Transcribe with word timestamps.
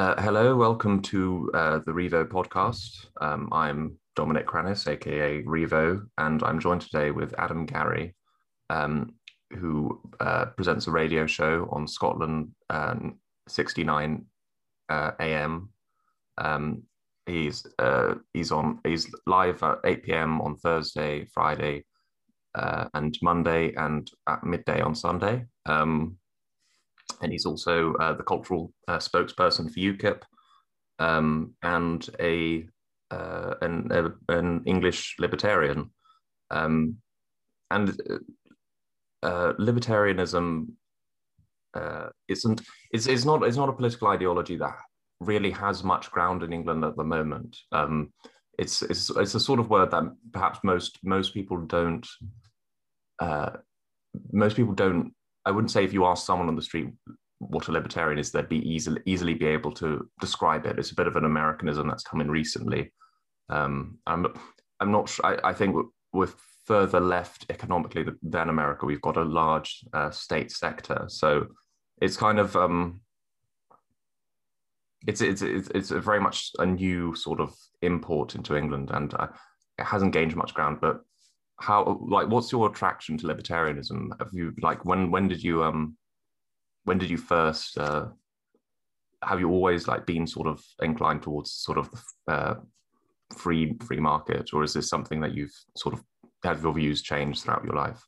Uh, 0.00 0.18
hello, 0.22 0.56
welcome 0.56 1.02
to 1.02 1.50
uh, 1.52 1.78
the 1.84 1.92
Rievaulx 1.92 2.28
podcast. 2.28 3.08
Um, 3.20 3.50
I'm 3.52 3.98
Dominic 4.16 4.46
Cranis, 4.46 4.88
aka 4.88 5.42
Rievaulx, 5.42 6.06
and 6.16 6.42
I'm 6.42 6.58
joined 6.58 6.80
today 6.80 7.10
with 7.10 7.34
Adam 7.36 7.66
Garrie, 7.66 8.14
um, 8.70 9.12
who 9.58 10.00
uh, 10.18 10.46
presents 10.56 10.86
a 10.86 10.90
radio 10.90 11.26
show 11.26 11.68
on 11.70 11.86
Scotland 11.86 12.52
um, 12.70 13.18
69 13.46 14.24
uh, 14.88 15.10
AM. 15.20 15.68
Um, 16.38 16.82
he's 17.26 17.66
uh, 17.78 18.14
he's 18.32 18.52
on 18.52 18.80
he's 18.84 19.06
live 19.26 19.62
at 19.62 19.80
8 19.84 20.02
p.m. 20.02 20.40
on 20.40 20.56
Thursday, 20.56 21.26
Friday, 21.26 21.84
and 22.54 23.18
Monday, 23.20 23.74
and 23.74 24.10
at 24.26 24.44
midday 24.44 24.80
on 24.80 24.94
Sunday. 24.94 25.44
Um, 25.66 26.16
and 27.20 27.32
he's 27.32 27.46
also 27.46 27.94
uh, 27.94 28.12
the 28.12 28.22
cultural 28.22 28.72
uh, 28.88 28.98
spokesperson 28.98 29.70
for 29.70 29.80
UKIP 29.80 30.22
um, 30.98 31.54
and 31.62 32.08
a 32.20 32.66
uh, 33.10 33.54
an, 33.62 33.88
a, 33.90 34.32
an 34.36 34.62
English 34.66 35.16
libertarian. 35.18 35.90
Um, 36.50 36.96
and 37.70 37.90
uh, 39.22 39.52
libertarianism 39.58 40.68
uh, 41.74 42.08
isn't 42.28 42.62
it's, 42.90 43.06
it's 43.06 43.24
not 43.24 43.44
it's 43.44 43.56
not 43.56 43.68
a 43.68 43.72
political 43.72 44.08
ideology 44.08 44.56
that 44.56 44.76
really 45.20 45.50
has 45.50 45.84
much 45.84 46.10
ground 46.10 46.42
in 46.42 46.52
England 46.52 46.84
at 46.84 46.96
the 46.96 47.04
moment. 47.04 47.56
Um, 47.72 48.12
it's, 48.58 48.82
it's 48.82 49.10
it's 49.10 49.34
a 49.34 49.40
sort 49.40 49.60
of 49.60 49.70
word 49.70 49.90
that 49.90 50.04
perhaps 50.32 50.58
most 50.64 50.98
most 51.04 51.32
people 51.32 51.58
don't 51.58 52.06
uh, 53.20 53.50
most 54.32 54.56
people 54.56 54.74
don't 54.74 55.12
I 55.44 55.50
wouldn't 55.50 55.70
say 55.70 55.84
if 55.84 55.92
you 55.92 56.04
ask 56.04 56.26
someone 56.26 56.48
on 56.48 56.56
the 56.56 56.62
street 56.62 56.88
what 57.38 57.68
a 57.68 57.72
libertarian 57.72 58.18
is, 58.18 58.30
they'd 58.30 58.48
be 58.48 58.68
easily 58.68 59.00
easily 59.06 59.34
be 59.34 59.46
able 59.46 59.72
to 59.72 60.08
describe 60.20 60.66
it. 60.66 60.78
It's 60.78 60.92
a 60.92 60.94
bit 60.96 61.06
of 61.06 61.16
an 61.16 61.24
Americanism 61.24 61.88
that's 61.88 62.04
come 62.04 62.20
in 62.20 62.30
recently. 62.30 62.92
Um, 63.48 63.98
I'm 64.06 64.26
I'm 64.80 64.92
not 64.92 65.08
sure. 65.08 65.26
I, 65.26 65.50
I 65.50 65.52
think 65.54 65.76
with 66.12 66.34
further 66.66 67.00
left 67.00 67.46
economically 67.50 68.06
than 68.22 68.48
America, 68.48 68.86
we've 68.86 69.00
got 69.00 69.16
a 69.16 69.24
large 69.24 69.84
uh, 69.92 70.10
state 70.10 70.52
sector, 70.52 71.06
so 71.08 71.46
it's 72.00 72.16
kind 72.16 72.38
of 72.38 72.54
um, 72.56 73.00
it's, 75.06 75.20
it's 75.20 75.42
it's 75.42 75.68
it's 75.74 75.90
very 75.90 76.20
much 76.20 76.50
a 76.58 76.66
new 76.66 77.14
sort 77.14 77.40
of 77.40 77.54
import 77.82 78.34
into 78.34 78.56
England, 78.56 78.90
and 78.92 79.14
uh, 79.14 79.28
it 79.78 79.84
hasn't 79.84 80.12
gained 80.12 80.36
much 80.36 80.54
ground. 80.54 80.78
But 80.80 81.00
how 81.60 82.00
like 82.08 82.28
what's 82.28 82.50
your 82.50 82.68
attraction 82.68 83.18
to 83.18 83.26
libertarianism 83.26 84.08
have 84.18 84.30
you 84.32 84.52
like 84.62 84.84
when 84.84 85.10
when 85.10 85.28
did 85.28 85.42
you 85.42 85.62
um 85.62 85.96
when 86.84 86.98
did 86.98 87.10
you 87.10 87.18
first 87.18 87.76
uh 87.78 88.06
have 89.22 89.38
you 89.38 89.50
always 89.50 89.86
like 89.86 90.06
been 90.06 90.26
sort 90.26 90.46
of 90.46 90.64
inclined 90.80 91.22
towards 91.22 91.52
sort 91.52 91.76
of 91.76 91.90
the 92.26 92.32
uh, 92.32 92.54
free 93.36 93.76
free 93.84 94.00
market 94.00 94.50
or 94.54 94.64
is 94.64 94.72
this 94.72 94.88
something 94.88 95.20
that 95.20 95.34
you've 95.34 95.54
sort 95.76 95.94
of 95.94 96.02
had 96.42 96.60
your 96.62 96.72
views 96.72 97.02
changed 97.02 97.42
throughout 97.42 97.64
your 97.64 97.74
life 97.74 98.02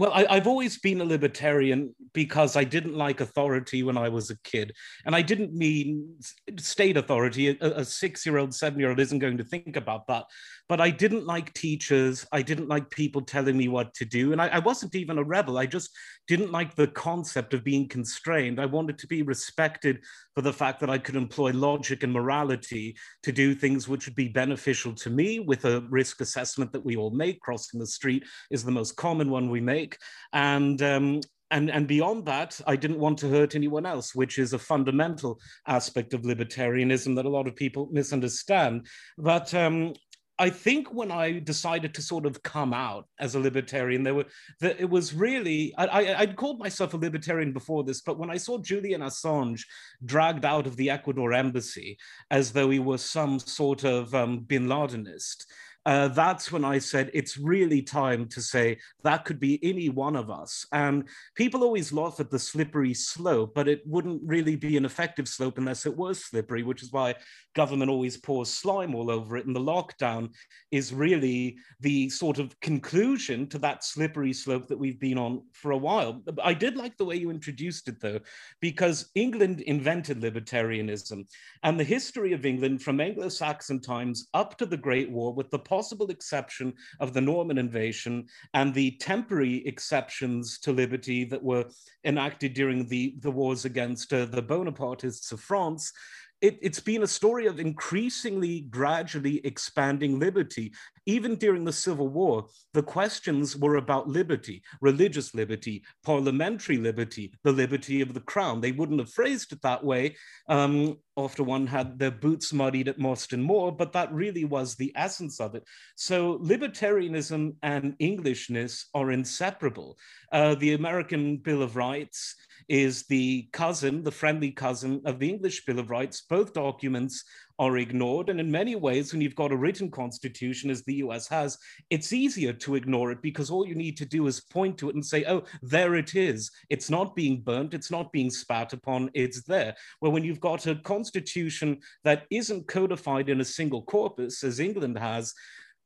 well, 0.00 0.12
I, 0.14 0.36
have 0.36 0.46
always 0.46 0.78
been 0.78 1.02
a 1.02 1.04
libertarian 1.04 1.94
because 2.14 2.56
I 2.56 2.64
didn't 2.64 2.94
like 2.94 3.20
authority 3.20 3.82
when 3.82 3.98
I 3.98 4.08
was 4.08 4.30
a 4.30 4.38
kid. 4.44 4.72
And 5.04 5.14
I 5.14 5.20
didn't 5.20 5.52
mean 5.52 6.16
state 6.58 6.96
authority. 6.96 7.48
A, 7.48 7.56
a 7.60 7.84
six 7.84 8.24
year 8.24 8.38
old, 8.38 8.54
seven 8.54 8.80
year 8.80 8.88
old 8.88 8.98
isn't 8.98 9.18
going 9.18 9.36
to 9.36 9.44
think 9.44 9.76
about 9.76 10.06
that. 10.06 10.24
But 10.70 10.80
I 10.80 10.90
didn't 10.90 11.26
like 11.26 11.52
teachers. 11.52 12.24
I 12.30 12.42
didn't 12.42 12.68
like 12.68 12.90
people 12.90 13.22
telling 13.22 13.56
me 13.56 13.66
what 13.66 13.92
to 13.94 14.04
do. 14.04 14.30
And 14.30 14.40
I, 14.40 14.46
I 14.46 14.58
wasn't 14.60 14.94
even 14.94 15.18
a 15.18 15.24
rebel. 15.24 15.58
I 15.58 15.66
just 15.66 15.90
didn't 16.28 16.52
like 16.52 16.76
the 16.76 16.86
concept 16.86 17.54
of 17.54 17.64
being 17.64 17.88
constrained. 17.88 18.60
I 18.60 18.66
wanted 18.66 18.96
to 18.98 19.08
be 19.08 19.22
respected 19.22 19.98
for 20.36 20.42
the 20.42 20.52
fact 20.52 20.78
that 20.78 20.88
I 20.88 20.98
could 20.98 21.16
employ 21.16 21.50
logic 21.50 22.04
and 22.04 22.12
morality 22.12 22.96
to 23.24 23.32
do 23.32 23.52
things 23.52 23.88
which 23.88 24.06
would 24.06 24.14
be 24.14 24.28
beneficial 24.28 24.94
to 24.94 25.10
me 25.10 25.40
with 25.40 25.64
a 25.64 25.80
risk 25.90 26.20
assessment 26.20 26.70
that 26.70 26.84
we 26.84 26.96
all 26.96 27.10
make. 27.10 27.40
Crossing 27.40 27.80
the 27.80 27.86
street 27.86 28.22
is 28.52 28.62
the 28.62 28.70
most 28.70 28.92
common 28.94 29.28
one 29.28 29.50
we 29.50 29.60
make. 29.60 29.98
And 30.32 30.80
um, 30.82 31.20
and, 31.50 31.68
and 31.68 31.88
beyond 31.88 32.26
that, 32.26 32.60
I 32.66 32.76
didn't 32.76 33.00
want 33.00 33.18
to 33.18 33.28
hurt 33.28 33.56
anyone 33.56 33.84
else, 33.84 34.14
which 34.14 34.38
is 34.38 34.52
a 34.52 34.58
fundamental 34.58 35.40
aspect 35.66 36.14
of 36.14 36.22
libertarianism 36.22 37.16
that 37.16 37.24
a 37.24 37.30
lot 37.30 37.48
of 37.48 37.56
people 37.56 37.88
misunderstand. 37.90 38.86
But 39.18 39.52
um, 39.52 39.94
I 40.40 40.48
think 40.48 40.94
when 40.94 41.12
I 41.12 41.38
decided 41.38 41.92
to 41.94 42.02
sort 42.02 42.24
of 42.24 42.42
come 42.42 42.72
out 42.72 43.06
as 43.18 43.34
a 43.34 43.40
libertarian, 43.40 44.02
there 44.02 44.14
were 44.14 44.24
that 44.60 44.80
it 44.80 44.88
was 44.88 45.12
really 45.12 45.74
I, 45.76 46.14
I 46.14 46.20
would 46.24 46.36
called 46.36 46.58
myself 46.58 46.94
a 46.94 46.96
libertarian 46.96 47.52
before 47.52 47.84
this, 47.84 48.00
but 48.00 48.18
when 48.18 48.30
I 48.30 48.38
saw 48.38 48.56
Julian 48.56 49.02
Assange 49.02 49.60
dragged 50.06 50.46
out 50.46 50.66
of 50.66 50.76
the 50.76 50.88
Ecuador 50.88 51.34
embassy 51.34 51.98
as 52.30 52.52
though 52.52 52.70
he 52.70 52.78
was 52.78 53.04
some 53.04 53.38
sort 53.38 53.84
of 53.84 54.14
um, 54.14 54.40
Bin 54.40 54.66
Ladenist, 54.66 55.46
uh, 55.86 56.08
that's 56.08 56.52
when 56.52 56.64
I 56.64 56.78
said 56.78 57.10
it's 57.14 57.38
really 57.38 57.80
time 57.80 58.28
to 58.28 58.42
say 58.42 58.78
that 59.02 59.24
could 59.24 59.40
be 59.40 59.58
any 59.62 59.88
one 59.88 60.14
of 60.14 60.30
us. 60.30 60.66
And 60.72 61.08
people 61.34 61.62
always 61.62 61.92
laugh 61.92 62.20
at 62.20 62.30
the 62.30 62.38
slippery 62.38 62.92
slope, 62.92 63.52
but 63.54 63.68
it 63.68 63.80
wouldn't 63.86 64.20
really 64.24 64.56
be 64.56 64.76
an 64.76 64.84
effective 64.84 65.26
slope 65.26 65.56
unless 65.56 65.86
it 65.86 65.96
was 65.96 66.22
slippery, 66.22 66.62
which 66.62 66.82
is 66.82 66.92
why 66.92 67.14
government 67.54 67.90
always 67.90 68.18
pours 68.18 68.52
slime 68.52 68.94
all 68.94 69.10
over 69.10 69.36
it. 69.38 69.46
And 69.46 69.56
the 69.56 69.60
lockdown 69.60 70.34
is 70.70 70.92
really 70.92 71.56
the 71.80 72.10
sort 72.10 72.38
of 72.38 72.58
conclusion 72.60 73.46
to 73.48 73.58
that 73.60 73.82
slippery 73.82 74.34
slope 74.34 74.68
that 74.68 74.78
we've 74.78 75.00
been 75.00 75.18
on 75.18 75.42
for 75.52 75.70
a 75.70 75.78
while. 75.78 76.22
I 76.42 76.52
did 76.52 76.76
like 76.76 76.96
the 76.98 77.06
way 77.06 77.16
you 77.16 77.30
introduced 77.30 77.88
it, 77.88 78.00
though, 78.00 78.20
because 78.60 79.10
England 79.14 79.62
invented 79.62 80.20
libertarianism. 80.20 81.24
And 81.62 81.80
the 81.80 81.84
history 81.84 82.34
of 82.34 82.44
England 82.44 82.82
from 82.82 83.00
Anglo 83.00 83.30
Saxon 83.30 83.80
times 83.80 84.28
up 84.34 84.58
to 84.58 84.66
the 84.66 84.76
Great 84.76 85.10
War, 85.10 85.32
with 85.32 85.50
the 85.50 85.58
possible 85.70 86.10
exception 86.10 86.74
of 86.98 87.14
the 87.14 87.20
Norman 87.20 87.56
invasion 87.56 88.26
and 88.54 88.74
the 88.74 88.90
temporary 89.10 89.66
exceptions 89.66 90.58
to 90.58 90.72
liberty 90.72 91.24
that 91.24 91.42
were 91.42 91.64
enacted 92.04 92.54
during 92.54 92.88
the, 92.88 93.14
the 93.20 93.30
wars 93.30 93.64
against 93.64 94.12
uh, 94.12 94.24
the 94.24 94.42
Bonapartists 94.42 95.30
of 95.30 95.40
France, 95.40 95.92
it, 96.40 96.58
has 96.64 96.80
been 96.80 97.04
a 97.04 97.06
story 97.06 97.46
of 97.46 97.60
increasingly 97.60 98.62
gradually 98.62 99.40
expanding 99.44 100.18
liberty. 100.18 100.72
Even 101.10 101.34
during 101.34 101.64
the 101.64 101.72
Civil 101.72 102.06
War, 102.06 102.46
the 102.72 102.84
questions 102.84 103.56
were 103.56 103.74
about 103.74 104.06
liberty, 104.06 104.62
religious 104.80 105.34
liberty, 105.34 105.82
parliamentary 106.04 106.76
liberty, 106.76 107.32
the 107.42 107.50
liberty 107.50 108.00
of 108.00 108.14
the 108.14 108.20
crown. 108.20 108.60
They 108.60 108.70
wouldn't 108.70 109.00
have 109.00 109.12
phrased 109.12 109.52
it 109.52 109.60
that 109.62 109.82
way 109.82 110.14
um, 110.48 110.98
after 111.16 111.42
one 111.42 111.66
had 111.66 111.98
their 111.98 112.12
boots 112.12 112.52
muddied 112.52 112.86
at 112.86 113.00
Marston 113.00 113.42
Moor, 113.42 113.72
but 113.72 113.92
that 113.94 114.12
really 114.12 114.44
was 114.44 114.76
the 114.76 114.92
essence 114.94 115.40
of 115.40 115.56
it. 115.56 115.64
So 115.96 116.38
libertarianism 116.38 117.56
and 117.60 117.96
Englishness 117.98 118.86
are 118.94 119.10
inseparable. 119.10 119.98
Uh, 120.30 120.54
the 120.54 120.74
American 120.74 121.38
Bill 121.38 121.62
of 121.62 121.74
Rights 121.74 122.36
is 122.70 123.02
the 123.06 123.48
cousin, 123.52 124.00
the 124.04 124.12
friendly 124.12 124.52
cousin 124.52 125.02
of 125.04 125.18
the 125.18 125.28
English 125.28 125.64
Bill 125.64 125.80
of 125.80 125.90
Rights. 125.90 126.20
Both 126.20 126.52
documents 126.52 127.24
are 127.58 127.78
ignored. 127.78 128.28
And 128.28 128.38
in 128.38 128.48
many 128.48 128.76
ways, 128.76 129.12
when 129.12 129.20
you've 129.20 129.34
got 129.34 129.50
a 129.50 129.56
written 129.56 129.90
constitution, 129.90 130.70
as 130.70 130.84
the 130.84 130.94
US 130.94 131.26
has, 131.26 131.58
it's 131.90 132.12
easier 132.12 132.52
to 132.52 132.76
ignore 132.76 133.10
it 133.10 133.22
because 133.22 133.50
all 133.50 133.66
you 133.66 133.74
need 133.74 133.96
to 133.96 134.06
do 134.06 134.28
is 134.28 134.40
point 134.40 134.78
to 134.78 134.88
it 134.88 134.94
and 134.94 135.04
say, 135.04 135.24
oh, 135.26 135.42
there 135.62 135.96
it 135.96 136.14
is. 136.14 136.48
It's 136.68 136.88
not 136.88 137.16
being 137.16 137.40
burnt, 137.40 137.74
it's 137.74 137.90
not 137.90 138.12
being 138.12 138.30
spat 138.30 138.72
upon, 138.72 139.10
it's 139.14 139.42
there. 139.42 139.74
Well, 140.00 140.12
when 140.12 140.22
you've 140.22 140.38
got 140.38 140.68
a 140.68 140.76
constitution 140.76 141.80
that 142.04 142.26
isn't 142.30 142.68
codified 142.68 143.28
in 143.28 143.40
a 143.40 143.44
single 143.44 143.82
corpus, 143.82 144.44
as 144.44 144.60
England 144.60 144.96
has, 144.96 145.34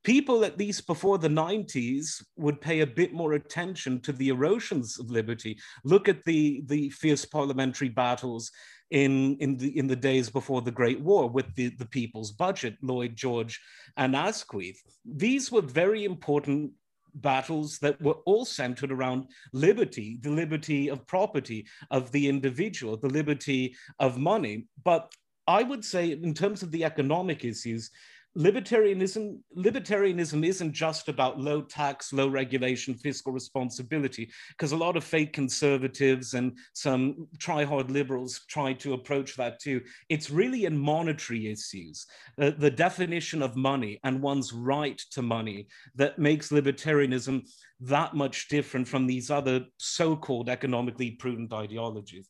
people, 0.04 0.44
at 0.44 0.58
least 0.58 0.86
before 0.86 1.18
the 1.18 1.28
90s, 1.28 2.22
would 2.36 2.60
pay 2.60 2.80
a 2.80 2.86
bit 2.86 3.12
more 3.12 3.32
attention 3.32 4.00
to 4.02 4.12
the 4.12 4.28
erosions 4.28 4.98
of 4.98 5.10
liberty. 5.10 5.58
Look 5.82 6.08
at 6.08 6.22
the, 6.24 6.62
the 6.66 6.90
fierce 6.90 7.24
parliamentary 7.24 7.88
battles 7.88 8.52
in, 8.90 9.36
in, 9.38 9.56
the, 9.56 9.76
in 9.76 9.86
the 9.86 9.96
days 9.96 10.30
before 10.30 10.62
the 10.62 10.70
Great 10.70 11.00
War 11.00 11.28
with 11.28 11.52
the, 11.56 11.70
the 11.70 11.86
People's 11.86 12.32
Budget, 12.32 12.76
Lloyd 12.82 13.16
George 13.16 13.60
and 13.96 14.14
Asquith. 14.14 14.80
These 15.04 15.50
were 15.50 15.62
very 15.62 16.04
important 16.04 16.72
battles 17.14 17.78
that 17.78 18.00
were 18.02 18.18
all 18.26 18.44
centered 18.44 18.92
around 18.92 19.26
liberty, 19.52 20.18
the 20.20 20.30
liberty 20.30 20.88
of 20.88 21.06
property, 21.06 21.66
of 21.90 22.10
the 22.12 22.28
individual, 22.28 22.96
the 22.96 23.08
liberty 23.08 23.74
of 24.00 24.18
money. 24.18 24.66
But 24.84 25.12
I 25.46 25.62
would 25.62 25.84
say, 25.84 26.12
in 26.12 26.34
terms 26.34 26.62
of 26.62 26.70
the 26.70 26.84
economic 26.84 27.44
issues, 27.44 27.90
libertarianism 28.36 29.38
libertarianism 29.56 30.44
isn't 30.44 30.72
just 30.72 31.08
about 31.08 31.38
low 31.38 31.62
tax 31.62 32.12
low 32.12 32.26
regulation 32.26 32.92
fiscal 32.94 33.32
responsibility 33.32 34.28
because 34.48 34.72
a 34.72 34.76
lot 34.76 34.96
of 34.96 35.04
fake 35.04 35.32
conservatives 35.32 36.34
and 36.34 36.58
some 36.72 37.28
try 37.38 37.64
hard 37.64 37.92
liberals 37.92 38.40
try 38.48 38.72
to 38.72 38.94
approach 38.94 39.36
that 39.36 39.60
too 39.60 39.80
it's 40.08 40.30
really 40.30 40.64
in 40.64 40.76
monetary 40.76 41.46
issues 41.46 42.06
uh, 42.40 42.50
the 42.58 42.70
definition 42.70 43.40
of 43.40 43.54
money 43.54 44.00
and 44.02 44.20
one's 44.20 44.52
right 44.52 45.00
to 45.12 45.22
money 45.22 45.68
that 45.94 46.18
makes 46.18 46.48
libertarianism 46.48 47.40
that 47.78 48.14
much 48.14 48.48
different 48.48 48.88
from 48.88 49.06
these 49.06 49.30
other 49.30 49.64
so-called 49.76 50.48
economically 50.48 51.12
prudent 51.12 51.52
ideologies 51.52 52.28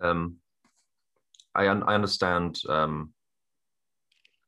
Um, 0.00 0.36
I, 1.54 1.68
un- 1.68 1.82
I 1.82 1.94
understand. 1.94 2.60
Um, 2.68 3.12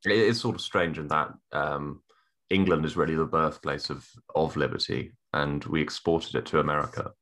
it 0.05 0.13
is 0.13 0.41
sort 0.41 0.55
of 0.55 0.61
strange 0.61 0.99
in 0.99 1.09
that 1.09 1.33
um, 1.53 2.03
England 2.51 2.85
is 2.85 2.97
really 2.97 3.15
the 3.15 3.25
birthplace 3.25 3.91
of 3.91 4.07
of 4.35 4.57
liberty, 4.57 5.13
and 5.33 5.65
we 5.65 5.81
exported 5.81 6.35
it 6.35 6.47
to 6.47 6.61
America. 6.61 7.13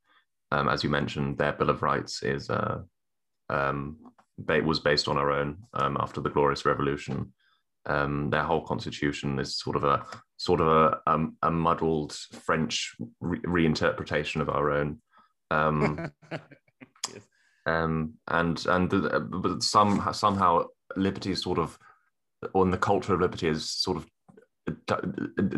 Um, 0.52 0.68
as 0.68 0.82
you 0.82 0.90
mentioned, 0.90 1.38
their 1.38 1.52
Bill 1.52 1.70
of 1.70 1.82
Rights 1.82 2.22
is 2.22 2.50
uh, 2.50 2.80
um, 3.48 3.96
was 4.64 4.80
based 4.80 5.08
on 5.08 5.18
our 5.18 5.30
own 5.30 5.58
um, 5.74 5.96
after 6.00 6.20
the 6.20 6.30
Glorious 6.30 6.64
Revolution. 6.64 7.32
Um, 7.86 8.30
their 8.30 8.42
whole 8.42 8.60
constitution 8.60 9.38
is 9.38 9.58
sort 9.58 9.76
of 9.76 9.84
a 9.84 10.04
sort 10.36 10.60
of 10.60 10.68
a, 10.68 11.00
um, 11.06 11.36
a 11.42 11.50
muddled 11.50 12.12
French 12.44 12.94
re- 13.20 13.40
reinterpretation 13.40 14.40
of 14.40 14.48
our 14.48 14.70
own. 14.70 15.00
Um, 15.50 16.10
yes. 16.32 17.26
um, 17.66 18.14
and 18.28 18.64
and 18.66 18.90
the, 18.90 19.20
but 19.20 19.62
some 19.62 20.06
somehow 20.12 20.64
liberty 20.96 21.32
is 21.32 21.42
sort 21.42 21.58
of, 21.58 21.78
or 22.52 22.66
the 22.66 22.78
culture 22.78 23.14
of 23.14 23.20
liberty 23.20 23.48
is 23.48 23.70
sort 23.70 23.96
of 23.96 24.06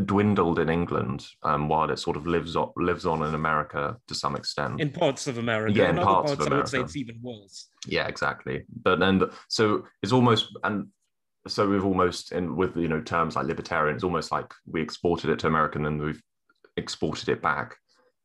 dwindled 0.07 0.59
in 0.59 0.69
England, 0.69 1.27
um, 1.43 1.69
while 1.69 1.91
it 1.91 1.99
sort 1.99 2.17
of 2.17 2.27
lives 2.27 2.57
on 2.57 2.71
lives 2.77 3.07
on 3.07 3.23
in 3.23 3.35
America 3.35 3.97
to 4.09 4.15
some 4.15 4.37
extent. 4.37 4.81
In 4.81 4.91
parts 4.91 5.27
of 5.27 5.39
America, 5.39 5.75
yeah, 5.75 5.91
in, 5.91 5.99
in 5.99 6.05
parts, 6.05 6.31
parts, 6.31 6.33
of 6.33 6.47
America. 6.47 6.55
I 6.55 6.59
would 6.59 6.69
say 6.69 6.81
it's 6.81 6.97
even 6.97 7.19
worse. 7.23 7.69
Yeah, 7.87 8.07
exactly. 8.07 8.65
But 8.83 8.99
then, 9.01 9.23
so 9.49 9.85
it's 10.03 10.13
almost 10.13 10.49
and 10.65 10.89
so 11.49 11.69
we've 11.69 11.85
almost 11.85 12.33
in 12.33 12.57
with 12.57 12.77
you 12.77 12.89
know 12.89 13.01
terms 13.01 13.37
like 13.37 13.47
libertarian, 13.47 13.95
it's 13.95 14.05
almost 14.05 14.33
like 14.33 14.53
we 14.67 14.81
exported 14.81 15.31
it 15.31 15.39
to 15.41 15.47
America 15.47 15.79
and 15.79 15.85
then 15.85 15.99
we've 15.99 16.23
exported 16.77 17.29
it 17.29 17.43
back. 17.43 17.77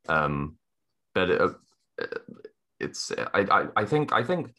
Um, 0.07 0.57
but 1.13 1.29
it, 1.29 1.41
uh, 1.41 1.49
it's 2.79 3.11
I, 3.33 3.41
I 3.51 3.67
I 3.75 3.85
think 3.85 4.13
I 4.13 4.23
think 4.23 4.53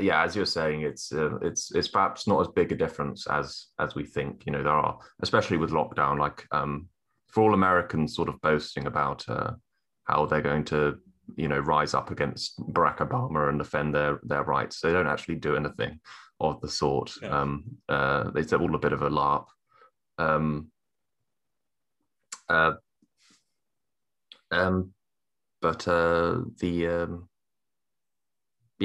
yeah, 0.00 0.24
as 0.24 0.34
you're 0.34 0.46
saying, 0.46 0.82
it's 0.82 1.12
uh, 1.12 1.36
it's 1.36 1.72
it's 1.74 1.88
perhaps 1.88 2.26
not 2.26 2.40
as 2.40 2.48
big 2.48 2.72
a 2.72 2.76
difference 2.76 3.26
as 3.28 3.66
as 3.78 3.94
we 3.94 4.04
think. 4.04 4.44
You 4.46 4.52
know, 4.52 4.62
there 4.62 4.72
are, 4.72 4.98
especially 5.22 5.56
with 5.56 5.70
lockdown, 5.70 6.18
like 6.18 6.46
um, 6.52 6.88
for 7.28 7.42
all 7.42 7.54
Americans, 7.54 8.14
sort 8.14 8.28
of 8.28 8.40
boasting 8.40 8.86
about 8.86 9.28
uh, 9.28 9.52
how 10.04 10.26
they're 10.26 10.40
going 10.40 10.64
to, 10.66 10.98
you 11.36 11.48
know, 11.48 11.58
rise 11.58 11.94
up 11.94 12.10
against 12.10 12.58
Barack 12.72 12.98
Obama 12.98 13.48
and 13.48 13.58
defend 13.58 13.94
their 13.94 14.20
their 14.24 14.42
rights. 14.42 14.80
They 14.80 14.92
don't 14.92 15.06
actually 15.06 15.36
do 15.36 15.56
anything 15.56 16.00
of 16.40 16.60
the 16.60 16.68
sort. 16.68 17.12
Yeah. 17.22 17.40
Um, 17.40 17.64
uh, 17.88 18.30
it's 18.34 18.52
all 18.52 18.74
a 18.74 18.78
bit 18.78 18.92
of 18.92 19.02
a 19.02 19.10
larp. 19.10 19.46
Um, 20.18 20.70
uh, 22.48 22.72
um, 24.50 24.92
but 25.60 25.86
uh, 25.88 26.40
the 26.58 26.86
um, 26.88 27.28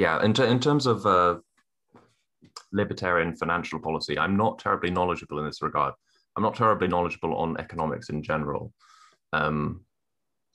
yeah, 0.00 0.24
in, 0.24 0.32
t- 0.32 0.44
in 0.44 0.58
terms 0.60 0.86
of 0.86 1.04
uh, 1.04 1.36
libertarian 2.72 3.36
financial 3.36 3.78
policy, 3.78 4.18
I'm 4.18 4.34
not 4.34 4.58
terribly 4.58 4.90
knowledgeable 4.90 5.38
in 5.40 5.44
this 5.44 5.60
regard. 5.60 5.92
I'm 6.34 6.42
not 6.42 6.54
terribly 6.54 6.88
knowledgeable 6.88 7.36
on 7.36 7.60
economics 7.60 8.08
in 8.08 8.22
general. 8.22 8.72
Um, 9.34 9.84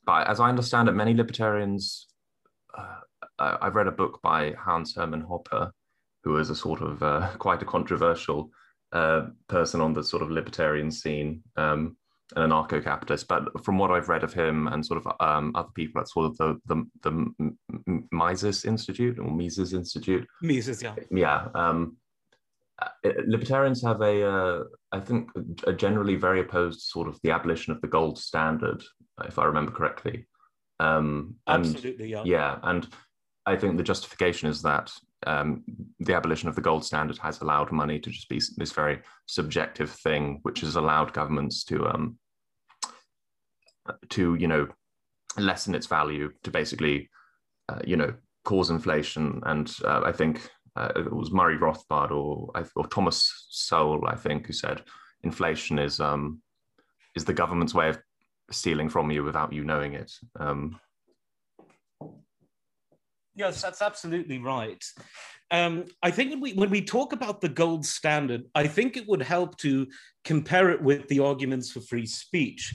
but 0.03 0.27
as 0.27 0.39
I 0.39 0.49
understand 0.49 0.89
it, 0.89 0.93
many 0.93 1.13
libertarians, 1.13 2.07
uh, 2.75 2.97
I've 3.37 3.75
read 3.75 3.85
a 3.85 3.91
book 3.91 4.19
by 4.23 4.53
Hans 4.53 4.95
Hermann 4.95 5.21
Hoppe, 5.21 5.69
who 6.23 6.37
is 6.37 6.49
a 6.49 6.55
sort 6.55 6.81
of 6.81 7.03
uh, 7.03 7.29
quite 7.37 7.61
a 7.61 7.65
controversial 7.65 8.49
uh, 8.93 9.27
person 9.47 9.79
on 9.79 9.93
the 9.93 10.03
sort 10.03 10.23
of 10.23 10.31
libertarian 10.31 10.89
scene. 10.89 11.43
Um, 11.55 11.97
an 12.35 12.49
anarcho-capitalist, 12.49 13.27
but 13.27 13.63
from 13.63 13.77
what 13.77 13.91
I've 13.91 14.09
read 14.09 14.23
of 14.23 14.33
him 14.33 14.67
and 14.67 14.85
sort 14.85 15.05
of 15.05 15.13
um, 15.19 15.51
other 15.55 15.69
people 15.75 16.01
at 16.01 16.09
sort 16.09 16.25
of 16.25 16.37
the 16.37 16.59
the, 16.65 16.85
the 17.03 18.05
Mises 18.11 18.65
Institute 18.65 19.19
or 19.19 19.29
Mises 19.29 19.73
Institute, 19.73 20.27
Mises, 20.41 20.81
yeah, 20.81 20.95
yeah. 21.11 21.47
Um, 21.53 21.97
uh, 22.81 22.89
libertarians 23.25 23.81
have 23.83 24.01
a, 24.01 24.29
uh, 24.29 24.63
I 24.91 24.99
think, 24.99 25.29
a 25.65 25.71
generally 25.71 26.15
very 26.15 26.41
opposed 26.41 26.81
sort 26.81 27.07
of 27.07 27.17
the 27.23 27.31
abolition 27.31 27.71
of 27.71 27.79
the 27.81 27.87
gold 27.87 28.17
standard, 28.17 28.83
if 29.23 29.39
I 29.39 29.45
remember 29.45 29.71
correctly. 29.71 30.27
Um, 30.79 31.35
and, 31.47 31.65
Absolutely, 31.65 32.09
yeah. 32.09 32.23
Yeah, 32.25 32.57
and 32.63 32.87
I 33.45 33.55
think 33.55 33.77
the 33.77 33.83
justification 33.83 34.49
is 34.49 34.63
that 34.63 34.91
um, 35.25 35.63
the 35.99 36.13
abolition 36.13 36.49
of 36.49 36.55
the 36.55 36.61
gold 36.61 36.85
standard 36.85 37.17
has 37.19 37.41
allowed 37.41 37.71
money 37.71 37.99
to 37.99 38.09
just 38.09 38.29
be 38.29 38.41
this 38.57 38.71
very 38.71 39.01
subjective 39.25 39.89
thing, 39.89 40.39
which 40.43 40.61
has 40.61 40.75
allowed 40.75 41.13
governments 41.13 41.63
to 41.65 41.87
um, 41.87 42.17
to 44.09 44.35
you 44.35 44.47
know 44.47 44.67
lessen 45.37 45.75
its 45.75 45.87
value 45.87 46.31
to 46.43 46.51
basically 46.51 47.09
uh, 47.69 47.79
you 47.85 47.95
know 47.95 48.13
cause 48.43 48.69
inflation. 48.69 49.41
And 49.45 49.73
uh, 49.83 50.01
I 50.05 50.11
think 50.11 50.47
uh, 50.75 50.91
it 50.95 51.11
was 51.11 51.31
Murray 51.31 51.57
Rothbard 51.57 52.11
or 52.11 52.51
or 52.75 52.87
Thomas 52.87 53.47
Sowell, 53.49 54.05
I 54.07 54.15
think, 54.15 54.47
who 54.47 54.53
said 54.53 54.83
inflation 55.23 55.79
is 55.79 55.99
um, 55.99 56.41
is 57.15 57.25
the 57.25 57.33
government's 57.33 57.73
way 57.73 57.89
of 57.89 57.99
stealing 58.51 58.89
from 58.89 59.09
you 59.11 59.23
without 59.23 59.53
you 59.53 59.63
knowing 59.63 59.93
it. 59.93 60.11
Um, 60.39 60.79
Yes, 63.35 63.61
that's 63.61 63.81
absolutely 63.81 64.39
right. 64.39 64.83
Um, 65.51 65.85
I 66.01 66.09
think 66.09 66.31
when 66.31 66.41
we, 66.41 66.53
when 66.53 66.69
we 66.69 66.81
talk 66.81 67.13
about 67.13 67.41
the 67.41 67.49
gold 67.49 67.85
standard, 67.85 68.43
I 68.55 68.67
think 68.67 68.97
it 68.97 69.07
would 69.07 69.21
help 69.21 69.57
to 69.57 69.87
compare 70.23 70.71
it 70.71 70.81
with 70.81 71.07
the 71.07 71.19
arguments 71.19 71.71
for 71.71 71.81
free 71.81 72.05
speech. 72.05 72.73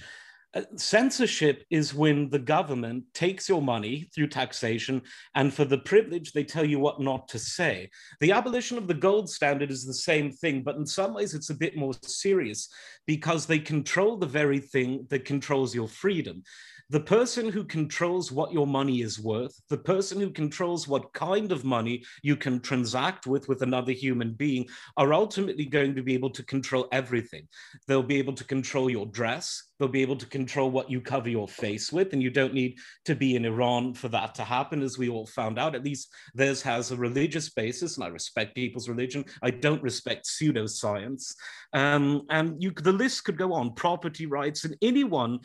Uh, 0.53 0.62
censorship 0.77 1.65
is 1.71 1.95
when 1.95 2.29
the 2.31 2.39
government 2.39 3.05
takes 3.15 3.49
your 3.49 3.62
money 3.62 4.11
through 4.12 4.27
taxation, 4.27 5.01
and 5.35 5.55
for 5.55 5.65
the 5.65 5.79
privilege, 5.79 6.33
they 6.33 6.43
tell 6.43 6.65
you 6.65 6.79
what 6.79 7.01
not 7.01 7.29
to 7.29 7.39
say. 7.39 7.89
The 8.21 8.33
abolition 8.33 8.77
of 8.77 8.89
the 8.89 8.95
gold 8.95 9.31
standard 9.31 9.71
is 9.71 9.87
the 9.87 9.95
same 9.95 10.33
thing, 10.33 10.62
but 10.62 10.77
in 10.77 10.87
some 10.87 11.15
ways, 11.15 11.35
it's 11.35 11.51
a 11.51 11.55
bit 11.55 11.77
more 11.77 11.95
serious 12.03 12.69
because 13.07 13.47
they 13.47 13.61
control 13.61 14.17
the 14.17 14.27
very 14.27 14.59
thing 14.59 15.07
that 15.11 15.25
controls 15.25 15.75
your 15.75 15.89
freedom 15.89 16.43
the 16.91 17.01
person 17.01 17.49
who 17.49 17.65
controls 17.65 18.33
what 18.33 18.53
your 18.53 18.67
money 18.67 19.01
is 19.01 19.21
worth, 19.21 19.59
the 19.69 19.79
person 19.79 20.21
who 20.21 20.31
controls 20.31 20.89
what 20.89 21.13
kind 21.13 21.53
of 21.53 21.65
money 21.65 22.03
you 22.23 22.37
can 22.37 22.59
transact 22.59 23.29
with 23.29 23.49
with 23.49 23.63
another 23.63 23.93
human 23.93 24.33
being, 24.33 24.67
are 24.97 25.15
ultimately 25.15 25.65
going 25.65 25.95
to 25.95 26.03
be 26.03 26.15
able 26.15 26.31
to 26.31 26.43
control 26.43 26.89
everything. 26.91 27.47
They'll 27.87 28.03
be 28.03 28.19
able 28.19 28.33
to 28.35 28.45
control 28.45 28.91
your 28.91 29.07
dress. 29.07 29.63
They'll 29.79 29.89
be 29.89 30.03
able 30.03 30.17
to 30.17 30.27
control 30.27 30.71
what 30.71 30.91
you 30.91 31.01
cover 31.01 31.29
your 31.29 31.49
face 31.49 31.93
with, 31.93 32.13
and 32.13 32.23
you 32.23 32.29
don't 32.29 32.55
need 32.55 32.77
to 33.05 33.15
be 33.15 33.37
in 33.37 33.45
Iran 33.45 33.95
for 33.95 34.09
that 34.09 34.35
to 34.35 34.45
happen, 34.45 34.83
as 34.83 34.99
we 34.99 35.09
all 35.09 35.27
found 35.27 35.61
out. 35.61 35.77
At 35.77 35.85
least 35.85 36.13
theirs 36.35 36.61
has 36.63 36.91
a 36.91 36.97
religious 36.97 37.51
basis, 37.51 37.97
and 37.97 38.05
I 38.05 38.09
respect 38.09 38.57
people's 38.57 38.88
religion. 38.88 39.25
I 39.43 39.53
don't 39.53 39.83
respect 39.83 40.26
pseudoscience, 40.26 41.35
um, 41.73 42.23
and 42.31 42.61
you, 42.61 42.73
the 42.73 42.93
list 42.93 43.25
could 43.25 43.38
go 43.38 43.53
on. 43.53 43.75
Property 43.75 44.26
rights, 44.26 44.64
and 44.64 44.76
anyone 44.83 45.38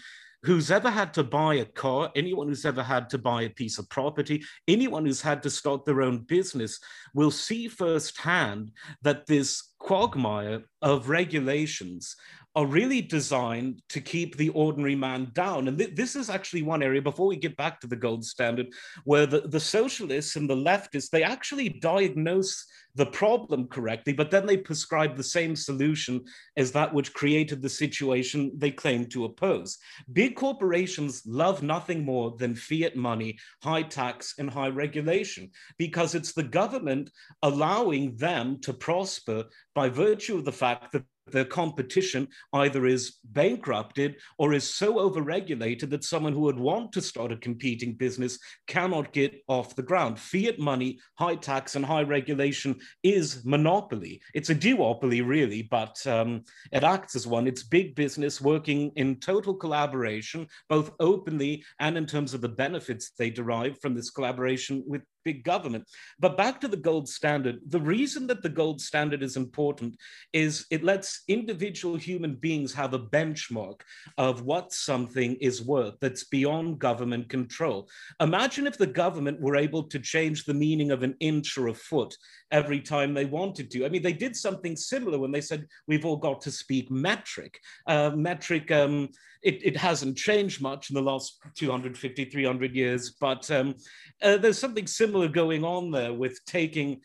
who's 0.46 0.70
ever 0.70 0.90
had 0.90 1.14
to 1.16 1.24
buy 1.24 1.56
a 1.56 1.66
car, 1.66 2.12
anyone 2.16 2.48
who's 2.48 2.66
ever 2.66 2.84
had 2.84 3.10
to 3.10 3.18
buy 3.18 3.44
a 3.44 3.50
piece 3.50 3.80
of 3.80 3.90
property, 3.90 4.44
anyone 4.68 5.06
who's 5.06 5.22
had 5.22 5.42
to 5.44 5.50
start 5.50 5.86
their 5.86 6.02
own 6.02 6.20
business 6.20 6.80
will 7.14 7.32
see 7.32 7.68
firsthand 7.68 8.72
that 9.02 9.26
this 9.26 9.74
quagmire 9.80 10.64
of 10.82 11.10
regulations 11.10 12.16
are 12.56 12.66
really 12.66 13.02
designed 13.02 13.82
to 13.90 14.00
keep 14.00 14.38
the 14.38 14.50
ordinary 14.50 14.96
man 14.96 15.30
down. 15.34 15.68
And 15.68 15.78
th- 15.78 15.96
this 15.96 16.16
is 16.16 16.30
actually 16.30 16.64
one 16.64 16.82
area, 16.82 17.02
before 17.02 17.28
we 17.28 17.36
get 17.36 17.58
back 17.58 17.82
to 17.82 17.88
the 17.88 17.96
gold 17.96 18.24
standard, 18.24 18.68
where 19.04 19.26
the, 19.26 19.42
the 19.42 19.60
socialists 19.60 20.38
and 20.38 20.50
the 20.50 20.56
leftists, 20.56 21.10
they 21.10 21.24
actually 21.24 21.70
diagnose 21.70 22.66
the 22.96 23.06
problem 23.06 23.68
correctly, 23.68 24.14
but 24.14 24.32
then 24.32 24.46
they 24.46 24.56
prescribe 24.56 25.18
the 25.18 25.24
same 25.24 25.54
solution 25.54 26.24
as 26.56 26.72
that 26.72 26.94
which 26.94 27.14
created 27.14 27.62
the 27.62 27.68
situation 27.68 28.52
they 28.56 28.72
claim 28.72 29.06
to 29.06 29.26
oppose. 29.26 29.78
Big 30.14 30.36
corporations 30.36 31.22
love 31.26 31.62
nothing 31.62 32.06
more 32.06 32.36
than 32.38 32.56
fiat 32.56 32.96
money, 32.96 33.38
high 33.62 33.84
tax, 33.84 34.36
and 34.40 34.50
high 34.50 34.70
regulation, 34.70 35.52
because 35.78 36.16
it's 36.16 36.32
the 36.32 36.44
government 36.44 37.10
allowing 37.42 38.16
them 38.16 38.60
to 38.62 38.72
prosper 38.72 39.44
by 39.74 39.90
virtue 39.90 40.38
of 40.38 40.46
the 40.46 40.52
fact 40.54 40.94
that 40.94 41.04
the 41.28 41.46
competition 41.46 42.28
either 42.54 42.86
is 42.86 43.18
bankrupted 43.24 44.16
or 44.38 44.54
is 44.54 44.64
so 44.64 44.96
overregulated 44.96 45.90
that 45.90 46.04
someone 46.04 46.34
who 46.34 46.42
would 46.42 46.60
want 46.60 46.92
to 46.92 47.02
start 47.02 47.32
a 47.32 47.38
competing 47.38 47.94
business 47.94 48.38
cannot 48.68 49.12
get 49.12 49.42
off 49.48 49.76
the 49.76 49.84
ground. 49.84 50.20
Fiat 50.20 50.60
money, 50.60 51.00
high 51.16 51.36
tax, 51.36 51.76
and 51.76 51.86
high 51.86 52.04
regulation 52.04 52.76
is 53.04 53.44
monopoly. 53.46 54.22
It's 54.34 54.50
a 54.50 54.56
duopoly, 54.56 55.26
really, 55.26 55.64
but 55.64 56.06
um, 56.06 56.44
it 56.72 56.84
acts 56.84 57.16
as 57.16 57.28
one. 57.28 57.48
It's 57.48 57.64
big 57.64 57.96
business 57.96 58.40
working 58.40 58.92
in 58.96 59.20
total 59.20 59.56
collaboration, 59.56 60.48
both 60.70 60.92
openly 61.00 61.64
and 61.80 61.98
in 61.98 62.06
terms 62.06 62.34
of 62.34 62.42
the 62.42 62.50
benefits 62.50 63.12
they 63.18 63.30
derive 63.30 63.80
from 63.82 63.96
this 63.96 64.10
collaboration 64.10 64.84
with 64.86 65.02
big 65.26 65.44
government. 65.44 65.90
But 66.20 66.38
back 66.38 66.62
to 66.62 66.70
the 66.70 66.78
gold 66.78 67.10
standard, 67.10 67.60
the 67.68 67.82
reason 67.82 68.28
that 68.28 68.44
the 68.44 68.50
gold 68.50 68.80
standard 68.80 69.24
is 69.24 69.36
important 69.36 69.98
is 70.32 70.66
it 70.70 70.84
lets 70.84 71.24
individual 71.28 71.98
human 71.98 72.36
beings 72.36 72.74
have 72.74 72.94
a 72.94 73.00
benchmark 73.00 73.82
of 74.18 74.44
what 74.44 74.72
something 74.72 75.36
is 75.42 75.62
worth 75.62 75.96
that's 76.00 76.24
beyond 76.24 76.80
government 76.80 77.28
control. 77.28 77.90
Imagine 78.22 78.68
if 78.68 78.78
the 78.78 78.88
government 78.88 79.42
were 79.42 79.58
able 79.58 79.84
to 79.84 80.00
change 80.00 80.46
the 80.46 80.54
meaning 80.54 80.92
of 80.92 81.04
an 81.04 81.16
inch 81.20 81.58
or 81.58 81.68
a 81.68 81.74
foot 81.74 82.16
every 82.52 82.80
time 82.80 83.14
they 83.14 83.26
wanted 83.26 83.72
to. 83.72 83.86
I 83.86 83.90
mean, 83.90 84.04
they 84.04 84.14
did 84.14 84.36
something 84.36 84.76
similar 84.76 85.18
when 85.18 85.32
they 85.32 85.42
said 85.42 85.66
we've 85.88 86.06
all 86.06 86.18
got 86.18 86.42
to 86.42 86.52
speak 86.52 86.92
metric. 86.92 87.60
Uh, 87.88 88.12
metric, 88.16 88.72
um, 88.72 89.10
it, 89.42 89.66
it, 89.66 89.78
hasn't 89.78 90.18
changed 90.18 90.62
much 90.62 90.90
in 90.90 90.96
the 90.96 91.02
last 91.02 91.40
250, 91.56 92.26
300 92.26 92.76
years, 92.76 93.16
but 93.20 93.50
um, 93.52 93.76
uh, 94.22 94.38
there's 94.38 94.60
something 94.60 94.88
similar 94.88 95.28
going 95.28 95.64
on 95.64 95.92
there 95.92 96.14
with 96.14 96.40
taking 96.46 97.02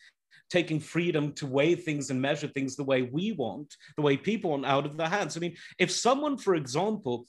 taking 0.51 0.81
freedom 0.81 1.33
to 1.33 1.47
weigh 1.47 1.77
things 1.77 2.11
and 2.11 2.21
measure 2.21 2.49
things 2.49 2.75
the 2.75 2.85
way 2.85 3.03
we 3.03 3.33
want, 3.33 3.77
the 3.97 4.03
way 4.03 4.17
people 4.17 4.51
want 4.51 4.67
out 4.67 4.85
of 4.85 4.97
their 4.97 5.09
hands. 5.09 5.37
I 5.37 5.41
mean, 5.41 5.55
if 5.79 5.93
someone, 5.93 6.37
for 6.37 6.57
example, 6.57 7.27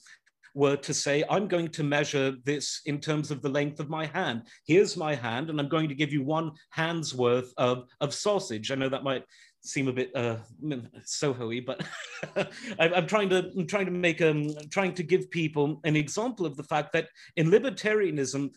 were 0.54 0.76
to 0.76 0.94
say, 0.94 1.24
I'm 1.30 1.48
going 1.48 1.68
to 1.68 1.82
measure 1.82 2.34
this 2.44 2.82
in 2.86 3.00
terms 3.00 3.30
of 3.30 3.42
the 3.42 3.48
length 3.48 3.80
of 3.80 3.88
my 3.88 4.06
hand. 4.06 4.42
Here's 4.66 4.96
my 4.96 5.14
hand, 5.14 5.50
and 5.50 5.58
I'm 5.58 5.68
going 5.68 5.88
to 5.88 5.94
give 5.94 6.12
you 6.12 6.22
one 6.22 6.52
hand's 6.70 7.14
worth 7.14 7.52
of, 7.56 7.86
of 8.00 8.14
sausage. 8.14 8.70
I 8.70 8.74
know 8.74 8.88
that 8.88 9.04
might 9.04 9.24
seem 9.62 9.88
a 9.88 9.92
bit 9.92 10.14
uh, 10.14 10.36
Soho-y, 11.04 11.60
but 11.64 11.82
I'm 12.78 13.06
trying 13.06 13.28
to 13.30 13.50
I'm 13.56 13.66
trying 13.66 13.86
to 13.86 13.92
make 13.92 14.20
um 14.20 14.50
trying 14.70 14.94
to 14.94 15.02
give 15.02 15.30
people 15.30 15.80
an 15.84 15.96
example 15.96 16.46
of 16.46 16.56
the 16.56 16.64
fact 16.64 16.92
that 16.92 17.08
in 17.36 17.50
libertarianism, 17.50 18.50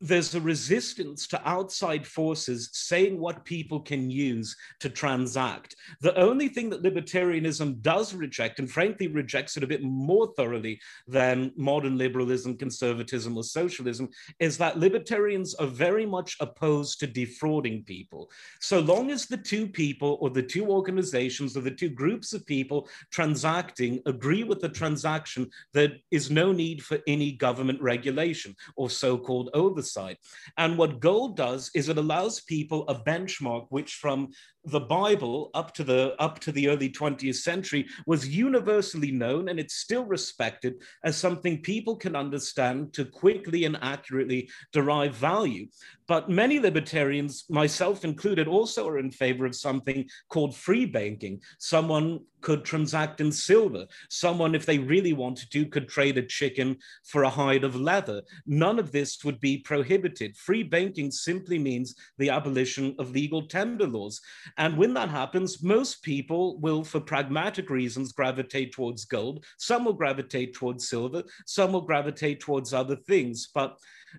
there's 0.00 0.34
a 0.34 0.40
resistance 0.40 1.26
to 1.26 1.48
outside 1.48 2.06
forces 2.06 2.70
saying 2.72 3.20
what 3.20 3.44
people 3.44 3.80
can 3.80 4.10
use 4.10 4.56
to 4.80 4.88
transact. 4.88 5.76
The 6.00 6.16
only 6.16 6.48
thing 6.48 6.70
that 6.70 6.82
libertarianism 6.82 7.82
does 7.82 8.14
reject, 8.14 8.58
and 8.58 8.70
frankly 8.70 9.08
rejects 9.08 9.58
it 9.58 9.62
a 9.62 9.66
bit 9.66 9.82
more 9.82 10.32
thoroughly 10.36 10.80
than 11.06 11.52
modern 11.56 11.98
liberalism, 11.98 12.56
conservatism, 12.56 13.36
or 13.36 13.44
socialism, 13.44 14.08
is 14.38 14.56
that 14.56 14.78
libertarians 14.78 15.54
are 15.56 15.66
very 15.66 16.06
much 16.06 16.36
opposed 16.40 16.98
to 17.00 17.06
defrauding 17.06 17.84
people. 17.84 18.30
So 18.60 18.80
long 18.80 19.10
as 19.10 19.26
the 19.26 19.36
two 19.36 19.66
people 19.66 20.16
or 20.22 20.30
the 20.30 20.42
two 20.42 20.66
organizations 20.70 21.56
or 21.56 21.60
the 21.60 21.70
two 21.70 21.90
groups 21.90 22.32
of 22.32 22.46
people 22.46 22.88
transacting 23.10 24.00
agree 24.06 24.44
with 24.44 24.60
the 24.60 24.68
transaction, 24.70 25.50
there 25.74 25.92
is 26.10 26.30
no 26.30 26.52
need 26.52 26.82
for 26.82 26.98
any 27.06 27.32
government 27.32 27.82
regulation 27.82 28.56
or 28.76 28.88
so 28.88 29.18
called 29.18 29.50
oversight 29.52 29.89
side. 29.92 30.16
And 30.56 30.78
what 30.78 31.00
gold 31.00 31.36
does 31.36 31.70
is 31.74 31.88
it 31.88 31.98
allows 31.98 32.40
people 32.40 32.88
a 32.88 32.94
benchmark 32.94 33.66
which 33.70 33.94
from 33.94 34.28
the 34.64 34.80
Bible 34.80 35.50
up 35.54 35.72
to 35.74 35.84
the 35.84 36.14
up 36.20 36.38
to 36.40 36.52
the 36.52 36.68
early 36.68 36.90
20th 36.90 37.36
century 37.36 37.86
was 38.06 38.28
universally 38.28 39.10
known 39.10 39.48
and 39.48 39.58
it's 39.58 39.74
still 39.76 40.04
respected 40.04 40.74
as 41.04 41.16
something 41.16 41.62
people 41.62 41.96
can 41.96 42.14
understand 42.14 42.92
to 42.92 43.04
quickly 43.04 43.64
and 43.64 43.78
accurately 43.80 44.50
derive 44.72 45.14
value. 45.14 45.66
But 46.06 46.28
many 46.28 46.58
libertarians, 46.58 47.44
myself 47.48 48.04
included, 48.04 48.48
also 48.48 48.88
are 48.88 48.98
in 48.98 49.10
favor 49.12 49.46
of 49.46 49.54
something 49.54 50.08
called 50.28 50.56
free 50.56 50.84
banking. 50.84 51.40
Someone 51.58 52.20
could 52.40 52.64
transact 52.64 53.20
in 53.20 53.30
silver. 53.30 53.86
Someone, 54.08 54.54
if 54.54 54.66
they 54.66 54.78
really 54.78 55.12
wanted 55.12 55.50
to, 55.52 55.66
could 55.66 55.88
trade 55.88 56.18
a 56.18 56.22
chicken 56.22 56.76
for 57.04 57.22
a 57.22 57.30
hide 57.30 57.64
of 57.64 57.76
leather. 57.76 58.22
None 58.46 58.78
of 58.78 58.92
this 58.92 59.22
would 59.24 59.40
be 59.40 59.58
prohibited. 59.58 60.36
Free 60.36 60.62
banking 60.62 61.10
simply 61.10 61.58
means 61.58 61.94
the 62.18 62.30
abolition 62.30 62.96
of 62.98 63.12
legal 63.12 63.46
tender 63.46 63.86
laws. 63.86 64.20
And 64.56 64.76
when 64.76 64.94
that 64.94 65.08
happens, 65.08 65.62
most 65.62 66.02
people 66.02 66.58
will, 66.58 66.84
for 66.84 67.00
pragmatic 67.00 67.70
reasons, 67.70 68.12
gravitate 68.12 68.72
towards 68.72 69.04
gold. 69.04 69.44
Some 69.58 69.84
will 69.84 69.92
gravitate 69.92 70.54
towards 70.54 70.88
silver. 70.88 71.22
Some 71.46 71.72
will 71.72 71.80
gravitate 71.82 72.40
towards 72.40 72.72
other 72.72 72.96
things. 72.96 73.48
But 73.54 73.78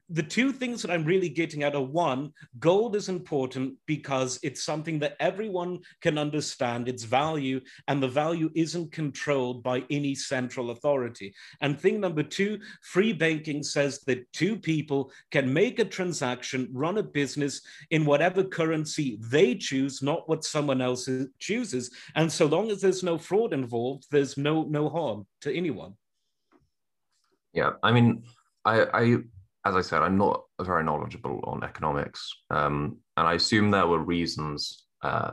the 0.09 0.23
two 0.23 0.51
things 0.51 0.81
that 0.81 0.91
I'm 0.91 1.05
really 1.05 1.29
getting 1.29 1.63
at 1.63 1.75
are 1.75 1.81
one, 1.81 2.31
gold 2.59 2.95
is 2.95 3.09
important 3.09 3.75
because 3.85 4.39
it's 4.43 4.63
something 4.63 4.99
that 4.99 5.15
everyone 5.19 5.79
can 6.01 6.17
understand 6.17 6.87
its 6.87 7.03
value, 7.03 7.61
and 7.87 8.01
the 8.01 8.07
value 8.07 8.49
isn't 8.55 8.91
controlled 8.91 9.63
by 9.63 9.83
any 9.89 10.15
central 10.15 10.71
authority. 10.71 11.33
And 11.61 11.79
thing 11.79 11.99
number 11.99 12.23
two, 12.23 12.59
free 12.83 13.13
banking 13.13 13.63
says 13.63 13.99
that 14.07 14.31
two 14.33 14.57
people 14.57 15.11
can 15.31 15.51
make 15.53 15.79
a 15.79 15.85
transaction, 15.85 16.69
run 16.71 16.97
a 16.97 17.03
business 17.03 17.61
in 17.89 18.05
whatever 18.05 18.43
currency 18.43 19.17
they 19.21 19.55
choose, 19.55 20.01
not 20.01 20.27
what 20.27 20.43
someone 20.43 20.81
else 20.81 21.09
chooses. 21.39 21.91
And 22.15 22.31
so 22.31 22.45
long 22.45 22.71
as 22.71 22.81
there's 22.81 23.03
no 23.03 23.17
fraud 23.17 23.53
involved, 23.53 24.05
there's 24.11 24.37
no 24.37 24.63
no 24.63 24.89
harm 24.89 25.25
to 25.41 25.55
anyone. 25.55 25.93
Yeah, 27.53 27.71
I 27.83 27.91
mean, 27.91 28.23
I, 28.63 28.85
I 28.93 29.17
as 29.65 29.75
I 29.75 29.81
said, 29.81 30.01
I'm 30.01 30.17
not 30.17 30.43
very 30.61 30.83
knowledgeable 30.83 31.41
on 31.43 31.63
economics, 31.63 32.31
um, 32.49 32.97
and 33.17 33.27
I 33.27 33.33
assume 33.33 33.71
there 33.71 33.87
were 33.87 33.99
reasons 33.99 34.85
uh, 35.03 35.31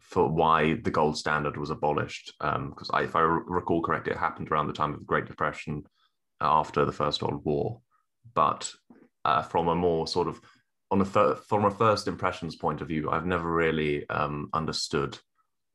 for 0.00 0.28
why 0.28 0.74
the 0.74 0.90
gold 0.90 1.18
standard 1.18 1.56
was 1.56 1.70
abolished. 1.70 2.32
Because 2.40 2.90
um, 2.92 3.02
if 3.02 3.16
I 3.16 3.20
recall 3.20 3.82
correctly, 3.82 4.12
it 4.12 4.18
happened 4.18 4.50
around 4.50 4.68
the 4.68 4.72
time 4.72 4.92
of 4.92 5.00
the 5.00 5.04
Great 5.04 5.26
Depression, 5.26 5.84
after 6.40 6.84
the 6.84 6.92
First 6.92 7.22
World 7.22 7.44
War. 7.44 7.80
But 8.34 8.72
uh, 9.24 9.42
from 9.42 9.68
a 9.68 9.74
more 9.74 10.06
sort 10.06 10.28
of 10.28 10.40
on 10.90 11.00
a 11.00 11.04
from 11.04 11.64
a 11.64 11.70
first 11.70 12.08
impressions 12.08 12.56
point 12.56 12.80
of 12.80 12.88
view, 12.88 13.10
I've 13.10 13.26
never 13.26 13.50
really 13.50 14.08
um, 14.08 14.48
understood 14.54 15.18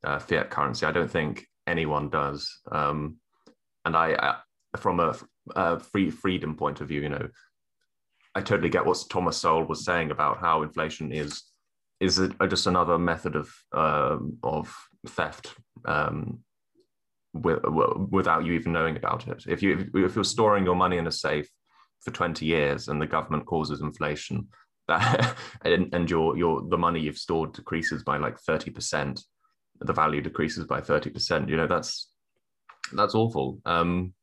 uh, 0.04 0.20
fiat 0.20 0.50
currency. 0.50 0.86
I 0.86 0.92
don't 0.92 1.12
think 1.12 1.46
anyone 1.68 2.10
does. 2.10 2.60
Um, 2.72 3.18
and 3.86 3.96
I, 3.96 4.16
I, 4.74 4.78
from 4.78 5.00
a, 5.00 5.16
a 5.56 5.80
free 5.80 6.10
freedom 6.10 6.56
point 6.56 6.82
of 6.82 6.88
view, 6.88 7.02
you 7.02 7.10
know, 7.10 7.28
I 8.36 8.42
totally 8.42 8.70
get 8.70 8.86
what 8.86 9.04
Thomas 9.10 9.38
Sowell 9.38 9.66
was 9.66 9.86
saying 9.86 10.12
about 10.12 10.40
how 10.40 10.64
inflation 10.64 11.12
is 11.12 11.44
is 12.00 12.20
it 12.20 12.34
just 12.50 12.68
another 12.68 12.98
method 12.98 13.36
of 13.36 13.54
um, 13.72 14.38
of 14.44 14.76
theft 15.08 15.56
um, 15.86 16.40
without 17.34 18.46
you 18.46 18.54
even 18.54 18.74
knowing 18.74 18.98
about 18.98 19.28
it. 19.28 19.44
If 19.48 19.64
you 19.64 19.90
if 19.96 20.16
you're 20.16 20.24
storing 20.24 20.66
your 20.66 20.76
money 20.76 20.98
in 20.98 21.08
a 21.08 21.12
safe 21.12 21.50
for 22.02 22.12
20 22.12 22.46
years 22.46 22.90
and 22.90 23.02
the 23.02 23.08
government 23.08 23.46
causes 23.46 23.82
inflation, 23.82 24.50
that 24.88 25.36
and, 25.64 25.94
and 25.94 26.10
your 26.10 26.38
your 26.38 26.62
the 26.68 26.78
money 26.78 27.00
you've 27.00 27.18
stored 27.18 27.54
decreases 27.54 28.04
by 28.04 28.18
like 28.18 28.38
30 28.40 28.72
percent, 28.72 29.24
the 29.80 29.94
value 29.94 30.22
decreases 30.22 30.66
by 30.66 30.82
30 30.82 31.10
percent. 31.10 31.50
You 31.50 31.58
know 31.58 31.68
that's 31.68 32.10
that's 32.92 33.16
awful. 33.16 33.60
Um, 33.66 34.14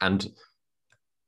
and 0.00 0.28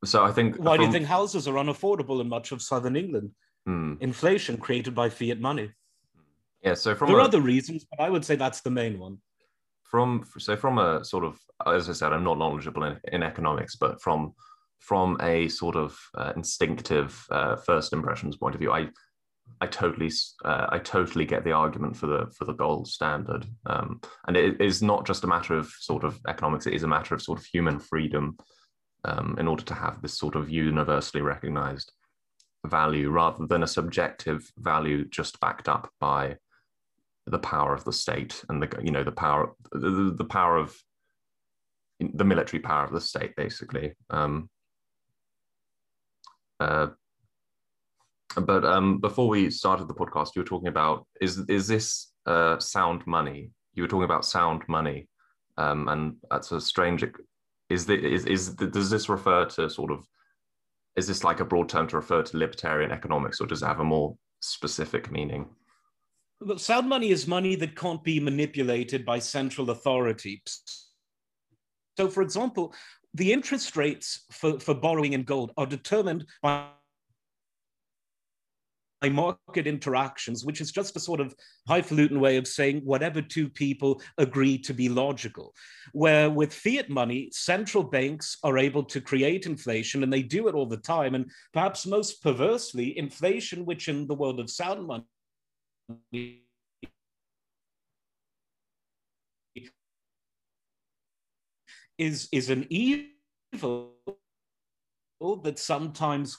so 0.05 0.25
I 0.25 0.33
think. 0.33 0.57
Why 0.57 0.77
from, 0.77 0.81
do 0.81 0.87
you 0.87 0.93
think 0.93 1.07
houses 1.07 1.49
are 1.49 1.55
unaffordable 1.55 2.21
in 2.21 2.29
much 2.29 2.53
of 2.53 2.63
southern 2.63 2.97
England? 2.97 3.31
Hmm. 3.67 3.95
Inflation 4.01 4.59
created 4.59 4.95
by 4.95 5.09
fiat 5.09 5.41
money. 5.41 5.71
Yeah. 6.63 6.75
So 6.75 6.95
from 6.95 7.09
there 7.09 7.19
a, 7.19 7.21
are 7.21 7.25
other 7.25 7.41
reasons, 7.41 7.87
but 7.91 8.03
I 8.03 8.11
would 8.11 8.25
say 8.25 8.37
that's 8.37 8.61
the 8.61 8.71
main 8.71 8.99
one. 8.99 9.19
From 9.85 10.25
so 10.39 10.57
from 10.57 10.79
a 10.79 11.05
sort 11.05 11.25
of 11.25 11.39
as 11.67 11.89
I 11.89 11.93
said, 11.93 12.13
I'm 12.13 12.25
not 12.25 12.39
knowledgeable 12.39 12.85
in, 12.85 12.99
in 13.13 13.23
economics, 13.23 13.77
but 13.77 14.01
from 14.01 14.35
from 14.81 15.17
a 15.23 15.49
sort 15.49 15.77
of 15.77 15.99
uh, 16.15 16.33
instinctive 16.37 17.25
uh, 17.31 17.57
first 17.57 17.93
impressions 17.93 18.37
point 18.37 18.55
of 18.55 18.61
view, 18.61 18.73
I 18.73 18.89
I 19.61 19.67
totally 19.67 20.11
uh, 20.45 20.67
I 20.69 20.79
totally 20.79 21.25
get 21.25 21.45
the 21.45 21.53
argument 21.53 21.97
for 21.97 22.07
the 22.07 22.31
for 22.37 22.45
the 22.45 22.53
gold 22.53 22.89
standard, 22.89 23.47
um, 23.67 24.01
and 24.27 24.37
it 24.37 24.61
is 24.61 24.83
not 24.83 25.07
just 25.07 25.25
a 25.25 25.29
matter 25.29 25.57
of 25.57 25.69
sort 25.79 26.05
of 26.05 26.19
economics; 26.29 26.67
it 26.67 26.75
is 26.75 26.83
a 26.83 26.89
matter 26.89 27.15
of 27.15 27.23
sort 27.23 27.39
of 27.39 27.47
human 27.47 27.79
freedom 27.79 28.37
um, 29.05 29.37
in 29.39 29.47
order 29.47 29.65
to 29.65 29.75
have 29.75 30.01
this 30.01 30.19
sort 30.19 30.37
of 30.37 30.51
universally 30.51 31.23
recognized 31.23 31.93
value 32.67 33.11
rather 33.11 33.47
than 33.47 33.63
a 33.63 33.67
subjective 33.67 34.51
value 34.59 35.05
just 35.07 35.39
backed 35.41 35.69
up 35.69 35.91
by 36.01 36.37
the 37.27 37.39
power 37.39 37.75
of 37.75 37.85
the 37.85 37.93
state 37.93 38.43
and 38.49 38.63
the 38.63 38.69
you 38.83 38.91
know 38.91 39.05
the 39.05 39.13
power 39.13 39.53
the, 39.73 40.15
the 40.17 40.25
power 40.25 40.57
of 40.57 40.77
the 42.01 42.25
military 42.25 42.61
power 42.61 42.85
of 42.85 42.93
the 42.93 43.01
state 43.01 43.35
basically. 43.37 43.95
Um, 44.11 44.51
uh, 46.61 46.89
but 48.37 48.65
um, 48.65 48.99
before 48.99 49.29
we 49.29 49.51
started 49.51 49.89
the 49.89 49.95
podcast 49.95 50.31
you 50.35 50.43
were 50.43 50.49
talking 50.49 50.69
about 50.69 51.07
is 51.21 51.39
is 51.49 51.69
this 51.69 52.13
uh, 52.27 52.59
sound 52.59 53.07
money? 53.07 53.51
You 53.75 53.83
were 53.83 53.89
talking 53.89 54.05
about 54.05 54.25
sound 54.25 54.63
money 54.69 55.09
um, 55.57 55.89
and 55.89 56.17
that's 56.31 56.53
a 56.53 56.61
strange 56.61 57.05
is, 57.71 57.87
the, 57.87 57.94
is, 57.94 58.26
is 58.26 58.50
does 58.50 58.90
this 58.90 59.09
refer 59.09 59.44
to 59.47 59.68
sort 59.71 59.90
of 59.90 60.06
is 60.97 61.06
this 61.09 61.25
like 61.25 61.40
a 61.40 61.44
broad 61.44 61.68
term 61.68 61.88
to 61.88 61.97
refer 61.97 62.23
to 62.23 62.37
libertarian 62.37 62.92
economics 62.92 63.40
or 63.40 63.47
does 63.47 63.62
it 63.62 63.66
have 63.66 63.80
a 63.80 63.85
more 63.85 64.16
specific 64.40 65.11
meaning? 65.11 65.49
Look, 66.40 66.61
sound 66.61 66.88
money 66.88 67.11
is 67.11 67.26
money 67.26 67.56
that 67.56 67.75
can't 67.75 68.04
be 68.04 68.21
manipulated 68.21 69.04
by 69.04 69.18
central 69.18 69.71
authorities 69.71 70.61
so 71.97 72.09
for 72.09 72.23
example 72.23 72.75
the 73.14 73.33
interest 73.33 73.76
rates 73.76 74.25
for, 74.30 74.59
for 74.59 74.75
borrowing 74.75 75.12
in 75.12 75.23
gold 75.23 75.52
are 75.56 75.66
determined 75.66 76.26
by 76.42 76.66
market 79.03 79.67
interactions, 79.67 80.45
which 80.45 80.61
is 80.61 80.73
just 80.73 80.97
a 80.97 81.01
sort 81.01 81.21
of 81.21 81.35
highfalutin 81.69 82.21
way 82.21 82.37
of 82.37 82.47
saying 82.47 82.81
whatever 82.85 83.21
two 83.21 83.49
people 83.49 84.01
agree 84.19 84.59
to 84.59 84.73
be 84.73 84.89
logical. 84.89 85.55
Where 85.93 86.31
with 86.31 86.53
fiat 86.55 86.89
money, 86.89 87.29
central 87.33 87.85
banks 87.85 88.39
are 88.43 88.59
able 88.59 88.85
to 88.85 89.01
create 89.01 89.47
inflation, 89.47 90.03
and 90.03 90.13
they 90.13 90.23
do 90.23 90.49
it 90.49 90.55
all 90.55 90.67
the 90.67 90.77
time. 90.77 91.15
And 91.15 91.31
perhaps 91.53 91.87
most 91.87 92.23
perversely, 92.23 92.97
inflation, 92.99 93.65
which 93.65 93.89
in 93.89 94.07
the 94.07 94.15
world 94.15 94.41
of 94.41 94.51
sound 94.51 94.87
money 94.87 96.43
is, 101.99 102.29
is 102.33 102.51
an 102.51 102.67
evil 102.71 103.93
that 105.43 105.59
sometimes 105.59 106.37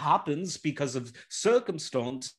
happens 0.00 0.56
because 0.56 0.96
of 0.96 1.12
circumstance 1.28 2.34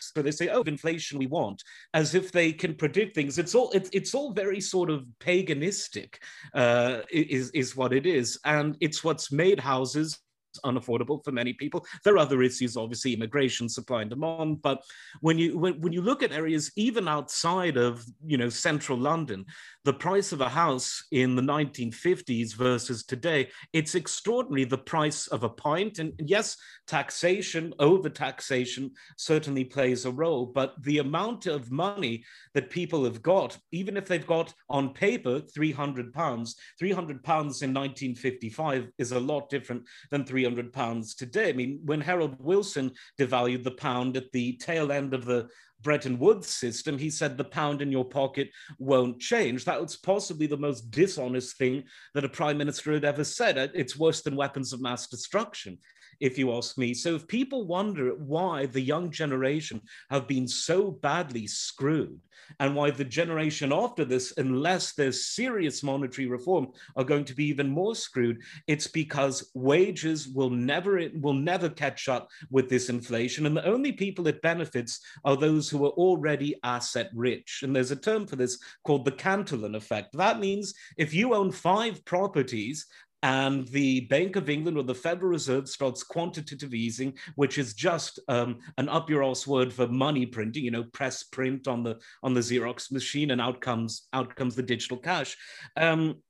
so 0.00 0.22
they 0.22 0.30
say, 0.30 0.48
"Oh, 0.48 0.62
inflation 0.62 1.18
we 1.18 1.26
want," 1.26 1.62
as 1.94 2.14
if 2.14 2.32
they 2.32 2.52
can 2.52 2.74
predict 2.74 3.14
things. 3.14 3.38
It's 3.38 3.54
all 3.54 3.70
it's, 3.72 3.90
it's 3.92 4.14
all 4.14 4.32
very 4.32 4.60
sort 4.60 4.90
of 4.90 5.06
paganistic, 5.20 6.16
uh, 6.54 7.02
is 7.10 7.50
is 7.50 7.76
what 7.76 7.92
it 7.92 8.06
is, 8.06 8.38
and 8.44 8.76
it's 8.80 9.04
what's 9.04 9.30
made 9.30 9.60
houses 9.60 10.18
unaffordable 10.64 11.24
for 11.24 11.32
many 11.32 11.52
people. 11.52 11.84
There 12.04 12.14
are 12.14 12.18
other 12.18 12.42
issues, 12.42 12.76
obviously, 12.76 13.14
immigration, 13.14 13.68
supply 13.68 14.02
and 14.02 14.10
demand. 14.10 14.62
But 14.62 14.82
when 15.20 15.38
you 15.38 15.58
when, 15.58 15.80
when 15.80 15.92
you 15.92 16.02
look 16.02 16.22
at 16.22 16.32
areas 16.32 16.70
even 16.76 17.08
outside 17.08 17.76
of 17.76 18.04
you 18.24 18.36
know 18.36 18.48
central 18.48 18.98
London, 18.98 19.44
the 19.84 19.92
price 19.92 20.32
of 20.32 20.40
a 20.40 20.48
house 20.48 21.04
in 21.12 21.36
the 21.36 21.42
1950s 21.42 22.54
versus 22.54 23.04
today, 23.04 23.48
it's 23.72 23.94
extraordinary. 23.94 24.64
The 24.64 24.78
price 24.78 25.26
of 25.28 25.42
a 25.42 25.48
pint, 25.48 25.98
and 25.98 26.12
yes, 26.18 26.56
taxation, 26.86 27.72
over 27.78 28.08
taxation, 28.08 28.90
certainly 29.16 29.64
plays 29.64 30.04
a 30.04 30.10
role. 30.10 30.46
But 30.46 30.74
the 30.82 30.98
amount 30.98 31.46
of 31.46 31.70
money 31.70 32.24
that 32.54 32.70
people 32.70 33.04
have 33.04 33.22
got, 33.22 33.56
even 33.72 33.96
if 33.96 34.06
they've 34.06 34.26
got 34.26 34.52
on 34.68 34.92
paper 34.92 35.40
300 35.40 36.12
pounds, 36.12 36.56
300 36.78 37.22
pounds 37.22 37.62
in 37.62 37.72
1955 37.72 38.88
is 38.98 39.12
a 39.12 39.20
lot 39.20 39.48
different 39.50 39.82
than 40.10 40.24
300 40.24 40.45
pounds 40.72 41.14
today. 41.14 41.50
I 41.50 41.52
mean, 41.52 41.80
when 41.84 42.00
Harold 42.00 42.36
Wilson 42.38 42.92
devalued 43.18 43.64
the 43.64 43.72
pound 43.72 44.16
at 44.16 44.30
the 44.32 44.56
tail 44.58 44.92
end 44.92 45.14
of 45.14 45.24
the 45.24 45.48
Bretton 45.82 46.18
Woods 46.18 46.48
system, 46.48 46.98
he 46.98 47.10
said 47.10 47.36
the 47.36 47.44
pound 47.44 47.82
in 47.82 47.92
your 47.92 48.04
pocket 48.04 48.50
won't 48.78 49.20
change. 49.20 49.64
That 49.64 49.80
was 49.80 49.96
possibly 49.96 50.46
the 50.46 50.56
most 50.56 50.90
dishonest 50.90 51.56
thing 51.58 51.84
that 52.14 52.24
a 52.24 52.28
prime 52.28 52.58
minister 52.58 52.92
had 52.92 53.04
ever 53.04 53.24
said. 53.24 53.70
It's 53.74 53.98
worse 53.98 54.22
than 54.22 54.36
weapons 54.36 54.72
of 54.72 54.80
mass 54.80 55.06
destruction 55.06 55.78
if 56.20 56.38
you 56.38 56.52
ask 56.54 56.78
me. 56.78 56.94
So 56.94 57.14
if 57.14 57.26
people 57.28 57.66
wonder 57.66 58.10
why 58.14 58.66
the 58.66 58.80
young 58.80 59.10
generation 59.10 59.80
have 60.10 60.26
been 60.26 60.48
so 60.48 60.90
badly 60.90 61.46
screwed 61.46 62.20
and 62.60 62.74
why 62.74 62.90
the 62.90 63.04
generation 63.04 63.72
after 63.72 64.04
this, 64.04 64.32
unless 64.36 64.92
there's 64.92 65.26
serious 65.26 65.82
monetary 65.82 66.26
reform, 66.26 66.68
are 66.96 67.04
going 67.04 67.24
to 67.24 67.34
be 67.34 67.44
even 67.46 67.68
more 67.68 67.94
screwed, 67.94 68.40
it's 68.66 68.86
because 68.86 69.50
wages 69.54 70.28
will 70.28 70.50
never 70.50 71.00
will 71.20 71.34
never 71.34 71.68
catch 71.68 72.08
up 72.08 72.28
with 72.50 72.68
this 72.68 72.88
inflation. 72.88 73.46
And 73.46 73.56
the 73.56 73.66
only 73.66 73.92
people 73.92 74.26
it 74.28 74.42
benefits 74.42 75.00
are 75.24 75.36
those 75.36 75.68
who 75.68 75.84
are 75.84 75.90
already 75.90 76.58
asset 76.62 77.10
rich. 77.14 77.60
And 77.62 77.74
there's 77.74 77.90
a 77.90 77.96
term 77.96 78.26
for 78.26 78.36
this 78.36 78.58
called 78.84 79.04
the 79.04 79.12
Cantillon 79.12 79.74
effect. 79.74 80.16
That 80.16 80.40
means 80.40 80.74
if 80.96 81.12
you 81.12 81.34
own 81.34 81.50
five 81.50 82.04
properties 82.04 82.86
and 83.26 83.66
the 83.68 84.02
Bank 84.02 84.36
of 84.36 84.48
England 84.48 84.78
or 84.78 84.84
the 84.84 84.94
Federal 84.94 85.32
Reserve 85.32 85.68
starts 85.68 86.04
quantitative 86.04 86.72
easing, 86.72 87.12
which 87.34 87.58
is 87.58 87.74
just 87.74 88.20
um, 88.28 88.60
an 88.78 88.88
up 88.88 89.10
your 89.10 89.24
ass 89.24 89.48
word 89.48 89.72
for 89.72 89.88
money 89.88 90.24
printing. 90.26 90.62
You 90.62 90.70
know, 90.70 90.84
press 90.84 91.24
print 91.24 91.66
on 91.66 91.82
the 91.82 91.98
on 92.22 92.34
the 92.34 92.40
Xerox 92.40 92.92
machine, 92.92 93.32
and 93.32 93.40
out 93.40 93.60
comes 93.60 94.06
out 94.12 94.36
comes 94.36 94.54
the 94.54 94.62
digital 94.62 94.96
cash. 94.96 95.36
Um, 95.76 96.22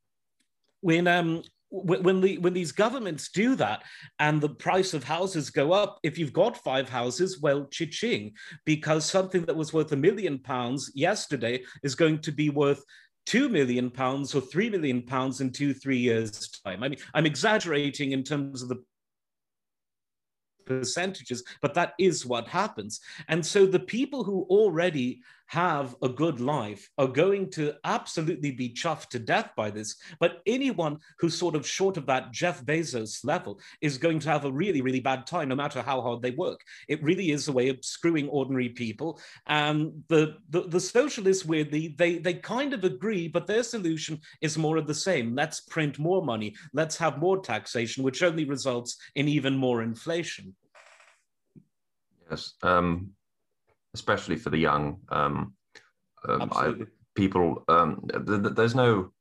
when 0.81 1.07
um, 1.07 1.43
when 1.69 2.21
the 2.23 2.39
when 2.39 2.55
these 2.55 2.73
governments 2.73 3.29
do 3.29 3.57
that 3.57 3.83
and 4.19 4.41
the 4.41 4.49
price 4.49 4.95
of 4.95 5.03
houses 5.03 5.51
go 5.51 5.73
up 5.73 5.99
if 6.05 6.17
you've 6.17 6.33
got 6.33 6.63
five 6.63 6.89
houses 6.89 7.41
well 7.41 7.65
cha-ching 7.67 8.33
because 8.65 9.05
something 9.05 9.45
that 9.45 9.57
was 9.57 9.73
worth 9.73 9.91
a 9.91 9.97
million 9.97 10.39
pounds 10.39 10.93
yesterday 10.95 11.61
is 11.83 11.97
going 11.97 12.21
to 12.21 12.31
be 12.31 12.51
worth 12.51 12.85
two 13.27 13.49
million 13.49 13.91
pounds 13.91 14.35
or 14.35 14.41
three 14.41 14.71
million 14.71 15.03
pounds 15.03 15.41
in 15.41 15.51
two, 15.53 15.75
three 15.75 15.99
years' 15.99 16.49
time. 16.65 16.83
I 16.83 16.89
mean, 16.89 17.01
I'm 17.13 17.27
exaggerating 17.27 18.13
in 18.13 18.23
terms 18.23 18.63
of 18.63 18.69
the 18.69 18.83
percentages, 20.65 21.45
but 21.61 21.75
that 21.75 21.95
is 21.99 22.25
what 22.25 22.49
happens. 22.49 23.01
And 23.29 23.45
so 23.45 23.67
the 23.67 23.81
people 23.81 24.25
who 24.25 24.47
already 24.49 25.21
have 25.47 25.95
a 26.03 26.09
good 26.09 26.41
life 26.41 26.89
are 26.99 27.07
going 27.07 27.51
to 27.51 27.75
absolutely 27.85 28.51
be 28.51 28.69
chuffed 28.71 29.09
to 29.09 29.19
death 29.19 29.51
by 29.57 29.71
this. 29.71 29.97
But 30.19 30.43
anyone 30.47 30.99
who's 31.19 31.39
sort 31.39 31.55
of 31.55 31.67
short 31.67 31.97
of 31.97 32.07
that 32.07 32.33
Jeff 32.33 32.65
Bezos 32.65 33.25
level 33.25 33.61
is 33.81 33.99
going 33.99 34.19
to 34.21 34.29
have 34.29 34.45
a 34.45 34.53
really, 34.53 34.81
really 34.81 35.01
bad 35.01 35.27
time, 35.27 35.49
no 35.49 35.55
matter 35.55 35.83
how 35.83 36.01
hard 36.01 36.23
they 36.23 36.33
work. 36.33 36.61
It 36.89 37.03
really 37.03 37.31
is 37.31 37.49
a 37.49 37.53
way 37.53 37.69
of 37.69 37.85
screwing 37.85 38.29
ordinary 38.29 38.71
people. 38.71 39.21
And 39.47 40.03
the, 40.09 40.37
the, 40.51 40.63
the 40.63 40.81
socialists, 40.81 41.45
weirdly, 41.45 41.95
they, 41.97 42.19
they 42.19 42.35
kind 42.35 42.73
of 42.73 42.85
agree, 42.85 43.29
but 43.29 43.47
their 43.47 43.63
solution 43.63 44.21
is 44.41 44.59
more 44.59 44.77
of 44.77 44.87
the 44.87 44.95
same. 44.95 45.35
Let's 45.35 45.61
print 45.61 45.99
more 45.99 46.25
money. 46.25 46.55
Let's 46.73 46.97
have 46.97 47.19
more 47.19 47.41
taxation, 47.41 48.03
which 48.03 48.23
only 48.23 48.45
results 48.45 48.97
in 49.15 49.29
even 49.29 49.57
more 49.57 49.83
inflation. 49.83 50.55
Yes. 52.31 52.55
Um, 52.63 53.13
especially 53.97 54.37
for 54.37 54.51
the 54.51 54.59
young. 54.59 54.99
Um, 55.09 55.55
um, 56.29 56.49
I, 56.53 56.75
people, 57.15 57.65
um, 57.69 58.07
th- 58.13 58.43
th- 58.43 58.55
there's 58.55 58.75
no 58.75 59.13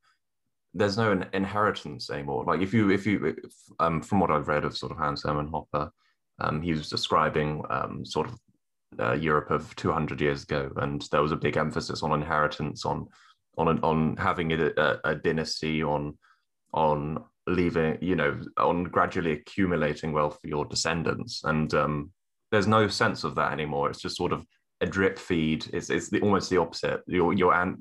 there's 0.73 0.97
no 0.97 1.23
inheritance 1.33 2.09
anymore. 2.09 2.43
Like 2.45 2.61
if 2.61 2.73
you 2.73 2.91
if 2.91 3.07
you 3.07 3.25
if, 3.25 3.53
um, 3.79 4.01
from 4.01 4.19
what 4.19 4.31
I've 4.31 4.49
read 4.49 4.65
of 4.65 4.77
sort 4.77 4.91
of 4.91 4.97
Hans 4.97 5.23
Hermann 5.23 5.49
Hoppe, 5.49 5.89
um, 6.39 6.61
he 6.61 6.73
was 6.73 6.89
describing 6.89 7.63
um, 7.69 8.05
sort 8.05 8.27
of 8.27 8.39
uh, 8.99 9.13
Europe 9.13 9.51
of 9.51 9.73
200 9.75 10.19
years 10.19 10.43
ago, 10.43 10.71
and 10.77 11.01
there 11.11 11.21
was 11.21 11.31
a 11.31 11.37
big 11.37 11.57
emphasis 11.57 12.03
on 12.03 12.11
inheritance, 12.11 12.85
on 12.85 13.07
on 13.57 13.79
on 13.83 14.17
having 14.17 14.51
a, 14.51 14.71
a, 14.77 14.99
a 15.05 15.15
dynasty, 15.15 15.81
on 15.81 16.17
on 16.73 17.23
leaving, 17.47 17.97
you 18.01 18.15
know, 18.15 18.37
on 18.57 18.83
gradually 18.83 19.31
accumulating 19.31 20.11
wealth 20.11 20.39
for 20.41 20.47
your 20.47 20.65
descendants, 20.65 21.41
and 21.45 21.73
um, 21.73 22.11
there's 22.51 22.67
no 22.67 22.87
sense 22.87 23.23
of 23.23 23.35
that 23.35 23.53
anymore. 23.53 23.89
It's 23.89 24.01
just 24.01 24.17
sort 24.17 24.33
of 24.33 24.45
a 24.85 24.89
drip 24.89 25.17
feed. 25.17 25.67
It's 25.73 25.89
it's 25.89 26.09
the, 26.09 26.21
almost 26.21 26.49
the 26.49 26.57
opposite. 26.57 27.01
Your 27.07 27.33
your 27.33 27.53
an, 27.53 27.79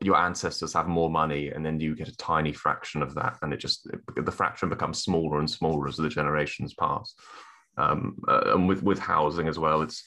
your 0.00 0.16
ancestors 0.16 0.72
have 0.72 0.88
more 0.88 1.10
money, 1.10 1.48
and 1.48 1.64
then 1.64 1.80
you 1.80 1.94
get 1.94 2.08
a 2.08 2.16
tiny 2.16 2.52
fraction 2.52 3.02
of 3.02 3.14
that, 3.14 3.38
and 3.42 3.52
it 3.52 3.58
just 3.58 3.86
it, 3.86 4.00
the 4.24 4.32
fraction 4.32 4.68
becomes 4.68 5.02
smaller 5.02 5.38
and 5.38 5.50
smaller 5.50 5.88
as 5.88 5.96
the 5.96 6.08
generations 6.08 6.74
pass. 6.74 7.14
Um, 7.76 8.16
uh, 8.28 8.52
and 8.54 8.68
with 8.68 8.82
with 8.82 8.98
housing 8.98 9.48
as 9.48 9.58
well, 9.58 9.82
it's 9.82 10.04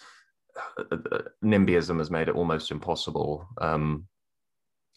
uh, 0.80 0.96
uh 0.96 1.22
NIMBYism 1.44 1.98
has 1.98 2.12
made 2.12 2.28
it 2.28 2.36
almost 2.36 2.72
impossible 2.72 3.48
um, 3.62 4.06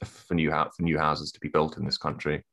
for 0.04 0.34
new 0.34 0.50
for 0.50 0.82
new 0.82 0.98
houses 0.98 1.32
to 1.32 1.40
be 1.40 1.48
built 1.48 1.78
in 1.78 1.84
this 1.84 1.98
country, 1.98 2.44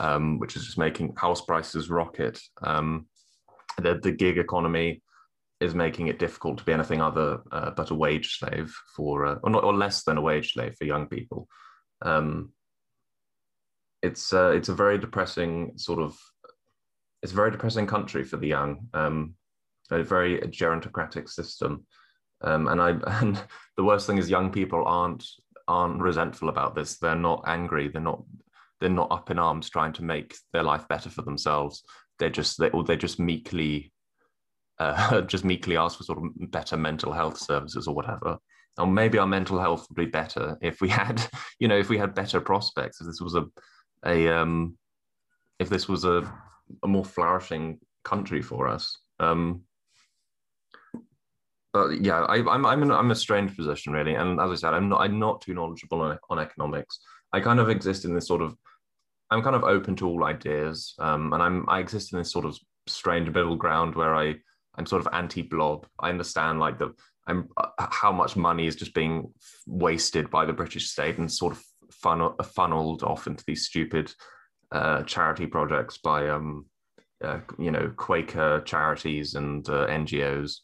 um, 0.00 0.38
which 0.38 0.56
is 0.56 0.64
just 0.64 0.78
making 0.78 1.14
house 1.16 1.40
prices 1.40 1.88
rocket. 1.88 2.40
Um, 2.62 3.06
the 3.78 3.98
the 4.02 4.12
gig 4.12 4.38
economy 4.38 5.02
is 5.60 5.74
making 5.74 6.08
it 6.08 6.18
difficult 6.18 6.58
to 6.58 6.64
be 6.64 6.72
anything 6.72 7.00
other 7.00 7.40
uh, 7.52 7.70
but 7.70 7.90
a 7.90 7.94
wage 7.94 8.38
slave 8.38 8.74
for, 8.96 9.26
uh, 9.26 9.36
or 9.42 9.50
not, 9.50 9.64
or 9.64 9.74
less 9.74 10.04
than 10.04 10.18
a 10.18 10.22
wage 10.22 10.52
slave 10.52 10.74
for 10.76 10.84
young 10.84 11.06
people. 11.06 11.48
Um, 12.02 12.52
it's 14.02 14.32
uh, 14.32 14.50
it's 14.50 14.68
a 14.68 14.74
very 14.74 14.98
depressing 14.98 15.72
sort 15.76 15.98
of, 15.98 16.18
it's 17.22 17.32
a 17.32 17.36
very 17.36 17.50
depressing 17.50 17.86
country 17.86 18.24
for 18.24 18.36
the 18.36 18.48
young. 18.48 18.88
Um, 18.92 19.34
a 19.90 20.02
very 20.02 20.38
gerontocratic 20.40 21.28
system, 21.28 21.86
um, 22.42 22.68
and 22.68 22.80
I 22.80 22.90
and 23.20 23.40
the 23.76 23.84
worst 23.84 24.06
thing 24.06 24.18
is 24.18 24.28
young 24.28 24.52
people 24.52 24.84
aren't 24.84 25.24
aren't 25.66 26.00
resentful 26.00 26.50
about 26.50 26.74
this. 26.74 26.98
They're 26.98 27.14
not 27.14 27.44
angry. 27.46 27.88
They're 27.88 28.02
not 28.02 28.22
they're 28.80 28.90
not 28.90 29.12
up 29.12 29.30
in 29.30 29.38
arms 29.38 29.70
trying 29.70 29.94
to 29.94 30.04
make 30.04 30.34
their 30.52 30.62
life 30.62 30.86
better 30.88 31.08
for 31.08 31.22
themselves. 31.22 31.82
They're 32.18 32.28
just 32.28 32.58
they 32.58 32.70
or 32.70 32.84
they 32.84 32.96
just 32.96 33.18
meekly 33.18 33.92
uh, 34.78 35.20
just 35.22 35.44
meekly 35.44 35.76
ask 35.76 35.98
for 35.98 36.04
sort 36.04 36.18
of 36.18 36.50
better 36.50 36.76
mental 36.76 37.12
health 37.12 37.38
services 37.38 37.86
or 37.86 37.94
whatever. 37.94 38.38
Or 38.76 38.86
maybe 38.86 39.18
our 39.18 39.26
mental 39.26 39.60
health 39.60 39.86
would 39.88 39.96
be 39.96 40.10
better 40.10 40.58
if 40.60 40.80
we 40.80 40.88
had, 41.00 41.24
you 41.58 41.68
know, 41.68 41.78
if 41.78 41.88
we 41.88 41.98
had 41.98 42.14
better 42.14 42.40
prospects. 42.40 43.00
If 43.00 43.06
this 43.06 43.20
was 43.20 43.34
a, 43.34 43.46
a 44.04 44.28
um, 44.28 44.76
if 45.58 45.68
this 45.68 45.88
was 45.88 46.04
a, 46.04 46.30
a 46.82 46.88
more 46.88 47.04
flourishing 47.04 47.78
country 48.04 48.42
for 48.42 48.68
us. 48.68 48.98
Um, 49.20 49.62
but 51.72 52.00
yeah, 52.00 52.22
I, 52.22 52.36
I'm 52.36 52.64
I'm 52.64 52.82
in 52.82 52.90
I'm 52.92 53.10
a 53.10 53.16
strange 53.16 53.56
position 53.56 53.92
really, 53.92 54.14
and 54.14 54.40
as 54.40 54.50
I 54.50 54.54
said, 54.54 54.74
I'm 54.74 54.88
not 54.88 55.00
I'm 55.00 55.18
not 55.18 55.40
too 55.40 55.54
knowledgeable 55.54 56.00
on, 56.02 56.18
on 56.30 56.38
economics. 56.38 57.00
I 57.32 57.40
kind 57.40 57.58
of 57.58 57.68
exist 57.68 58.04
in 58.04 58.14
this 58.14 58.28
sort 58.28 58.42
of, 58.42 58.56
I'm 59.30 59.42
kind 59.42 59.56
of 59.56 59.64
open 59.64 59.96
to 59.96 60.06
all 60.06 60.22
ideas, 60.22 60.94
um, 61.00 61.32
and 61.32 61.42
I'm 61.42 61.68
I 61.68 61.80
exist 61.80 62.12
in 62.12 62.18
this 62.20 62.30
sort 62.30 62.44
of 62.44 62.56
strange 62.86 63.26
middle 63.26 63.56
ground 63.56 63.96
where 63.96 64.14
I 64.14 64.36
I'm 64.76 64.86
sort 64.86 65.04
of 65.04 65.12
anti-blob. 65.12 65.86
I 66.00 66.10
understand 66.10 66.60
like 66.60 66.78
the 66.78 66.94
I'm 67.26 67.48
uh, 67.56 67.68
how 67.78 68.12
much 68.12 68.36
money 68.36 68.66
is 68.66 68.76
just 68.76 68.94
being 68.94 69.32
wasted 69.66 70.30
by 70.30 70.44
the 70.44 70.52
British 70.52 70.90
state 70.90 71.18
and 71.18 71.30
sort 71.30 71.54
of 71.54 71.64
funnel, 71.90 72.34
funneled 72.42 73.02
off 73.02 73.26
into 73.26 73.44
these 73.46 73.66
stupid 73.66 74.12
uh, 74.72 75.02
charity 75.04 75.46
projects 75.46 75.98
by 75.98 76.28
um, 76.28 76.66
uh, 77.22 77.40
you 77.58 77.70
know 77.70 77.92
Quaker 77.96 78.60
charities 78.62 79.34
and 79.34 79.68
uh, 79.68 79.86
NGOs, 79.86 80.58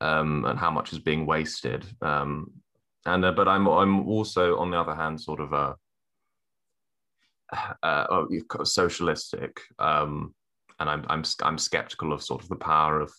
um, 0.00 0.44
and 0.44 0.58
how 0.58 0.70
much 0.70 0.92
is 0.92 0.98
being 0.98 1.26
wasted. 1.26 1.84
Um, 2.02 2.50
and 3.06 3.24
uh, 3.24 3.32
but 3.32 3.48
I'm 3.48 3.66
I'm 3.66 4.06
also 4.08 4.58
on 4.58 4.70
the 4.70 4.78
other 4.78 4.94
hand 4.94 5.20
sort 5.20 5.40
of 5.40 5.52
a 5.52 5.76
uh, 7.82 8.06
oh, 8.10 8.28
socialistic, 8.64 9.60
um, 9.78 10.34
and 10.78 10.90
I'm 10.90 11.04
I'm 11.08 11.24
I'm 11.42 11.58
skeptical 11.58 12.12
of 12.12 12.22
sort 12.22 12.42
of 12.42 12.48
the 12.48 12.56
power 12.56 13.00
of 13.00 13.12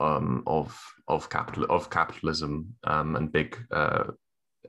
um, 0.00 0.42
of 0.46 0.78
of 1.08 1.30
capital 1.30 1.64
of 1.70 1.90
capitalism 1.90 2.74
um, 2.84 3.16
and 3.16 3.32
big 3.32 3.56
uh, 3.70 4.04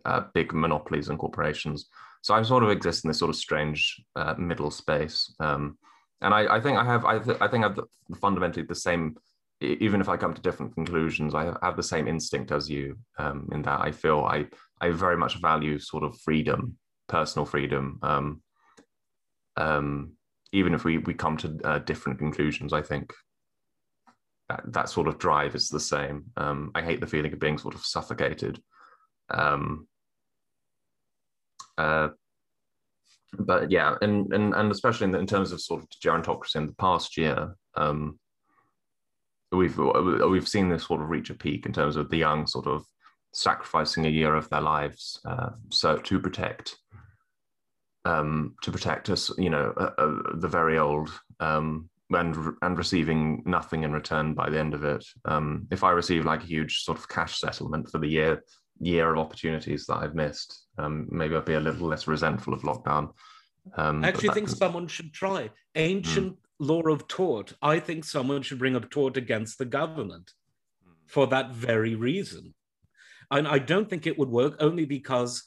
uh, 0.05 0.21
big 0.33 0.53
monopolies 0.53 1.09
and 1.09 1.19
corporations. 1.19 1.87
So 2.21 2.33
I 2.33 2.41
sort 2.41 2.63
of 2.63 2.69
exist 2.69 3.03
in 3.03 3.09
this 3.09 3.19
sort 3.19 3.29
of 3.29 3.35
strange 3.35 4.01
uh, 4.15 4.35
middle 4.37 4.71
space, 4.71 5.33
um, 5.39 5.77
and 6.21 6.33
I, 6.33 6.55
I, 6.55 6.61
think 6.61 6.77
I 6.77 6.83
have 6.83 7.05
I, 7.05 7.19
th- 7.19 7.37
I 7.39 7.47
think 7.47 7.65
I've 7.65 7.79
fundamentally 8.19 8.65
the 8.65 8.75
same. 8.75 9.15
Even 9.59 10.01
if 10.01 10.09
I 10.09 10.17
come 10.17 10.35
to 10.35 10.41
different 10.41 10.75
conclusions, 10.75 11.33
I 11.33 11.55
have 11.63 11.75
the 11.75 11.83
same 11.83 12.07
instinct 12.07 12.51
as 12.51 12.69
you. 12.69 12.97
Um, 13.17 13.49
in 13.51 13.63
that 13.63 13.81
I 13.81 13.91
feel 13.91 14.19
I 14.19 14.47
I 14.81 14.91
very 14.91 15.17
much 15.17 15.41
value 15.41 15.79
sort 15.79 16.03
of 16.03 16.17
freedom, 16.19 16.77
personal 17.07 17.45
freedom. 17.45 17.99
Um, 18.03 18.41
um, 19.55 20.13
even 20.51 20.73
if 20.73 20.83
we 20.83 20.99
we 20.99 21.13
come 21.13 21.37
to 21.37 21.57
uh, 21.63 21.79
different 21.79 22.19
conclusions, 22.19 22.71
I 22.71 22.81
think 22.81 23.13
that, 24.49 24.63
that 24.67 24.89
sort 24.89 25.07
of 25.07 25.17
drive 25.17 25.55
is 25.55 25.69
the 25.69 25.79
same. 25.79 26.25
Um, 26.37 26.71
I 26.75 26.81
hate 26.81 26.99
the 26.99 27.07
feeling 27.07 27.33
of 27.33 27.39
being 27.39 27.57
sort 27.57 27.75
of 27.75 27.85
suffocated. 27.85 28.61
Um, 29.29 29.87
uh, 31.77 32.09
but 33.37 33.71
yeah, 33.71 33.95
and, 34.01 34.33
and 34.33 34.53
and 34.53 34.71
especially 34.71 35.05
in, 35.05 35.11
the, 35.11 35.19
in 35.19 35.27
terms 35.27 35.51
of 35.51 35.61
sort 35.61 35.83
of 35.83 35.89
gerontocracy 35.89 36.55
in 36.55 36.65
the 36.65 36.73
past 36.73 37.17
year, 37.17 37.55
um, 37.75 38.17
we've 39.51 39.77
we've 39.77 40.47
seen 40.47 40.69
this 40.69 40.87
sort 40.87 41.01
of 41.01 41.09
reach 41.09 41.29
a 41.29 41.33
peak 41.33 41.65
in 41.65 41.73
terms 41.73 41.97
of 41.97 42.09
the 42.09 42.17
young 42.17 42.47
sort 42.47 42.67
of 42.67 42.85
sacrificing 43.33 44.05
a 44.05 44.09
year 44.09 44.33
of 44.33 44.49
their 44.49 44.61
lives 44.61 45.19
uh, 45.25 45.49
so 45.69 45.97
to 45.97 46.19
protect 46.19 46.77
um, 48.07 48.55
to 48.61 48.71
protect 48.71 49.09
us, 49.09 49.31
you 49.37 49.49
know, 49.49 49.73
uh, 49.77 49.91
uh, 49.97 50.35
the 50.35 50.47
very 50.47 50.77
old 50.77 51.09
um, 51.39 51.89
and 52.09 52.53
and 52.61 52.77
receiving 52.77 53.43
nothing 53.45 53.83
in 53.83 53.91
return 53.91 54.33
by 54.33 54.49
the 54.49 54.59
end 54.59 54.73
of 54.73 54.83
it. 54.83 55.05
Um, 55.25 55.67
if 55.71 55.83
I 55.83 55.91
receive 55.91 56.25
like 56.25 56.43
a 56.43 56.47
huge 56.47 56.83
sort 56.83 56.97
of 56.97 57.09
cash 57.09 57.39
settlement 57.39 57.89
for 57.89 57.97
the 57.97 58.07
year 58.07 58.43
year 58.79 59.11
of 59.11 59.17
opportunities 59.17 59.85
that 59.87 59.97
I've 59.97 60.15
missed, 60.15 60.67
um, 60.77 61.07
maybe 61.09 61.35
I'll 61.35 61.41
be 61.41 61.53
a 61.53 61.59
little 61.59 61.87
less 61.87 62.07
resentful 62.07 62.53
of 62.53 62.61
lockdown. 62.61 63.11
Um, 63.75 64.03
I 64.03 64.09
actually 64.09 64.29
think 64.29 64.49
someone 64.49 64.87
should 64.87 65.13
try 65.13 65.49
ancient 65.75 66.33
mm. 66.33 66.37
law 66.59 66.81
of 66.83 67.07
tort. 67.07 67.53
I 67.61 67.79
think 67.79 68.05
someone 68.05 68.41
should 68.41 68.59
bring 68.59 68.75
a 68.75 68.79
tort 68.79 69.17
against 69.17 69.57
the 69.57 69.65
government 69.65 70.31
for 71.07 71.27
that 71.27 71.51
very 71.51 71.95
reason. 71.95 72.53
And 73.29 73.47
I 73.47 73.59
don't 73.59 73.89
think 73.89 74.07
it 74.07 74.17
would 74.17 74.29
work 74.29 74.55
only 74.59 74.85
because 74.85 75.43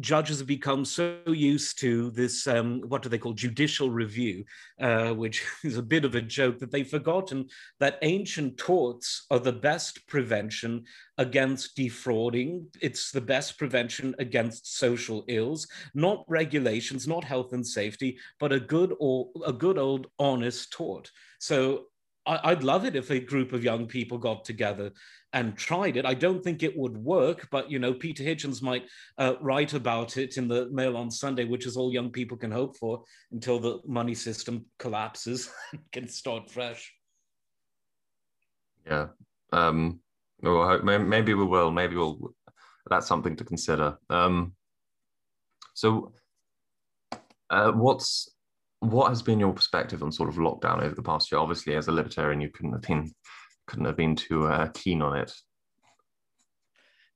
judges 0.00 0.38
have 0.38 0.46
become 0.46 0.84
so 0.84 1.18
used 1.26 1.78
to 1.80 2.10
this, 2.10 2.46
um, 2.46 2.80
what 2.88 3.02
do 3.02 3.08
they 3.08 3.18
call 3.18 3.32
judicial 3.32 3.90
review, 3.90 4.44
uh, 4.80 5.10
which 5.12 5.44
is 5.64 5.76
a 5.76 5.82
bit 5.82 6.04
of 6.04 6.14
a 6.14 6.20
joke, 6.20 6.58
that 6.58 6.70
they've 6.70 6.88
forgotten 6.88 7.48
that 7.80 7.98
ancient 8.02 8.56
torts 8.56 9.26
are 9.30 9.38
the 9.38 9.52
best 9.52 10.06
prevention 10.08 10.84
against 11.18 11.76
defrauding. 11.76 12.66
It's 12.80 13.10
the 13.10 13.20
best 13.20 13.58
prevention 13.58 14.14
against 14.18 14.76
social 14.78 15.24
ills, 15.28 15.68
not 15.94 16.24
regulations, 16.28 17.06
not 17.06 17.24
health 17.24 17.52
and 17.52 17.66
safety, 17.66 18.18
but 18.40 18.52
a 18.52 18.60
good 18.60 18.94
or 18.98 19.28
a 19.46 19.52
good 19.52 19.78
old 19.78 20.08
honest 20.18 20.72
tort. 20.72 21.10
So 21.38 21.86
I'd 22.26 22.64
love 22.64 22.86
it 22.86 22.96
if 22.96 23.10
a 23.10 23.20
group 23.20 23.52
of 23.52 23.62
young 23.62 23.86
people 23.86 24.16
got 24.16 24.44
together 24.44 24.92
and 25.34 25.56
tried 25.56 25.96
it. 25.98 26.06
I 26.06 26.14
don't 26.14 26.42
think 26.42 26.62
it 26.62 26.76
would 26.76 26.96
work, 26.96 27.48
but 27.50 27.70
you 27.70 27.78
know, 27.78 27.92
Peter 27.92 28.24
Hitchens 28.24 28.62
might 28.62 28.84
uh, 29.18 29.34
write 29.40 29.74
about 29.74 30.16
it 30.16 30.38
in 30.38 30.48
the 30.48 30.70
Mail 30.70 30.96
on 30.96 31.10
Sunday, 31.10 31.44
which 31.44 31.66
is 31.66 31.76
all 31.76 31.92
young 31.92 32.10
people 32.10 32.36
can 32.36 32.50
hope 32.50 32.78
for 32.78 33.02
until 33.30 33.58
the 33.58 33.80
money 33.86 34.14
system 34.14 34.64
collapses 34.78 35.50
and 35.72 35.82
can 35.92 36.08
start 36.08 36.50
fresh. 36.50 36.92
Yeah. 38.86 39.08
Um, 39.52 40.00
well, 40.40 40.80
maybe 40.82 41.34
we 41.34 41.44
will. 41.44 41.70
Maybe 41.70 41.96
we'll. 41.96 42.34
That's 42.88 43.06
something 43.06 43.36
to 43.36 43.44
consider. 43.44 43.98
Um, 44.10 44.54
so, 45.74 46.12
uh, 47.50 47.72
what's 47.72 48.33
what 48.90 49.08
has 49.08 49.22
been 49.22 49.40
your 49.40 49.52
perspective 49.52 50.02
on 50.02 50.12
sort 50.12 50.28
of 50.28 50.36
lockdown 50.36 50.82
over 50.82 50.94
the 50.94 51.02
past 51.02 51.30
year? 51.30 51.40
Obviously, 51.40 51.74
as 51.74 51.88
a 51.88 51.92
libertarian, 51.92 52.40
you 52.40 52.50
couldn't 52.50 52.72
have 52.72 52.82
been 52.82 53.12
couldn't 53.66 53.86
have 53.86 53.96
been 53.96 54.14
too 54.14 54.46
uh, 54.46 54.68
keen 54.74 55.00
on 55.00 55.16
it. 55.16 55.32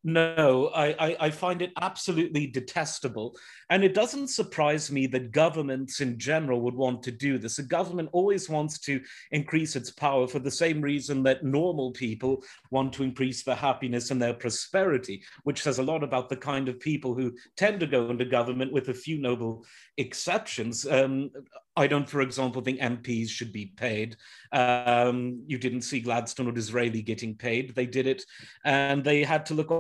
No, 0.05 0.69
I, 0.69 0.95
I, 0.99 1.17
I, 1.21 1.31
find 1.31 1.61
it 1.61 1.73
absolutely 1.81 2.47
detestable. 2.47 3.37
And 3.69 3.83
it 3.83 3.95
doesn't 3.95 4.29
surprise 4.29 4.93
me 4.93 5.09
that 5.09 5.33
governments 5.33 6.01
in 6.01 6.19
general 6.21 6.61
would 6.61 6.77
want 6.77 7.03
to 7.03 7.11
do 7.11 7.37
this. 7.37 7.59
A 7.59 7.65
government 7.65 8.09
always 8.13 8.49
wants 8.49 8.79
to 8.81 9.01
increase 9.33 9.75
its 9.75 9.91
power 9.91 10.29
for 10.29 10.39
the 10.39 10.53
same 10.53 10.81
reason 10.81 11.25
that 11.25 11.45
normal 11.45 11.91
people 11.91 12.45
want 12.71 12.93
to 12.93 13.03
increase 13.03 13.43
their 13.43 13.57
happiness 13.57 14.13
and 14.13 14.23
their 14.23 14.35
prosperity, 14.35 15.21
which 15.43 15.63
says 15.63 15.79
a 15.79 15.83
lot 15.83 16.05
about 16.05 16.29
the 16.29 16.37
kind 16.37 16.69
of 16.69 16.79
people 16.79 17.13
who 17.13 17.35
tend 17.57 17.81
to 17.81 17.87
go 17.87 18.09
into 18.09 18.25
government 18.25 18.73
with 18.73 18.91
a 18.91 18.95
few 18.95 19.19
noble 19.19 19.65
exceptions. 19.97 20.87
Um, 20.87 21.31
I 21.79 21.87
don't, 21.87 22.11
for 22.11 22.21
example, 22.21 22.61
think 22.61 22.81
MPs 22.81 23.29
should 23.29 23.53
be 23.53 23.67
paid. 23.67 24.17
Um, 24.53 25.45
you 25.47 25.59
didn't 25.59 25.83
see 25.83 26.01
Gladstone 26.01 26.49
or 26.49 26.53
Disraeli 26.53 27.03
getting 27.03 27.37
paid. 27.37 27.75
They 27.75 27.87
did 27.87 28.09
it, 28.09 28.25
and 28.65 29.05
they 29.05 29.23
had 29.23 29.47
to 29.47 29.55
look 29.55 29.71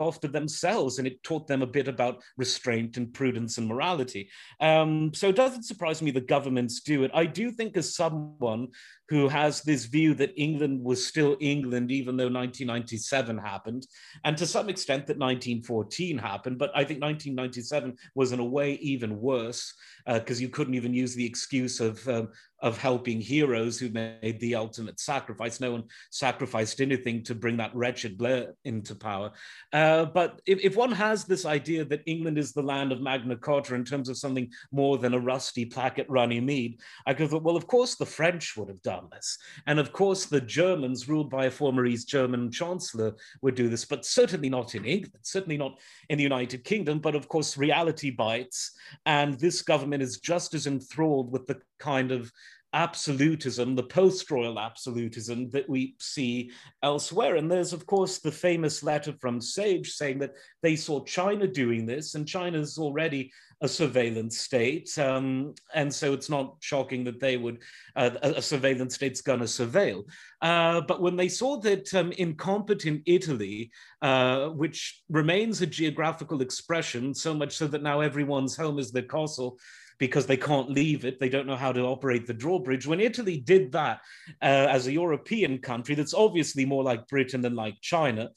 after 0.00 0.28
themselves, 0.28 0.98
and 0.98 1.06
it 1.06 1.22
taught 1.22 1.46
them 1.46 1.60
a 1.60 1.66
bit 1.66 1.88
about 1.88 2.22
restraint 2.38 2.96
and 2.96 3.12
prudence 3.12 3.58
and 3.58 3.68
morality. 3.68 4.30
Um, 4.60 5.12
so 5.12 5.28
it 5.28 5.36
doesn't 5.36 5.64
surprise 5.64 6.00
me 6.00 6.10
the 6.10 6.22
governments 6.22 6.80
do 6.80 7.04
it. 7.04 7.10
I 7.12 7.26
do 7.26 7.50
think, 7.50 7.76
as 7.76 7.94
someone 7.94 8.68
who 9.12 9.28
has 9.28 9.60
this 9.60 9.84
view 9.84 10.14
that 10.14 10.32
England 10.38 10.82
was 10.82 11.06
still 11.06 11.36
England, 11.38 11.90
even 11.90 12.16
though 12.16 12.30
1997 12.30 13.36
happened, 13.36 13.86
and 14.24 14.38
to 14.38 14.46
some 14.46 14.70
extent 14.70 15.06
that 15.06 15.18
1914 15.18 16.16
happened. 16.16 16.58
But 16.58 16.70
I 16.70 16.82
think 16.82 17.02
1997 17.02 17.94
was, 18.14 18.32
in 18.32 18.40
a 18.40 18.44
way, 18.44 18.76
even 18.76 19.20
worse 19.20 19.74
because 20.06 20.38
uh, 20.38 20.40
you 20.40 20.48
couldn't 20.48 20.74
even 20.74 20.94
use 20.94 21.14
the 21.14 21.26
excuse 21.26 21.78
of 21.78 22.08
um, 22.08 22.30
of 22.62 22.78
helping 22.78 23.20
heroes 23.20 23.78
who 23.78 23.90
made 23.90 24.38
the 24.38 24.54
ultimate 24.54 25.00
sacrifice. 25.00 25.60
No 25.60 25.72
one 25.72 25.84
sacrificed 26.10 26.80
anything 26.80 27.24
to 27.24 27.34
bring 27.34 27.56
that 27.56 27.74
wretched 27.74 28.16
Blair 28.16 28.54
into 28.64 28.94
power. 28.94 29.32
Uh, 29.72 30.04
but 30.04 30.40
if, 30.46 30.60
if, 30.60 30.76
one 30.76 30.92
has 30.92 31.24
this 31.24 31.44
idea 31.44 31.84
that 31.84 32.04
England 32.06 32.38
is 32.38 32.52
the 32.52 32.62
land 32.62 32.92
of 32.92 33.00
Magna 33.00 33.36
Carta 33.36 33.74
in 33.74 33.84
terms 33.84 34.08
of 34.08 34.16
something 34.16 34.48
more 34.70 34.96
than 34.96 35.12
a 35.12 35.18
rusty 35.18 35.64
plaque 35.64 35.98
at 35.98 36.08
Runnymede, 36.08 36.80
I 37.04 37.14
could 37.14 37.30
thought, 37.30 37.42
well, 37.42 37.56
of 37.56 37.66
course 37.66 37.96
the 37.96 38.06
French 38.06 38.56
would 38.56 38.68
have 38.68 38.82
done 38.82 39.01
this. 39.10 39.38
And 39.66 39.78
of 39.78 39.92
course 39.92 40.26
the 40.26 40.40
Germans, 40.40 41.08
ruled 41.08 41.30
by 41.30 41.46
a 41.46 41.50
former 41.50 41.86
East 41.86 42.08
German 42.08 42.50
chancellor, 42.50 43.14
would 43.40 43.54
do 43.54 43.68
this, 43.68 43.84
but 43.84 44.04
certainly 44.04 44.48
not 44.48 44.74
in 44.74 44.84
England, 44.84 45.18
certainly 45.22 45.56
not 45.56 45.80
in 46.08 46.18
the 46.18 46.24
United 46.24 46.64
Kingdom. 46.64 46.98
But 46.98 47.14
of 47.14 47.28
course, 47.28 47.56
reality 47.56 48.10
bites. 48.10 48.72
And 49.06 49.38
this 49.38 49.62
government 49.62 50.02
is 50.02 50.18
just 50.18 50.54
as 50.54 50.66
enthralled 50.66 51.32
with 51.32 51.46
the 51.46 51.60
kind 51.78 52.12
of 52.12 52.32
absolutism, 52.72 53.74
the 53.74 53.82
post 53.82 54.30
royal 54.30 54.58
absolutism 54.58 55.50
that 55.50 55.68
we 55.68 55.94
see 55.98 56.50
elsewhere. 56.82 57.36
And 57.36 57.50
there's, 57.50 57.72
of 57.72 57.86
course, 57.86 58.18
the 58.18 58.32
famous 58.32 58.82
letter 58.82 59.14
from 59.20 59.40
Sage 59.40 59.92
saying 59.92 60.18
that 60.20 60.34
they 60.62 60.76
saw 60.76 61.04
China 61.04 61.46
doing 61.46 61.86
this, 61.86 62.14
and 62.14 62.26
China's 62.26 62.78
already 62.78 63.30
a 63.62 63.68
surveillance 63.68 64.38
state. 64.38 64.98
Um, 64.98 65.54
and 65.72 65.92
so 65.92 66.12
it's 66.12 66.28
not 66.28 66.56
shocking 66.60 67.04
that 67.04 67.20
they 67.20 67.36
would, 67.36 67.58
uh, 67.94 68.10
a, 68.22 68.42
surveillance 68.42 68.96
state's 68.96 69.22
going 69.22 69.38
to 69.38 69.46
surveil. 69.46 70.04
Uh, 70.40 70.80
but 70.80 71.00
when 71.00 71.16
they 71.16 71.28
saw 71.28 71.58
that 71.60 71.94
um, 71.94 72.10
incompetent 72.12 73.02
Italy, 73.06 73.70
uh, 74.02 74.48
which 74.48 75.02
remains 75.08 75.62
a 75.62 75.66
geographical 75.66 76.42
expression, 76.42 77.14
so 77.14 77.32
much 77.32 77.56
so 77.56 77.68
that 77.68 77.84
now 77.84 78.00
everyone's 78.00 78.56
home 78.56 78.80
is 78.80 78.90
their 78.90 79.02
castle, 79.02 79.58
because 79.98 80.26
they 80.26 80.36
can't 80.36 80.70
leave 80.70 81.04
it. 81.04 81.20
They 81.20 81.28
don't 81.28 81.46
know 81.46 81.56
how 81.56 81.72
to 81.72 81.82
operate 81.82 82.26
the 82.26 82.34
drawbridge. 82.34 82.86
When 82.86 83.00
Italy 83.00 83.38
did 83.38 83.72
that 83.72 84.00
uh, 84.40 84.66
as 84.70 84.86
a 84.86 84.92
European 84.92 85.58
country 85.58 85.94
that's 85.94 86.14
obviously 86.14 86.64
more 86.64 86.82
like 86.82 87.08
Britain 87.08 87.40
than 87.40 87.54
like 87.54 87.80
China, 87.80 88.30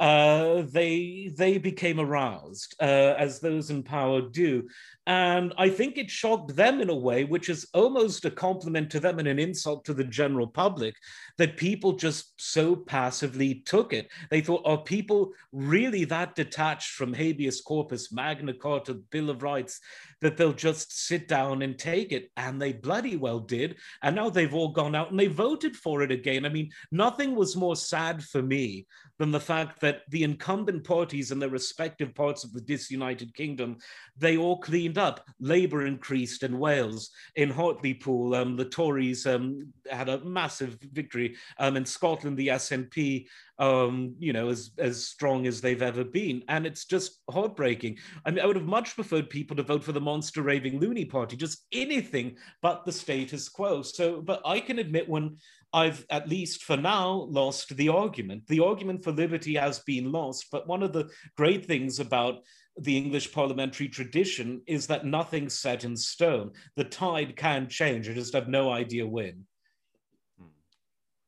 uh, 0.00 0.62
they 0.72 1.30
they 1.36 1.58
became 1.58 2.00
aroused 2.00 2.74
uh, 2.80 3.14
as 3.18 3.38
those 3.38 3.70
in 3.70 3.82
power 3.82 4.22
do, 4.22 4.66
And 5.10 5.52
I 5.58 5.68
think 5.70 5.98
it 5.98 6.08
shocked 6.08 6.54
them 6.54 6.80
in 6.80 6.88
a 6.88 6.94
way, 6.94 7.24
which 7.24 7.48
is 7.48 7.66
almost 7.74 8.24
a 8.26 8.30
compliment 8.30 8.90
to 8.90 9.00
them 9.00 9.18
and 9.18 9.26
an 9.26 9.40
insult 9.40 9.84
to 9.86 9.92
the 9.92 10.04
general 10.04 10.46
public, 10.46 10.94
that 11.36 11.56
people 11.56 11.94
just 11.94 12.40
so 12.40 12.76
passively 12.76 13.56
took 13.66 13.92
it. 13.92 14.08
They 14.30 14.40
thought, 14.40 14.62
are 14.64 14.78
people 14.78 15.32
really 15.50 16.04
that 16.04 16.36
detached 16.36 16.92
from 16.92 17.12
habeas 17.12 17.60
corpus, 17.60 18.12
Magna 18.12 18.54
Carta, 18.54 18.94
Bill 19.10 19.30
of 19.30 19.42
Rights, 19.42 19.80
that 20.20 20.36
they'll 20.36 20.52
just 20.52 21.06
sit 21.06 21.26
down 21.26 21.62
and 21.62 21.76
take 21.76 22.12
it? 22.12 22.30
And 22.36 22.62
they 22.62 22.72
bloody 22.72 23.16
well 23.16 23.40
did. 23.40 23.78
And 24.04 24.14
now 24.14 24.30
they've 24.30 24.54
all 24.54 24.70
gone 24.70 24.94
out 24.94 25.10
and 25.10 25.18
they 25.18 25.26
voted 25.26 25.74
for 25.74 26.02
it 26.02 26.12
again. 26.12 26.46
I 26.46 26.50
mean, 26.50 26.70
nothing 26.92 27.34
was 27.34 27.56
more 27.56 27.74
sad 27.74 28.22
for 28.22 28.42
me 28.42 28.86
than 29.18 29.32
the 29.32 29.40
fact 29.40 29.80
that 29.80 30.02
the 30.10 30.22
incumbent 30.22 30.84
parties 30.84 31.32
in 31.32 31.40
their 31.40 31.48
respective 31.48 32.14
parts 32.14 32.44
of 32.44 32.52
the 32.52 32.60
disunited 32.60 33.34
kingdom, 33.34 33.76
they 34.16 34.36
all 34.36 34.60
cleaned 34.60 34.98
up. 35.00 35.26
Labour 35.40 35.86
increased 35.86 36.44
in 36.44 36.58
Wales. 36.58 37.10
In 37.34 37.50
Hartlepool, 37.50 38.34
um, 38.34 38.56
the 38.56 38.64
Tories 38.64 39.26
um, 39.26 39.72
had 39.90 40.08
a 40.08 40.24
massive 40.24 40.78
victory. 40.92 41.36
Um, 41.58 41.76
in 41.76 41.84
Scotland, 41.84 42.36
the 42.36 42.48
SNP, 42.48 43.26
um, 43.58 44.14
you 44.18 44.32
know, 44.32 44.48
as, 44.48 44.70
as 44.78 45.04
strong 45.04 45.46
as 45.46 45.60
they've 45.60 45.82
ever 45.82 46.04
been. 46.04 46.44
And 46.48 46.66
it's 46.66 46.84
just 46.84 47.20
heartbreaking. 47.28 47.98
I 48.24 48.30
mean, 48.30 48.40
I 48.40 48.46
would 48.46 48.56
have 48.56 48.66
much 48.66 48.94
preferred 48.94 49.30
people 49.30 49.56
to 49.56 49.62
vote 49.64 49.82
for 49.82 49.92
the 49.92 50.00
monster 50.00 50.42
raving 50.42 50.78
loony 50.78 51.04
party, 51.04 51.36
just 51.36 51.66
anything 51.72 52.36
but 52.62 52.84
the 52.84 52.92
status 52.92 53.48
quo. 53.48 53.82
So, 53.82 54.20
but 54.20 54.40
I 54.44 54.60
can 54.60 54.78
admit 54.78 55.08
when 55.08 55.38
I've 55.72 56.04
at 56.10 56.28
least 56.28 56.64
for 56.64 56.76
now 56.76 57.26
lost 57.30 57.76
the 57.76 57.88
argument. 57.88 58.46
The 58.48 58.60
argument 58.60 59.04
for 59.04 59.12
liberty 59.12 59.54
has 59.54 59.78
been 59.80 60.10
lost. 60.10 60.46
But 60.50 60.66
one 60.66 60.82
of 60.82 60.92
the 60.92 61.10
great 61.36 61.66
things 61.66 62.00
about 62.00 62.42
the 62.80 62.96
English 62.96 63.32
parliamentary 63.32 63.88
tradition 63.88 64.62
is 64.66 64.86
that 64.86 65.04
nothing's 65.04 65.58
set 65.58 65.84
in 65.84 65.96
stone. 65.96 66.50
The 66.76 66.84
tide 66.84 67.36
can 67.36 67.68
change. 67.68 68.08
I 68.08 68.14
just 68.14 68.34
have 68.34 68.48
no 68.48 68.70
idea 68.70 69.06
when. 69.06 69.44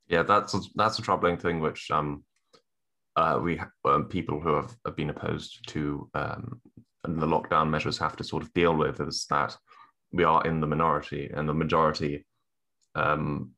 Yeah, 0.09 0.23
that's 0.23 0.55
a, 0.55 0.61
that's 0.75 0.99
a 0.99 1.03
troubling 1.03 1.37
thing, 1.37 1.61
which 1.61 1.91
um, 1.91 2.25
uh, 3.17 3.39
we 3.43 3.61
um, 3.85 4.07
people 4.07 4.41
who 4.41 4.55
have, 4.55 4.75
have, 4.85 4.97
been 4.97 5.11
opposed 5.11 5.67
to 5.69 6.09
um, 6.15 6.61
the 7.05 7.27
lockdown 7.27 7.69
measures 7.69 7.99
have 7.99 8.17
to 8.17 8.25
sort 8.25 8.43
of 8.43 8.53
deal 8.53 8.75
with 8.75 9.01
is 9.01 9.27
that 9.31 9.57
we 10.13 10.25
are 10.25 10.45
in 10.47 10.61
the 10.61 10.67
minority, 10.67 11.31
and 11.35 11.49
the 11.49 11.55
majority 11.55 12.27
um, 12.95 13.51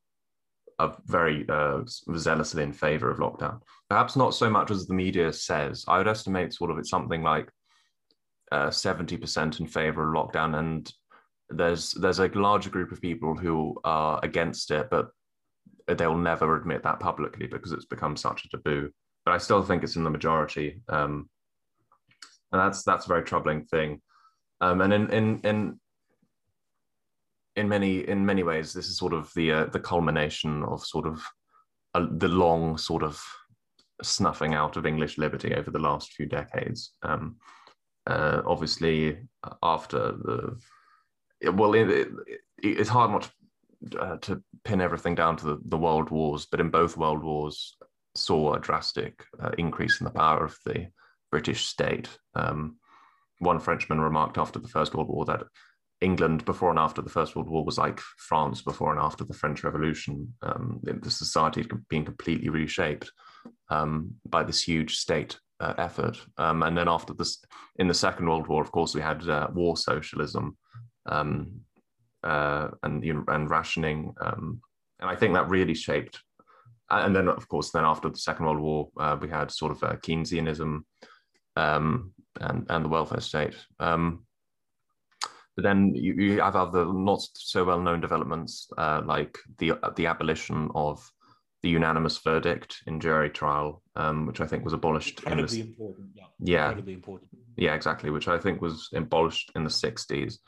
are 0.79 0.97
very 1.05 1.45
uh, 1.49 1.81
zealously 2.15 2.63
in 2.63 2.73
favor 2.73 3.09
of 3.09 3.19
lockdown. 3.19 3.61
Perhaps 3.89 4.15
not 4.15 4.33
so 4.33 4.49
much 4.49 4.71
as 4.71 4.85
the 4.85 4.93
media 4.93 5.31
says. 5.31 5.85
I 5.87 5.97
would 5.97 6.07
estimate 6.07 6.53
sort 6.53 6.71
of 6.71 6.77
it's 6.77 6.89
something 6.89 7.23
like 7.23 7.49
seventy 8.71 9.15
uh, 9.15 9.19
percent 9.19 9.59
in 9.59 9.67
favor 9.67 10.03
of 10.03 10.15
lockdown, 10.15 10.57
and 10.57 10.91
there's 11.49 11.91
there's 11.93 12.19
a 12.19 12.27
larger 12.27 12.69
group 12.69 12.91
of 12.91 13.01
people 13.01 13.35
who 13.35 13.79
are 13.83 14.19
against 14.23 14.71
it, 14.71 14.87
but 14.89 15.09
they'll 15.87 16.17
never 16.17 16.55
admit 16.55 16.83
that 16.83 16.99
publicly 16.99 17.47
because 17.47 17.71
it's 17.71 17.85
become 17.85 18.15
such 18.17 18.45
a 18.45 18.49
taboo. 18.49 18.89
But 19.25 19.33
I 19.33 19.37
still 19.37 19.63
think 19.63 19.83
it's 19.83 19.95
in 19.95 20.03
the 20.03 20.09
majority, 20.09 20.81
um, 20.89 21.29
and 22.51 22.61
that's 22.61 22.83
that's 22.83 23.05
a 23.05 23.09
very 23.09 23.23
troubling 23.23 23.65
thing. 23.65 24.01
Um, 24.61 24.81
and 24.81 24.93
in 24.93 25.09
in 25.09 25.39
in 25.43 25.79
in 27.55 27.69
many 27.69 28.07
in 28.07 28.25
many 28.25 28.43
ways, 28.43 28.73
this 28.73 28.87
is 28.87 28.97
sort 28.97 29.13
of 29.13 29.31
the 29.35 29.51
uh, 29.51 29.65
the 29.65 29.79
culmination 29.79 30.63
of 30.63 30.85
sort 30.85 31.07
of 31.07 31.23
a, 31.93 32.05
the 32.05 32.27
long 32.27 32.77
sort 32.77 33.03
of 33.03 33.21
snuffing 34.03 34.53
out 34.53 34.77
of 34.77 34.85
English 34.85 35.17
liberty 35.17 35.55
over 35.55 35.71
the 35.71 35.79
last 35.79 36.13
few 36.13 36.25
decades. 36.25 36.91
Um, 37.03 37.37
uh, 38.07 38.41
obviously, 38.45 39.17
after 39.63 40.11
the 40.11 40.57
well, 41.51 41.73
it, 41.73 41.89
it, 41.89 42.09
it's 42.63 42.89
hard 42.89 43.11
not 43.11 43.29
to, 43.91 43.99
uh, 43.99 44.17
to, 44.17 44.43
pin 44.63 44.81
everything 44.81 45.13
down 45.13 45.35
to 45.37 45.45
the, 45.45 45.59
the, 45.65 45.77
world 45.77 46.09
wars, 46.09 46.47
but 46.49 46.59
in 46.59 46.69
both 46.69 46.97
world 46.97 47.23
wars, 47.23 47.77
saw 48.15 48.53
a 48.53 48.59
drastic 48.59 49.23
uh, 49.39 49.51
increase 49.57 49.99
in 49.99 50.05
the 50.05 50.11
power 50.11 50.43
of 50.43 50.57
the 50.65 50.87
British 51.29 51.65
state. 51.65 52.09
Um, 52.33 52.77
one 53.39 53.59
Frenchman 53.59 53.99
remarked 53.99 54.37
after 54.37 54.57
the 54.57 54.69
First 54.69 54.95
World 54.95 55.09
War 55.09 55.25
that 55.25 55.43
England 56.01 56.45
before 56.45 56.69
and 56.69 56.79
after 56.79 57.01
the 57.01 57.09
First 57.09 57.35
World 57.35 57.49
War 57.49 57.63
was 57.63 57.77
like 57.77 57.99
France 57.99 58.61
before 58.61 58.91
and 58.91 58.99
after 58.99 59.23
the 59.23 59.33
French 59.33 59.63
Revolution. 59.63 60.33
Um, 60.41 60.79
the 60.83 61.11
society 61.11 61.61
had 61.61 61.87
been 61.89 62.05
completely 62.05 62.49
reshaped 62.49 63.11
um, 63.69 64.15
by 64.25 64.43
this 64.43 64.63
huge 64.63 64.97
state 64.97 65.37
uh, 65.59 65.73
effort. 65.77 66.17
Um, 66.37 66.63
and 66.63 66.77
then 66.77 66.87
after 66.87 67.13
this, 67.13 67.43
in 67.77 67.87
the 67.87 67.93
Second 67.93 68.27
World 68.27 68.47
War, 68.47 68.61
of 68.61 68.71
course, 68.71 68.95
we 68.95 69.01
had 69.01 69.27
uh, 69.27 69.47
war 69.53 69.77
socialism 69.77 70.57
um, 71.05 71.61
uh, 72.23 72.69
and 72.83 73.03
and 73.03 73.49
rationing, 73.49 74.13
um, 74.21 74.61
and 74.99 75.09
I 75.09 75.15
think 75.15 75.33
that 75.33 75.49
really 75.49 75.75
shaped. 75.75 76.21
And 76.89 77.15
then, 77.15 77.27
of 77.27 77.47
course, 77.47 77.71
then 77.71 77.83
after 77.83 78.09
the 78.09 78.17
Second 78.17 78.45
World 78.45 78.59
War, 78.59 78.89
uh, 78.99 79.17
we 79.19 79.29
had 79.29 79.49
sort 79.49 79.71
of 79.71 79.83
uh, 79.83 79.95
Keynesianism 79.95 80.83
um, 81.55 82.13
and 82.39 82.65
and 82.69 82.85
the 82.85 82.89
welfare 82.89 83.21
state. 83.21 83.55
Um, 83.79 84.25
but 85.55 85.63
then 85.63 85.95
you, 85.95 86.13
you 86.15 86.41
have 86.41 86.55
other 86.55 86.85
not 86.85 87.21
so 87.33 87.63
well 87.63 87.79
known 87.79 88.01
developments 88.01 88.67
uh, 88.77 89.01
like 89.05 89.37
the 89.57 89.73
the 89.95 90.07
abolition 90.07 90.69
of 90.75 91.09
the 91.65 91.71
unanimous 91.71 92.19
verdict 92.19 92.83
in 92.85 92.99
jury 92.99 93.27
trial, 93.27 93.81
um, 93.95 94.27
which 94.27 94.39
I 94.39 94.45
think 94.45 94.63
was 94.63 94.73
abolished. 94.73 95.17
Incredibly 95.23 95.61
in 95.61 95.65
the, 95.65 95.71
important. 95.71 96.09
Yeah. 96.13 96.23
yeah. 96.39 96.65
Incredibly 96.67 96.93
important. 96.93 97.29
Yeah, 97.57 97.73
exactly. 97.73 98.11
Which 98.11 98.27
I 98.27 98.37
think 98.37 98.61
was 98.61 98.87
abolished 98.93 99.51
in 99.55 99.63
the 99.63 99.71
sixties, 99.71 100.39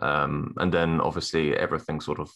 um, 0.00 0.54
and 0.58 0.72
then 0.72 1.00
obviously 1.00 1.56
everything 1.56 2.00
sort 2.00 2.20
of 2.20 2.30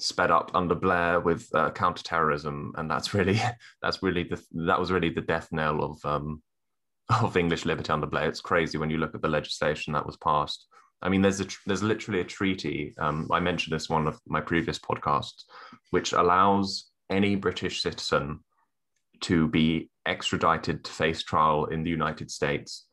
sped 0.00 0.30
up 0.30 0.50
under 0.54 0.74
Blair 0.74 1.20
with 1.20 1.46
uh, 1.54 1.70
counterterrorism, 1.72 2.72
and 2.78 2.90
that's 2.90 3.12
really 3.12 3.38
that's 3.82 4.02
really 4.02 4.22
the 4.22 4.42
that 4.68 4.80
was 4.80 4.90
really 4.90 5.10
the 5.10 5.20
death 5.20 5.48
knell 5.52 5.84
of 5.84 6.02
um, 6.06 6.42
of 7.20 7.36
English 7.36 7.66
liberty 7.66 7.92
under 7.92 8.06
Blair. 8.06 8.30
It's 8.30 8.40
crazy 8.40 8.78
when 8.78 8.88
you 8.88 8.96
look 8.96 9.14
at 9.14 9.20
the 9.20 9.28
legislation 9.28 9.92
that 9.92 10.06
was 10.06 10.16
passed 10.16 10.66
I 11.02 11.08
mean, 11.08 11.22
there's 11.22 11.40
a 11.40 11.46
there's 11.66 11.82
literally 11.82 12.20
a 12.20 12.24
treaty. 12.24 12.94
Um, 12.98 13.28
I 13.30 13.38
mentioned 13.40 13.74
this 13.74 13.88
one 13.88 14.06
of 14.06 14.18
my 14.26 14.40
previous 14.40 14.78
podcasts, 14.78 15.44
which 15.90 16.12
allows 16.12 16.86
any 17.10 17.36
British 17.36 17.82
citizen 17.82 18.40
to 19.22 19.48
be 19.48 19.90
extradited 20.06 20.84
to 20.84 20.92
face 20.92 21.22
trial 21.22 21.66
in 21.66 21.82
the 21.82 21.90
United 21.90 22.30
States 22.30 22.86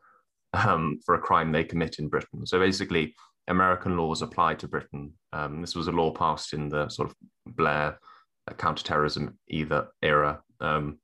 um, 0.53 0.99
for 1.05 1.15
a 1.15 1.19
crime 1.19 1.51
they 1.51 1.63
commit 1.63 1.99
in 1.99 2.07
Britain. 2.07 2.45
So 2.45 2.59
basically, 2.59 3.15
American 3.47 3.97
laws 3.97 4.21
apply 4.21 4.55
to 4.55 4.67
Britain. 4.67 5.13
Um, 5.31 5.61
this 5.61 5.75
was 5.75 5.87
a 5.87 5.91
law 5.91 6.11
passed 6.11 6.53
in 6.53 6.69
the 6.69 6.89
sort 6.89 7.09
of 7.09 7.15
Blair 7.45 7.99
uh, 8.49 8.53
counterterrorism 8.53 9.37
either 9.49 9.87
era. 10.01 10.41
Um, 10.59 10.99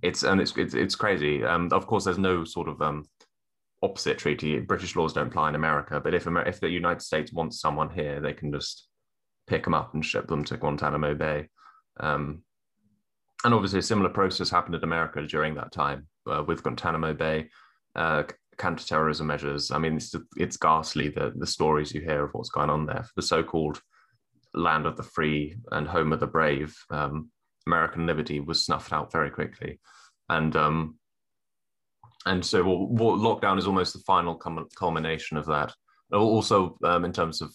it's 0.00 0.22
and 0.22 0.40
it's 0.40 0.56
it's, 0.56 0.74
it's 0.74 0.94
crazy. 0.94 1.44
Um, 1.44 1.68
of 1.72 1.86
course, 1.86 2.04
there's 2.04 2.18
no 2.18 2.44
sort 2.44 2.68
of 2.68 2.80
um, 2.80 3.04
opposite 3.82 4.18
treaty. 4.18 4.58
British 4.60 4.96
laws 4.96 5.12
don't 5.12 5.28
apply 5.28 5.50
in 5.50 5.54
America, 5.54 6.00
but 6.00 6.14
if 6.14 6.26
Amer- 6.26 6.48
if 6.48 6.60
the 6.60 6.70
United 6.70 7.02
States 7.02 7.32
wants 7.32 7.60
someone 7.60 7.90
here, 7.90 8.20
they 8.20 8.32
can 8.32 8.52
just 8.52 8.88
pick 9.46 9.64
them 9.64 9.74
up 9.74 9.92
and 9.94 10.04
ship 10.04 10.28
them 10.28 10.44
to 10.44 10.56
Guantanamo 10.56 11.14
Bay. 11.14 11.48
Um, 12.00 12.42
and 13.44 13.54
obviously, 13.54 13.80
a 13.80 13.82
similar 13.82 14.10
process 14.10 14.50
happened 14.50 14.74
in 14.74 14.84
America 14.84 15.26
during 15.26 15.54
that 15.54 15.72
time 15.72 16.06
uh, 16.30 16.44
with 16.46 16.62
Guantanamo 16.62 17.12
Bay, 17.14 17.48
uh, 17.96 18.22
counterterrorism 18.58 19.26
measures. 19.26 19.70
I 19.70 19.78
mean, 19.78 19.96
it's, 19.96 20.14
it's 20.36 20.56
ghastly 20.56 21.08
the 21.08 21.32
the 21.36 21.46
stories 21.46 21.92
you 21.92 22.00
hear 22.00 22.24
of 22.24 22.30
what's 22.32 22.50
going 22.50 22.70
on 22.70 22.86
there. 22.86 23.02
For 23.02 23.12
the 23.16 23.22
so-called 23.22 23.80
land 24.54 24.86
of 24.86 24.96
the 24.96 25.02
free 25.02 25.56
and 25.72 25.88
home 25.88 26.12
of 26.12 26.20
the 26.20 26.26
brave, 26.26 26.76
um, 26.90 27.30
American 27.66 28.06
liberty 28.06 28.40
was 28.40 28.64
snuffed 28.64 28.92
out 28.92 29.10
very 29.10 29.30
quickly, 29.30 29.80
and 30.28 30.54
um, 30.56 30.98
and 32.26 32.44
so 32.44 32.62
well, 32.62 33.16
lockdown 33.16 33.58
is 33.58 33.66
almost 33.66 33.92
the 33.94 34.00
final 34.00 34.36
culmination 34.76 35.36
of 35.36 35.46
that. 35.46 35.74
Also, 36.12 36.76
um, 36.84 37.04
in 37.04 37.12
terms 37.12 37.40
of 37.40 37.52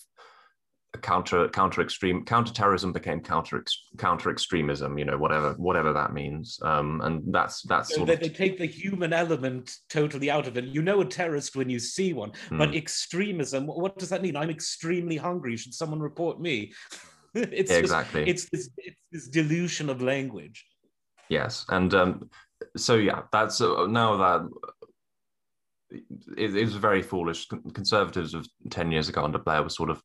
counter 1.01 1.47
counter 1.49 1.81
extreme 1.81 2.23
counterterrorism 2.25 2.91
became 2.91 3.19
counter 3.19 3.63
counter 3.97 4.29
extremism. 4.29 4.97
You 4.97 5.05
know, 5.05 5.17
whatever 5.17 5.53
whatever 5.53 5.93
that 5.93 6.13
means. 6.13 6.59
Um, 6.61 7.01
and 7.01 7.33
that's 7.33 7.61
that's 7.63 7.93
so 7.93 8.05
they, 8.05 8.15
they, 8.15 8.29
take 8.29 8.57
the 8.57 8.65
human 8.65 9.13
element 9.13 9.75
totally 9.89 10.31
out 10.31 10.47
of 10.47 10.57
it. 10.57 10.65
You 10.65 10.81
know 10.81 11.01
a 11.01 11.05
terrorist 11.05 11.55
when 11.55 11.69
you 11.69 11.79
see 11.79 12.13
one, 12.13 12.31
mm. 12.49 12.57
but 12.57 12.75
extremism. 12.75 13.67
What 13.67 13.97
does 13.97 14.09
that 14.09 14.21
mean? 14.21 14.35
I'm 14.35 14.49
extremely 14.49 15.17
hungry. 15.17 15.57
Should 15.57 15.73
someone 15.73 15.99
report 15.99 16.39
me? 16.39 16.73
it's 17.33 17.71
yeah, 17.71 17.77
exactly. 17.77 18.25
Just, 18.25 18.49
it's 18.49 18.49
this 18.49 18.69
it's 18.77 18.97
this 19.11 19.27
delusion 19.27 19.89
of 19.89 20.01
language. 20.01 20.65
Yes, 21.29 21.65
and 21.69 21.93
um, 21.93 22.29
so 22.75 22.95
yeah, 22.95 23.23
that's 23.31 23.61
uh, 23.61 23.87
now 23.87 24.17
that 24.17 24.49
it, 26.37 26.55
it, 26.55 26.65
was 26.65 26.75
very 26.75 27.01
foolish. 27.01 27.47
Conservatives 27.73 28.33
of 28.33 28.47
ten 28.69 28.91
years 28.91 29.09
ago 29.09 29.23
under 29.23 29.39
Blair 29.39 29.63
were 29.63 29.69
sort 29.69 29.89
of 29.89 30.01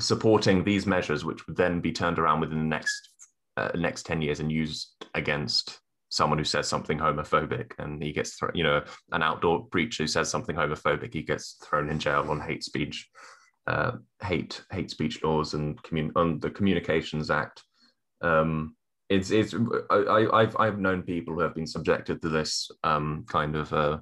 supporting 0.00 0.64
these 0.64 0.86
measures, 0.86 1.24
which 1.24 1.46
would 1.46 1.56
then 1.56 1.80
be 1.80 1.92
turned 1.92 2.18
around 2.18 2.40
within 2.40 2.58
the 2.58 2.64
next 2.64 3.10
uh, 3.56 3.70
next 3.74 4.04
ten 4.04 4.22
years 4.22 4.40
and 4.40 4.52
used 4.52 4.94
against 5.14 5.80
someone 6.10 6.38
who 6.38 6.44
says 6.44 6.66
something 6.66 6.98
homophobic 6.98 7.72
and 7.78 8.02
he 8.02 8.12
gets 8.12 8.38
you 8.54 8.62
know, 8.62 8.82
an 9.12 9.22
outdoor 9.22 9.66
preacher 9.66 10.04
who 10.04 10.06
says 10.06 10.28
something 10.30 10.56
homophobic, 10.56 11.12
he 11.12 11.22
gets 11.22 11.58
thrown 11.62 11.90
in 11.90 11.98
jail 11.98 12.24
on 12.30 12.40
hate 12.40 12.64
speech, 12.64 13.08
uh, 13.66 13.92
hate 14.22 14.62
hate 14.70 14.90
speech 14.90 15.22
laws 15.22 15.54
and 15.54 15.82
commun- 15.82 16.12
on 16.16 16.38
the 16.40 16.50
Communications 16.50 17.30
Act. 17.30 17.62
Um, 18.20 18.74
it's 19.08 19.30
it's 19.30 19.54
I, 19.90 20.26
I've 20.32 20.56
I've 20.58 20.78
known 20.78 21.02
people 21.02 21.34
who 21.34 21.40
have 21.40 21.54
been 21.54 21.66
subjected 21.66 22.20
to 22.22 22.28
this 22.28 22.70
um, 22.84 23.24
kind 23.28 23.56
of 23.56 23.72
uh, 23.72 23.98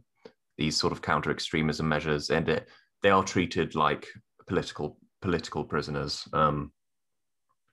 these 0.59 0.77
sort 0.77 0.93
of 0.93 1.03
counter 1.03 1.31
extremism 1.31 1.89
measures, 1.89 2.31
and 2.31 2.49
it, 2.49 2.69
they 3.03 3.11
are 3.11 3.25
treated 3.25 3.75
like 3.75 4.07
political 4.47 4.99
political 5.23 5.65
prisoners. 5.65 6.27
Um, 6.33 6.73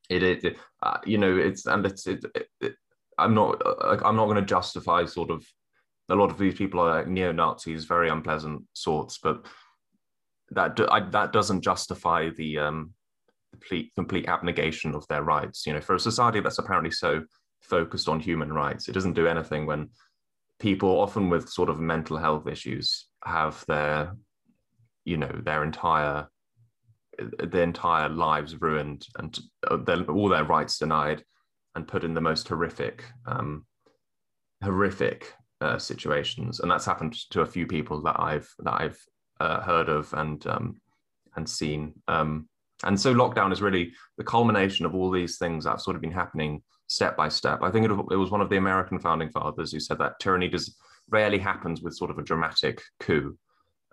it, 0.09 0.23
it 0.23 0.57
uh, 0.81 0.97
you 1.05 1.17
know 1.17 1.37
it's 1.37 1.65
and 1.65 1.85
it's 1.85 2.07
it, 2.07 2.25
it, 2.61 2.75
I'm 3.17 3.33
not 3.33 3.61
I'm 3.85 4.15
not 4.15 4.25
going 4.25 4.35
to 4.35 4.41
justify 4.41 5.05
sort 5.05 5.31
of 5.31 5.45
a 6.09 6.15
lot 6.15 6.31
of 6.31 6.37
these 6.37 6.55
people 6.55 6.79
are 6.79 6.97
like 6.97 7.07
neo 7.07 7.31
Nazis, 7.31 7.85
very 7.85 8.09
unpleasant 8.09 8.63
sorts, 8.73 9.19
but 9.21 9.45
that 10.51 10.79
I, 10.91 11.01
that 11.09 11.31
doesn't 11.31 11.61
justify 11.61 12.29
the 12.29 12.59
um, 12.59 12.93
complete 13.51 13.91
complete 13.95 14.27
abnegation 14.27 14.95
of 14.95 15.07
their 15.07 15.23
rights. 15.23 15.65
You 15.65 15.73
know, 15.73 15.81
for 15.81 15.95
a 15.95 15.99
society 15.99 16.39
that's 16.39 16.59
apparently 16.59 16.91
so 16.91 17.23
focused 17.61 18.09
on 18.09 18.19
human 18.19 18.51
rights, 18.51 18.87
it 18.87 18.93
doesn't 18.93 19.13
do 19.13 19.27
anything 19.27 19.65
when 19.65 19.89
people, 20.59 20.99
often 20.99 21.29
with 21.29 21.49
sort 21.49 21.69
of 21.69 21.79
mental 21.79 22.17
health 22.17 22.47
issues, 22.47 23.07
have 23.23 23.63
their 23.67 24.15
you 25.05 25.17
know 25.17 25.31
their 25.43 25.63
entire 25.63 26.27
their 27.17 27.63
entire 27.63 28.09
lives 28.09 28.59
ruined 28.61 29.07
and 29.17 29.39
uh, 29.69 29.77
their, 29.77 30.03
all 30.03 30.29
their 30.29 30.43
rights 30.43 30.77
denied 30.77 31.23
and 31.75 31.87
put 31.87 32.03
in 32.03 32.13
the 32.13 32.21
most 32.21 32.47
horrific, 32.47 33.03
um, 33.25 33.65
horrific 34.63 35.33
uh, 35.61 35.77
situations, 35.77 36.59
and 36.59 36.69
that's 36.69 36.85
happened 36.85 37.13
to 37.31 37.41
a 37.41 37.45
few 37.45 37.65
people 37.65 38.01
that 38.01 38.19
I've 38.19 38.49
that 38.59 38.81
I've 38.81 38.99
uh, 39.39 39.61
heard 39.61 39.89
of 39.89 40.13
and 40.13 40.45
um, 40.47 40.75
and 41.35 41.47
seen. 41.49 41.93
Um, 42.07 42.47
and 42.83 42.99
so 42.99 43.13
lockdown 43.13 43.53
is 43.53 43.61
really 43.61 43.93
the 44.17 44.23
culmination 44.23 44.85
of 44.85 44.93
all 44.93 45.09
these 45.09 45.37
things 45.37 45.63
that 45.63 45.71
have 45.71 45.81
sort 45.81 45.95
of 45.95 46.01
been 46.01 46.11
happening 46.11 46.61
step 46.87 47.15
by 47.15 47.29
step. 47.29 47.59
I 47.61 47.71
think 47.71 47.85
it, 47.85 47.91
it 48.11 48.17
was 48.17 48.29
one 48.29 48.41
of 48.41 48.49
the 48.49 48.57
American 48.57 48.99
founding 48.99 49.29
fathers 49.29 49.71
who 49.71 49.79
said 49.79 49.99
that 49.99 50.19
tyranny 50.19 50.49
does 50.49 50.75
rarely 51.09 51.39
happens 51.39 51.81
with 51.81 51.95
sort 51.95 52.11
of 52.11 52.17
a 52.17 52.23
dramatic 52.23 52.81
coup. 52.99 53.37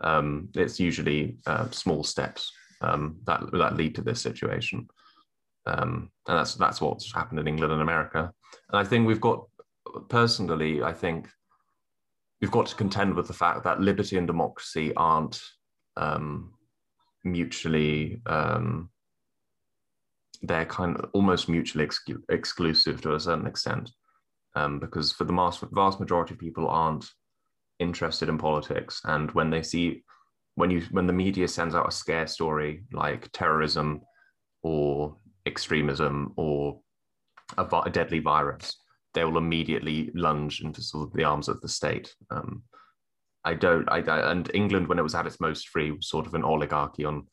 Um, 0.00 0.48
it's 0.54 0.80
usually 0.80 1.36
uh, 1.46 1.70
small 1.70 2.02
steps 2.02 2.50
um, 2.80 3.18
that 3.26 3.40
that 3.52 3.76
lead 3.76 3.94
to 3.96 4.02
this 4.02 4.20
situation. 4.20 4.88
Um, 5.66 6.10
and 6.26 6.38
that's 6.38 6.54
that's 6.54 6.80
what's 6.80 7.12
happened 7.12 7.40
in 7.40 7.48
England 7.48 7.72
and 7.72 7.82
America. 7.82 8.32
And 8.70 8.78
I 8.78 8.84
think 8.84 9.06
we've 9.06 9.20
got 9.20 9.44
personally, 10.08 10.82
I 10.82 10.92
think 10.92 11.28
we've 12.40 12.50
got 12.50 12.66
to 12.66 12.74
contend 12.76 13.14
with 13.14 13.26
the 13.26 13.34
fact 13.34 13.64
that 13.64 13.80
liberty 13.80 14.16
and 14.16 14.26
democracy 14.26 14.94
aren't 14.96 15.40
um, 15.96 16.54
mutually 17.24 18.20
um, 18.26 18.90
they're 20.42 20.66
kind 20.66 20.96
of 20.96 21.10
almost 21.12 21.48
mutually 21.48 21.88
exclusive 22.30 23.00
to 23.02 23.14
a 23.14 23.20
certain 23.20 23.46
extent 23.46 23.90
um, 24.54 24.78
because 24.78 25.12
for 25.12 25.24
the 25.24 25.32
vast, 25.32 25.62
vast 25.72 26.00
majority 26.00 26.34
of 26.34 26.40
people 26.40 26.68
aren't 26.68 27.06
interested 27.78 28.28
in 28.28 28.38
politics 28.38 29.00
and 29.04 29.30
when 29.32 29.50
they 29.50 29.62
see 29.62 30.02
when 30.54 30.70
you 30.70 30.82
when 30.90 31.06
the 31.06 31.12
media 31.12 31.48
sends 31.48 31.74
out 31.74 31.88
a 31.88 31.92
scare 31.92 32.26
story 32.26 32.84
like 32.92 33.30
terrorism 33.32 34.02
or 34.62 35.16
extremism 35.46 36.32
or 36.36 36.80
a, 37.56 37.64
a, 37.64 37.90
deadly 37.90 38.18
virus, 38.18 38.76
they 39.14 39.24
will 39.24 39.38
immediately 39.38 40.10
lunge 40.14 40.60
into 40.60 40.82
sort 40.82 41.08
of 41.08 41.12
the 41.14 41.24
arms 41.24 41.48
of 41.48 41.60
the 41.60 41.68
state. 41.68 42.14
Um, 42.30 42.62
I 43.44 43.54
don't, 43.54 43.88
I, 43.90 44.00
I, 44.00 44.30
and 44.30 44.50
England, 44.54 44.86
when 44.86 44.98
it 44.98 45.02
was 45.02 45.14
at 45.14 45.26
its 45.26 45.40
most 45.40 45.68
free, 45.68 45.90
was 45.90 46.08
sort 46.08 46.26
of 46.26 46.34
an 46.34 46.44
oligarchy 46.44 47.04
on 47.04 47.26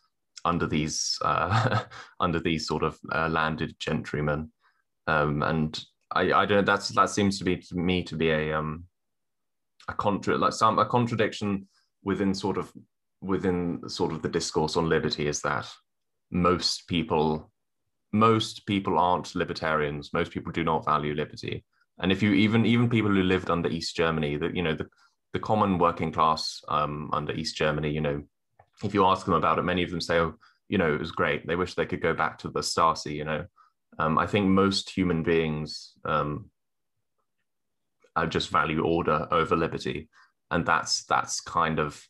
under 0.45 0.67
these 0.67 1.17
uh, 1.21 1.83
under 2.19 2.39
these 2.39 2.67
sort 2.67 2.83
of 2.83 2.97
uh, 3.11 3.27
landed 3.29 3.77
gentrymen, 3.79 4.49
um, 5.07 5.43
and 5.43 5.83
I, 6.11 6.31
I 6.31 6.45
don't. 6.45 6.65
That's 6.65 6.89
that 6.89 7.09
seems 7.09 7.37
to 7.39 7.43
be 7.43 7.57
to 7.57 7.75
me 7.75 8.03
to 8.03 8.15
be 8.15 8.29
a 8.29 8.57
um, 8.57 8.85
a 9.87 9.93
contra 9.93 10.37
like 10.37 10.53
some 10.53 10.79
a 10.79 10.85
contradiction 10.85 11.67
within 12.03 12.33
sort 12.33 12.57
of 12.57 12.71
within 13.21 13.87
sort 13.89 14.11
of 14.11 14.21
the 14.21 14.29
discourse 14.29 14.77
on 14.77 14.89
liberty 14.89 15.27
is 15.27 15.41
that 15.41 15.67
most 16.31 16.87
people 16.87 17.51
most 18.13 18.65
people 18.65 18.97
aren't 18.97 19.35
libertarians. 19.35 20.13
Most 20.13 20.31
people 20.31 20.51
do 20.51 20.63
not 20.63 20.85
value 20.85 21.13
liberty. 21.13 21.65
And 21.99 22.11
if 22.11 22.21
you 22.21 22.31
even 22.33 22.65
even 22.65 22.89
people 22.89 23.11
who 23.11 23.23
lived 23.23 23.49
under 23.49 23.69
East 23.69 23.95
Germany, 23.95 24.37
that 24.37 24.55
you 24.55 24.63
know 24.63 24.75
the 24.75 24.87
the 25.33 25.39
common 25.39 25.77
working 25.77 26.11
class 26.11 26.61
um, 26.69 27.09
under 27.11 27.33
East 27.33 27.55
Germany, 27.57 27.91
you 27.91 28.01
know, 28.01 28.23
if 28.83 28.93
you 28.93 29.05
ask 29.05 29.25
them 29.25 29.33
about 29.33 29.59
it, 29.59 29.63
many 29.63 29.83
of 29.83 29.91
them 29.91 30.01
say, 30.01 30.19
"Oh, 30.19 30.35
you 30.69 30.77
know, 30.77 30.93
it 30.93 30.99
was 30.99 31.11
great. 31.11 31.45
They 31.45 31.55
wish 31.55 31.73
they 31.73 31.85
could 31.85 32.01
go 32.01 32.13
back 32.13 32.37
to 32.39 32.49
the 32.49 32.61
Stasi." 32.61 33.13
You 33.13 33.25
know, 33.25 33.45
um, 33.99 34.17
I 34.17 34.27
think 34.27 34.47
most 34.47 34.89
human 34.89 35.23
beings 35.23 35.93
um, 36.05 36.49
just 38.29 38.49
value 38.49 38.83
order 38.83 39.27
over 39.31 39.55
liberty, 39.55 40.07
and 40.51 40.65
that's 40.65 41.03
that's 41.05 41.41
kind 41.41 41.79
of 41.79 42.07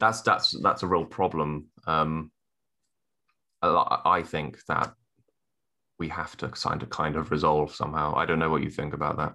that's 0.00 0.22
that's 0.22 0.58
that's 0.62 0.82
a 0.82 0.86
real 0.86 1.04
problem. 1.04 1.66
Um, 1.86 2.32
I 3.62 4.22
think 4.24 4.64
that 4.66 4.94
we 5.98 6.08
have 6.08 6.36
to 6.38 6.48
kind 6.48 6.82
of 6.82 6.90
kind 6.90 7.16
of 7.16 7.30
resolve 7.30 7.74
somehow. 7.74 8.14
I 8.16 8.24
don't 8.24 8.38
know 8.38 8.50
what 8.50 8.62
you 8.62 8.70
think 8.70 8.94
about 8.94 9.18
that. 9.18 9.34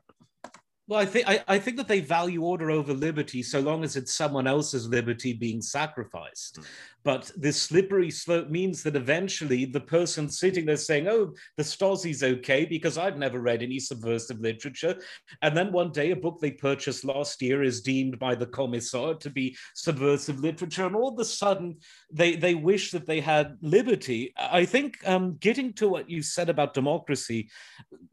Well, 0.88 0.99
I 0.99 1.06
think 1.06 1.28
I, 1.28 1.43
I, 1.47 1.60
think 1.60 1.78
that 1.78 1.88
they 1.88 1.99
value 1.99 2.43
order 2.43 2.69
over 2.69 2.93
liberty 2.93 3.41
so 3.41 3.60
long 3.60 3.84
as 3.84 3.95
it's 3.95 4.13
someone 4.13 4.45
else's 4.45 4.88
liberty 4.88 5.34
being 5.34 5.62
sacrificed. 5.62 6.60
Mm. 6.60 6.65
But 7.06 7.32
this 7.38 7.62
slippery 7.62 8.10
slope 8.10 8.50
means 8.50 8.82
that 8.82 8.96
eventually 8.96 9.65
the 9.65 9.80
person 9.80 10.28
sitting 10.28 10.65
there 10.65 10.76
saying, 10.76 11.08
"Oh, 11.08 11.34
the 11.56 11.63
Stasi's 11.63 12.24
okay," 12.24 12.65
because 12.65 12.98
I've 12.98 13.20
never 13.20 13.39
read 13.39 13.62
any 13.62 13.80
subversive 13.80 14.39
literature, 14.39 15.00
and 15.44 15.56
then 15.56 15.72
one 15.72 15.91
day 15.91 16.10
a 16.12 16.15
book 16.15 16.39
they 16.41 16.52
purchased 16.52 17.06
last 17.06 17.44
year 17.44 17.62
is 17.62 17.82
deemed 17.82 18.18
by 18.18 18.34
the 18.34 18.48
Commissar 18.48 19.13
to 19.13 19.30
be 19.30 19.56
subversive 19.76 20.39
literature, 20.39 20.88
and 20.88 20.96
all 20.96 21.13
of 21.13 21.20
a 21.20 21.26
sudden 21.26 21.78
they 22.12 22.36
they 22.36 22.56
wish 22.56 22.89
that 22.89 23.06
they 23.06 23.22
had 23.22 23.56
liberty. 23.62 24.34
I 24.36 24.65
think 24.65 24.98
um, 25.08 25.38
getting 25.38 25.74
to 25.74 25.88
what 25.88 26.10
you 26.10 26.24
said 26.24 26.50
about 26.50 26.74
democracy, 26.74 27.50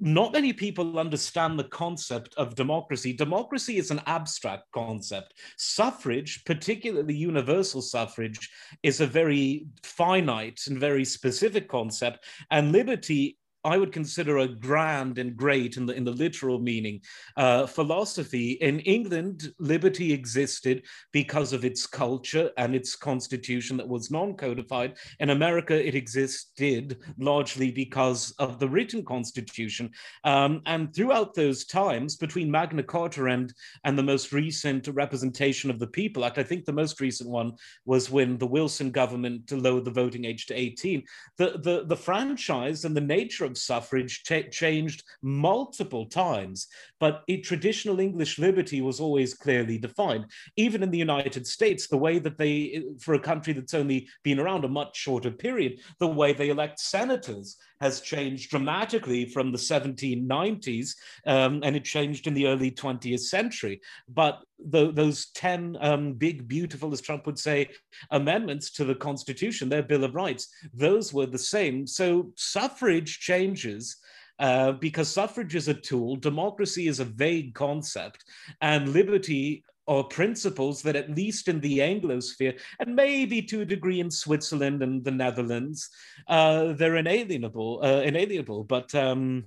not 0.01 0.35
many 0.35 0.53
people 0.53 0.99
understand 0.99 1.59
the 1.59 1.65
concept 1.65 2.35
of 2.37 2.55
democracy. 2.55 3.15
Democracy 3.15 3.79
is 3.79 3.91
an 3.91 4.03
abstract 4.07 4.71
concept. 4.73 5.33
Suffrage, 5.57 6.45
particularly 6.45 7.15
universal 7.15 7.81
suffrage, 7.81 8.51
is 8.83 9.01
a 9.01 9.07
very 9.07 9.66
finite 9.83 10.61
and 10.68 10.79
very 10.79 11.05
specific 11.05 11.68
concept. 11.68 12.25
And 12.51 12.73
liberty 12.73 13.38
I 13.64 13.79
would 13.79 13.92
consider 13.92 14.38
a 14.38 14.48
grand 14.48 15.18
and 15.18 15.37
great 15.37 15.77
in 15.77 15.87
the 15.87 15.94
in 15.94 16.05
the 16.05 16.11
literal 16.11 16.59
meaning 16.59 17.01
uh, 17.37 17.66
philosophy. 17.66 18.53
In 18.53 18.81
England, 18.81 19.53
liberty 19.59 20.12
existed 20.12 20.83
because 21.12 21.53
of 21.53 21.64
its 21.64 21.87
culture 21.87 22.51
and 22.57 22.75
its 22.75 22.96
constitution 22.96 23.77
that 23.77 23.88
was 23.88 24.11
non-codified. 24.11 24.96
In 25.20 25.31
America, 25.31 25.75
it 25.75 25.94
existed 25.94 26.98
largely 27.18 27.70
because 27.70 28.33
of 28.38 28.59
the 28.59 28.68
written 28.68 29.05
constitution. 29.05 29.90
Um, 30.25 30.62
and 30.66 30.94
throughout 30.94 31.35
those 31.35 31.64
times, 31.64 32.16
between 32.16 32.51
Magna 32.51 32.83
Carta 32.83 33.27
and 33.27 33.53
and 33.85 33.96
the 33.96 34.03
most 34.03 34.33
recent 34.33 34.88
representation 34.88 35.70
of 35.70 35.79
the 35.79 35.87
People 35.87 36.25
Act, 36.25 36.38
I 36.38 36.42
think 36.42 36.64
the 36.64 36.72
most 36.72 37.01
recent 37.01 37.31
one 37.31 37.53
was 37.85 38.11
when 38.11 38.38
the 38.38 38.46
Wilson 38.46 38.90
government 38.90 39.53
lowered 39.53 39.85
the 39.85 39.90
voting 39.92 40.25
age 40.25 40.46
to 40.46 40.55
18. 40.55 41.05
The 41.37 41.61
the 41.62 41.85
the 41.87 41.96
franchise 41.96 42.85
and 42.85 42.96
the 42.96 43.01
nature 43.01 43.44
of 43.44 43.52
suffrage 43.57 44.23
ch- 44.25 44.51
changed 44.51 45.05
multiple 45.23 46.07
times, 46.07 46.69
but 47.01 47.23
it, 47.29 47.45
traditional 47.45 48.01
English 48.01 48.38
liberty 48.38 48.81
was 48.81 49.01
always 49.01 49.35
clearly 49.35 49.79
defined. 49.79 50.27
Even 50.57 50.83
in 50.83 50.91
the 50.91 50.99
United 50.99 51.47
States, 51.47 51.87
the 51.87 51.97
way 51.97 52.19
that 52.19 52.38
they, 52.38 52.83
for 53.01 53.15
a 53.15 53.21
country 53.21 53.53
that's 53.53 53.75
only 53.75 54.09
been 54.23 54.38
around 54.41 54.65
a 54.65 54.69
much 54.69 54.97
shorter 54.97 55.31
period, 55.31 55.81
the 55.99 56.07
way 56.07 56.33
they 56.33 56.51
elect 56.51 56.81
senators 56.81 57.57
has 57.81 58.01
changed 58.01 58.51
dramatically 58.51 59.27
from 59.27 59.51
the 59.51 59.59
1790s, 59.59 60.95
um, 61.27 61.61
and 61.65 61.75
it 61.75 61.85
changed 61.85 62.27
in 62.27 62.35
the 62.35 62.47
early 62.47 62.71
20th 62.71 63.21
century. 63.21 63.81
But 64.09 64.41
the, 64.66 64.92
those 64.92 65.31
10 65.35 65.77
um, 65.81 66.12
big, 66.14 66.48
beautiful, 66.48 66.92
as 66.92 67.01
Trump 67.01 67.27
would 67.27 67.38
say, 67.38 67.68
amendments 68.11 68.70
to 68.72 68.85
the 68.85 68.94
Constitution, 68.94 69.68
their 69.68 69.83
Bill 69.83 70.05
of 70.05 70.14
Rights, 70.14 70.48
those 70.75 71.12
were 71.12 71.27
the 71.27 71.38
same. 71.38 71.87
So 71.87 72.33
suffrage 72.37 73.20
changes. 73.20 73.96
Uh, 74.38 74.73
because 74.73 75.08
suffrage 75.08 75.54
is 75.54 75.69
a 75.69 75.75
tool, 75.75 76.17
democracy 76.17 76.88
is 76.88 76.98
a 76.98 77.04
vague 77.04 77.54
concept, 77.54 78.25
and 78.60 78.88
liberty 78.88 79.63
or 79.87 80.04
principles 80.04 80.83
that, 80.83 80.96
at 80.96 81.15
least 81.15 81.48
in 81.48 81.60
the 81.60 81.79
Anglosphere, 81.79 82.58
and 82.81 82.96
maybe 82.96 83.42
to 83.42 83.60
a 83.60 83.67
degree 83.67 84.00
in 84.00 84.10
Switzerland 84.10 84.83
and 84.83 85.04
the 85.04 85.10
Netherlands, 85.10 85.90
uh, 86.29 86.73
they're 86.73 86.96
inalienable, 86.96 87.81
uh, 87.85 88.00
inalienable, 88.00 88.65
but 88.65 88.94
um, 88.94 89.44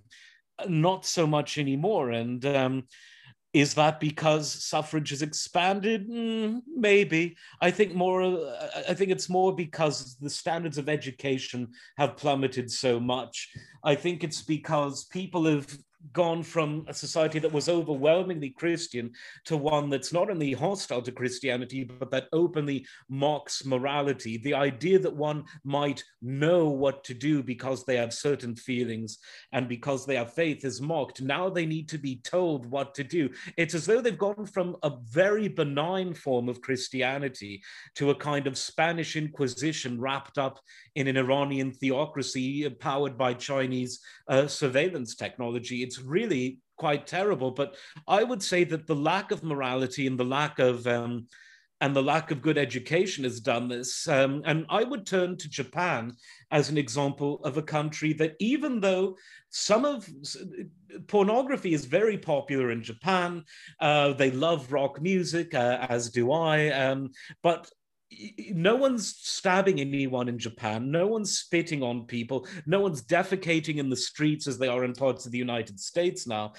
not 0.67 1.05
so 1.05 1.25
much 1.25 1.57
anymore. 1.57 2.11
And 2.11 2.45
um, 2.45 2.83
is 3.55 3.73
that 3.75 4.01
because 4.01 4.51
suffrage 4.51 5.11
has 5.11 5.21
expanded? 5.21 6.09
Mm, 6.09 6.61
maybe. 6.75 7.37
I 7.61 7.71
think 7.71 7.95
more. 7.95 8.21
I 8.89 8.93
think 8.93 9.11
it's 9.11 9.29
more 9.29 9.55
because 9.55 10.17
the 10.17 10.29
standards 10.29 10.77
of 10.77 10.89
education 10.89 11.69
have 11.97 12.17
plummeted 12.17 12.69
so 12.69 12.99
much. 12.99 13.49
I 13.81 13.95
think 13.95 14.25
it's 14.25 14.41
because 14.41 15.05
people 15.05 15.45
have 15.45 15.65
gone 16.13 16.43
from 16.43 16.85
a 16.87 16.93
society 16.93 17.39
that 17.39 17.51
was 17.51 17.69
overwhelmingly 17.69 18.49
Christian 18.49 19.11
to 19.45 19.57
one 19.57 19.89
that's 19.89 20.13
not 20.13 20.29
only 20.29 20.53
hostile 20.53 21.01
to 21.01 21.11
Christianity, 21.11 21.83
but 21.83 22.11
that 22.11 22.27
openly 22.33 22.85
mocks 23.09 23.65
morality. 23.65 24.37
The 24.37 24.53
idea 24.53 24.99
that 24.99 25.15
one 25.15 25.45
might 25.63 26.03
know 26.21 26.69
what 26.69 27.03
to 27.05 27.13
do 27.13 27.43
because 27.43 27.83
they 27.83 27.97
have 27.97 28.13
certain 28.13 28.55
feelings 28.55 29.17
and 29.51 29.67
because 29.67 30.05
they 30.05 30.15
have 30.15 30.33
faith 30.33 30.65
is 30.65 30.81
mocked. 30.81 31.21
Now 31.21 31.49
they 31.49 31.65
need 31.65 31.89
to 31.89 31.97
be 31.97 32.17
told 32.17 32.65
what 32.65 32.93
to 32.95 33.03
do. 33.03 33.29
It's 33.57 33.73
as 33.73 33.85
though 33.85 34.01
they've 34.01 34.17
gone 34.17 34.45
from 34.45 34.77
a 34.83 34.91
very 35.09 35.47
benign 35.47 36.13
form 36.13 36.49
of 36.49 36.61
Christianity 36.61 37.63
to 37.95 38.11
a 38.11 38.15
kind 38.15 38.47
of 38.47 38.57
Spanish 38.57 39.15
Inquisition 39.15 39.99
wrapped 39.99 40.37
up 40.37 40.59
in 40.95 41.07
an 41.07 41.17
Iranian 41.17 41.71
theocracy 41.71 42.69
powered 42.69 43.17
by 43.17 43.33
Chinese 43.33 43.99
uh, 44.27 44.47
surveillance 44.47 45.15
technology. 45.15 45.83
It's 45.83 45.94
really 46.01 46.59
quite 46.77 47.07
terrible. 47.07 47.51
But 47.51 47.75
I 48.07 48.23
would 48.23 48.43
say 48.43 48.63
that 48.65 48.87
the 48.87 48.95
lack 48.95 49.31
of 49.31 49.43
morality 49.43 50.07
and 50.07 50.19
the 50.19 50.25
lack 50.25 50.59
of 50.59 50.85
um, 50.87 51.27
and 51.81 51.95
the 51.95 52.03
lack 52.03 52.31
of 52.31 52.41
good 52.41 52.57
education 52.57 53.23
has 53.25 53.39
done 53.39 53.67
this. 53.67 54.07
Um, 54.07 54.41
and 54.45 54.65
I 54.69 54.83
would 54.83 55.05
turn 55.05 55.37
to 55.37 55.49
Japan 55.49 56.13
as 56.51 56.69
an 56.69 56.77
example 56.77 57.41
of 57.43 57.57
a 57.57 57.61
country 57.61 58.13
that, 58.13 58.35
even 58.39 58.79
though 58.79 59.17
some 59.49 59.83
of 59.83 60.07
pornography 61.07 61.73
is 61.73 61.85
very 61.85 62.17
popular 62.17 62.71
in 62.71 62.81
Japan, 62.81 63.43
uh, 63.81 64.13
they 64.13 64.31
love 64.31 64.71
rock 64.71 65.01
music, 65.01 65.53
uh, 65.53 65.85
as 65.89 66.09
do 66.09 66.31
I. 66.31 66.69
Um, 66.69 67.11
but 67.43 67.69
no 68.51 68.75
one's 68.75 69.15
stabbing 69.17 69.79
anyone 69.79 70.29
in 70.29 70.37
Japan. 70.37 70.91
No 70.91 71.07
one's 71.07 71.39
spitting 71.39 71.81
on 71.81 72.05
people. 72.05 72.47
No 72.65 72.79
one's 72.79 73.03
defecating 73.03 73.77
in 73.77 73.89
the 73.89 73.95
streets 73.95 74.47
as 74.47 74.57
they 74.57 74.67
are 74.67 74.83
in 74.83 74.93
parts 74.93 75.25
of 75.25 75.31
the 75.31 75.37
United 75.37 75.79
States 75.79 76.27
now. 76.27 76.53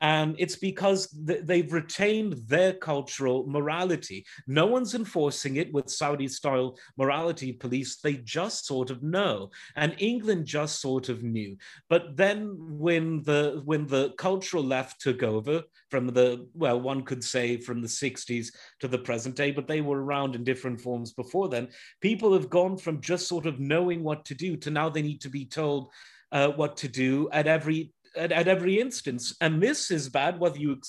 And 0.00 0.34
it's 0.38 0.56
because 0.56 1.08
th- 1.26 1.40
they've 1.44 1.72
retained 1.72 2.34
their 2.46 2.74
cultural 2.74 3.46
morality. 3.46 4.24
No 4.46 4.66
one's 4.66 4.94
enforcing 4.94 5.56
it 5.56 5.72
with 5.72 5.90
Saudi 5.90 6.28
style 6.28 6.76
morality 6.96 7.52
police. 7.52 7.96
They 7.96 8.14
just 8.14 8.66
sort 8.66 8.90
of 8.90 9.02
know. 9.02 9.50
And 9.76 9.94
England 9.98 10.46
just 10.46 10.80
sort 10.80 11.08
of 11.08 11.22
knew. 11.22 11.56
But 11.88 12.16
then 12.16 12.56
when 12.58 13.22
the 13.22 13.62
when 13.64 13.86
the 13.86 14.12
cultural 14.18 14.62
left 14.62 15.00
took 15.00 15.22
over 15.22 15.62
from 15.90 16.06
the 16.06 16.48
well, 16.54 16.80
one 16.80 17.02
could 17.02 17.22
say 17.22 17.56
from 17.56 17.82
the 17.82 17.88
60s 17.88 18.48
to 18.80 18.88
the 18.88 18.98
present 18.98 19.36
day, 19.36 19.50
but 19.50 19.66
they 19.66 19.80
were 19.80 20.02
around 20.02 20.34
in 20.34 20.44
different 20.44 20.80
forms 20.80 21.12
before 21.12 21.48
then, 21.48 21.68
people 22.00 22.32
have 22.32 22.48
gone 22.48 22.76
from 22.76 23.00
just 23.00 23.28
sort 23.28 23.46
of 23.46 23.60
knowing 23.60 24.02
what 24.02 24.24
to 24.24 24.34
do 24.34 24.56
to 24.56 24.70
now 24.70 24.88
they 24.88 25.02
need 25.02 25.20
to 25.20 25.28
be 25.28 25.44
told 25.44 25.90
uh, 26.32 26.48
what 26.48 26.76
to 26.76 26.88
do 26.88 27.28
at 27.32 27.46
every 27.46 27.92
at, 28.16 28.32
at, 28.32 28.48
every 28.48 28.80
instance. 28.80 29.36
And 29.40 29.62
this 29.62 29.90
is 29.90 30.08
bad 30.08 30.38
whether 30.40 30.58
you 30.58 30.80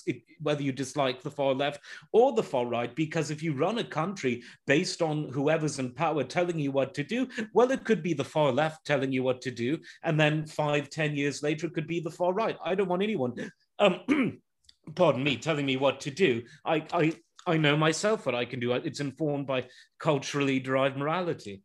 whether 0.42 0.64
you 0.64 0.72
dislike 0.72 1.22
the 1.22 1.30
far 1.30 1.54
left 1.54 1.80
or 2.12 2.34
the 2.34 2.44
far 2.44 2.66
right, 2.66 2.96
because 2.96 3.30
if 3.30 3.44
you 3.44 3.54
run 3.54 3.78
a 3.78 3.84
country 3.84 4.42
based 4.66 5.02
on 5.02 5.30
whoever's 5.30 5.80
in 5.80 5.94
power 5.94 6.24
telling 6.24 6.60
you 6.60 6.72
what 6.72 6.94
to 6.96 7.04
do, 7.04 7.28
well, 7.54 7.72
it 7.72 7.84
could 7.84 8.02
be 8.02 8.14
the 8.14 8.24
far 8.24 8.52
left 8.52 8.86
telling 8.86 9.12
you 9.12 9.24
what 9.24 9.42
to 9.42 9.52
do, 9.52 9.78
and 10.04 10.20
then 10.20 10.46
five, 10.46 10.90
ten 10.90 11.16
years 11.16 11.44
later, 11.44 11.68
it 11.68 11.74
could 11.74 11.88
be 11.88 12.00
the 12.00 12.10
far 12.10 12.34
right. 12.34 12.58
I 12.64 12.76
don't 12.76 12.90
want 12.90 13.04
anyone. 13.04 13.34
Um, 13.80 14.42
pardon 14.96 15.24
me, 15.24 15.38
telling 15.38 15.66
me 15.66 15.78
what 15.78 16.02
to 16.02 16.12
do. 16.12 16.44
I, 16.66 16.86
I 16.94 17.14
I 17.48 17.58
know 17.58 17.76
myself 17.76 18.26
what 18.26 18.36
I 18.36 18.46
can 18.46 18.60
do. 18.60 18.72
It's 18.74 19.00
informed 19.00 19.48
by 19.48 19.66
culturally 20.00 20.60
derived 20.60 20.98
morality. 20.98 21.64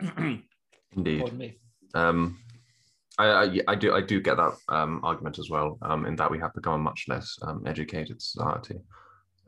Indeed. 0.96 1.56
Um, 1.94 2.38
I, 3.18 3.26
I, 3.26 3.60
I, 3.68 3.74
do 3.74 3.92
I 3.92 4.00
do 4.00 4.20
get 4.20 4.36
that 4.38 4.52
um, 4.68 5.00
argument 5.04 5.38
as 5.38 5.50
well. 5.50 5.78
Um, 5.82 6.06
in 6.06 6.16
that 6.16 6.30
we 6.30 6.38
have 6.38 6.54
become 6.54 6.74
a 6.74 6.78
much 6.78 7.04
less 7.08 7.36
um, 7.42 7.62
educated 7.66 8.22
society. 8.22 8.76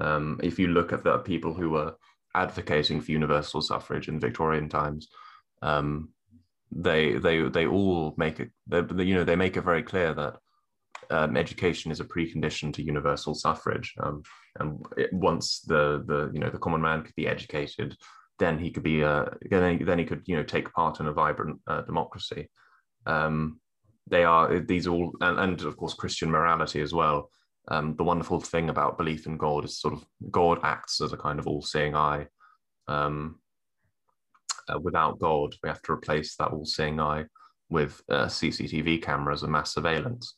Um, 0.00 0.38
if 0.42 0.58
you 0.58 0.68
look 0.68 0.92
at 0.92 1.04
the 1.04 1.18
people 1.18 1.54
who 1.54 1.70
were 1.70 1.94
advocating 2.34 3.00
for 3.00 3.12
universal 3.12 3.62
suffrage 3.62 4.08
in 4.08 4.20
Victorian 4.20 4.68
times, 4.68 5.08
um, 5.62 6.10
they 6.70 7.14
they 7.14 7.48
they 7.48 7.66
all 7.66 8.14
make 8.18 8.40
it. 8.40 8.50
They, 8.66 8.82
you 9.04 9.14
know 9.14 9.24
they 9.24 9.36
make 9.36 9.56
it 9.56 9.62
very 9.62 9.82
clear 9.82 10.12
that 10.14 10.36
um, 11.10 11.36
education 11.36 11.90
is 11.90 12.00
a 12.00 12.04
precondition 12.04 12.72
to 12.74 12.82
universal 12.82 13.34
suffrage. 13.34 13.94
Um, 14.00 14.22
and 14.58 14.84
it, 14.96 15.12
once 15.12 15.60
the 15.60 16.02
the 16.06 16.30
you 16.32 16.40
know 16.40 16.50
the 16.50 16.58
common 16.58 16.80
man 16.80 17.02
could 17.02 17.14
be 17.14 17.26
educated, 17.26 17.96
then 18.38 18.58
he 18.58 18.70
could 18.70 18.82
be 18.82 19.02
uh, 19.02 19.26
then, 19.50 19.78
he, 19.78 19.84
then 19.84 19.98
he 19.98 20.04
could 20.04 20.22
you 20.26 20.36
know 20.36 20.42
take 20.42 20.72
part 20.72 21.00
in 21.00 21.06
a 21.06 21.12
vibrant 21.12 21.60
uh, 21.66 21.82
democracy. 21.82 22.48
Um, 23.06 23.60
they 24.08 24.24
are 24.24 24.58
these 24.60 24.86
all 24.86 25.12
and, 25.20 25.38
and 25.38 25.62
of 25.62 25.76
course 25.76 25.94
Christian 25.94 26.30
morality 26.30 26.80
as 26.80 26.92
well. 26.92 27.30
Um, 27.68 27.94
the 27.96 28.04
wonderful 28.04 28.40
thing 28.40 28.70
about 28.70 28.98
belief 28.98 29.26
in 29.26 29.36
God 29.36 29.64
is 29.64 29.80
sort 29.80 29.94
of 29.94 30.04
God 30.30 30.58
acts 30.64 31.00
as 31.00 31.12
a 31.12 31.16
kind 31.16 31.38
of 31.38 31.46
all-seeing 31.46 31.94
eye. 31.94 32.26
Um, 32.88 33.38
uh, 34.68 34.80
without 34.80 35.20
God, 35.20 35.54
we 35.62 35.68
have 35.68 35.80
to 35.82 35.92
replace 35.92 36.34
that 36.36 36.48
all-seeing 36.48 36.98
eye 36.98 37.26
with 37.70 38.02
uh, 38.10 38.26
CCTV 38.26 39.00
cameras 39.00 39.44
and 39.44 39.52
mass 39.52 39.74
surveillance 39.74 40.34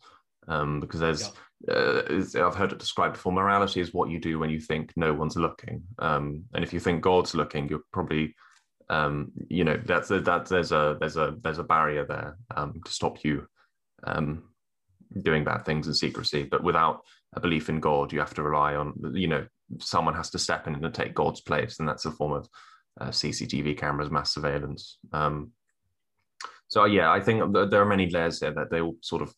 um, 0.48 0.80
because 0.80 1.00
there's 1.00 1.32
yeah. 1.66 1.74
uh, 1.74 2.46
I've 2.46 2.54
heard 2.54 2.72
it 2.72 2.78
described 2.78 3.14
before. 3.14 3.32
Morality 3.32 3.80
is 3.80 3.94
what 3.94 4.10
you 4.10 4.20
do 4.20 4.38
when 4.38 4.50
you 4.50 4.60
think 4.60 4.92
no 4.96 5.12
one's 5.12 5.36
looking, 5.36 5.82
um, 5.98 6.44
and 6.54 6.64
if 6.64 6.72
you 6.72 6.80
think 6.80 7.02
God's 7.02 7.34
looking, 7.34 7.68
you're 7.68 7.84
probably 7.92 8.34
um, 8.90 9.32
you 9.48 9.64
know 9.64 9.80
that's 9.84 10.10
a, 10.10 10.20
that 10.20 10.46
there's 10.46 10.72
a 10.72 10.96
there's 11.00 11.16
a 11.16 11.36
there's 11.42 11.58
a 11.58 11.64
barrier 11.64 12.04
there 12.04 12.36
um, 12.56 12.80
to 12.84 12.92
stop 12.92 13.24
you 13.24 13.46
um, 14.04 14.44
doing 15.22 15.44
bad 15.44 15.64
things 15.64 15.86
in 15.86 15.94
secrecy. 15.94 16.44
But 16.44 16.62
without 16.62 17.00
a 17.34 17.40
belief 17.40 17.68
in 17.68 17.80
God, 17.80 18.12
you 18.12 18.20
have 18.20 18.34
to 18.34 18.42
rely 18.42 18.74
on 18.74 18.94
you 19.14 19.28
know 19.28 19.46
someone 19.78 20.14
has 20.14 20.30
to 20.30 20.38
step 20.38 20.66
in 20.66 20.74
and 20.74 20.94
take 20.94 21.14
God's 21.14 21.40
place, 21.40 21.78
and 21.78 21.88
that's 21.88 22.04
a 22.04 22.10
form 22.10 22.32
of 22.32 22.48
uh, 23.00 23.08
CCTV 23.08 23.76
cameras, 23.76 24.10
mass 24.10 24.34
surveillance. 24.34 24.98
Um, 25.12 25.52
so 26.68 26.84
yeah, 26.84 27.10
I 27.10 27.20
think 27.20 27.52
there 27.52 27.82
are 27.82 27.86
many 27.86 28.10
layers 28.10 28.40
there 28.40 28.52
that 28.52 28.70
they 28.70 28.80
all 28.80 28.96
sort 29.00 29.22
of 29.22 29.34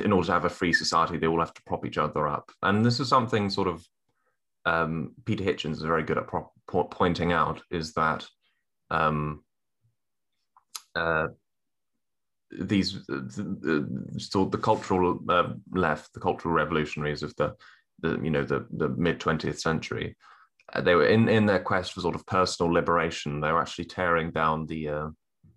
in 0.00 0.12
order 0.12 0.26
to 0.26 0.32
have 0.32 0.44
a 0.44 0.50
free 0.50 0.72
society, 0.72 1.18
they 1.18 1.26
all 1.26 1.40
have 1.40 1.54
to 1.54 1.62
prop 1.66 1.84
each 1.84 1.98
other 1.98 2.26
up. 2.26 2.50
And 2.62 2.84
this 2.84 3.00
is 3.00 3.08
something 3.08 3.50
sort 3.50 3.68
of 3.68 3.86
um, 4.64 5.12
Peter 5.24 5.44
Hitchens 5.44 5.72
is 5.72 5.82
very 5.82 6.02
good 6.02 6.18
at 6.18 6.28
pro- 6.28 6.52
po- 6.68 6.84
pointing 6.84 7.32
out 7.32 7.62
is 7.70 7.92
that 7.94 8.26
um, 8.90 9.42
uh, 10.94 11.28
these 12.50 13.04
the, 13.06 13.88
the, 14.30 14.48
the 14.50 14.58
cultural 14.58 15.18
uh, 15.28 15.52
left, 15.72 16.12
the 16.12 16.20
cultural 16.20 16.54
revolutionaries 16.54 17.22
of 17.22 17.34
the, 17.36 17.54
the 18.00 18.20
you 18.22 18.30
know 18.30 18.44
the 18.44 18.66
the 18.70 18.90
mid 18.90 19.18
twentieth 19.20 19.58
century, 19.58 20.16
uh, 20.72 20.80
they 20.80 20.94
were 20.94 21.06
in 21.06 21.28
in 21.28 21.46
their 21.46 21.60
quest 21.60 21.92
for 21.92 22.00
sort 22.00 22.14
of 22.14 22.26
personal 22.26 22.72
liberation. 22.72 23.40
They 23.40 23.50
were 23.52 23.60
actually 23.60 23.86
tearing 23.86 24.30
down 24.30 24.66
the 24.66 24.88
uh, 24.88 25.08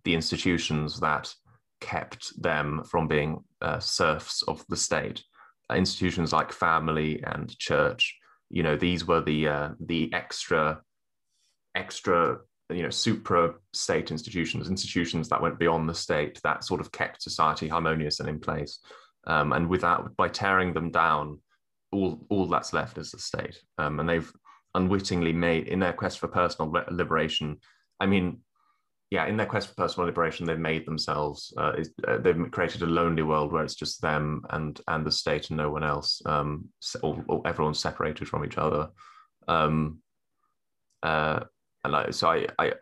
the 0.03 0.15
institutions 0.15 0.99
that 1.01 1.33
kept 1.81 2.41
them 2.41 2.83
from 2.89 3.07
being 3.07 3.43
uh, 3.61 3.79
serfs 3.79 4.41
of 4.43 4.63
the 4.69 4.77
state. 4.77 5.23
Uh, 5.69 5.75
institutions 5.75 6.31
like 6.31 6.51
family 6.51 7.23
and 7.23 7.57
church, 7.57 8.15
you 8.49 8.63
know, 8.63 8.75
these 8.75 9.07
were 9.07 9.21
the 9.21 9.47
uh, 9.47 9.69
the 9.79 10.11
extra, 10.13 10.81
extra, 11.75 12.37
you 12.69 12.83
know, 12.83 12.89
supra 12.89 13.53
state 13.73 14.11
institutions, 14.11 14.69
institutions 14.69 15.29
that 15.29 15.41
went 15.41 15.59
beyond 15.59 15.89
the 15.89 15.93
state 15.93 16.39
that 16.43 16.63
sort 16.63 16.81
of 16.81 16.91
kept 16.91 17.21
society 17.21 17.67
harmonious 17.67 18.19
and 18.19 18.29
in 18.29 18.39
place. 18.39 18.79
Um, 19.27 19.53
and 19.53 19.67
without 19.67 20.15
by 20.15 20.27
tearing 20.27 20.73
them 20.73 20.91
down, 20.91 21.39
all 21.91 22.25
all 22.29 22.45
that's 22.45 22.73
left 22.73 22.97
is 22.97 23.11
the 23.11 23.19
state. 23.19 23.57
Um, 23.77 23.99
and 23.99 24.07
they've 24.07 24.31
unwittingly 24.75 25.33
made 25.33 25.67
in 25.67 25.79
their 25.79 25.93
quest 25.93 26.19
for 26.19 26.27
personal 26.27 26.71
liberation. 26.91 27.57
I 27.99 28.05
mean, 28.05 28.41
yeah, 29.11 29.27
in 29.27 29.37
their 29.37 29.45
quest 29.45 29.67
for 29.67 29.75
personal 29.75 30.07
liberation, 30.07 30.45
they've 30.45 30.57
made 30.57 30.85
themselves. 30.85 31.53
Uh, 31.57 31.73
uh, 32.07 32.17
they've 32.17 32.51
created 32.51 32.81
a 32.81 32.87
lonely 32.87 33.21
world 33.21 33.51
where 33.51 33.63
it's 33.63 33.75
just 33.75 34.01
them 34.01 34.41
and 34.49 34.81
and 34.87 35.05
the 35.05 35.11
state 35.11 35.49
and 35.49 35.57
no 35.57 35.69
one 35.69 35.83
else. 35.83 36.21
Um, 36.25 36.69
or, 37.03 37.23
or 37.27 37.47
everyone's 37.47 37.79
separated 37.79 38.27
from 38.27 38.43
each 38.43 38.57
other. 38.57 38.89
Um, 39.47 39.99
uh, 41.03 41.41
and 41.83 41.95
I, 41.95 42.09
so 42.09 42.29
I, 42.29 42.47
I, 42.57 42.73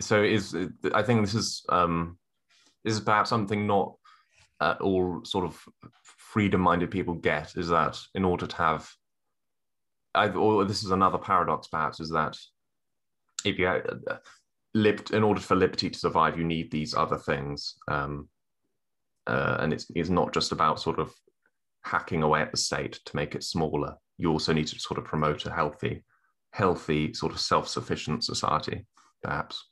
so 0.00 0.22
is 0.22 0.56
I 0.94 1.02
think 1.02 1.20
this 1.20 1.34
is 1.34 1.62
um, 1.68 2.18
this 2.82 2.94
is 2.94 3.00
perhaps 3.00 3.28
something 3.28 3.66
not 3.66 3.96
uh, 4.60 4.76
all 4.80 5.20
sort 5.24 5.44
of 5.44 5.62
freedom-minded 6.02 6.90
people 6.90 7.14
get 7.14 7.56
is 7.56 7.68
that 7.68 7.98
in 8.14 8.24
order 8.24 8.46
to 8.46 8.56
have, 8.56 8.90
I, 10.14 10.28
or 10.28 10.64
this 10.64 10.84
is 10.84 10.90
another 10.90 11.18
paradox 11.18 11.68
perhaps 11.68 12.00
is 12.00 12.10
that 12.10 12.36
if 13.44 13.58
you 13.58 13.66
have, 13.66 13.84
lib- 14.74 15.10
in 15.12 15.22
order 15.22 15.40
for 15.40 15.56
liberty 15.56 15.90
to 15.90 15.98
survive, 15.98 16.38
you 16.38 16.44
need 16.44 16.70
these 16.70 16.94
other 16.94 17.18
things. 17.18 17.74
Um, 17.88 18.28
uh, 19.26 19.58
and 19.60 19.72
it's, 19.72 19.86
it's 19.94 20.08
not 20.08 20.32
just 20.32 20.52
about 20.52 20.80
sort 20.80 20.98
of 20.98 21.12
hacking 21.84 22.22
away 22.22 22.40
at 22.42 22.50
the 22.50 22.56
state 22.56 23.00
to 23.04 23.16
make 23.16 23.34
it 23.34 23.44
smaller. 23.44 23.94
You 24.18 24.30
also 24.30 24.52
need 24.52 24.66
to 24.68 24.78
sort 24.78 24.98
of 24.98 25.04
promote 25.04 25.46
a 25.46 25.52
healthy, 25.52 26.04
healthy 26.52 27.14
sort 27.14 27.32
of 27.32 27.40
self-sufficient 27.40 28.24
society, 28.24 28.86
perhaps. 29.22 29.66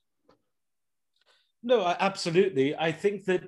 No, 1.63 1.85
absolutely. 1.85 2.77
I 2.77 2.93
think 2.93 3.25
that 3.25 3.43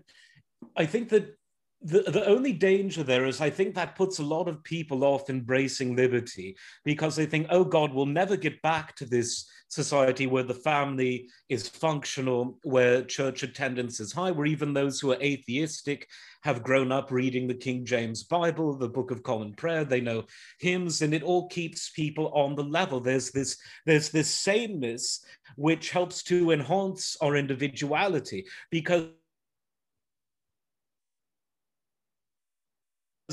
I 0.77 0.85
think 0.87 1.09
that 1.11 1.37
the, 1.83 2.03
the 2.03 2.27
only 2.27 2.53
danger 2.53 3.03
there 3.03 3.25
is 3.25 3.41
I 3.41 3.49
think 3.49 3.75
that 3.75 3.97
puts 3.97 4.19
a 4.19 4.25
lot 4.25 4.49
of 4.49 4.63
people 4.63 5.03
off 5.03 5.31
embracing 5.31 5.97
liberty 5.97 6.57
because 6.85 7.17
they 7.17 7.25
think, 7.25 7.47
oh 7.51 7.65
God, 7.65 7.95
we'll 7.95 8.07
never 8.07 8.37
get 8.37 8.61
back 8.61 8.95
to 8.97 9.07
this 9.07 9.49
society 9.69 10.27
where 10.27 10.43
the 10.43 10.53
family 10.53 11.29
is 11.49 11.69
functional, 11.69 12.59
where 12.65 13.03
church 13.03 13.43
attendance 13.43 13.99
is 13.99 14.13
high, 14.13 14.31
where 14.31 14.47
even 14.47 14.75
those 14.75 15.01
who 15.01 15.13
are 15.13 15.23
atheistic 15.23 16.07
have 16.43 16.63
grown 16.63 16.93
up 16.93 17.11
reading 17.11 17.47
the 17.47 17.55
King 17.55 17.87
James 17.87 18.25
Bible, 18.25 18.77
the 18.77 18.89
Book 18.89 19.11
of 19.11 19.23
Common 19.23 19.55
Prayer, 19.55 19.85
they 19.85 20.01
know 20.01 20.25
hymns, 20.59 21.01
and 21.01 21.15
it 21.15 21.23
all 21.23 21.49
keeps 21.49 21.91
people 21.91 22.31
on 22.35 22.57
the 22.57 22.65
level. 22.65 23.01
There's 23.01 23.31
this, 23.31 23.57
there's 23.87 24.11
this 24.11 24.29
sameness 24.29 25.25
which 25.57 25.91
helps 25.91 26.23
to 26.25 26.51
enhance 26.51 27.17
our 27.23 27.37
individuality 27.37 28.45
because 28.71 29.07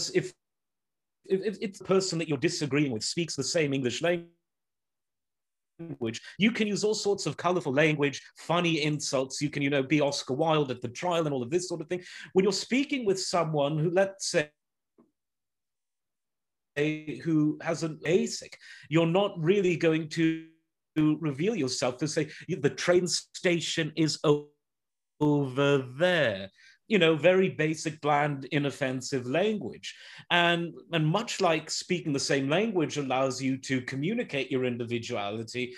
if 0.10 0.34
if, 1.30 1.58
if 1.62 1.78
the 1.78 1.84
person 1.84 2.18
that 2.20 2.28
you're 2.28 2.38
disagreeing 2.38 2.92
with 2.92 3.04
speaks 3.04 3.36
the 3.36 3.44
same 3.44 3.74
English 3.74 4.02
language, 4.02 4.32
you 6.38 6.52
can 6.52 6.68
use 6.68 6.84
all 6.84 6.94
sorts 6.94 7.26
of 7.26 7.38
colorful 7.38 7.74
language, 7.74 8.22
funny 8.38 8.84
insults. 8.84 9.42
You 9.42 9.50
can, 9.50 9.62
you 9.62 9.70
know, 9.70 9.84
be 9.84 10.02
Oscar 10.02 10.34
Wilde 10.34 10.72
at 10.72 10.82
the 10.82 10.88
trial 10.88 11.26
and 11.26 11.34
all 11.34 11.44
of 11.44 11.50
this 11.50 11.68
sort 11.68 11.82
of 11.82 11.88
thing. 11.88 12.02
When 12.34 12.44
you're 12.44 12.54
speaking 12.54 13.06
with 13.06 13.20
someone 13.20 13.78
who, 13.78 13.92
let's 13.92 14.30
say, 14.30 14.50
who 17.24 17.58
has 17.62 17.84
an 17.84 18.00
basic, 18.04 18.58
you're 18.90 19.08
not 19.08 19.34
really 19.38 19.76
going 19.76 20.10
to 20.10 20.46
reveal 20.96 21.56
yourself 21.56 21.98
to 21.98 22.08
say 22.08 22.30
the 22.48 22.70
train 22.70 23.08
station 23.08 23.92
is 23.96 24.20
over 25.20 25.86
there 25.98 26.50
you 26.88 27.00
know, 27.00 27.16
very 27.16 27.50
basic, 27.50 28.00
bland, 28.02 28.48
inoffensive 28.52 29.26
language. 29.26 29.96
And, 30.32 30.74
and 30.92 31.06
much 31.06 31.42
like 31.42 31.70
speaking 31.70 32.14
the 32.14 32.20
same 32.20 32.50
language 32.50 32.98
allows 32.98 33.42
you 33.42 33.58
to 33.60 33.82
communicate 33.82 34.50
your 34.50 34.66
individuality, 34.66 35.74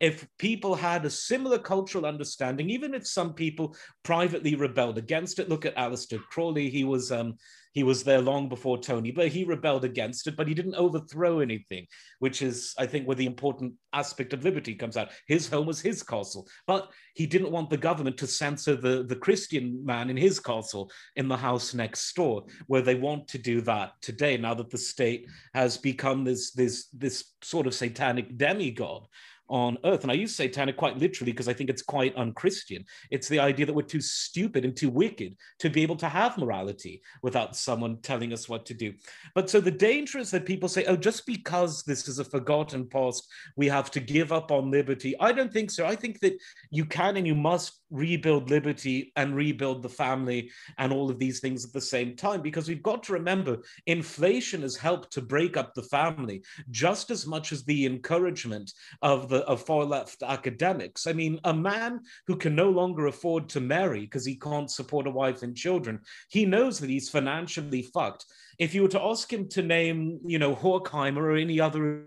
if 0.00 0.26
people 0.38 0.74
had 0.74 1.04
a 1.04 1.10
similar 1.10 1.58
cultural 1.58 2.06
understanding, 2.06 2.70
even 2.70 2.94
if 2.94 3.06
some 3.06 3.34
people 3.34 3.76
privately 4.02 4.54
rebelled 4.54 4.98
against 4.98 5.38
it, 5.38 5.48
look 5.48 5.66
at 5.66 5.76
Aleister 5.76 6.20
Crowley. 6.30 6.70
He 6.70 6.84
was 6.84 7.10
um, 7.12 7.34
he 7.74 7.82
was 7.82 8.04
there 8.04 8.20
long 8.20 8.48
before 8.48 8.78
Tony 8.78 9.10
but 9.10 9.28
He 9.28 9.44
rebelled 9.44 9.84
against 9.84 10.26
it, 10.28 10.36
but 10.36 10.46
he 10.46 10.54
didn't 10.54 10.76
overthrow 10.76 11.40
anything, 11.40 11.86
which 12.20 12.40
is, 12.40 12.72
I 12.78 12.86
think, 12.86 13.06
where 13.06 13.16
the 13.16 13.26
important 13.26 13.74
aspect 13.92 14.32
of 14.32 14.44
liberty 14.44 14.74
comes 14.74 14.96
out. 14.96 15.10
His 15.26 15.48
home 15.48 15.66
was 15.66 15.80
his 15.80 16.02
castle, 16.02 16.46
but 16.66 16.92
he 17.14 17.26
didn't 17.26 17.50
want 17.50 17.70
the 17.70 17.76
government 17.76 18.16
to 18.18 18.26
censor 18.28 18.76
the, 18.76 19.02
the 19.02 19.16
Christian 19.16 19.84
man 19.84 20.08
in 20.08 20.16
his 20.16 20.38
castle 20.38 20.90
in 21.16 21.26
the 21.26 21.36
house 21.36 21.74
next 21.74 22.14
door, 22.14 22.44
where 22.68 22.82
they 22.82 22.94
want 22.94 23.26
to 23.28 23.38
do 23.38 23.60
that 23.62 23.92
today, 24.00 24.36
now 24.36 24.54
that 24.54 24.70
the 24.70 24.78
state 24.78 25.26
has 25.52 25.76
become 25.76 26.22
this, 26.22 26.52
this, 26.52 26.86
this 26.92 27.32
sort 27.42 27.66
of 27.66 27.74
satanic 27.74 28.36
demigod 28.38 29.06
on 29.48 29.78
earth. 29.84 30.02
And 30.02 30.10
I 30.10 30.14
use 30.14 30.34
satanic 30.34 30.76
quite 30.76 30.96
literally 30.96 31.32
because 31.32 31.48
I 31.48 31.52
think 31.52 31.70
it's 31.70 31.82
quite 31.82 32.16
unchristian. 32.16 32.84
It's 33.10 33.28
the 33.28 33.40
idea 33.40 33.66
that 33.66 33.74
we're 33.74 33.82
too 33.82 34.00
stupid 34.00 34.64
and 34.64 34.76
too 34.76 34.88
wicked 34.88 35.36
to 35.60 35.70
be 35.70 35.82
able 35.82 35.96
to 35.96 36.08
have 36.08 36.38
morality 36.38 37.02
without 37.22 37.56
someone 37.56 37.98
telling 38.02 38.32
us 38.32 38.48
what 38.48 38.66
to 38.66 38.74
do. 38.74 38.92
But 39.34 39.50
so 39.50 39.60
the 39.60 39.70
danger 39.70 40.18
is 40.18 40.30
that 40.30 40.46
people 40.46 40.68
say, 40.68 40.84
oh, 40.86 40.96
just 40.96 41.26
because 41.26 41.82
this 41.82 42.08
is 42.08 42.18
a 42.18 42.24
forgotten 42.24 42.86
past, 42.88 43.26
we 43.56 43.68
have 43.68 43.90
to 43.92 44.00
give 44.00 44.32
up 44.32 44.50
on 44.50 44.70
liberty. 44.70 45.14
I 45.20 45.32
don't 45.32 45.52
think 45.52 45.70
so. 45.70 45.86
I 45.86 45.96
think 45.96 46.20
that 46.20 46.34
you 46.70 46.84
can 46.84 47.16
and 47.16 47.26
you 47.26 47.34
must 47.34 47.80
rebuild 47.94 48.50
liberty 48.50 49.12
and 49.16 49.36
rebuild 49.36 49.82
the 49.82 49.88
family 49.88 50.50
and 50.78 50.92
all 50.92 51.08
of 51.08 51.18
these 51.18 51.38
things 51.38 51.64
at 51.64 51.72
the 51.72 51.80
same 51.80 52.16
time 52.16 52.42
because 52.42 52.68
we've 52.68 52.82
got 52.82 53.04
to 53.04 53.12
remember 53.12 53.58
inflation 53.86 54.62
has 54.62 54.76
helped 54.76 55.12
to 55.12 55.22
break 55.22 55.56
up 55.56 55.74
the 55.74 55.82
family 55.82 56.42
just 56.70 57.10
as 57.10 57.24
much 57.26 57.52
as 57.52 57.64
the 57.64 57.86
encouragement 57.86 58.72
of 59.02 59.28
the 59.28 59.44
of 59.44 59.62
far 59.62 59.84
left 59.84 60.22
academics. 60.22 61.06
I 61.06 61.12
mean 61.12 61.38
a 61.44 61.54
man 61.54 62.00
who 62.26 62.36
can 62.36 62.56
no 62.56 62.68
longer 62.68 63.06
afford 63.06 63.48
to 63.50 63.60
marry 63.60 64.00
because 64.00 64.26
he 64.26 64.34
can't 64.34 64.70
support 64.70 65.06
a 65.06 65.10
wife 65.10 65.42
and 65.42 65.56
children 65.56 66.00
he 66.28 66.44
knows 66.44 66.80
that 66.80 66.90
he's 66.90 67.08
financially 67.08 67.82
fucked. 67.82 68.26
If 68.58 68.74
you 68.74 68.82
were 68.82 68.88
to 68.88 69.02
ask 69.02 69.32
him 69.32 69.48
to 69.50 69.62
name 69.62 70.18
you 70.26 70.40
know 70.40 70.56
horkheimer 70.56 71.18
or 71.18 71.36
any 71.36 71.60
other 71.60 72.06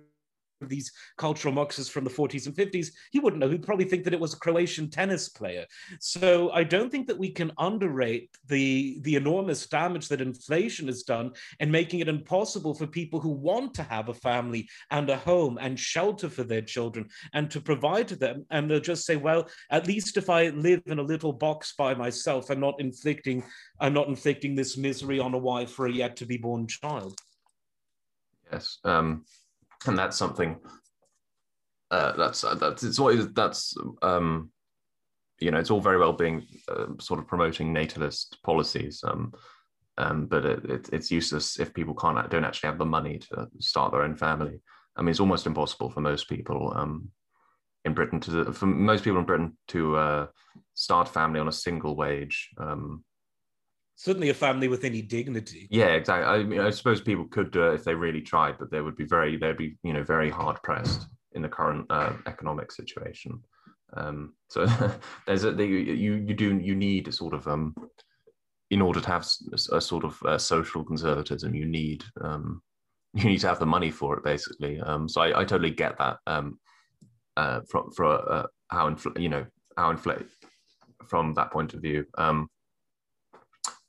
these 0.61 0.91
cultural 1.17 1.53
Marxists 1.53 1.91
from 1.91 2.03
the 2.03 2.09
40s 2.09 2.45
and 2.47 2.55
50s, 2.55 2.87
he 3.11 3.19
wouldn't 3.19 3.39
know. 3.39 3.49
He'd 3.49 3.65
probably 3.65 3.85
think 3.85 4.03
that 4.03 4.13
it 4.13 4.19
was 4.19 4.33
a 4.33 4.39
Croatian 4.39 4.89
tennis 4.89 5.29
player. 5.29 5.65
So 5.99 6.51
I 6.51 6.63
don't 6.63 6.91
think 6.91 7.07
that 7.07 7.17
we 7.17 7.31
can 7.31 7.51
underrate 7.57 8.29
the, 8.47 8.99
the 9.01 9.15
enormous 9.15 9.67
damage 9.67 10.07
that 10.07 10.21
inflation 10.21 10.87
has 10.87 11.03
done 11.03 11.33
in 11.59 11.71
making 11.71 11.99
it 11.99 12.07
impossible 12.07 12.73
for 12.73 12.87
people 12.87 13.19
who 13.19 13.29
want 13.29 13.73
to 13.75 13.83
have 13.83 14.09
a 14.09 14.13
family 14.13 14.67
and 14.91 15.09
a 15.09 15.17
home 15.17 15.57
and 15.61 15.79
shelter 15.79 16.29
for 16.29 16.43
their 16.43 16.61
children 16.61 17.07
and 17.33 17.51
to 17.51 17.61
provide 17.61 18.07
to 18.07 18.15
them. 18.15 18.45
And 18.49 18.69
they'll 18.69 18.79
just 18.79 19.05
say, 19.05 19.15
well, 19.15 19.47
at 19.69 19.87
least 19.87 20.17
if 20.17 20.29
I 20.29 20.49
live 20.49 20.81
in 20.85 20.99
a 20.99 21.03
little 21.03 21.33
box 21.33 21.73
by 21.77 21.93
myself, 21.93 22.49
I'm 22.49 22.59
not 22.59 22.79
inflicting, 22.79 23.43
I'm 23.79 23.93
not 23.93 24.07
inflicting 24.07 24.55
this 24.55 24.77
misery 24.77 25.19
on 25.19 25.33
a 25.33 25.37
wife 25.37 25.77
or 25.79 25.87
a 25.87 25.91
yet 25.91 26.15
to 26.17 26.25
be 26.25 26.37
born 26.37 26.67
child. 26.67 27.19
Yes. 28.51 28.79
Um, 28.83 29.25
and 29.85 29.97
that's 29.97 30.17
something 30.17 30.57
uh, 31.91 32.13
that's 32.17 32.43
uh, 32.43 32.55
that's 32.55 32.83
it's 32.83 32.99
always 32.99 33.31
that's 33.33 33.75
um, 34.01 34.49
you 35.39 35.51
know 35.51 35.59
it's 35.59 35.71
all 35.71 35.79
very 35.79 35.97
well 35.97 36.13
being 36.13 36.45
uh, 36.69 36.87
sort 36.99 37.19
of 37.19 37.27
promoting 37.27 37.71
natalist 37.71 38.37
policies 38.43 39.03
um, 39.05 39.33
um, 39.97 40.25
but 40.25 40.45
it, 40.45 40.65
it, 40.65 40.89
it's 40.91 41.11
useless 41.11 41.59
if 41.59 41.73
people 41.73 41.93
can't 41.93 42.29
don't 42.29 42.43
actually 42.43 42.67
have 42.67 42.79
the 42.79 42.85
money 42.85 43.19
to 43.19 43.47
start 43.59 43.91
their 43.91 44.03
own 44.03 44.15
family. 44.15 44.59
I 44.95 45.01
mean 45.01 45.09
it's 45.09 45.19
almost 45.19 45.47
impossible 45.47 45.89
for 45.89 46.01
most 46.01 46.27
people 46.27 46.73
um, 46.75 47.09
in 47.85 47.93
britain 47.93 48.19
to 48.21 48.51
for 48.51 48.65
most 48.65 49.03
people 49.03 49.19
in 49.19 49.25
britain 49.25 49.57
to 49.69 49.95
uh, 49.95 50.27
start 50.73 51.07
family 51.07 51.39
on 51.39 51.47
a 51.47 51.53
single 51.53 51.95
wage 51.95 52.49
um, 52.57 53.03
certainly 53.97 54.29
a 54.29 54.33
family 54.33 54.67
with 54.67 54.83
any 54.85 55.01
dignity. 55.01 55.67
Yeah, 55.69 55.87
exactly. 55.87 56.25
I 56.25 56.43
mean, 56.43 56.61
I 56.61 56.69
suppose 56.69 57.01
people 57.01 57.25
could 57.25 57.51
do 57.51 57.67
it 57.67 57.75
if 57.75 57.83
they 57.83 57.93
really 57.93 58.21
tried, 58.21 58.57
but 58.57 58.71
they 58.71 58.79
would 58.79 58.95
be 58.95 59.05
very, 59.05 59.35
they'd 59.35 59.57
be, 59.57 59.75
you 59.83 59.91
know, 59.91 60.03
very 60.03 60.29
hard 60.29 60.61
pressed 60.63 61.07
in 61.33 61.41
the 61.41 61.49
current 61.49 61.85
uh, 61.89 62.13
economic 62.27 62.71
situation. 62.71 63.41
Um, 63.95 64.33
so 64.49 64.67
there's 65.27 65.43
a, 65.43 65.51
you, 65.51 66.15
you 66.15 66.33
do, 66.33 66.57
you 66.57 66.75
need 66.75 67.07
a 67.07 67.11
sort 67.11 67.33
of, 67.33 67.47
um, 67.47 67.75
in 68.69 68.81
order 68.81 69.01
to 69.01 69.07
have 69.07 69.27
a, 69.71 69.81
sort 69.81 70.03
of 70.05 70.21
uh, 70.23 70.37
social 70.37 70.83
conservatism, 70.83 71.55
you 71.55 71.65
need, 71.65 72.03
um, 72.21 72.61
you 73.13 73.25
need 73.25 73.39
to 73.39 73.47
have 73.47 73.59
the 73.59 73.65
money 73.65 73.89
for 73.91 74.15
it, 74.17 74.23
basically. 74.23 74.79
Um, 74.79 75.09
so 75.09 75.21
I, 75.21 75.41
I 75.41 75.43
totally 75.43 75.71
get 75.71 75.97
that. 75.97 76.17
Um, 76.27 76.59
uh, 77.37 77.61
from 77.69 77.91
for 77.91 78.33
uh, 78.33 78.47
how 78.69 78.89
infl- 78.89 79.19
you 79.21 79.29
know 79.29 79.45
how 79.77 79.91
inflate 79.91 80.25
from 81.07 81.33
that 81.35 81.51
point 81.51 81.73
of 81.73 81.81
view. 81.81 82.03
Um, 82.17 82.49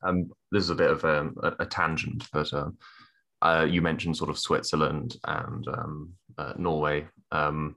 um, 0.02 0.30
this 0.50 0.64
is 0.64 0.70
a 0.70 0.74
bit 0.74 0.90
of 0.90 1.04
um, 1.04 1.36
a, 1.42 1.52
a, 1.60 1.66
tangent, 1.66 2.26
but 2.32 2.52
uh, 2.52 2.70
uh, 3.42 3.66
you 3.68 3.82
mentioned 3.82 4.16
sort 4.16 4.30
of 4.30 4.38
Switzerland 4.38 5.16
and 5.24 5.66
um, 5.68 6.12
uh, 6.36 6.52
Norway. 6.56 7.08
Um, 7.32 7.76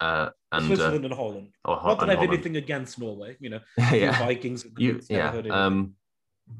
uh, 0.00 0.30
and, 0.52 0.66
Switzerland 0.66 1.04
and 1.04 1.14
Holland. 1.14 1.48
Not 1.66 1.82
that 2.00 2.08
I 2.08 2.12
have 2.12 2.18
Holland. 2.18 2.34
anything 2.34 2.56
against 2.56 2.98
Norway, 2.98 3.36
you 3.40 3.50
know, 3.50 3.60
yeah. 3.92 4.18
Vikings. 4.18 4.66
You, 4.76 5.00
yeah. 5.08 5.30
Um, 5.50 5.94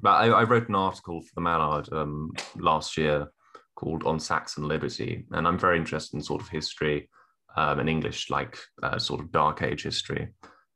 but 0.00 0.10
I, 0.10 0.26
I, 0.28 0.42
wrote 0.44 0.68
an 0.68 0.74
article 0.74 1.20
for 1.20 1.30
the 1.34 1.40
Mallard 1.40 1.92
um, 1.92 2.32
last 2.56 2.96
year 2.96 3.28
called 3.74 4.04
On 4.04 4.20
Saxon 4.20 4.68
Liberty, 4.68 5.26
and 5.32 5.46
I'm 5.46 5.58
very 5.58 5.78
interested 5.78 6.16
in 6.16 6.22
sort 6.22 6.40
of 6.40 6.48
history 6.48 7.08
um, 7.56 7.80
and 7.80 7.88
English, 7.88 8.30
like 8.30 8.58
uh, 8.82 8.98
sort 8.98 9.20
of 9.20 9.32
Dark 9.32 9.62
Age 9.62 9.82
history. 9.82 10.28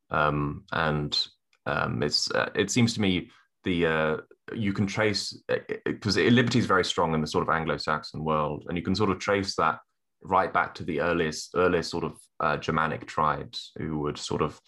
Um, 0.09 0.65
and 0.71 1.17
um, 1.65 2.03
it's 2.03 2.29
uh, 2.31 2.49
it 2.55 2.69
seems 2.69 2.93
to 2.95 3.01
me 3.01 3.29
the 3.65 3.85
uh, 3.85 4.17
you 4.53 4.71
can 4.71 4.87
trace 4.87 5.37
because 5.85 6.17
liberty 6.17 6.59
is 6.59 6.65
very 6.65 6.85
strong 6.85 7.13
in 7.13 7.21
the 7.21 7.27
sort 7.27 7.47
of 7.47 7.53
Anglo-Saxon 7.53 8.23
world, 8.23 8.65
and 8.67 8.77
you 8.77 8.83
can 8.83 8.95
sort 8.95 9.09
of 9.09 9.19
trace 9.19 9.55
that 9.55 9.79
right 10.23 10.51
back 10.53 10.73
to 10.75 10.83
the 10.83 11.01
earliest 11.01 11.51
earliest 11.55 11.91
sort 11.91 12.03
of 12.03 12.17
uh, 12.39 12.57
Germanic 12.57 13.05
tribes 13.05 13.71
who 13.77 13.99
would 13.99 14.17
sort 14.17 14.41
of 14.41 14.59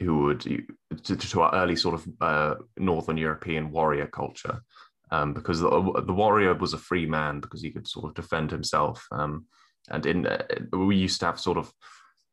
who 0.00 0.24
would 0.24 0.40
to, 0.40 1.16
to 1.16 1.40
our 1.40 1.54
early 1.54 1.76
sort 1.76 1.94
of 1.94 2.06
uh, 2.20 2.54
Northern 2.76 3.16
European 3.16 3.70
warrior 3.70 4.06
culture, 4.06 4.62
um, 5.10 5.32
because 5.32 5.60
the, 5.60 5.70
the, 6.06 6.12
warrior 6.12 6.54
was 6.54 6.74
a 6.74 6.78
free 6.78 7.06
man 7.06 7.40
because 7.40 7.62
he 7.62 7.70
could 7.70 7.86
sort 7.86 8.06
of 8.06 8.14
defend 8.14 8.50
himself. 8.50 9.06
Um, 9.12 9.46
and 9.90 10.06
in 10.06 10.26
uh, 10.26 10.44
we 10.72 10.96
used 10.96 11.20
to 11.20 11.26
have 11.26 11.40
sort 11.40 11.58
of 11.58 11.72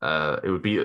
uh, 0.02 0.40
it 0.42 0.50
would 0.50 0.62
be 0.62 0.84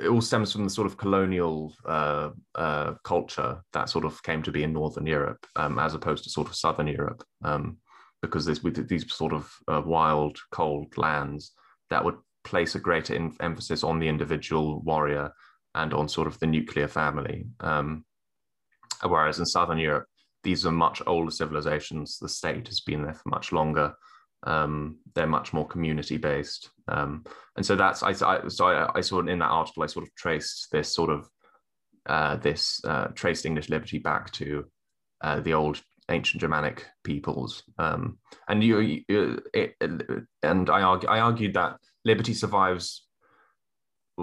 it 0.00 0.08
all 0.08 0.20
stems 0.20 0.52
from 0.52 0.64
the 0.64 0.70
sort 0.70 0.86
of 0.86 0.96
colonial 0.96 1.74
uh, 1.86 2.30
uh, 2.54 2.94
culture 3.04 3.62
that 3.72 3.88
sort 3.88 4.04
of 4.04 4.22
came 4.22 4.42
to 4.42 4.50
be 4.50 4.62
in 4.62 4.72
Northern 4.72 5.06
Europe, 5.06 5.46
um, 5.56 5.78
as 5.78 5.94
opposed 5.94 6.24
to 6.24 6.30
sort 6.30 6.48
of 6.48 6.54
Southern 6.54 6.86
Europe, 6.86 7.22
um, 7.44 7.76
because 8.22 8.46
with 8.62 8.88
these 8.88 9.12
sort 9.12 9.32
of 9.32 9.52
uh, 9.68 9.82
wild, 9.84 10.38
cold 10.50 10.96
lands 10.96 11.52
that 11.90 12.04
would 12.04 12.16
place 12.44 12.74
a 12.74 12.80
greater 12.80 13.14
in- 13.14 13.36
emphasis 13.40 13.84
on 13.84 13.98
the 13.98 14.08
individual 14.08 14.80
warrior 14.80 15.32
and 15.74 15.92
on 15.92 16.08
sort 16.08 16.26
of 16.26 16.38
the 16.38 16.46
nuclear 16.46 16.88
family. 16.88 17.46
Um, 17.60 18.04
whereas 19.06 19.38
in 19.38 19.46
Southern 19.46 19.78
Europe, 19.78 20.06
these 20.42 20.66
are 20.66 20.72
much 20.72 21.02
older 21.06 21.30
civilizations. 21.30 22.18
The 22.18 22.28
state 22.28 22.66
has 22.68 22.80
been 22.80 23.02
there 23.02 23.14
for 23.14 23.28
much 23.28 23.52
longer. 23.52 23.94
Um, 24.44 24.98
they're 25.14 25.26
much 25.26 25.52
more 25.52 25.66
community 25.66 26.16
based, 26.16 26.70
um, 26.88 27.24
and 27.56 27.64
so 27.64 27.76
that's 27.76 28.02
I, 28.02 28.10
I 28.10 28.48
so 28.48 28.66
I, 28.66 28.90
I 28.96 29.00
saw 29.00 29.20
in 29.20 29.38
that 29.38 29.46
article 29.46 29.82
I 29.82 29.86
sort 29.86 30.06
of 30.06 30.14
traced 30.14 30.68
this 30.72 30.92
sort 30.92 31.10
of 31.10 31.28
uh, 32.06 32.36
this 32.36 32.80
uh, 32.84 33.06
traced 33.14 33.46
English 33.46 33.68
liberty 33.68 33.98
back 33.98 34.32
to 34.32 34.64
uh, 35.20 35.40
the 35.40 35.54
old 35.54 35.80
ancient 36.10 36.40
Germanic 36.40 36.86
peoples, 37.04 37.62
um, 37.78 38.18
and 38.48 38.64
you, 38.64 38.80
you 39.08 39.40
it, 39.54 39.76
and 40.42 40.70
I 40.70 40.82
argue 40.82 41.08
I 41.08 41.20
argued 41.20 41.54
that 41.54 41.76
liberty 42.04 42.34
survives 42.34 43.06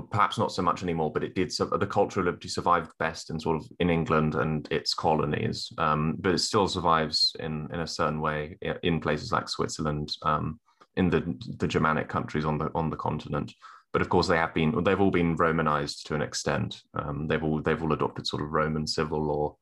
perhaps 0.02 0.38
not 0.38 0.52
so 0.52 0.62
much 0.62 0.84
anymore, 0.84 1.12
but 1.12 1.24
it 1.24 1.36
did. 1.36 1.52
The 1.52 1.88
culture 1.90 2.20
of 2.20 2.26
liberty 2.26 2.50
survived 2.50 2.92
best 3.00 3.30
in 3.30 3.40
sort 3.40 3.58
of 3.58 3.68
in 3.80 3.90
England 3.90 4.36
and 4.36 4.68
its 4.72 4.94
colonies, 4.94 5.72
um, 5.78 6.16
but 6.20 6.34
it 6.34 6.40
still 6.40 6.68
survives 6.68 7.36
in 7.40 7.68
in 7.74 7.82
a 7.82 7.88
certain 7.88 8.22
way 8.22 8.58
in 8.84 9.00
places 9.00 9.32
like 9.32 9.50
Switzerland, 9.50 10.12
um, 10.24 10.60
in 10.96 11.10
the 11.10 11.22
the 11.58 11.68
Germanic 11.68 12.10
countries 12.10 12.46
on 12.46 12.58
the 12.58 12.70
on 12.76 12.90
the 12.90 12.96
continent. 12.96 13.54
But 13.92 14.02
of 14.02 14.10
course, 14.10 14.28
they 14.28 14.38
have 14.38 14.54
been 14.54 14.84
they've 14.84 15.02
all 15.02 15.12
been 15.12 15.36
Romanized 15.36 16.06
to 16.08 16.16
an 16.16 16.22
extent. 16.22 16.82
Um, 16.94 17.28
they've 17.28 17.44
all 17.44 17.62
they've 17.62 17.82
all 17.82 17.94
adopted 17.94 18.28
sort 18.28 18.44
of 18.44 18.52
Roman 18.52 18.86
civil 18.86 19.24
law, 19.24 19.56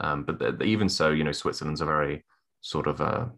um, 0.00 0.24
but 0.24 0.62
even 0.62 0.88
so, 0.88 1.10
you 1.10 1.24
know, 1.24 1.32
Switzerland's 1.32 1.80
a 1.80 1.86
very 1.86 2.24
sort 2.60 2.86
of 2.86 3.00
a, 3.00 3.30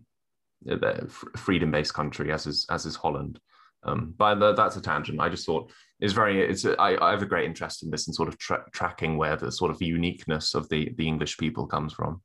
a 0.66 1.07
freedom 1.36 1.70
based 1.70 1.94
country, 1.94 2.32
as 2.32 2.46
is 2.46 2.66
as 2.70 2.86
is 2.86 2.96
Holland. 2.96 3.38
Um, 3.82 4.14
but 4.16 4.55
that's 4.55 4.76
a 4.76 4.80
tangent. 4.80 5.20
I 5.20 5.28
just 5.28 5.46
thought 5.46 5.70
it's 6.01 6.12
very. 6.12 6.42
It's 6.42 6.64
I, 6.64 6.96
I 7.01 7.11
have 7.11 7.22
a 7.22 7.26
great 7.26 7.44
interest 7.44 7.82
in 7.82 7.90
this 7.90 8.07
and 8.07 8.14
sort 8.14 8.28
of 8.28 8.38
tra- 8.38 8.64
tracking 8.72 9.16
where 9.16 9.36
the 9.36 9.53
sort 9.53 9.70
of 9.70 9.82
uniqueness 9.82 10.55
of 10.55 10.68
the 10.68 10.92
the 10.96 11.07
English 11.07 11.38
people 11.38 11.66
comes 11.66 11.92
from. 11.92 12.22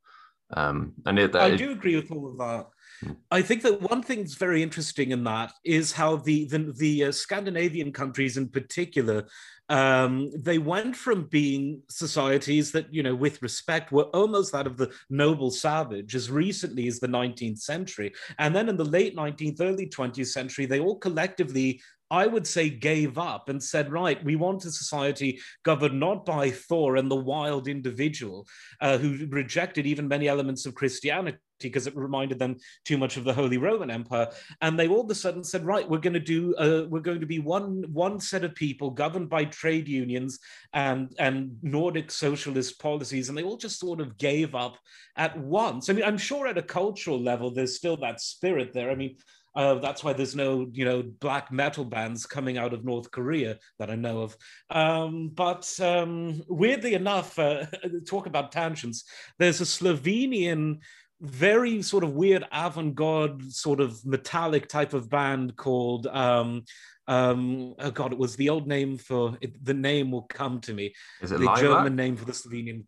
Um, 0.54 0.92
and 1.06 1.18
it, 1.18 1.34
I 1.34 1.56
do 1.56 1.72
agree 1.72 1.96
with 1.96 2.10
all 2.12 2.28
of 2.28 2.38
that. 2.38 2.68
Hmm. 3.00 3.12
I 3.30 3.42
think 3.42 3.62
that 3.62 3.82
one 3.82 4.02
thing 4.02 4.20
that's 4.20 4.36
very 4.36 4.62
interesting 4.62 5.10
in 5.10 5.24
that 5.24 5.52
is 5.64 5.92
how 5.92 6.16
the 6.16 6.46
the, 6.46 6.72
the 6.76 7.04
uh, 7.04 7.12
Scandinavian 7.12 7.92
countries 7.92 8.36
in 8.36 8.48
particular 8.48 9.26
um, 9.68 10.30
they 10.36 10.58
went 10.58 10.94
from 10.94 11.24
being 11.24 11.82
societies 11.88 12.70
that, 12.72 12.92
you 12.94 13.02
know, 13.02 13.14
with 13.14 13.42
respect, 13.42 13.90
were 13.90 14.04
almost 14.04 14.52
that 14.52 14.66
of 14.66 14.76
the 14.76 14.92
noble 15.10 15.50
savage 15.50 16.14
as 16.14 16.30
recently 16.30 16.86
as 16.86 17.00
the 17.00 17.08
19th 17.08 17.58
century. 17.58 18.12
And 18.38 18.54
then 18.54 18.68
in 18.68 18.76
the 18.76 18.84
late 18.84 19.16
19th, 19.16 19.60
early 19.60 19.88
20th 19.88 20.28
century, 20.28 20.66
they 20.66 20.78
all 20.78 20.98
collectively 20.98 21.80
I 22.10 22.26
would 22.26 22.46
say, 22.46 22.70
gave 22.70 23.18
up 23.18 23.48
and 23.48 23.62
said, 23.62 23.90
right, 23.90 24.24
we 24.24 24.36
want 24.36 24.64
a 24.64 24.70
society 24.70 25.40
governed 25.64 25.98
not 25.98 26.24
by 26.24 26.50
Thor 26.50 26.96
and 26.96 27.10
the 27.10 27.16
wild 27.16 27.66
individual 27.66 28.46
uh, 28.80 28.96
who 28.98 29.26
rejected 29.26 29.86
even 29.86 30.06
many 30.06 30.28
elements 30.28 30.66
of 30.66 30.74
Christianity, 30.74 31.38
because 31.58 31.86
it 31.86 31.96
reminded 31.96 32.38
them 32.38 32.56
too 32.84 32.98
much 32.98 33.16
of 33.16 33.24
the 33.24 33.32
Holy 33.32 33.56
Roman 33.56 33.90
Empire. 33.90 34.28
And 34.60 34.78
they 34.78 34.88
all 34.88 35.00
of 35.00 35.10
a 35.10 35.14
sudden 35.14 35.42
said, 35.42 35.64
right, 35.64 35.88
we're 35.88 35.98
going 35.98 36.12
to 36.12 36.20
do, 36.20 36.54
uh, 36.56 36.86
we're 36.88 37.00
going 37.00 37.20
to 37.20 37.26
be 37.26 37.38
one 37.38 37.82
one 37.92 38.20
set 38.20 38.44
of 38.44 38.54
people 38.54 38.90
governed 38.90 39.28
by 39.28 39.46
trade 39.46 39.88
unions 39.88 40.38
and 40.74 41.12
and 41.18 41.56
Nordic 41.62 42.10
socialist 42.10 42.78
policies, 42.78 43.28
and 43.28 43.36
they 43.36 43.42
all 43.42 43.56
just 43.56 43.80
sort 43.80 44.00
of 44.00 44.18
gave 44.18 44.54
up 44.54 44.76
at 45.16 45.36
once. 45.38 45.88
I 45.88 45.94
mean, 45.94 46.04
I'm 46.04 46.18
sure 46.18 46.46
at 46.46 46.58
a 46.58 46.62
cultural 46.62 47.20
level, 47.20 47.50
there's 47.50 47.76
still 47.76 47.96
that 47.98 48.20
spirit 48.20 48.72
there. 48.72 48.90
I 48.90 48.94
mean. 48.94 49.16
Uh, 49.56 49.76
that's 49.76 50.04
why 50.04 50.12
there's 50.12 50.36
no, 50.36 50.68
you 50.72 50.84
know, 50.84 51.02
black 51.02 51.50
metal 51.50 51.84
bands 51.84 52.26
coming 52.26 52.58
out 52.58 52.74
of 52.74 52.84
North 52.84 53.10
Korea 53.10 53.58
that 53.78 53.90
I 53.90 53.96
know 53.96 54.20
of. 54.20 54.36
Um, 54.70 55.30
but 55.34 55.68
um, 55.80 56.42
weirdly 56.48 56.94
enough, 56.94 57.38
uh, 57.38 57.64
talk 58.06 58.26
about 58.26 58.52
tangents. 58.52 59.04
There's 59.38 59.62
a 59.62 59.64
Slovenian 59.64 60.80
very 61.20 61.80
sort 61.80 62.04
of 62.04 62.12
weird 62.12 62.44
avant-garde 62.52 63.50
sort 63.50 63.80
of 63.80 64.04
metallic 64.04 64.68
type 64.68 64.92
of 64.92 65.08
band 65.08 65.56
called 65.56 66.06
um 66.08 66.62
um 67.08 67.74
oh 67.78 67.90
god 67.90 68.12
it 68.12 68.18
was 68.18 68.36
the 68.36 68.50
old 68.50 68.66
name 68.66 68.98
for 68.98 69.36
it, 69.40 69.64
the 69.64 69.72
name 69.72 70.10
will 70.10 70.22
come 70.22 70.60
to 70.60 70.74
me 70.74 70.92
is 71.22 71.32
it 71.32 71.40
the 71.40 71.54
german 71.54 71.96
name 71.96 72.16
for 72.16 72.26
the 72.26 72.32
slovenian 72.32 72.84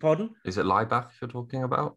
pardon? 0.00 0.30
Is 0.44 0.58
it 0.58 0.64
Laibach 0.64 1.10
you're 1.20 1.30
talking 1.30 1.62
about? 1.62 1.96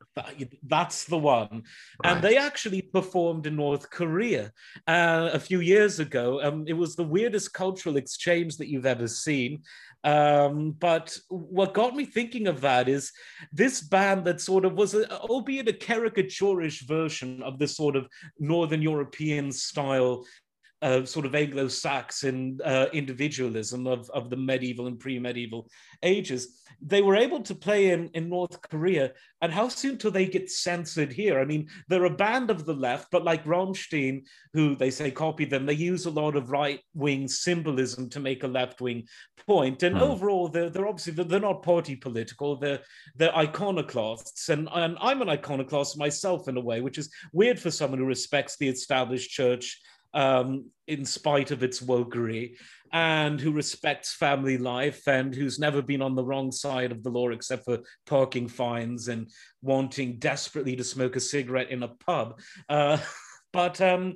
That's 0.63 1.05
the 1.05 1.17
one. 1.17 1.63
Right. 2.03 2.13
and 2.13 2.21
they 2.23 2.37
actually 2.37 2.81
performed 2.81 3.47
in 3.47 3.55
north 3.55 3.89
korea 3.89 4.51
uh, 4.87 5.29
a 5.33 5.39
few 5.39 5.59
years 5.61 5.99
ago. 5.99 6.41
Um, 6.43 6.65
it 6.67 6.73
was 6.73 6.95
the 6.95 7.03
weirdest 7.03 7.53
cultural 7.53 7.97
exchange 7.97 8.57
that 8.57 8.69
you've 8.69 8.85
ever 8.85 9.07
seen. 9.07 9.63
Um, 10.03 10.71
but 10.71 11.17
what 11.29 11.73
got 11.73 11.95
me 11.95 12.05
thinking 12.05 12.47
of 12.47 12.59
that 12.61 12.89
is 12.89 13.11
this 13.53 13.81
band 13.81 14.25
that 14.25 14.41
sort 14.41 14.65
of 14.65 14.73
was, 14.73 14.93
a, 14.93 15.09
albeit 15.19 15.69
a 15.69 15.73
caricaturish 15.73 16.85
version 16.85 17.41
of 17.41 17.57
this 17.57 17.77
sort 17.77 17.95
of 17.95 18.07
Northern 18.37 18.81
European 18.81 19.51
style 19.51 20.25
uh, 20.83 21.05
sort 21.05 21.25
of 21.25 21.33
Anglo-Saxon 21.33 22.59
uh, 22.63 22.87
individualism 22.91 23.87
of, 23.87 24.09
of 24.09 24.29
the 24.29 24.35
medieval 24.35 24.87
and 24.87 24.99
pre-medieval 24.99 25.69
ages. 26.03 26.59
They 26.81 27.01
were 27.01 27.15
able 27.15 27.41
to 27.43 27.55
play 27.55 27.91
in, 27.91 28.09
in 28.13 28.29
North 28.29 28.61
Korea, 28.69 29.13
and 29.41 29.53
how 29.53 29.69
soon 29.69 29.97
till 29.97 30.11
they 30.11 30.25
get 30.25 30.51
censored 30.51 31.13
here? 31.13 31.39
I 31.39 31.45
mean, 31.45 31.69
they're 31.87 32.03
a 32.03 32.09
band 32.09 32.51
of 32.51 32.65
the 32.65 32.73
left, 32.73 33.07
but 33.11 33.23
like 33.23 33.45
Rammstein, 33.45 34.23
who 34.51 34.75
they 34.75 34.91
say 34.91 35.09
copy 35.09 35.45
them, 35.45 35.65
they 35.65 35.73
use 35.73 36.05
a 36.05 36.11
lot 36.11 36.35
of 36.35 36.51
right-wing 36.51 37.29
symbolism 37.29 38.09
to 38.09 38.19
make 38.19 38.43
a 38.43 38.47
left-wing 38.47 39.07
point. 39.47 39.83
And 39.83 39.95
hmm. 39.95 40.03
overall, 40.03 40.49
they're, 40.49 40.69
they're 40.69 40.87
obviously 40.87 41.23
they're 41.23 41.39
not 41.39 41.63
party 41.63 41.95
political. 41.95 42.57
They're 42.57 42.81
they're 43.15 43.37
iconoclasts, 43.37 44.49
and, 44.49 44.67
and 44.73 44.97
I'm 44.99 45.21
an 45.21 45.29
iconoclast 45.29 45.97
myself 45.97 46.49
in 46.49 46.57
a 46.57 46.61
way, 46.61 46.81
which 46.81 46.97
is 46.97 47.09
weird 47.31 47.59
for 47.59 47.71
someone 47.71 47.99
who 47.99 48.05
respects 48.05 48.57
the 48.57 48.67
established 48.67 49.31
church 49.31 49.79
um, 50.13 50.69
in 50.87 51.05
spite 51.05 51.51
of 51.51 51.63
its 51.63 51.81
wokery, 51.81 52.55
and 52.93 53.41
who 53.41 53.51
respects 53.51 54.13
family 54.13 54.57
life 54.57 55.07
and 55.07 55.33
who's 55.33 55.57
never 55.57 55.81
been 55.81 56.01
on 56.01 56.15
the 56.15 56.23
wrong 56.23 56.51
side 56.51 56.91
of 56.91 57.01
the 57.01 57.09
law 57.09 57.29
except 57.29 57.65
for 57.65 57.79
parking 58.05 58.47
fines 58.47 59.07
and 59.07 59.29
wanting 59.63 60.19
desperately 60.19 60.75
to 60.75 60.83
smoke 60.83 61.15
a 61.15 61.19
cigarette 61.19 61.71
in 61.71 61.81
a 61.81 61.87
pub. 61.87 62.39
Uh, 62.69 62.97
but 63.53 63.81
um, 63.81 64.13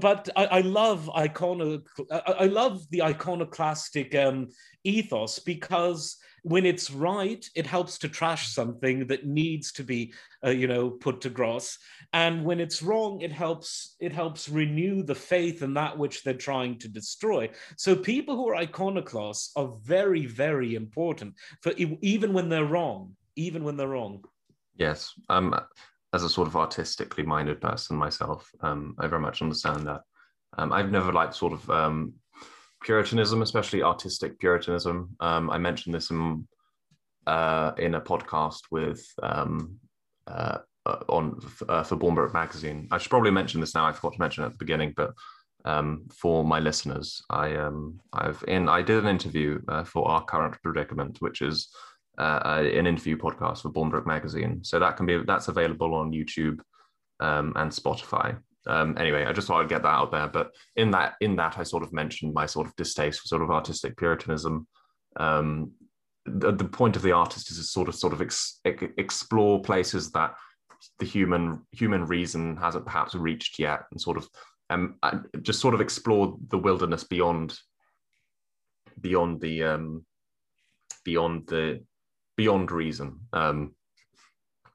but 0.00 0.28
I, 0.36 0.46
I 0.46 0.60
love 0.60 1.10
icono 1.14 1.82
I, 2.10 2.46
love 2.46 2.82
the 2.90 3.02
iconoclastic 3.02 4.14
um, 4.14 4.48
ethos 4.84 5.40
because 5.40 6.16
when 6.44 6.66
it's 6.66 6.90
right, 6.90 7.42
it 7.54 7.66
helps 7.66 7.96
to 7.98 8.08
trash 8.08 8.48
something 8.48 9.06
that 9.06 9.26
needs 9.26 9.72
to 9.72 9.82
be, 9.82 10.12
uh, 10.44 10.50
you 10.50 10.68
know, 10.68 10.90
put 10.90 11.22
to 11.22 11.30
grass. 11.30 11.78
And 12.12 12.44
when 12.44 12.60
it's 12.60 12.82
wrong, 12.82 13.22
it 13.22 13.32
helps 13.32 13.96
it 13.98 14.12
helps 14.12 14.46
renew 14.50 15.02
the 15.02 15.14
faith 15.14 15.62
in 15.62 15.72
that 15.74 15.96
which 15.96 16.22
they're 16.22 16.34
trying 16.34 16.78
to 16.80 16.88
destroy. 16.88 17.48
So 17.78 17.96
people 17.96 18.36
who 18.36 18.50
are 18.50 18.56
iconoclasts 18.56 19.52
are 19.56 19.72
very, 19.82 20.26
very 20.26 20.74
important 20.74 21.34
for 21.62 21.72
even 21.78 22.34
when 22.34 22.50
they're 22.50 22.66
wrong, 22.66 23.16
even 23.36 23.64
when 23.64 23.78
they're 23.78 23.88
wrong. 23.88 24.22
Yes. 24.76 25.14
Um, 25.30 25.58
as 26.12 26.24
a 26.24 26.28
sort 26.28 26.46
of 26.46 26.56
artistically 26.56 27.24
minded 27.24 27.58
person 27.62 27.96
myself, 27.96 28.52
um, 28.60 28.94
I 28.98 29.06
very 29.06 29.22
much 29.22 29.40
understand 29.40 29.86
that. 29.86 30.02
Um, 30.58 30.74
I've 30.74 30.90
never 30.90 31.10
liked 31.10 31.34
sort 31.34 31.54
of 31.54 31.70
um, 31.70 32.12
Puritanism, 32.84 33.42
especially 33.42 33.82
artistic 33.82 34.38
Puritanism. 34.38 35.16
Um, 35.20 35.50
I 35.50 35.58
mentioned 35.58 35.94
this 35.94 36.10
in 36.10 36.46
uh, 37.26 37.72
in 37.78 37.94
a 37.94 38.00
podcast 38.00 38.60
with 38.70 39.02
um, 39.22 39.78
uh, 40.26 40.58
uh 40.86 40.98
on 41.08 41.40
uh, 41.68 41.82
for 41.82 41.96
Bournbrook 41.96 42.34
magazine. 42.34 42.86
I 42.90 42.98
should 42.98 43.10
probably 43.10 43.30
mention 43.30 43.60
this 43.60 43.74
now. 43.74 43.86
I 43.86 43.92
forgot 43.92 44.12
to 44.14 44.20
mention 44.20 44.44
it 44.44 44.48
at 44.48 44.52
the 44.52 44.58
beginning, 44.58 44.92
but 44.96 45.14
um, 45.64 46.06
for 46.12 46.44
my 46.44 46.60
listeners, 46.60 47.22
I 47.30 47.56
um, 47.56 48.00
I've 48.12 48.44
in 48.46 48.68
I 48.68 48.82
did 48.82 49.02
an 49.02 49.08
interview 49.08 49.60
uh, 49.68 49.84
for 49.84 50.06
our 50.06 50.24
current 50.24 50.56
predicament, 50.62 51.16
which 51.20 51.40
is 51.40 51.68
uh, 52.18 52.40
an 52.44 52.86
interview 52.86 53.16
podcast 53.16 53.62
for 53.62 53.72
Bournbrook 53.72 54.06
magazine. 54.06 54.62
So 54.62 54.78
that 54.78 54.96
can 54.96 55.06
be 55.06 55.22
that's 55.26 55.48
available 55.48 55.94
on 55.94 56.12
YouTube 56.12 56.60
um, 57.20 57.54
and 57.56 57.70
Spotify 57.70 58.36
um, 58.66 58.96
anyway, 58.98 59.24
I 59.24 59.32
just 59.32 59.46
thought 59.46 59.62
I'd 59.62 59.68
get 59.68 59.82
that 59.82 59.88
out 59.88 60.10
there. 60.10 60.28
But 60.28 60.52
in 60.76 60.90
that, 60.92 61.14
in 61.20 61.36
that, 61.36 61.58
I 61.58 61.62
sort 61.62 61.82
of 61.82 61.92
mentioned 61.92 62.34
my 62.34 62.46
sort 62.46 62.66
of 62.66 62.76
distaste 62.76 63.20
for 63.20 63.28
sort 63.28 63.42
of 63.42 63.50
artistic 63.50 63.96
puritanism. 63.96 64.66
Um, 65.16 65.72
the, 66.26 66.52
the, 66.52 66.64
point 66.64 66.96
of 66.96 67.02
the 67.02 67.12
artist 67.12 67.50
is 67.50 67.58
to 67.58 67.62
sort 67.64 67.88
of 67.88 67.94
sort 67.94 68.14
of 68.14 68.22
ex, 68.22 68.60
explore 68.64 69.60
places 69.60 70.10
that 70.12 70.34
the 70.98 71.04
human 71.04 71.60
human 71.72 72.06
reason 72.06 72.56
hasn't 72.56 72.86
perhaps 72.86 73.14
reached 73.14 73.58
yet, 73.58 73.80
and 73.90 74.00
sort 74.00 74.16
of 74.16 74.28
um, 74.70 74.96
just 75.42 75.60
sort 75.60 75.74
of 75.74 75.80
explore 75.80 76.36
the 76.48 76.58
wilderness 76.58 77.04
beyond 77.04 77.58
beyond 79.00 79.40
the 79.40 79.62
um, 79.62 80.04
beyond 81.04 81.46
the 81.46 81.82
beyond 82.36 82.70
reason. 82.70 83.20
Um, 83.32 83.74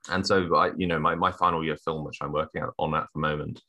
and 0.09 0.25
so 0.25 0.55
I, 0.55 0.71
you 0.77 0.87
know, 0.87 0.99
my, 0.99 1.15
my 1.15 1.31
final 1.31 1.63
year 1.63 1.75
film, 1.77 2.05
which 2.05 2.17
I'm 2.21 2.31
working 2.31 2.63
on 2.77 2.95
at 2.95 3.07
the 3.13 3.19
moment, 3.19 3.61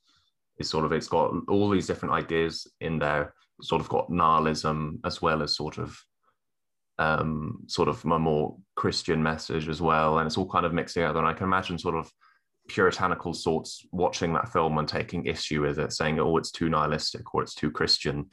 is 0.60 0.68
sort 0.68 0.84
of 0.84 0.92
it's 0.92 1.08
got 1.08 1.32
all 1.48 1.70
these 1.70 1.86
different 1.86 2.14
ideas 2.14 2.66
in 2.80 2.98
there. 2.98 3.34
Sort 3.62 3.80
of 3.80 3.88
got 3.88 4.10
nihilism 4.10 5.00
as 5.04 5.20
well 5.20 5.42
as 5.42 5.56
sort 5.56 5.78
of 5.78 5.98
um, 6.98 7.64
sort 7.66 7.88
of 7.88 8.04
a 8.04 8.18
more 8.18 8.56
Christian 8.76 9.22
message 9.22 9.68
as 9.68 9.80
well, 9.80 10.18
and 10.18 10.26
it's 10.26 10.36
all 10.36 10.48
kind 10.48 10.66
of 10.66 10.74
mixed 10.74 10.94
together. 10.94 11.18
And 11.18 11.26
I 11.26 11.32
can 11.32 11.44
imagine 11.44 11.78
sort 11.78 11.96
of 11.96 12.10
puritanical 12.68 13.32
sorts 13.32 13.84
watching 13.90 14.32
that 14.34 14.52
film 14.52 14.78
and 14.78 14.86
taking 14.86 15.26
issue 15.26 15.62
with 15.62 15.78
it, 15.78 15.92
saying, 15.92 16.20
"Oh, 16.20 16.36
it's 16.36 16.52
too 16.52 16.68
nihilistic 16.68 17.34
or 17.34 17.42
it's 17.42 17.54
too 17.54 17.70
Christian," 17.70 18.26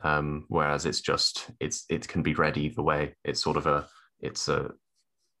um, 0.00 0.46
whereas 0.48 0.86
it's 0.86 1.02
just 1.02 1.50
it's 1.60 1.84
it 1.90 2.08
can 2.08 2.22
be 2.22 2.34
read 2.34 2.56
either 2.56 2.82
way. 2.82 3.14
It's 3.24 3.42
sort 3.42 3.58
of 3.58 3.66
a 3.66 3.86
it's 4.20 4.48
a 4.48 4.70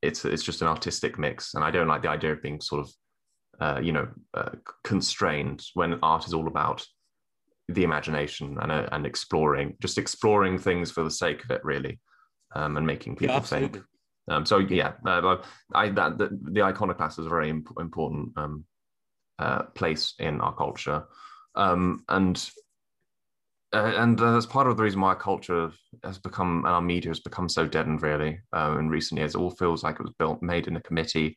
it's 0.02 0.24
it's 0.26 0.42
just 0.42 0.60
an 0.60 0.68
artistic 0.68 1.18
mix, 1.18 1.54
and 1.54 1.64
I 1.64 1.70
don't 1.70 1.88
like 1.88 2.02
the 2.02 2.10
idea 2.10 2.32
of 2.32 2.42
being 2.42 2.60
sort 2.60 2.82
of 2.82 2.92
uh, 3.60 3.80
you 3.82 3.92
know 3.92 4.08
uh, 4.34 4.50
constrained 4.82 5.64
when 5.74 5.98
art 6.02 6.26
is 6.26 6.34
all 6.34 6.46
about 6.46 6.84
the 7.68 7.84
imagination 7.84 8.58
and 8.60 8.70
uh, 8.70 8.88
and 8.92 9.06
exploring 9.06 9.76
just 9.80 9.98
exploring 9.98 10.58
things 10.58 10.90
for 10.90 11.02
the 11.02 11.10
sake 11.10 11.42
of 11.44 11.50
it 11.50 11.64
really 11.64 12.00
um, 12.54 12.76
and 12.76 12.86
making 12.86 13.16
people 13.16 13.36
yeah, 13.36 13.40
think 13.40 13.82
um, 14.28 14.44
so 14.44 14.58
yeah 14.58 14.92
uh, 15.06 15.36
I 15.74 15.88
that 15.90 16.18
the, 16.18 16.38
the 16.52 16.62
iconoclast 16.62 17.18
is 17.18 17.26
a 17.26 17.30
very 17.30 17.50
imp- 17.50 17.78
important 17.80 18.36
um, 18.36 18.64
uh, 19.38 19.62
place 19.74 20.14
in 20.18 20.40
our 20.40 20.54
culture 20.54 21.04
um, 21.54 22.04
and 22.08 22.50
uh, 23.74 23.92
and 23.96 24.20
uh, 24.20 24.32
that's 24.32 24.46
part 24.46 24.68
of 24.68 24.76
the 24.76 24.82
reason 24.82 25.00
why 25.00 25.08
our 25.08 25.16
culture 25.16 25.72
has 26.04 26.18
become 26.18 26.58
and 26.58 26.74
our 26.74 26.80
media 26.80 27.10
has 27.10 27.18
become 27.18 27.48
so 27.48 27.66
deadened 27.66 28.02
really 28.02 28.38
uh, 28.52 28.76
in 28.78 28.88
recent 28.88 29.18
years. 29.18 29.34
It 29.34 29.38
all 29.38 29.50
feels 29.50 29.82
like 29.82 29.96
it 29.96 30.02
was 30.02 30.12
built, 30.16 30.40
made 30.42 30.68
in 30.68 30.76
a 30.76 30.80
committee. 30.80 31.36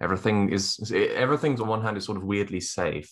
Everything 0.00 0.50
is 0.50 0.92
everything's 0.92 1.60
on 1.60 1.68
one 1.68 1.82
hand 1.82 1.96
is 1.96 2.04
sort 2.04 2.18
of 2.18 2.24
weirdly 2.24 2.60
safe, 2.60 3.10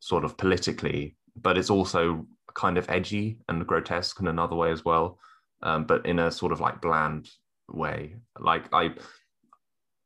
sort 0.00 0.24
of 0.24 0.36
politically, 0.36 1.16
but 1.36 1.58
it's 1.58 1.70
also 1.70 2.26
kind 2.54 2.78
of 2.78 2.88
edgy 2.88 3.38
and 3.48 3.66
grotesque 3.66 4.20
in 4.20 4.28
another 4.28 4.54
way 4.54 4.70
as 4.70 4.84
well, 4.84 5.18
um, 5.62 5.84
but 5.84 6.06
in 6.06 6.18
a 6.20 6.30
sort 6.30 6.52
of 6.52 6.60
like 6.60 6.80
bland 6.80 7.28
way. 7.68 8.16
Like 8.38 8.72
I, 8.72 8.94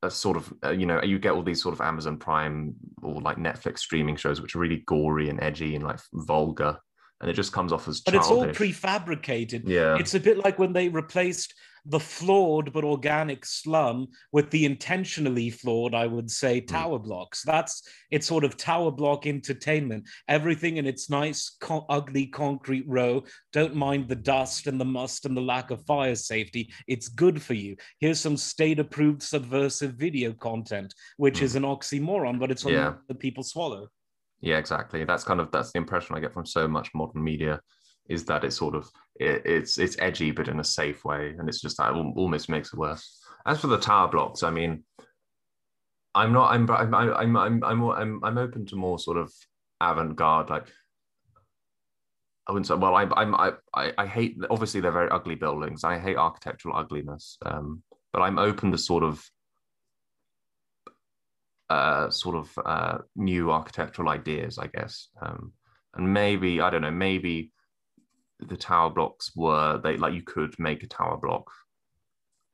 a 0.02 0.10
sort 0.10 0.36
of 0.36 0.52
uh, 0.64 0.70
you 0.70 0.86
know 0.86 1.02
you 1.02 1.18
get 1.18 1.32
all 1.32 1.42
these 1.42 1.62
sort 1.62 1.74
of 1.74 1.80
Amazon 1.80 2.16
Prime 2.16 2.74
or 3.02 3.20
like 3.20 3.36
Netflix 3.36 3.80
streaming 3.80 4.16
shows 4.16 4.40
which 4.40 4.54
are 4.54 4.60
really 4.60 4.82
gory 4.86 5.28
and 5.28 5.42
edgy 5.42 5.74
and 5.74 5.84
like 5.84 5.98
vulgar 6.12 6.78
and 7.20 7.30
it 7.30 7.34
just 7.34 7.52
comes 7.52 7.72
off 7.72 7.88
as 7.88 8.00
childish. 8.00 8.28
But 8.28 8.48
it's 8.48 8.60
all 8.60 8.66
prefabricated. 8.66 9.62
Yeah. 9.66 9.96
It's 9.98 10.14
a 10.14 10.20
bit 10.20 10.38
like 10.38 10.58
when 10.58 10.72
they 10.72 10.88
replaced 10.88 11.54
the 11.88 12.00
flawed 12.00 12.72
but 12.72 12.84
organic 12.84 13.44
slum 13.44 14.08
with 14.32 14.50
the 14.50 14.64
intentionally 14.64 15.50
flawed, 15.50 15.94
I 15.94 16.06
would 16.06 16.30
say, 16.30 16.60
hmm. 16.60 16.66
tower 16.66 16.98
blocks. 16.98 17.42
That's 17.42 17.82
it's 18.10 18.26
sort 18.26 18.44
of 18.44 18.56
tower 18.56 18.90
block 18.90 19.26
entertainment. 19.26 20.08
Everything 20.28 20.76
in 20.76 20.86
its 20.86 21.10
nice, 21.10 21.56
ugly 21.88 22.26
concrete 22.26 22.84
row. 22.86 23.24
Don't 23.52 23.74
mind 23.74 24.08
the 24.08 24.16
dust 24.16 24.66
and 24.66 24.80
the 24.80 24.84
must 24.84 25.24
and 25.24 25.36
the 25.36 25.40
lack 25.40 25.70
of 25.70 25.84
fire 25.86 26.14
safety. 26.14 26.70
It's 26.86 27.08
good 27.08 27.42
for 27.42 27.54
you. 27.54 27.76
Here's 28.00 28.20
some 28.20 28.36
state 28.36 28.78
approved 28.78 29.22
subversive 29.22 29.94
video 29.94 30.32
content, 30.32 30.94
which 31.16 31.40
mm. 31.40 31.42
is 31.42 31.56
an 31.56 31.62
oxymoron, 31.62 32.38
but 32.38 32.50
it's 32.50 32.64
what 32.64 32.74
yeah. 32.74 32.94
the 33.08 33.14
people 33.14 33.42
swallow. 33.42 33.88
Yeah, 34.40 34.58
exactly. 34.58 35.04
That's 35.04 35.24
kind 35.24 35.40
of 35.40 35.50
that's 35.50 35.72
the 35.72 35.78
impression 35.78 36.16
I 36.16 36.20
get 36.20 36.32
from 36.32 36.46
so 36.46 36.68
much 36.68 36.90
modern 36.94 37.24
media, 37.24 37.60
is 38.08 38.24
that 38.26 38.44
it's 38.44 38.56
sort 38.56 38.74
of 38.74 38.90
it, 39.16 39.42
it's 39.44 39.78
it's 39.78 39.96
edgy 39.98 40.30
but 40.30 40.48
in 40.48 40.60
a 40.60 40.64
safe 40.64 41.04
way, 41.04 41.34
and 41.38 41.48
it's 41.48 41.60
just 41.60 41.76
that 41.78 41.92
almost 41.92 42.48
makes 42.48 42.72
it 42.72 42.78
worse. 42.78 43.20
As 43.46 43.60
for 43.60 43.66
the 43.68 43.78
tower 43.78 44.08
blocks, 44.08 44.42
I 44.42 44.50
mean, 44.50 44.84
I'm 46.14 46.32
not. 46.32 46.52
I'm 46.52 46.68
I'm 46.70 46.94
I'm 46.94 47.36
I'm 47.36 47.64
I'm 47.64 47.84
I'm, 47.90 48.24
I'm 48.24 48.38
open 48.38 48.66
to 48.66 48.76
more 48.76 48.98
sort 48.98 49.16
of 49.16 49.32
avant-garde 49.80 50.50
like 50.50 50.66
I 52.46 52.52
wouldn't 52.52 52.66
say. 52.66 52.74
Well, 52.74 52.94
I, 52.94 53.06
I'm. 53.16 53.34
I, 53.34 53.52
I 53.74 54.06
hate. 54.06 54.38
Obviously, 54.50 54.80
they're 54.80 54.90
very 54.90 55.10
ugly 55.10 55.34
buildings. 55.34 55.84
I 55.84 55.98
hate 55.98 56.16
architectural 56.16 56.76
ugliness. 56.76 57.36
Um, 57.44 57.82
but 58.12 58.22
I'm 58.22 58.38
open 58.38 58.72
to 58.72 58.78
sort 58.78 59.04
of 59.04 59.22
uh, 61.68 62.08
sort 62.08 62.36
of 62.36 62.58
uh, 62.64 62.98
new 63.14 63.50
architectural 63.50 64.08
ideas, 64.08 64.58
I 64.58 64.68
guess. 64.68 65.08
Um, 65.20 65.52
and 65.94 66.12
maybe 66.12 66.60
I 66.60 66.70
don't 66.70 66.82
know, 66.82 66.90
maybe 66.90 67.52
the 68.40 68.56
tower 68.56 68.90
blocks 68.90 69.32
were 69.34 69.80
they 69.82 69.96
like 69.96 70.14
you 70.14 70.22
could 70.22 70.58
make 70.58 70.82
a 70.82 70.86
tower 70.86 71.16
block 71.16 71.50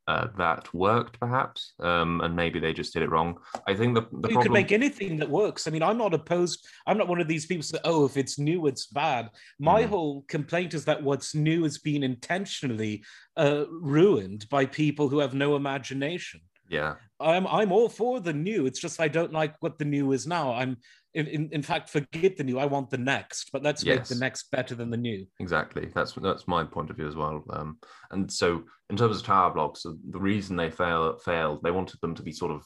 uh, 0.07 0.26
that 0.37 0.72
worked 0.74 1.18
perhaps 1.18 1.72
um, 1.80 2.20
and 2.20 2.37
maybe 2.37 2.61
they 2.61 2.74
just 2.74 2.93
did 2.93 3.03
it 3.03 3.11
wrong. 3.11 3.39
I 3.66 3.74
think 3.74 3.95
the, 3.95 4.03
the 4.03 4.28
you 4.28 4.35
problem... 4.35 4.43
could 4.43 4.53
make 4.53 4.72
anything 4.72 5.16
that 5.18 5.30
works. 5.30 5.66
I 5.66 5.70
mean 5.70 5.82
i'm 5.82 5.97
not 5.97 6.12
opposed 6.12 6.66
i'm 6.87 6.99
not 6.99 7.09
one 7.09 7.20
of 7.20 7.28
these 7.28 7.47
people 7.47 7.64
that 7.72 7.80
oh 7.85 8.05
if 8.05 8.16
it's 8.16 8.39
new 8.39 8.66
it's 8.66 8.87
bad. 8.87 9.30
My 9.59 9.85
mm. 9.85 9.89
whole 9.89 10.22
complaint 10.28 10.74
is 10.74 10.85
that 10.85 11.03
what's 11.03 11.35
new 11.35 11.62
has 11.62 11.78
been 11.78 12.03
intentionally 12.03 13.03
uh, 13.37 13.64
ruined 13.70 14.47
by 14.51 14.66
people 14.66 15.09
who 15.09 15.18
have 15.18 15.35
no 15.35 15.57
imagination. 15.57 16.41
Yeah. 16.68 16.95
I'm 17.20 17.47
i'm 17.47 17.72
all 17.72 17.89
for 17.89 18.20
the 18.20 18.32
new. 18.32 18.66
It's 18.66 18.80
just 18.80 19.01
i 19.01 19.09
don't 19.09 19.32
like 19.32 19.55
what 19.61 19.78
the 19.78 19.85
new 19.85 20.12
is 20.12 20.26
now. 20.26 20.53
I'm 20.53 20.76
in, 21.15 21.27
in, 21.27 21.49
in 21.53 21.62
fact 21.62 21.89
forget 21.89 22.37
the 22.37 22.45
new 22.45 22.59
i 22.59 22.65
want 22.65 22.91
the 22.91 22.99
next 22.99 23.51
but 23.53 23.62
let's 23.62 23.85
yes. 23.85 23.97
make 23.97 24.05
the 24.07 24.25
next 24.25 24.51
better 24.51 24.75
than 24.75 24.91
the 24.91 24.97
new 24.97 25.27
exactly 25.41 25.91
that's 25.95 26.12
that's 26.15 26.49
my 26.49 26.65
point 26.65 26.91
of 26.91 26.97
view 26.97 27.07
as 27.07 27.17
well 27.17 27.45
um, 27.51 27.79
and 28.11 28.31
so 28.31 28.62
in 28.91 28.97
terms 28.97 29.17
of 29.17 29.25
tower 29.25 29.53
blocks 29.53 29.83
the 29.83 30.19
reason 30.19 30.57
they 30.57 30.71
fail 30.71 31.17
failed 31.19 31.62
they 31.62 31.71
wanted 31.71 32.01
them 32.01 32.15
to 32.15 32.23
be 32.23 32.33
sort 32.33 32.53
of 32.53 32.65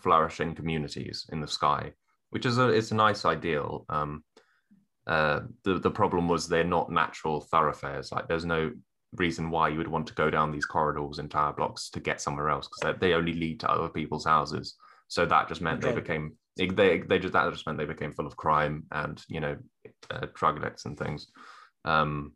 flourishing 0.00 0.54
communities 0.54 1.26
in 1.32 1.40
the 1.40 1.48
sky 1.48 1.92
which 2.30 2.46
is 2.46 2.58
a 2.58 2.68
it's 2.68 2.92
a 2.92 2.94
nice 2.94 3.24
ideal 3.24 3.84
um, 3.88 4.22
uh, 5.06 5.40
the 5.64 5.78
the 5.78 5.90
problem 5.90 6.28
was 6.28 6.48
they're 6.48 6.64
not 6.64 6.90
natural 6.90 7.40
thoroughfares 7.40 8.10
like 8.10 8.26
there's 8.26 8.44
no 8.44 8.72
reason 9.14 9.50
why 9.50 9.68
you 9.68 9.78
would 9.78 9.88
want 9.88 10.06
to 10.06 10.14
go 10.14 10.30
down 10.30 10.50
these 10.50 10.66
corridors 10.66 11.18
and 11.18 11.30
tower 11.30 11.52
blocks 11.52 11.90
to 11.90 12.00
get 12.00 12.20
somewhere 12.20 12.48
else 12.48 12.68
because 12.68 12.98
they 13.00 13.12
only 13.12 13.32
lead 13.32 13.60
to 13.60 13.70
other 13.70 13.88
people's 13.88 14.24
houses. 14.24 14.74
So 15.08 15.24
that 15.26 15.48
just 15.48 15.60
meant 15.60 15.84
okay. 15.84 15.94
they 15.94 16.00
became 16.00 16.32
they, 16.56 17.00
they 17.00 17.18
just 17.18 17.34
that 17.34 17.52
just 17.52 17.66
meant 17.66 17.78
they 17.78 17.84
became 17.84 18.12
full 18.12 18.26
of 18.26 18.36
crime 18.36 18.84
and 18.90 19.22
you 19.28 19.40
know 19.40 19.56
uh, 20.10 20.26
drug 20.34 20.58
addicts 20.58 20.86
and 20.86 20.98
things. 20.98 21.28
Um, 21.84 22.32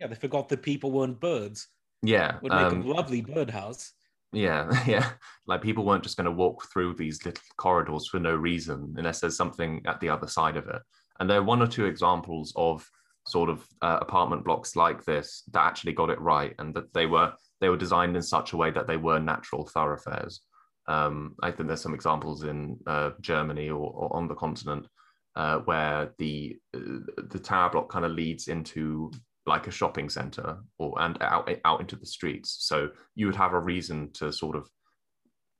yeah, 0.00 0.08
they 0.08 0.14
forgot 0.14 0.48
that 0.48 0.62
people 0.62 0.90
weren't 0.90 1.20
birds. 1.20 1.68
Yeah, 2.02 2.38
would 2.42 2.52
make 2.52 2.72
um, 2.72 2.82
a 2.82 2.86
lovely 2.86 3.22
birdhouse. 3.22 3.92
Yeah, 4.32 4.68
yeah. 4.86 5.10
Like 5.46 5.62
people 5.62 5.84
weren't 5.84 6.02
just 6.02 6.16
going 6.16 6.26
to 6.26 6.30
walk 6.30 6.66
through 6.72 6.94
these 6.94 7.24
little 7.24 7.42
corridors 7.56 8.08
for 8.08 8.20
no 8.20 8.34
reason 8.34 8.94
unless 8.96 9.20
there's 9.20 9.36
something 9.36 9.82
at 9.86 10.00
the 10.00 10.08
other 10.08 10.26
side 10.26 10.56
of 10.56 10.68
it. 10.68 10.82
And 11.18 11.30
there 11.30 11.38
are 11.38 11.44
one 11.44 11.62
or 11.62 11.66
two 11.66 11.86
examples 11.86 12.52
of 12.56 12.86
sort 13.26 13.48
of 13.48 13.66
uh, 13.80 13.98
apartment 14.02 14.44
blocks 14.44 14.76
like 14.76 15.04
this 15.04 15.44
that 15.52 15.64
actually 15.64 15.92
got 15.92 16.10
it 16.10 16.20
right 16.20 16.54
and 16.58 16.74
that 16.74 16.92
they 16.92 17.06
were 17.06 17.32
they 17.60 17.70
were 17.70 17.76
designed 17.76 18.16
in 18.16 18.22
such 18.22 18.52
a 18.52 18.56
way 18.56 18.70
that 18.70 18.86
they 18.86 18.98
were 18.98 19.18
natural 19.18 19.66
thoroughfares. 19.66 20.40
Um, 20.86 21.34
I 21.42 21.50
think 21.50 21.68
there's 21.68 21.80
some 21.80 21.94
examples 21.94 22.44
in 22.44 22.78
uh, 22.86 23.10
Germany 23.20 23.70
or, 23.70 23.90
or, 23.90 24.14
on 24.14 24.28
the 24.28 24.34
continent 24.34 24.86
uh, 25.34 25.58
where 25.60 26.12
the 26.18 26.56
uh, 26.76 27.00
the 27.30 27.38
tower 27.38 27.70
block 27.70 27.90
kind 27.90 28.04
of 28.04 28.12
leads 28.12 28.48
into 28.48 29.10
like 29.46 29.66
a 29.66 29.70
shopping 29.70 30.08
center 30.08 30.58
or 30.78 30.94
and 31.00 31.16
out 31.22 31.50
out 31.64 31.80
into 31.80 31.96
the 31.96 32.06
streets. 32.06 32.56
So 32.60 32.90
you 33.14 33.26
would 33.26 33.36
have 33.36 33.54
a 33.54 33.60
reason 33.60 34.10
to 34.14 34.32
sort 34.32 34.56
of 34.56 34.68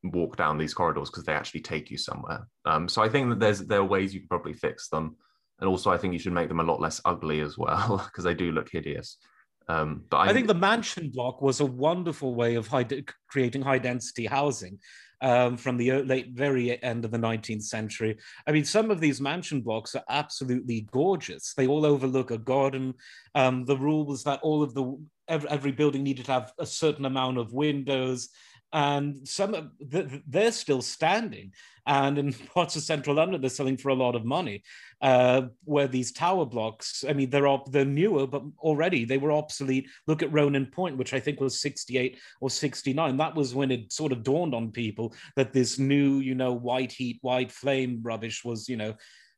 walk 0.02 0.36
down 0.36 0.58
these 0.58 0.74
corridors 0.74 1.10
because 1.10 1.24
they 1.24 1.32
actually 1.32 1.62
take 1.62 1.90
you 1.90 1.96
somewhere. 1.96 2.46
Um, 2.66 2.88
so 2.88 3.02
I 3.02 3.08
think 3.08 3.30
that 3.30 3.40
there's 3.40 3.60
there 3.60 3.80
are 3.80 3.84
ways 3.84 4.12
you 4.12 4.20
can 4.20 4.28
probably 4.28 4.52
fix 4.52 4.88
them 4.88 5.16
and 5.60 5.68
also 5.68 5.90
I 5.90 5.98
think 5.98 6.12
you 6.12 6.18
should 6.18 6.32
make 6.32 6.48
them 6.48 6.60
a 6.60 6.64
lot 6.64 6.80
less 6.80 7.00
ugly 7.04 7.40
as 7.40 7.56
well 7.56 8.02
because 8.06 8.24
they 8.24 8.34
do 8.34 8.52
look 8.52 8.68
hideous. 8.70 9.18
Um, 9.66 10.04
but 10.10 10.18
I, 10.18 10.28
I, 10.28 10.32
think 10.34 10.46
the 10.46 10.54
mansion 10.54 11.10
block 11.10 11.40
was 11.40 11.60
a 11.60 11.64
wonderful 11.64 12.34
way 12.34 12.56
of 12.56 12.68
high 12.68 12.82
de- 12.82 13.06
creating 13.28 13.62
high 13.62 13.78
density 13.78 14.26
housing 14.26 14.78
um, 15.20 15.56
from 15.56 15.76
the 15.76 16.02
late 16.02 16.30
very 16.32 16.82
end 16.82 17.04
of 17.04 17.10
the 17.10 17.18
19th 17.18 17.62
century. 17.62 18.16
I 18.46 18.52
mean, 18.52 18.64
some 18.64 18.90
of 18.90 19.00
these 19.00 19.20
mansion 19.20 19.60
blocks 19.60 19.94
are 19.94 20.04
absolutely 20.08 20.86
gorgeous. 20.92 21.54
They 21.54 21.66
all 21.66 21.86
overlook 21.86 22.30
a 22.30 22.38
garden. 22.38 22.94
Um, 23.34 23.64
the 23.64 23.76
rule 23.76 24.06
was 24.06 24.24
that 24.24 24.40
all 24.42 24.62
of 24.62 24.74
the 24.74 24.98
every, 25.28 25.48
every 25.48 25.72
building 25.72 26.02
needed 26.02 26.26
to 26.26 26.32
have 26.32 26.52
a 26.58 26.66
certain 26.66 27.04
amount 27.04 27.38
of 27.38 27.52
windows 27.52 28.28
and 28.74 29.26
some 29.26 29.72
they're 29.80 30.52
still 30.52 30.82
standing. 30.82 31.52
And 31.86 32.18
in 32.18 32.32
parts 32.54 32.76
of 32.76 32.82
central 32.82 33.16
london 33.16 33.40
they're 33.40 33.50
selling 33.50 33.76
for 33.76 33.90
a 33.90 33.94
lot 33.94 34.14
of 34.14 34.24
money 34.24 34.62
uh, 35.00 35.42
where 35.64 35.86
these 35.86 36.12
tower 36.12 36.46
blocks 36.46 37.04
i 37.08 37.12
mean 37.12 37.30
they're 37.30 37.46
op- 37.46 37.70
they're 37.70 37.84
newer 37.84 38.26
but 38.26 38.42
already 38.58 39.04
they 39.04 39.18
were 39.18 39.32
obsolete. 39.32 39.88
Look 40.06 40.22
at 40.22 40.32
ronan 40.32 40.66
point 40.66 40.96
which 40.96 41.14
i 41.14 41.20
think 41.20 41.40
was 41.40 41.60
68 41.60 42.18
or 42.40 42.50
69 42.50 43.16
that 43.16 43.34
was 43.34 43.54
when 43.54 43.70
it 43.70 43.92
sort 43.92 44.12
of 44.12 44.22
dawned 44.22 44.54
on 44.54 44.72
people 44.72 45.14
that 45.36 45.52
this 45.52 45.78
new 45.78 46.18
you 46.18 46.34
know 46.34 46.52
white 46.52 46.92
heat 46.92 47.18
white 47.22 47.52
flame 47.52 48.00
rubbish 48.02 48.44
was 48.44 48.68
you 48.68 48.76
know 48.76 48.94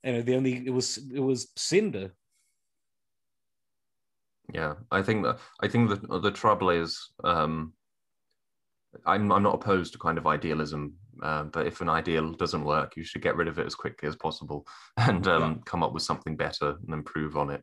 you 0.07 0.13
know 0.13 0.23
the 0.23 0.37
only 0.37 0.65
it 0.65 0.73
was 0.73 0.99
it 1.13 1.21
was 1.21 1.49
cinder. 1.57 2.13
Yeah, 4.55 4.75
I 4.93 5.03
think 5.03 5.25
that 5.25 5.39
I 5.61 5.67
think 5.67 5.91
that 5.91 6.23
the 6.23 6.31
trouble 6.31 6.71
is 6.71 7.11
um, 7.25 7.73
I'm 9.05 9.31
I'm 9.33 9.43
not 9.43 9.55
opposed 9.55 9.93
to 9.93 9.99
kind 9.99 10.19
of 10.19 10.27
idealism, 10.27 10.95
uh, 11.23 11.45
but 11.45 11.67
if 11.67 11.81
an 11.81 11.89
ideal 11.89 12.33
doesn't 12.33 12.65
work, 12.65 12.97
you 12.97 13.05
should 13.05 13.23
get 13.23 13.37
rid 13.37 13.49
of 13.49 13.59
it 13.59 13.67
as 13.67 13.75
quickly 13.75 14.09
as 14.09 14.17
possible 14.17 14.67
and 14.97 15.27
um, 15.29 15.43
yeah. 15.43 15.55
come 15.65 15.83
up 15.83 15.93
with 15.93 16.03
something 16.03 16.37
better 16.37 16.77
and 16.85 16.95
improve 16.95 17.37
on 17.37 17.51
it. 17.51 17.63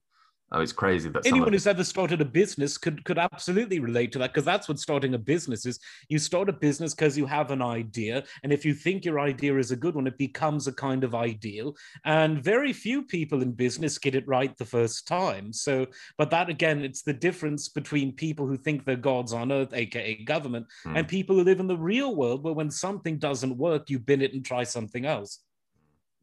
Oh, 0.55 0.61
it's 0.61 0.71
crazy 0.71 1.09
that 1.09 1.25
anyone 1.25 1.51
who's 1.51 1.65
ever 1.65 1.83
started 1.83 2.21
a 2.21 2.25
business 2.25 2.77
could 2.77 3.03
could 3.05 3.17
absolutely 3.17 3.79
relate 3.79 4.11
to 4.11 4.19
that 4.19 4.31
because 4.31 4.45
that's 4.45 4.69
what 4.69 4.77
starting 4.77 5.15
a 5.15 5.17
business 5.17 5.65
is. 5.65 5.79
You 6.09 6.19
start 6.19 6.47
a 6.47 6.53
business 6.53 6.93
because 6.93 7.17
you 7.17 7.25
have 7.25 7.49
an 7.49 7.63
idea, 7.63 8.23
and 8.43 8.53
if 8.53 8.63
you 8.63 8.75
think 8.75 9.03
your 9.03 9.19
idea 9.19 9.57
is 9.57 9.71
a 9.71 9.75
good 9.75 9.95
one, 9.95 10.05
it 10.05 10.17
becomes 10.19 10.67
a 10.67 10.71
kind 10.71 11.03
of 11.03 11.15
ideal. 11.15 11.75
And 12.05 12.43
very 12.43 12.71
few 12.71 13.01
people 13.01 13.41
in 13.41 13.53
business 13.53 13.97
get 13.97 14.13
it 14.13 14.27
right 14.27 14.55
the 14.55 14.65
first 14.65 15.07
time. 15.07 15.53
So, 15.53 15.87
but 16.19 16.29
that 16.29 16.49
again, 16.49 16.83
it's 16.83 17.01
the 17.01 17.13
difference 17.13 17.69
between 17.69 18.11
people 18.11 18.45
who 18.45 18.55
think 18.55 18.85
they're 18.85 18.95
gods 18.95 19.33
on 19.33 19.51
earth, 19.51 19.73
aka 19.73 20.23
government, 20.23 20.67
hmm. 20.83 20.97
and 20.97 21.07
people 21.07 21.35
who 21.35 21.43
live 21.43 21.61
in 21.61 21.67
the 21.67 21.77
real 21.77 22.15
world, 22.15 22.43
where 22.43 22.53
when 22.53 22.69
something 22.69 23.17
doesn't 23.17 23.57
work, 23.57 23.89
you 23.89 23.97
bin 23.97 24.21
it 24.21 24.33
and 24.33 24.45
try 24.45 24.63
something 24.63 25.07
else. 25.07 25.39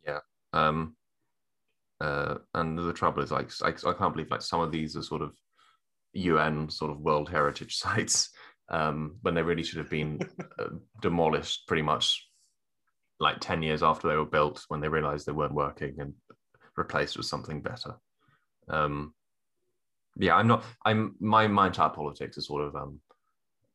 Yeah. 0.06 0.20
Um 0.52 0.94
uh, 2.01 2.36
and 2.55 2.78
the 2.78 2.92
trouble 2.92 3.22
is, 3.22 3.30
like, 3.30 3.51
I, 3.62 3.68
I, 3.68 3.92
can't 3.92 4.14
believe 4.14 4.30
like 4.30 4.42
some 4.42 4.61
of 4.61 4.72
these 4.72 4.96
are 4.96 5.03
sort 5.03 5.22
of 5.22 5.34
UN 6.14 6.70
sort 6.70 6.90
of 6.90 7.01
World 7.01 7.28
Heritage 7.28 7.76
sites 7.78 8.30
um, 8.70 9.16
when 9.22 9.34
they 9.34 9.42
really 9.42 9.62
should 9.62 9.78
have 9.78 9.90
been 9.90 10.20
uh, 10.59 10.68
demolished 11.03 11.66
pretty 11.66 11.82
much 11.82 12.26
like 13.18 13.38
10 13.40 13.62
years 13.62 13.82
after 13.82 14.09
they 14.09 14.16
were 14.16 14.24
built 14.24 14.64
when 14.68 14.80
they 14.80 14.88
realized 14.88 15.26
they 15.26 15.32
weren't 15.32 15.53
working 15.53 16.01
and 16.01 16.14
replaced 16.76 17.16
with 17.16 17.26
something 17.26 17.61
better. 17.61 17.96
Um, 18.68 19.12
yeah, 20.16 20.36
I'm 20.36 20.46
not, 20.46 20.64
I'm, 20.84 21.16
my, 21.20 21.46
my 21.46 21.66
entire 21.66 21.90
politics 21.90 22.38
is 22.38 22.46
sort 22.46 22.64
of, 22.64 22.76
um, 22.76 23.01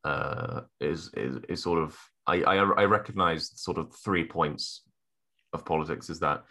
uh, 0.03 0.61
is, 0.79 1.11
is, 1.15 1.37
is 1.47 1.61
sort 1.61 1.79
of, 1.79 1.95
I, 2.25 2.41
I, 2.41 2.55
I 2.55 2.85
recognize 2.85 3.51
sort 3.55 3.77
of 3.77 3.93
three 4.03 4.25
points 4.25 4.81
of 5.53 5.63
politics 5.63 6.09
is 6.09 6.19
that 6.21 6.43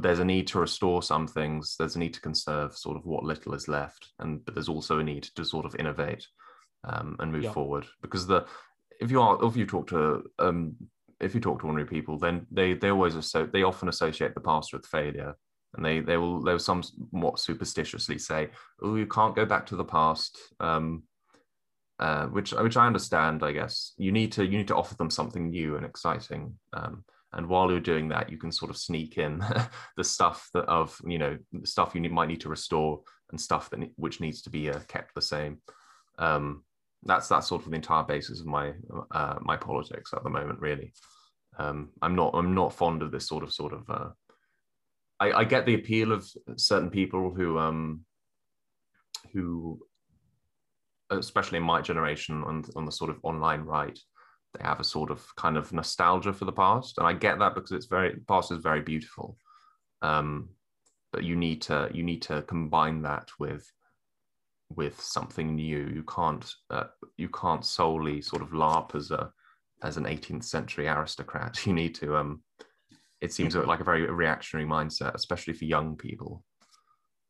there's 0.00 0.18
a 0.18 0.24
need 0.24 0.46
to 0.46 0.58
restore 0.58 1.02
some 1.02 1.26
things 1.26 1.76
there's 1.78 1.96
a 1.96 1.98
need 1.98 2.14
to 2.14 2.20
conserve 2.20 2.76
sort 2.76 2.96
of 2.96 3.04
what 3.04 3.24
little 3.24 3.54
is 3.54 3.68
left 3.68 4.12
and 4.18 4.44
but 4.44 4.54
there's 4.54 4.68
also 4.68 4.98
a 4.98 5.04
need 5.04 5.22
to 5.22 5.44
sort 5.44 5.64
of 5.64 5.74
innovate 5.76 6.26
um, 6.84 7.16
and 7.18 7.32
move 7.32 7.44
yeah. 7.44 7.52
forward. 7.52 7.86
Because 8.02 8.26
the 8.26 8.46
if 9.00 9.10
you 9.10 9.20
are 9.20 9.42
if 9.44 9.56
you 9.56 9.66
talk 9.66 9.88
to 9.88 10.24
um, 10.38 10.76
if 11.20 11.34
you 11.34 11.40
talk 11.40 11.60
to 11.60 11.66
ordinary 11.66 11.88
people 11.88 12.18
then 12.18 12.46
they 12.50 12.74
they 12.74 12.90
always 12.90 13.14
so 13.26 13.46
they 13.46 13.62
often 13.62 13.88
associate 13.88 14.34
the 14.34 14.40
past 14.40 14.72
with 14.72 14.86
failure. 14.86 15.34
And 15.76 15.84
they 15.84 16.00
they 16.00 16.16
will 16.16 16.40
they 16.40 16.52
will 16.52 16.60
somewhat 16.60 17.40
superstitiously 17.40 18.18
say 18.18 18.50
oh 18.80 18.94
you 18.94 19.06
can't 19.06 19.34
go 19.34 19.44
back 19.44 19.66
to 19.66 19.76
the 19.76 19.84
past 19.84 20.38
um, 20.60 21.02
uh, 21.98 22.26
which 22.26 22.52
which 22.52 22.76
I 22.76 22.86
understand 22.86 23.42
I 23.42 23.52
guess. 23.52 23.92
You 23.96 24.12
need 24.12 24.30
to 24.32 24.44
you 24.44 24.56
need 24.56 24.68
to 24.68 24.76
offer 24.76 24.94
them 24.94 25.10
something 25.10 25.50
new 25.50 25.76
and 25.76 25.84
exciting 25.84 26.54
um, 26.72 27.04
and 27.34 27.48
while 27.48 27.70
you're 27.70 27.80
doing 27.80 28.08
that 28.08 28.30
you 28.30 28.38
can 28.38 28.52
sort 28.52 28.70
of 28.70 28.76
sneak 28.76 29.18
in 29.18 29.44
the 29.96 30.04
stuff 30.04 30.48
that 30.54 30.64
of 30.64 30.96
you 31.06 31.18
know 31.18 31.36
stuff 31.64 31.94
you 31.94 32.00
need, 32.00 32.12
might 32.12 32.28
need 32.28 32.40
to 32.40 32.48
restore 32.48 33.00
and 33.30 33.40
stuff 33.40 33.70
that 33.70 33.80
which 33.96 34.20
needs 34.20 34.42
to 34.42 34.50
be 34.50 34.70
uh, 34.70 34.80
kept 34.88 35.14
the 35.14 35.22
same. 35.22 35.58
Um, 36.18 36.64
that's 37.02 37.28
that's 37.28 37.48
sort 37.48 37.64
of 37.64 37.70
the 37.70 37.76
entire 37.76 38.04
basis 38.04 38.40
of 38.40 38.46
my 38.46 38.72
uh, 39.10 39.36
my 39.40 39.56
politics 39.56 40.12
at 40.14 40.22
the 40.24 40.30
moment 40.30 40.60
really. 40.60 40.92
Um, 41.56 41.90
i'm 42.02 42.16
not 42.16 42.32
i'm 42.34 42.52
not 42.52 42.74
fond 42.74 43.00
of 43.00 43.12
this 43.12 43.28
sort 43.28 43.44
of 43.44 43.52
sort 43.52 43.74
of 43.74 43.88
uh, 43.88 44.08
I, 45.20 45.32
I, 45.32 45.44
get 45.44 45.66
the 45.66 45.74
appeal 45.74 46.10
of 46.10 46.28
certain 46.56 46.90
people 46.90 47.32
who 47.32 47.58
um 47.60 48.00
who 49.32 49.80
especially 51.10 51.58
in 51.58 51.64
my 51.64 51.80
generation 51.80 52.42
on, 52.44 52.64
on 52.74 52.86
the 52.86 52.92
sort 52.92 53.10
of 53.10 53.18
online 53.22 53.60
right 53.60 53.98
they 54.54 54.64
have 54.64 54.80
a 54.80 54.84
sort 54.84 55.10
of 55.10 55.24
kind 55.36 55.56
of 55.56 55.72
nostalgia 55.72 56.32
for 56.32 56.44
the 56.44 56.52
past, 56.52 56.98
and 56.98 57.06
I 57.06 57.12
get 57.12 57.38
that 57.38 57.54
because 57.54 57.72
it's 57.72 57.86
very 57.86 58.16
past 58.28 58.52
is 58.52 58.58
very 58.58 58.82
beautiful. 58.82 59.36
Um, 60.02 60.50
but 61.12 61.24
you 61.24 61.36
need 61.36 61.62
to 61.62 61.90
you 61.92 62.02
need 62.02 62.22
to 62.22 62.42
combine 62.42 63.02
that 63.02 63.28
with 63.38 63.70
with 64.68 65.00
something 65.00 65.54
new. 65.54 65.90
You 65.94 66.02
can't 66.04 66.50
uh, 66.70 66.84
you 67.16 67.28
can't 67.28 67.64
solely 67.64 68.20
sort 68.20 68.42
of 68.42 68.50
larp 68.50 68.94
as 68.94 69.10
a 69.10 69.30
as 69.82 69.96
an 69.96 70.04
18th 70.04 70.44
century 70.44 70.88
aristocrat. 70.88 71.60
You 71.66 71.72
need 71.72 71.94
to 71.96 72.16
um, 72.16 72.42
it 73.20 73.32
seems 73.32 73.54
like 73.54 73.80
a 73.80 73.84
very 73.84 74.10
reactionary 74.10 74.68
mindset, 74.68 75.14
especially 75.14 75.54
for 75.54 75.64
young 75.64 75.96
people. 75.96 76.44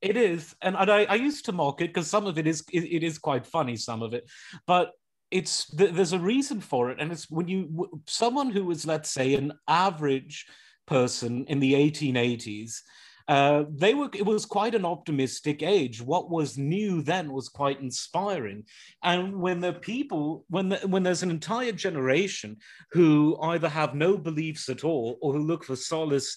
It 0.01 0.17
is, 0.17 0.55
and 0.61 0.77
I, 0.77 1.05
I 1.05 1.15
used 1.15 1.47
to 1.47 1.53
mock 1.53 1.81
it 1.81 1.89
because 1.95 2.09
some 2.09 2.27
of 2.27 2.37
it 2.37 2.47
is 2.47 2.63
it, 2.73 2.85
it 2.85 3.03
is 3.03 3.19
quite 3.19 3.47
funny, 3.47 3.77
some 3.77 4.03
of 4.03 4.13
it, 4.13 4.29
but 4.67 4.93
it's 5.35 5.67
there's 5.67 6.13
a 6.13 6.19
reason 6.19 6.61
for 6.61 6.91
it 6.91 7.01
and 7.01 7.11
it's 7.11 7.29
when 7.29 7.49
you 7.49 7.91
someone 8.07 8.51
who 8.51 8.65
was 8.65 8.87
let's 8.87 9.11
say 9.11 9.35
an 9.35 9.53
average 9.69 10.47
person 10.87 11.45
in 11.47 11.59
the 11.59 11.75
1880s 11.75 12.81
uh, 13.27 13.65
they 13.71 13.95
were 13.95 14.11
it 14.13 14.25
was 14.25 14.45
quite 14.45 14.75
an 14.75 14.85
optimistic 14.85 15.63
age. 15.63 16.03
What 16.03 16.31
was 16.31 16.59
new 16.59 17.01
then 17.01 17.33
was 17.33 17.49
quite 17.49 17.81
inspiring. 17.81 18.65
And 19.03 19.41
when 19.41 19.61
the 19.61 19.73
people 19.73 20.45
when 20.49 20.69
the, 20.69 20.77
when 20.87 21.03
there's 21.03 21.23
an 21.23 21.31
entire 21.31 21.73
generation 21.73 22.59
who 22.93 23.39
either 23.41 23.69
have 23.69 23.95
no 23.95 24.19
beliefs 24.19 24.69
at 24.69 24.85
all 24.85 25.17
or 25.23 25.33
who 25.33 25.39
look 25.39 25.65
for 25.65 25.75
solace 25.75 26.37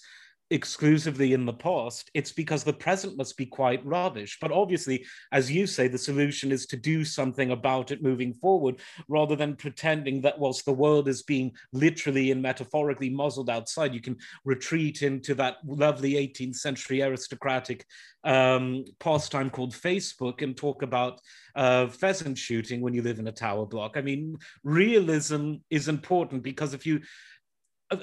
exclusively 0.50 1.32
in 1.32 1.44
the 1.44 1.52
past, 1.52 2.10
it's 2.14 2.32
because 2.32 2.64
the 2.64 2.72
present 2.72 3.16
must 3.16 3.36
be 3.36 3.46
quite 3.46 3.84
rubbish. 3.84 4.38
But 4.40 4.52
obviously, 4.52 5.04
as 5.32 5.50
you 5.50 5.66
say, 5.66 5.88
the 5.88 5.98
solution 5.98 6.50
is 6.52 6.66
to 6.66 6.76
do 6.76 7.04
something 7.04 7.50
about 7.50 7.90
it 7.90 8.02
moving 8.02 8.32
forward 8.34 8.80
rather 9.08 9.36
than 9.36 9.56
pretending 9.56 10.20
that 10.22 10.38
whilst 10.38 10.64
the 10.64 10.72
world 10.72 11.08
is 11.08 11.22
being 11.22 11.52
literally 11.72 12.30
and 12.30 12.40
metaphorically 12.40 13.10
muzzled 13.10 13.50
outside, 13.50 13.94
you 13.94 14.00
can 14.00 14.16
retreat 14.44 15.02
into 15.02 15.34
that 15.34 15.56
lovely 15.66 16.14
18th 16.14 16.56
century 16.56 17.02
aristocratic 17.02 17.84
um, 18.24 18.84
pastime 18.98 19.50
called 19.50 19.72
Facebook 19.72 20.42
and 20.42 20.56
talk 20.56 20.82
about 20.82 21.20
uh, 21.54 21.88
pheasant 21.88 22.38
shooting 22.38 22.80
when 22.80 22.94
you 22.94 23.02
live 23.02 23.18
in 23.18 23.28
a 23.28 23.32
tower 23.32 23.66
block. 23.66 23.96
I 23.96 24.00
mean, 24.00 24.36
realism 24.64 25.54
is 25.70 25.88
important 25.88 26.42
because 26.42 26.74
if 26.74 26.86
you 26.86 27.00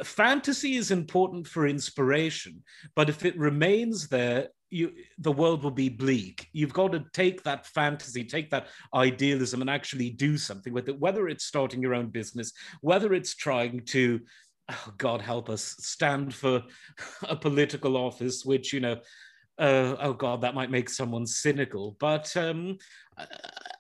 fantasy 0.03 0.75
is 0.75 0.91
important 0.91 1.47
for 1.47 1.67
inspiration, 1.67 2.63
but 2.95 3.09
if 3.09 3.25
it 3.25 3.37
remains 3.37 4.07
there, 4.07 4.49
you 4.69 4.91
the 5.19 5.31
world 5.31 5.63
will 5.63 5.71
be 5.71 5.89
bleak. 5.89 6.47
You've 6.51 6.73
got 6.73 6.91
to 6.93 7.05
take 7.13 7.43
that 7.43 7.65
fantasy, 7.67 8.23
take 8.23 8.49
that 8.49 8.67
idealism, 8.93 9.61
and 9.61 9.69
actually 9.69 10.09
do 10.09 10.37
something 10.37 10.73
with 10.73 10.89
it. 10.89 10.99
Whether 10.99 11.27
it's 11.27 11.45
starting 11.45 11.81
your 11.81 11.93
own 11.93 12.07
business, 12.07 12.51
whether 12.81 13.13
it's 13.13 13.35
trying 13.35 13.81
to, 13.87 14.21
oh 14.69 14.93
God 14.97 15.21
help 15.21 15.49
us, 15.49 15.75
stand 15.79 16.33
for 16.33 16.63
a 17.29 17.35
political 17.35 17.95
office, 17.95 18.43
which 18.43 18.73
you 18.73 18.79
know 18.79 18.97
uh, 19.57 19.95
oh 20.01 20.13
god, 20.13 20.41
that 20.41 20.55
might 20.55 20.71
make 20.71 20.89
someone 20.89 21.25
cynical, 21.25 21.95
but 21.99 22.35
um, 22.35 22.77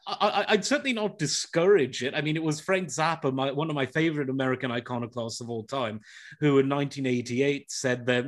I, 0.07 0.45
would 0.51 0.65
certainly 0.65 0.93
not 0.93 1.17
discourage 1.17 2.03
it. 2.03 2.13
I 2.13 2.21
mean, 2.21 2.35
it 2.35 2.43
was 2.43 2.59
Frank 2.59 2.89
Zappa, 2.89 3.33
my, 3.33 3.51
one 3.51 3.69
of 3.69 3.75
my 3.75 3.87
favorite 3.87 4.29
American 4.29 4.71
iconoclasts 4.71 5.41
of 5.41 5.49
all 5.49 5.63
time, 5.63 6.01
who 6.39 6.59
in 6.59 6.69
1988 6.69 7.71
said 7.71 8.05
that 8.05 8.25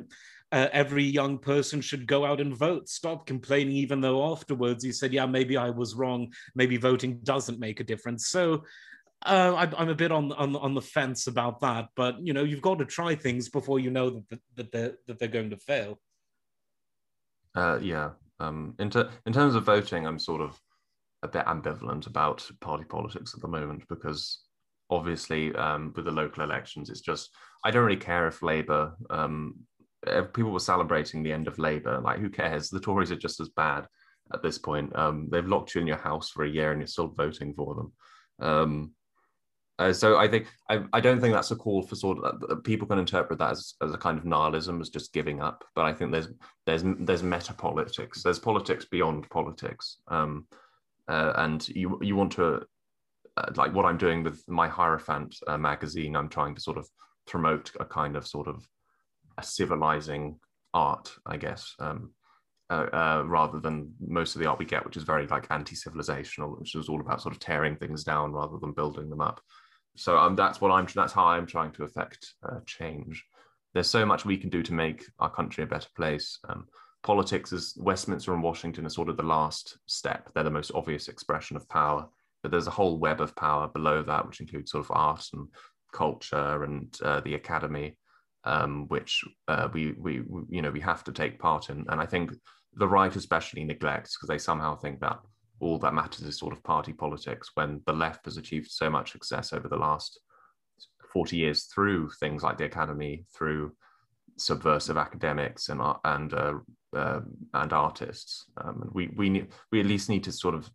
uh, 0.52 0.70
every 0.72 1.04
young 1.04 1.38
person 1.38 1.82
should 1.82 2.08
go 2.08 2.26
out 2.26 2.42
and 2.42 2.56
vote. 2.56 2.90
Stop 2.90 3.28
complaining, 3.28 3.76
even 3.76 4.02
though 4.02 4.32
afterwards 4.32 4.84
he 4.84 4.92
said, 4.92 5.14
"Yeah, 5.14 5.26
maybe 5.26 5.58
I 5.58 5.70
was 5.70 5.94
wrong. 5.94 6.34
Maybe 6.56 6.78
voting 6.78 7.20
doesn't 7.24 7.60
make 7.60 7.80
a 7.80 7.86
difference." 7.86 8.28
So. 8.28 8.64
Uh, 9.26 9.68
I, 9.76 9.82
am 9.82 9.90
a 9.90 9.96
bit 9.96 10.12
on, 10.12 10.32
on 10.34 10.56
on 10.56 10.76
the 10.76 10.82
fence 10.82 11.26
about 11.26 11.60
that, 11.62 11.90
but 11.96 12.24
you 12.24 12.34
know 12.34 12.44
you've 12.44 12.62
got 12.62 12.78
to 12.78 12.86
try 12.86 13.16
things 13.16 13.50
before 13.50 13.80
you 13.80 13.90
know 13.90 14.24
that, 14.30 14.40
that 14.56 14.72
they're 14.72 14.94
that 15.08 15.18
they're 15.18 15.28
going 15.28 15.50
to 15.50 15.58
fail. 15.58 16.00
Uh, 17.56 17.80
yeah. 17.82 18.12
Um, 18.40 18.76
in, 18.78 18.92
ter- 18.92 19.10
in 19.26 19.34
terms 19.34 19.56
of 19.56 19.64
voting, 19.64 20.06
I'm 20.06 20.20
sort 20.20 20.42
of 20.42 20.62
a 21.24 21.28
bit 21.28 21.46
ambivalent 21.46 22.08
about 22.08 22.48
party 22.62 22.84
politics 22.84 23.34
at 23.34 23.42
the 23.42 23.48
moment 23.48 23.84
because 23.90 24.44
obviously 24.90 25.54
um, 25.56 25.94
with 25.96 26.06
the 26.06 26.12
local 26.12 26.44
elections, 26.44 26.90
it's 26.90 27.02
just 27.02 27.30
I 27.64 27.72
don't 27.72 27.86
really 27.86 27.98
care 28.00 28.28
if 28.28 28.42
Labour. 28.42 28.96
Um, 29.10 29.56
if 30.06 30.32
people 30.32 30.52
were 30.52 30.60
celebrating 30.60 31.24
the 31.24 31.34
end 31.34 31.48
of 31.48 31.60
Labour, 31.60 32.00
like 32.00 32.20
who 32.20 32.30
cares? 32.30 32.70
The 32.70 32.80
Tories 32.80 33.12
are 33.12 33.16
just 33.16 33.40
as 33.40 33.50
bad 33.50 33.88
at 34.34 34.44
this 34.44 34.58
point. 34.58 34.96
Um, 34.96 35.28
they've 35.32 35.48
locked 35.48 35.76
you 35.76 35.82
in 35.82 35.88
your 35.88 35.98
house 35.98 36.30
for 36.30 36.44
a 36.44 36.50
year 36.50 36.72
and 36.72 36.80
you're 36.80 36.88
still 36.88 37.08
voting 37.08 37.54
for 37.54 37.76
them. 37.76 37.94
Um, 38.40 38.92
uh, 39.80 39.94
so 39.94 40.18
I 40.18 40.28
think 40.28 40.48
I, 40.70 40.84
I 40.92 41.00
don't 41.00 41.22
think 41.22 41.34
that's 41.34 41.52
a 41.52 41.56
call 41.56 41.84
for 41.84 41.96
sort 41.96 42.18
of 42.18 42.44
uh, 42.50 42.56
people 42.64 42.88
can 42.88 42.98
interpret 42.98 43.38
that 43.40 43.52
as, 43.52 43.76
as 43.82 43.94
a 43.94 43.98
kind 43.98 44.18
of 44.18 44.26
nihilism 44.26 44.82
as 44.82 44.90
just 44.90 45.14
giving 45.14 45.40
up. 45.40 45.64
But 45.76 45.86
I 45.86 45.94
think 45.94 46.12
there's 46.12 46.30
there's 46.66 46.84
there's 47.00 47.22
meta 47.22 47.54
politics. 47.54 48.24
There's 48.24 48.40
politics 48.40 48.86
beyond 48.86 49.30
politics, 49.30 49.98
um, 50.08 50.48
uh, 51.08 51.34
and 51.38 51.68
you 51.70 52.00
you 52.02 52.16
want 52.16 52.34
to 52.34 52.66
uh, 53.38 53.52
like 53.56 53.74
what 53.74 53.86
I'm 53.86 53.98
doing 53.98 54.24
with 54.24 54.44
my 54.48 54.68
Hierophant 54.68 55.36
uh, 55.48 55.58
magazine. 55.58 56.16
I'm 56.16 56.30
trying 56.30 56.56
to 56.56 56.62
sort 56.62 56.78
of 56.78 56.88
promote 57.28 57.72
a 57.80 57.86
kind 57.86 58.16
of 58.16 58.26
sort 58.26 58.48
of 58.48 58.68
a 59.38 59.44
civilizing 59.44 60.40
art, 60.74 61.14
I 61.26 61.38
guess. 61.38 61.74
Um, 61.80 62.12
uh, 62.70 62.88
uh, 62.92 63.24
rather 63.26 63.62
than 63.62 63.94
most 64.06 64.36
of 64.36 64.42
the 64.42 64.48
art 64.48 64.60
we 64.60 64.66
get, 64.66 64.84
which 64.84 64.98
is 64.98 65.04
very 65.04 65.26
like 65.28 65.48
anti-civilizational, 65.52 66.60
which 66.60 66.76
is 66.76 66.90
all 66.90 67.00
about 67.00 67.22
sort 67.22 67.34
of 67.34 67.40
tearing 67.40 67.78
things 67.78 68.04
down 68.04 68.34
rather 68.34 68.58
than 68.60 68.74
building 68.74 69.10
them 69.10 69.22
up. 69.22 69.40
So 69.96 70.18
um, 70.18 70.36
that's 70.36 70.60
what 70.60 70.72
I'm. 70.72 70.86
That's 70.94 71.14
how 71.14 71.26
I'm 71.26 71.46
trying 71.46 71.72
to 71.74 71.84
affect 71.84 72.34
uh, 72.44 72.60
change. 72.66 73.24
There's 73.74 73.90
so 73.90 74.06
much 74.06 74.26
we 74.26 74.38
can 74.38 74.50
do 74.50 74.62
to 74.64 74.74
make 74.74 75.06
our 75.20 75.30
country 75.30 75.64
a 75.64 75.68
better 75.68 75.88
place. 75.96 76.40
Um, 76.50 76.68
politics 77.04 77.52
is 77.52 77.74
Westminster 77.78 78.34
and 78.34 78.44
Washington 78.44 78.86
are 78.86 78.90
sort 78.90 79.10
of 79.10 79.18
the 79.18 79.24
last 79.24 79.78
step. 79.86 80.30
They're 80.34 80.44
the 80.44 80.50
most 80.50 80.72
obvious 80.74 81.08
expression 81.08 81.56
of 81.56 81.68
power, 81.70 82.08
but 82.44 82.52
there's 82.52 82.68
a 82.68 82.72
whole 82.72 83.00
web 83.00 83.22
of 83.22 83.36
power 83.36 83.68
below 83.68 84.04
that, 84.04 84.26
which 84.26 84.42
includes 84.42 84.72
sort 84.72 84.86
of 84.86 84.92
art 84.92 85.26
and 85.34 85.48
culture 85.94 86.64
and 86.64 86.96
uh, 87.04 87.22
the 87.22 87.36
academy, 87.36 87.98
um, 88.44 88.88
which 88.88 89.24
uh, 89.48 89.70
we, 89.74 89.94
we, 89.94 90.22
we, 90.22 90.42
you 90.50 90.62
know, 90.62 90.72
we 90.72 90.82
have 90.82 91.04
to 91.06 91.12
take 91.12 91.40
part 91.40 91.70
in. 91.70 91.86
And 91.90 92.02
I 92.02 92.06
think 92.06 92.32
the 92.74 92.88
right 92.88 93.16
especially 93.16 93.64
neglects 93.64 94.16
because 94.16 94.30
they 94.30 94.38
somehow 94.38 94.76
think 94.76 95.00
that 95.00 95.20
all 95.60 95.80
that 95.80 95.94
matters 95.94 96.22
is 96.22 96.38
sort 96.38 96.54
of 96.54 96.64
party 96.64 96.94
politics 96.94 97.52
when 97.56 97.82
the 97.86 97.94
left 97.94 98.26
has 98.26 98.38
achieved 98.38 98.70
so 98.70 98.90
much 98.90 99.12
success 99.12 99.54
over 99.54 99.68
the 99.68 99.76
last 99.76 100.20
40 101.12 101.36
years 101.38 101.64
through 101.64 102.10
things 102.20 102.44
like 102.44 102.58
the 102.58 102.66
academy, 102.66 103.26
through 103.36 103.72
subversive 104.38 104.98
academics 104.98 105.70
and 105.70 105.82
and 106.06 106.34
uh, 106.34 106.54
uh, 106.98 107.22
and 107.54 107.74
artists. 107.74 108.46
Um, 108.58 108.82
and 108.84 108.92
we 108.94 109.08
we 109.16 109.30
need, 109.30 109.48
we 109.72 109.80
at 109.80 109.86
least 109.86 110.10
need 110.10 110.24
to 110.24 110.32
sort 110.32 110.56
of 110.56 110.70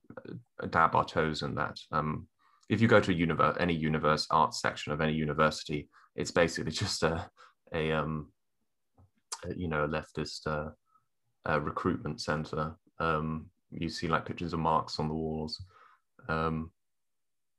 uh, 0.63 0.67
dab 0.67 0.95
our 0.95 1.05
toes 1.05 1.43
in 1.43 1.55
that. 1.57 1.79
Um, 1.91 2.27
if 2.69 2.81
you 2.81 2.89
go 2.89 3.01
to 3.01 3.11
a 3.11 3.15
universe, 3.15 3.57
any 3.61 3.75
universe 3.75 4.27
arts 4.31 4.61
section 4.61 4.93
of 4.93 5.01
any 5.01 5.13
university, 5.13 5.89
it's 6.17 6.31
basically 6.31 6.73
just 6.85 7.03
a 7.03 7.29
a 7.75 7.93
um, 7.93 8.31
you 9.57 9.69
know 9.69 9.85
a 9.85 9.89
leftist 9.89 10.47
uh, 10.47 10.71
uh, 11.49 11.61
recruitment 11.61 12.21
center. 12.21 12.77
Um, 12.99 13.47
you 13.71 13.89
see 13.89 14.07
like 14.07 14.27
pictures 14.27 14.53
of 14.53 14.61
Marx 14.61 14.99
on 14.99 15.09
the 15.09 15.15
walls. 15.15 15.63
Um, 16.29 16.71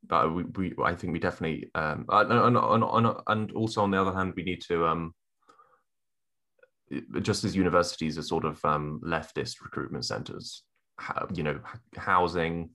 but 0.06 0.34
we, 0.34 0.44
we, 0.44 0.74
I 0.84 0.96
think 0.96 1.14
we 1.14 1.20
definitely, 1.20 1.70
um, 1.76 2.06
and, 2.10 2.32
and, 2.32 2.58
and, 2.58 3.16
and, 3.28 3.52
also 3.54 3.82
on 3.82 3.92
the 3.92 4.02
other 4.02 4.14
hand, 4.14 4.34
we 4.36 4.44
need 4.44 4.62
to, 4.68 4.86
um, 4.86 5.14
just 7.22 7.44
as 7.44 7.56
universities 7.56 8.18
are 8.18 8.24
sort 8.24 8.46
of 8.46 8.64
um, 8.66 9.02
leftist 9.04 9.62
recruitment 9.62 10.06
centers, 10.06 10.64
you 11.34 11.44
know, 11.44 11.60
housing, 11.96 12.70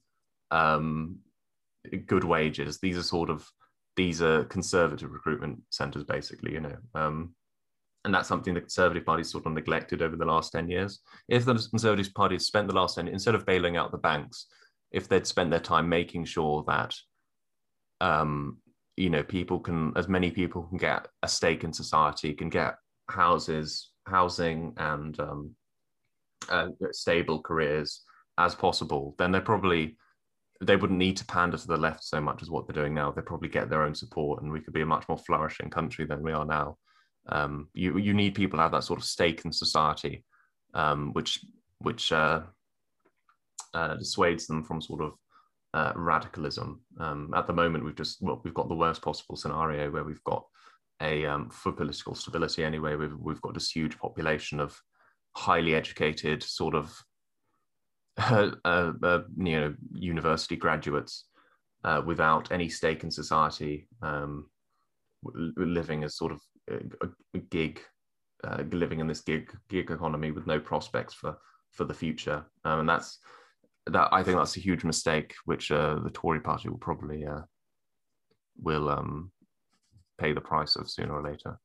um, 0.51 1.19
good 2.07 2.25
wages. 2.25 2.79
These 2.81 2.99
are 2.99 3.03
sort 3.03 3.31
of 3.31 3.49
these 3.97 4.23
are 4.23 4.45
conservative 4.45 5.11
recruitment 5.11 5.61
centers, 5.71 6.05
basically. 6.05 6.53
You 6.53 6.61
know, 6.61 6.77
um, 6.95 7.35
and 8.05 8.15
that's 8.15 8.29
something 8.29 8.55
the 8.55 8.61
Conservative 8.61 9.05
Party 9.05 9.25
sort 9.25 9.47
of 9.47 9.53
neglected 9.53 10.03
over 10.03 10.17
the 10.17 10.25
last 10.25 10.53
10 10.53 10.69
years. 10.69 11.01
If 11.29 11.45
the 11.45 11.55
Conservative 11.55 12.15
Party 12.15 12.37
had 12.37 12.43
spent 12.43 12.69
the 12.69 12.75
last 12.75 12.95
10 12.95 13.09
instead 13.09 13.35
of 13.35 13.45
bailing 13.45 13.77
out 13.77 13.93
the 13.93 13.99
banks, 13.99 14.47
if 14.93 15.09
they'd 15.09 15.27
spent 15.27 15.51
their 15.51 15.61
time 15.61 15.89
making 15.89 16.25
sure 16.25 16.65
that, 16.69 16.95
um, 18.01 18.59
you 18.97 19.11
know, 19.11 19.23
people 19.23 19.61
can, 19.61 19.93
as 19.97 20.09
many 20.09 20.31
people 20.31 20.63
can 20.63 20.79
get 20.79 21.07
a 21.23 21.29
stake 21.29 21.65
in 21.65 21.73
society, 21.73 22.33
can 22.33 22.49
get 22.49 22.77
houses, 23.11 23.91
housing, 24.09 24.75
and 24.77 25.19
um, 25.21 25.55
uh, 26.49 26.69
stable 26.93 27.43
careers 27.43 28.03
as 28.39 28.55
possible, 28.55 29.15
then 29.19 29.33
they 29.33 29.41
probably 29.41 29.97
they 30.61 30.77
wouldn't 30.77 30.99
need 30.99 31.17
to 31.17 31.27
pander 31.27 31.57
to 31.57 31.67
the 31.69 31.77
left 31.77 32.03
so 32.03 32.21
much 32.21 32.43
as 32.43 32.51
what 32.51 32.67
they're 32.67 32.83
doing 32.83 32.95
now. 32.95 33.13
They 33.13 33.23
probably 33.23 33.49
get 33.49 33.71
their 33.71 33.83
own 33.83 33.95
support, 33.95 34.43
and 34.43 34.51
we 34.51 34.61
could 34.61 34.75
be 34.75 34.81
a 34.81 34.87
much 34.87 35.09
more 35.09 35.19
flourishing 35.19 35.71
country 35.71 36.05
than 36.05 36.23
we 36.23 36.33
are 36.33 36.45
now. 36.45 36.77
Um, 37.29 37.69
you 37.75 37.99
you 37.99 38.15
need 38.15 38.35
people 38.35 38.59
to 38.59 38.63
have 38.63 38.73
that 38.73 38.85
sort 38.85 38.99
of 38.99 39.05
stake 39.05 39.45
in 39.45 39.53
society, 39.53 40.25
um, 40.75 41.13
which 41.13 41.45
which 41.79 42.11
uh, 42.13 42.43
uh, 43.75 43.95
dissuades 43.97 44.47
them 44.47 44.65
from 44.65 44.81
sort 44.81 45.03
of 45.03 45.13
uh, 45.75 45.93
radicalism. 45.95 46.81
Um, 46.99 47.33
at 47.37 47.47
the 47.47 47.53
moment, 47.53 47.85
we've 47.85 47.95
just 47.95 48.23
well, 48.23 48.41
we've 48.45 48.55
got 48.55 48.69
the 48.69 48.75
worst 48.75 49.03
possible 49.03 49.37
scenario 49.37 49.91
where 49.91 50.05
we've 50.05 50.25
got 50.25 50.45
a 51.01 51.27
um, 51.27 51.51
for 51.51 51.73
political 51.73 52.15
stability 52.15 52.65
anyway. 52.65 52.97
We've 52.97 53.17
we've 53.19 53.41
got 53.41 53.55
this 53.55 53.71
huge 53.71 53.99
population 53.99 54.61
of 54.61 54.81
highly 55.37 55.75
educated 55.75 56.43
sort 56.43 56.75
of 56.75 56.95
uh, 58.19 58.51
uh, 58.65 59.21
you 59.37 59.61
know 59.61 59.75
university 59.93 60.57
graduates 60.57 61.27
uh, 61.85 62.03
without 62.05 62.51
any 62.51 62.69
stake 62.69 63.05
in 63.05 63.11
society, 63.11 63.87
um, 64.03 64.49
living 65.25 66.05
as 66.05 66.17
sort 66.17 66.33
of 66.33 66.41
a, 66.69 67.09
a 67.35 67.39
gig, 67.51 67.81
uh, 68.45 68.63
living 68.73 69.01
in 69.01 69.07
this 69.07 69.21
gig 69.21 69.53
gig 69.69 69.91
economy 69.91 70.31
with 70.31 70.47
no 70.47 70.59
prospects 70.59 71.15
for 71.15 71.37
for 71.71 71.85
the 71.85 71.95
future, 71.95 72.45
um, 72.65 72.81
and 72.81 72.89
that's 72.89 73.19
that. 73.87 74.09
I 74.11 74.23
think 74.23 74.39
that's 74.39 74.57
a 74.57 74.61
huge 74.61 74.85
mistake, 74.85 75.35
which 75.45 75.71
uh, 75.71 76.01
the 76.03 76.11
Tory 76.11 76.41
Party 76.41 76.69
will 76.69 76.79
probably 76.79 77.25
uh, 77.25 77.43
will 78.61 78.89
um, 78.89 79.31
pay 80.19 80.33
the 80.33 80.41
price 80.41 80.77
of 80.77 80.91
sooner 80.91 81.15
or 81.15 81.23
later. 81.23 81.59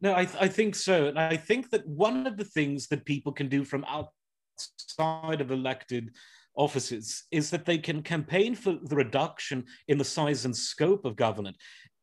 No, 0.00 0.14
I, 0.14 0.24
th- 0.24 0.38
I 0.40 0.48
think 0.48 0.74
so. 0.74 1.06
And 1.06 1.18
I 1.18 1.36
think 1.36 1.70
that 1.70 1.86
one 1.86 2.26
of 2.26 2.36
the 2.36 2.44
things 2.44 2.88
that 2.88 3.04
people 3.06 3.32
can 3.32 3.48
do 3.48 3.64
from 3.64 3.84
outside 3.84 5.40
of 5.40 5.50
elected 5.50 6.10
offices 6.56 7.24
is 7.30 7.50
that 7.50 7.64
they 7.64 7.78
can 7.78 8.02
campaign 8.02 8.54
for 8.54 8.78
the 8.82 8.96
reduction 8.96 9.64
in 9.88 9.98
the 9.98 10.04
size 10.04 10.44
and 10.44 10.54
scope 10.54 11.04
of 11.04 11.16
government 11.16 11.56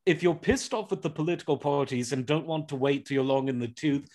if 0.05 0.23
you're 0.23 0.36
pissed 0.36 0.73
off 0.73 0.91
at 0.91 1.01
the 1.01 1.09
political 1.09 1.57
parties 1.57 2.11
and 2.11 2.25
don't 2.25 2.47
want 2.47 2.67
to 2.69 2.75
wait 2.75 3.05
till 3.05 3.15
you're 3.15 3.23
long 3.23 3.47
in 3.47 3.59
the 3.59 3.67
tooth 3.67 4.09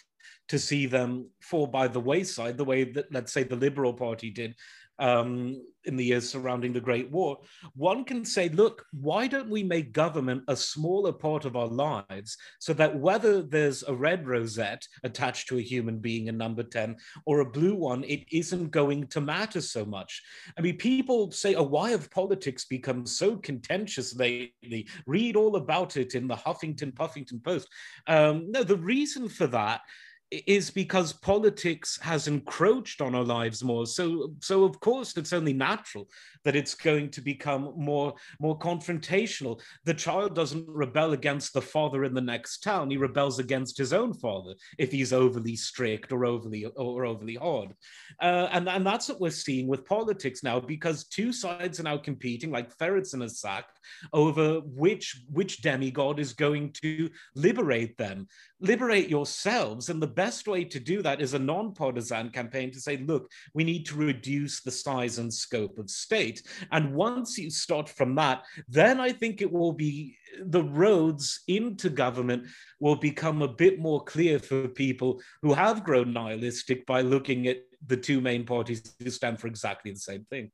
to 0.48 0.58
see 0.58 0.86
them 0.86 1.28
fall 1.40 1.66
by 1.66 1.88
the 1.88 2.00
wayside, 2.00 2.56
the 2.56 2.64
way 2.64 2.84
that, 2.84 3.06
let's 3.12 3.32
say, 3.32 3.42
the 3.42 3.56
Liberal 3.56 3.92
Party 3.92 4.30
did 4.30 4.54
um, 4.98 5.60
in 5.84 5.96
the 5.96 6.04
years 6.04 6.28
surrounding 6.28 6.72
the 6.72 6.80
Great 6.80 7.10
War, 7.10 7.38
one 7.74 8.04
can 8.04 8.24
say, 8.24 8.48
look, 8.48 8.84
why 8.92 9.26
don't 9.26 9.48
we 9.48 9.62
make 9.62 9.92
government 9.92 10.42
a 10.48 10.56
smaller 10.56 11.12
part 11.12 11.44
of 11.44 11.56
our 11.56 11.68
lives 11.68 12.36
so 12.58 12.72
that 12.74 12.98
whether 12.98 13.42
there's 13.42 13.82
a 13.84 13.94
red 13.94 14.26
rosette 14.26 14.86
attached 15.04 15.48
to 15.48 15.58
a 15.58 15.62
human 15.62 15.98
being 15.98 16.26
in 16.26 16.36
number 16.36 16.62
10 16.62 16.96
or 17.24 17.40
a 17.40 17.50
blue 17.50 17.74
one, 17.74 18.04
it 18.04 18.24
isn't 18.32 18.70
going 18.70 19.06
to 19.08 19.20
matter 19.20 19.60
so 19.60 19.84
much. 19.84 20.22
I 20.58 20.60
mean, 20.60 20.76
people 20.76 21.30
say, 21.30 21.54
oh, 21.54 21.62
why 21.62 21.90
have 21.90 22.10
politics 22.10 22.64
become 22.64 23.06
so 23.06 23.36
contentious 23.36 24.16
lately? 24.16 24.88
Read 25.06 25.36
all 25.36 25.56
about 25.56 25.96
it 25.96 26.14
in 26.14 26.26
the 26.26 26.36
Huffington 26.36 26.94
Puffington 26.94 27.40
Post. 27.40 27.68
Um, 28.06 28.50
no, 28.50 28.64
the 28.64 28.76
reason 28.76 29.28
for 29.28 29.46
that 29.48 29.82
is 30.30 30.70
because 30.70 31.12
politics 31.12 31.98
has 32.02 32.26
encroached 32.26 33.00
on 33.00 33.14
our 33.14 33.22
lives 33.22 33.62
more. 33.62 33.86
So, 33.86 34.32
so 34.40 34.64
of 34.64 34.80
course, 34.80 35.16
it's 35.16 35.32
only 35.32 35.52
natural 35.52 36.08
that 36.44 36.56
it's 36.56 36.74
going 36.74 37.10
to 37.10 37.20
become 37.20 37.72
more, 37.76 38.14
more 38.40 38.58
confrontational. 38.58 39.60
The 39.84 39.94
child 39.94 40.34
doesn't 40.34 40.68
rebel 40.68 41.12
against 41.12 41.52
the 41.52 41.62
father 41.62 42.04
in 42.04 42.12
the 42.12 42.20
next 42.20 42.58
town; 42.58 42.90
he 42.90 42.96
rebels 42.96 43.38
against 43.38 43.78
his 43.78 43.92
own 43.92 44.14
father 44.14 44.54
if 44.78 44.90
he's 44.90 45.12
overly 45.12 45.54
strict 45.54 46.12
or 46.12 46.24
overly 46.24 46.64
or 46.64 47.06
overly 47.06 47.36
hard. 47.36 47.72
Uh, 48.20 48.48
and 48.50 48.68
and 48.68 48.84
that's 48.84 49.08
what 49.08 49.20
we're 49.20 49.30
seeing 49.30 49.68
with 49.68 49.86
politics 49.86 50.42
now, 50.42 50.58
because 50.58 51.04
two 51.04 51.32
sides 51.32 51.78
are 51.78 51.84
now 51.84 51.98
competing, 51.98 52.50
like 52.50 52.76
ferrets 52.78 53.14
in 53.14 53.22
a 53.22 53.28
sack, 53.28 53.66
over 54.12 54.60
which 54.60 55.22
which 55.30 55.62
demigod 55.62 56.18
is 56.18 56.32
going 56.32 56.72
to 56.72 57.08
liberate 57.36 57.96
them 57.96 58.26
liberate 58.60 59.08
yourselves. 59.08 59.88
And 59.88 60.00
the 60.00 60.06
best 60.16 60.48
way 60.48 60.64
to 60.64 60.80
do 60.80 61.02
that 61.02 61.20
is 61.20 61.34
a 61.34 61.38
non-partisan 61.38 62.30
campaign 62.30 62.72
to 62.72 62.80
say, 62.80 62.96
look, 62.96 63.30
we 63.54 63.62
need 63.62 63.86
to 63.86 63.94
reduce 63.94 64.60
the 64.62 64.70
size 64.70 65.18
and 65.18 65.32
scope 65.32 65.78
of 65.78 65.88
state. 65.90 66.42
And 66.72 66.94
once 66.94 67.38
you 67.38 67.50
start 67.50 67.88
from 67.88 68.14
that, 68.16 68.44
then 68.66 68.98
I 68.98 69.12
think 69.12 69.40
it 69.40 69.52
will 69.52 69.72
be 69.72 70.16
the 70.42 70.64
roads 70.64 71.42
into 71.46 71.88
government 71.88 72.46
will 72.80 72.96
become 72.96 73.42
a 73.42 73.48
bit 73.48 73.78
more 73.78 74.02
clear 74.04 74.38
for 74.38 74.68
people 74.68 75.20
who 75.42 75.54
have 75.54 75.84
grown 75.84 76.12
nihilistic 76.12 76.86
by 76.86 77.02
looking 77.02 77.46
at 77.46 77.58
the 77.86 77.96
two 77.96 78.20
main 78.20 78.44
parties 78.44 78.94
who 78.98 79.10
stand 79.10 79.38
for 79.40 79.46
exactly 79.46 79.92
the 79.92 79.98
same 79.98 80.24
thing. 80.30 80.50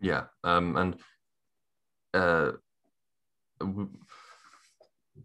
Yeah, 0.00 0.24
um, 0.44 0.76
and 0.76 0.96
uh, 2.12 2.52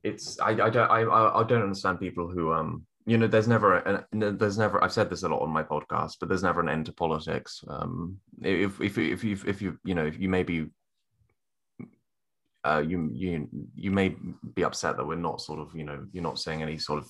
it's 0.04 0.40
I, 0.40 0.52
I 0.52 0.70
don't 0.70 0.90
I 0.90 1.02
I 1.04 1.44
don't 1.44 1.62
understand 1.62 2.00
people 2.00 2.28
who 2.28 2.54
um 2.54 2.86
you 3.06 3.18
know 3.18 3.28
there's 3.28 3.48
never 3.48 3.78
a, 3.78 4.06
there's 4.12 4.58
never 4.58 4.84
I've 4.84 4.94
said 4.94 5.10
this 5.10 5.24
a 5.24 5.30
lot 5.30 5.42
on 5.42 5.50
my 5.50 5.64
podcast 5.64 6.18
but 6.20 6.30
there's 6.30 6.44
never 6.44 6.62
an 6.62 6.70
end 6.70 6.88
to 6.88 6.94
politics. 6.94 7.64
Um 7.68 8.18
if 8.42 8.80
if 8.82 8.98
if 8.98 9.24
you 9.24 9.38
if 9.46 9.62
you 9.62 9.78
you 9.84 9.96
know 9.96 10.06
if 10.06 10.20
you 10.20 10.30
may 10.30 10.44
be 10.44 10.68
uh 12.64 12.84
you 12.86 13.10
you 13.14 13.48
you 13.76 13.92
may 13.92 14.16
be 14.54 14.64
upset 14.64 14.98
that 14.98 15.06
we're 15.06 15.16
not 15.16 15.42
sort 15.42 15.60
of 15.60 15.76
you 15.76 15.84
know 15.84 16.06
you're 16.12 16.24
not 16.24 16.40
seeing 16.40 16.62
any 16.62 16.78
sort 16.78 17.00
of 17.00 17.10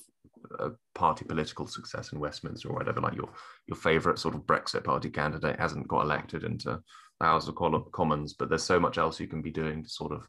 uh, 0.59 0.69
party 0.95 1.23
political 1.23 1.67
success 1.67 2.11
in 2.13 2.19
Westminster 2.19 2.69
or 2.69 2.75
whatever 2.75 2.99
like 2.99 3.15
your 3.15 3.29
your 3.67 3.75
favorite 3.75 4.17
sort 4.17 4.33
of 4.33 4.41
Brexit 4.41 4.83
party 4.83 5.09
candidate 5.09 5.59
hasn't 5.59 5.87
got 5.87 6.01
elected 6.01 6.43
into 6.43 6.81
the 7.19 7.25
House 7.25 7.47
of 7.47 7.55
Commons 7.91 8.33
but 8.33 8.49
there's 8.49 8.63
so 8.63 8.79
much 8.79 8.97
else 8.97 9.19
you 9.19 9.27
can 9.27 9.41
be 9.41 9.51
doing 9.51 9.83
to 9.83 9.89
sort 9.89 10.11
of 10.13 10.27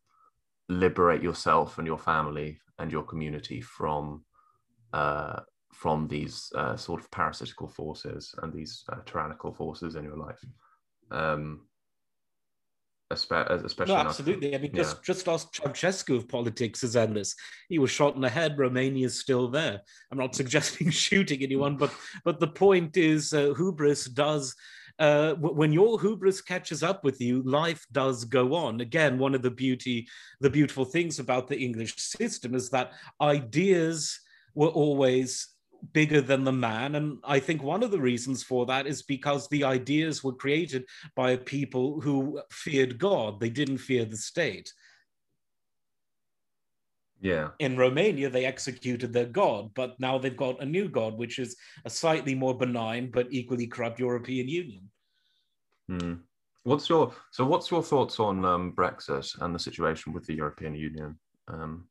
liberate 0.69 1.23
yourself 1.23 1.79
and 1.79 1.87
your 1.87 1.99
family 1.99 2.59
and 2.79 2.91
your 2.91 3.03
community 3.03 3.61
from 3.61 4.25
uh, 4.93 5.41
from 5.73 6.07
these 6.07 6.53
uh, 6.55 6.77
sort 6.77 7.01
of 7.01 7.11
parasitical 7.11 7.67
forces 7.67 8.35
and 8.43 8.53
these 8.53 8.85
uh, 8.93 8.97
tyrannical 9.07 9.53
forces 9.53 9.97
in 9.97 10.05
your 10.05 10.17
life. 10.17 10.45
Um, 11.11 11.63
especially 13.13 13.95
no, 13.95 13.97
absolutely. 13.97 14.55
I 14.55 14.59
mean, 14.59 14.75
just 14.75 14.97
yeah. 14.97 15.03
just 15.05 15.29
ask 15.29 15.53
Ceausescu 15.53 16.17
of 16.17 16.29
politics 16.29 16.83
is 16.83 16.97
endless. 16.97 17.35
He 17.69 17.79
was 17.79 17.91
shot 17.91 18.15
in 18.15 18.21
the 18.21 18.29
head. 18.29 18.59
Romania 18.59 19.07
is 19.07 19.21
still 19.21 19.49
there. 19.49 19.81
I'm 20.11 20.19
not 20.19 20.35
suggesting 20.41 20.91
shooting 20.91 21.43
anyone, 21.43 21.77
but 21.77 21.93
but 22.25 22.41
the 22.41 22.49
point 22.49 22.97
is, 22.97 23.33
uh, 23.33 23.55
hubris 23.55 24.07
does. 24.07 24.55
Uh, 25.03 25.35
when 25.35 25.73
your 25.73 26.01
hubris 26.01 26.41
catches 26.41 26.85
up 26.85 27.03
with 27.03 27.21
you, 27.21 27.43
life 27.43 27.85
does 27.91 28.25
go 28.25 28.55
on. 28.55 28.81
Again, 28.81 29.19
one 29.19 29.35
of 29.35 29.43
the 29.43 29.51
beauty, 29.51 30.07
the 30.39 30.49
beautiful 30.49 30.85
things 30.85 31.19
about 31.19 31.49
the 31.49 31.59
English 31.59 31.97
system 31.97 32.55
is 32.55 32.71
that 32.71 32.93
ideas 33.21 34.21
were 34.55 34.69
always 34.69 35.49
bigger 35.93 36.21
than 36.21 36.45
the 36.45 36.53
man. 36.53 36.95
And 36.95 37.19
I 37.25 37.41
think 37.41 37.65
one 37.65 37.83
of 37.83 37.91
the 37.91 38.01
reasons 38.01 38.45
for 38.45 38.65
that 38.67 38.87
is 38.87 39.03
because 39.03 39.49
the 39.49 39.65
ideas 39.65 40.23
were 40.23 40.35
created 40.35 40.85
by 41.17 41.35
people 41.35 42.01
who 42.01 42.41
feared 42.53 42.97
God, 43.01 43.41
they 43.41 43.51
didn't 43.51 43.79
fear 43.79 44.05
the 44.05 44.17
state. 44.17 44.73
Yeah. 47.21 47.49
In 47.59 47.77
Romania, 47.77 48.31
they 48.31 48.45
executed 48.45 49.13
their 49.13 49.27
god, 49.27 49.75
but 49.75 49.99
now 49.99 50.19
they've 50.19 50.37
got 50.37 50.63
a 50.63 50.65
new 50.65 50.89
god, 50.89 51.19
which 51.19 51.41
is 51.41 51.57
a 51.85 51.91
slightly 51.91 52.37
more 52.37 52.57
benign 52.57 53.11
but 53.11 53.27
equally 53.33 53.67
corrupt 53.67 53.99
European 53.99 54.49
Union. 54.49 54.91
Hmm. 55.89 56.15
What's 56.65 56.89
your 56.89 57.13
so? 57.31 57.45
What's 57.45 57.71
your 57.71 57.83
thoughts 57.83 58.21
on 58.21 58.45
um, 58.45 58.73
Brexit 58.73 59.41
and 59.41 59.55
the 59.55 59.59
situation 59.59 60.13
with 60.13 60.27
the 60.27 60.35
European 60.35 60.75
Union? 60.75 61.19
Um, 61.49 61.89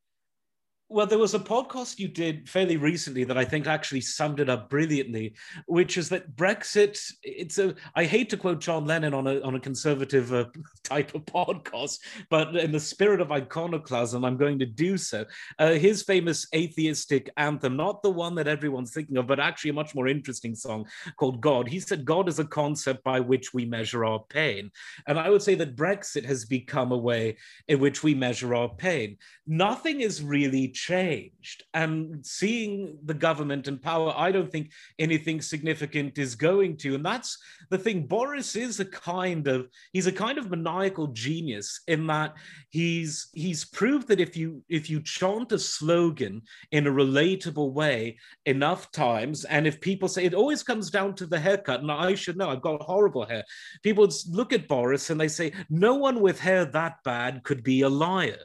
well, 0.92 1.08
there 1.08 1.18
was 1.18 1.34
a 1.34 1.40
podcast 1.40 2.00
you 2.00 2.10
did 2.10 2.50
fairly 2.50 2.76
recently 2.76 3.24
that 3.24 3.38
I 3.38 3.46
think 3.46 3.66
actually 3.66 4.02
summed 4.02 4.42
it 4.42 4.50
up 4.50 4.70
brilliantly, 4.70 5.36
which 5.66 5.98
is 5.98 6.10
that 6.10 6.36
Brexit. 6.36 7.00
It's 7.24 7.58
a. 7.60 7.76
I 7.96 8.04
hate 8.04 8.30
to 8.32 8.38
quote 8.38 8.60
John 8.60 8.86
Lennon 8.86 9.14
on 9.14 9.26
a 9.26 9.40
on 9.42 9.56
a 9.56 9.60
conservative 9.60 10.34
uh, 10.34 10.46
type 10.84 11.16
of 11.16 11.26
podcast, 11.26 12.00
but 12.30 12.58
in 12.58 12.74
the 12.74 12.80
spirit 12.80 13.22
of 13.22 13.32
iconoclasm, 13.32 14.26
I'm 14.26 14.36
going 14.36 14.60
to 14.60 14.66
do 14.66 14.98
so. 14.98 15.26
Uh, 15.58 15.72
his 15.72 16.04
famous 16.04 16.46
atheistic 16.54 17.30
anthem, 17.38 17.78
not 17.78 18.04
the 18.04 18.12
one 18.12 18.36
that 18.36 18.50
everyone's 18.50 18.94
thinking 18.94 19.16
of, 19.16 19.28
but 19.28 19.40
actually 19.40 19.70
a 19.70 19.74
much 19.74 19.96
more 19.96 20.10
interesting 20.10 20.56
song 20.56 20.86
called 21.16 21.40
God. 21.40 21.70
He 21.70 21.80
said 21.80 22.04
God 22.04 22.28
is 22.28 22.40
a 22.40 22.46
concept 22.46 23.02
by 23.06 23.22
which 23.22 23.54
we 23.54 23.64
measure 23.64 24.04
our 24.04 24.20
pain, 24.20 24.70
and 25.08 25.18
I 25.18 25.30
would 25.30 25.42
say 25.42 25.56
that 25.56 25.78
Brexit 25.78 26.26
has 26.26 26.44
become 26.44 26.92
a 26.92 26.98
way 26.98 27.38
in 27.70 27.80
which 27.80 28.04
we 28.04 28.14
measure 28.14 28.54
our 28.54 28.68
pain. 28.68 29.18
Nothing 29.48 30.02
is 30.02 30.22
really 30.22 30.68
changed. 30.82 31.64
And 31.74 32.26
seeing 32.26 32.98
the 33.06 33.14
government 33.14 33.68
in 33.68 33.78
power, 33.78 34.14
I 34.16 34.32
don't 34.32 34.52
think 34.52 34.72
anything 34.98 35.42
significant 35.42 36.18
is 36.18 36.34
going 36.36 36.78
to. 36.78 36.96
And 36.96 37.06
that's 37.06 37.38
the 37.70 37.78
thing. 37.78 38.08
Boris 38.08 38.56
is 38.56 38.80
a 38.80 38.86
kind 38.86 39.48
of 39.48 39.68
he's 39.94 40.08
a 40.08 40.12
kind 40.12 40.38
of 40.40 40.50
maniacal 40.50 41.08
genius 41.08 41.82
in 41.88 42.08
that 42.08 42.34
he's 42.70 43.30
he's 43.34 43.64
proved 43.64 44.08
that 44.08 44.20
if 44.20 44.36
you 44.36 44.64
if 44.70 44.90
you 44.90 45.02
chant 45.02 45.52
a 45.52 45.60
slogan 45.60 46.42
in 46.72 46.88
a 46.88 46.92
relatable 46.92 47.74
way 47.74 48.18
enough 48.46 48.92
times, 48.92 49.46
and 49.46 49.68
if 49.68 49.80
people 49.82 50.08
say 50.08 50.26
it 50.26 50.34
always 50.34 50.64
comes 50.64 50.90
down 50.90 51.14
to 51.16 51.28
the 51.28 51.40
haircut, 51.40 51.82
and 51.82 51.92
I 51.92 52.16
should 52.16 52.38
know 52.38 52.50
I've 52.50 52.62
got 52.62 52.82
horrible 52.82 53.26
hair. 53.26 53.44
People 53.84 54.10
look 54.30 54.52
at 54.52 54.68
Boris 54.68 55.10
and 55.12 55.22
they 55.22 55.28
say, 55.28 55.54
no 55.70 55.94
one 55.96 56.22
with 56.22 56.40
hair 56.40 56.66
that 56.66 56.96
bad 57.04 57.44
could 57.44 57.64
be 57.64 57.82
a 57.82 57.90
liar 57.90 58.40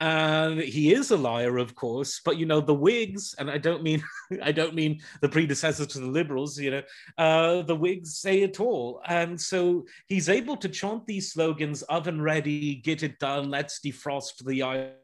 and 0.00 0.60
he 0.60 0.92
is 0.92 1.10
a 1.10 1.16
liar, 1.16 1.58
of 1.58 1.74
course. 1.74 2.20
But 2.24 2.36
you 2.36 2.46
know, 2.46 2.60
the 2.60 2.74
wigs, 2.74 3.34
and 3.38 3.50
I 3.50 3.58
don't 3.58 3.82
mean 3.82 4.02
I 4.42 4.52
don't 4.52 4.74
mean 4.74 5.00
the 5.20 5.28
predecessors 5.28 5.88
to 5.88 6.00
the 6.00 6.06
Liberals. 6.06 6.58
You 6.58 6.70
know, 6.70 6.82
uh, 7.16 7.62
the 7.62 7.74
wigs 7.74 8.18
say 8.18 8.42
it 8.42 8.60
all, 8.60 9.00
and 9.06 9.40
so 9.40 9.86
he's 10.06 10.28
able 10.28 10.56
to 10.58 10.68
chant 10.68 11.06
these 11.06 11.32
slogans: 11.32 11.82
"Oven 11.82 12.20
ready, 12.20 12.76
get 12.76 13.02
it 13.02 13.18
done, 13.18 13.50
let's 13.50 13.80
defrost 13.80 14.44
the 14.44 14.62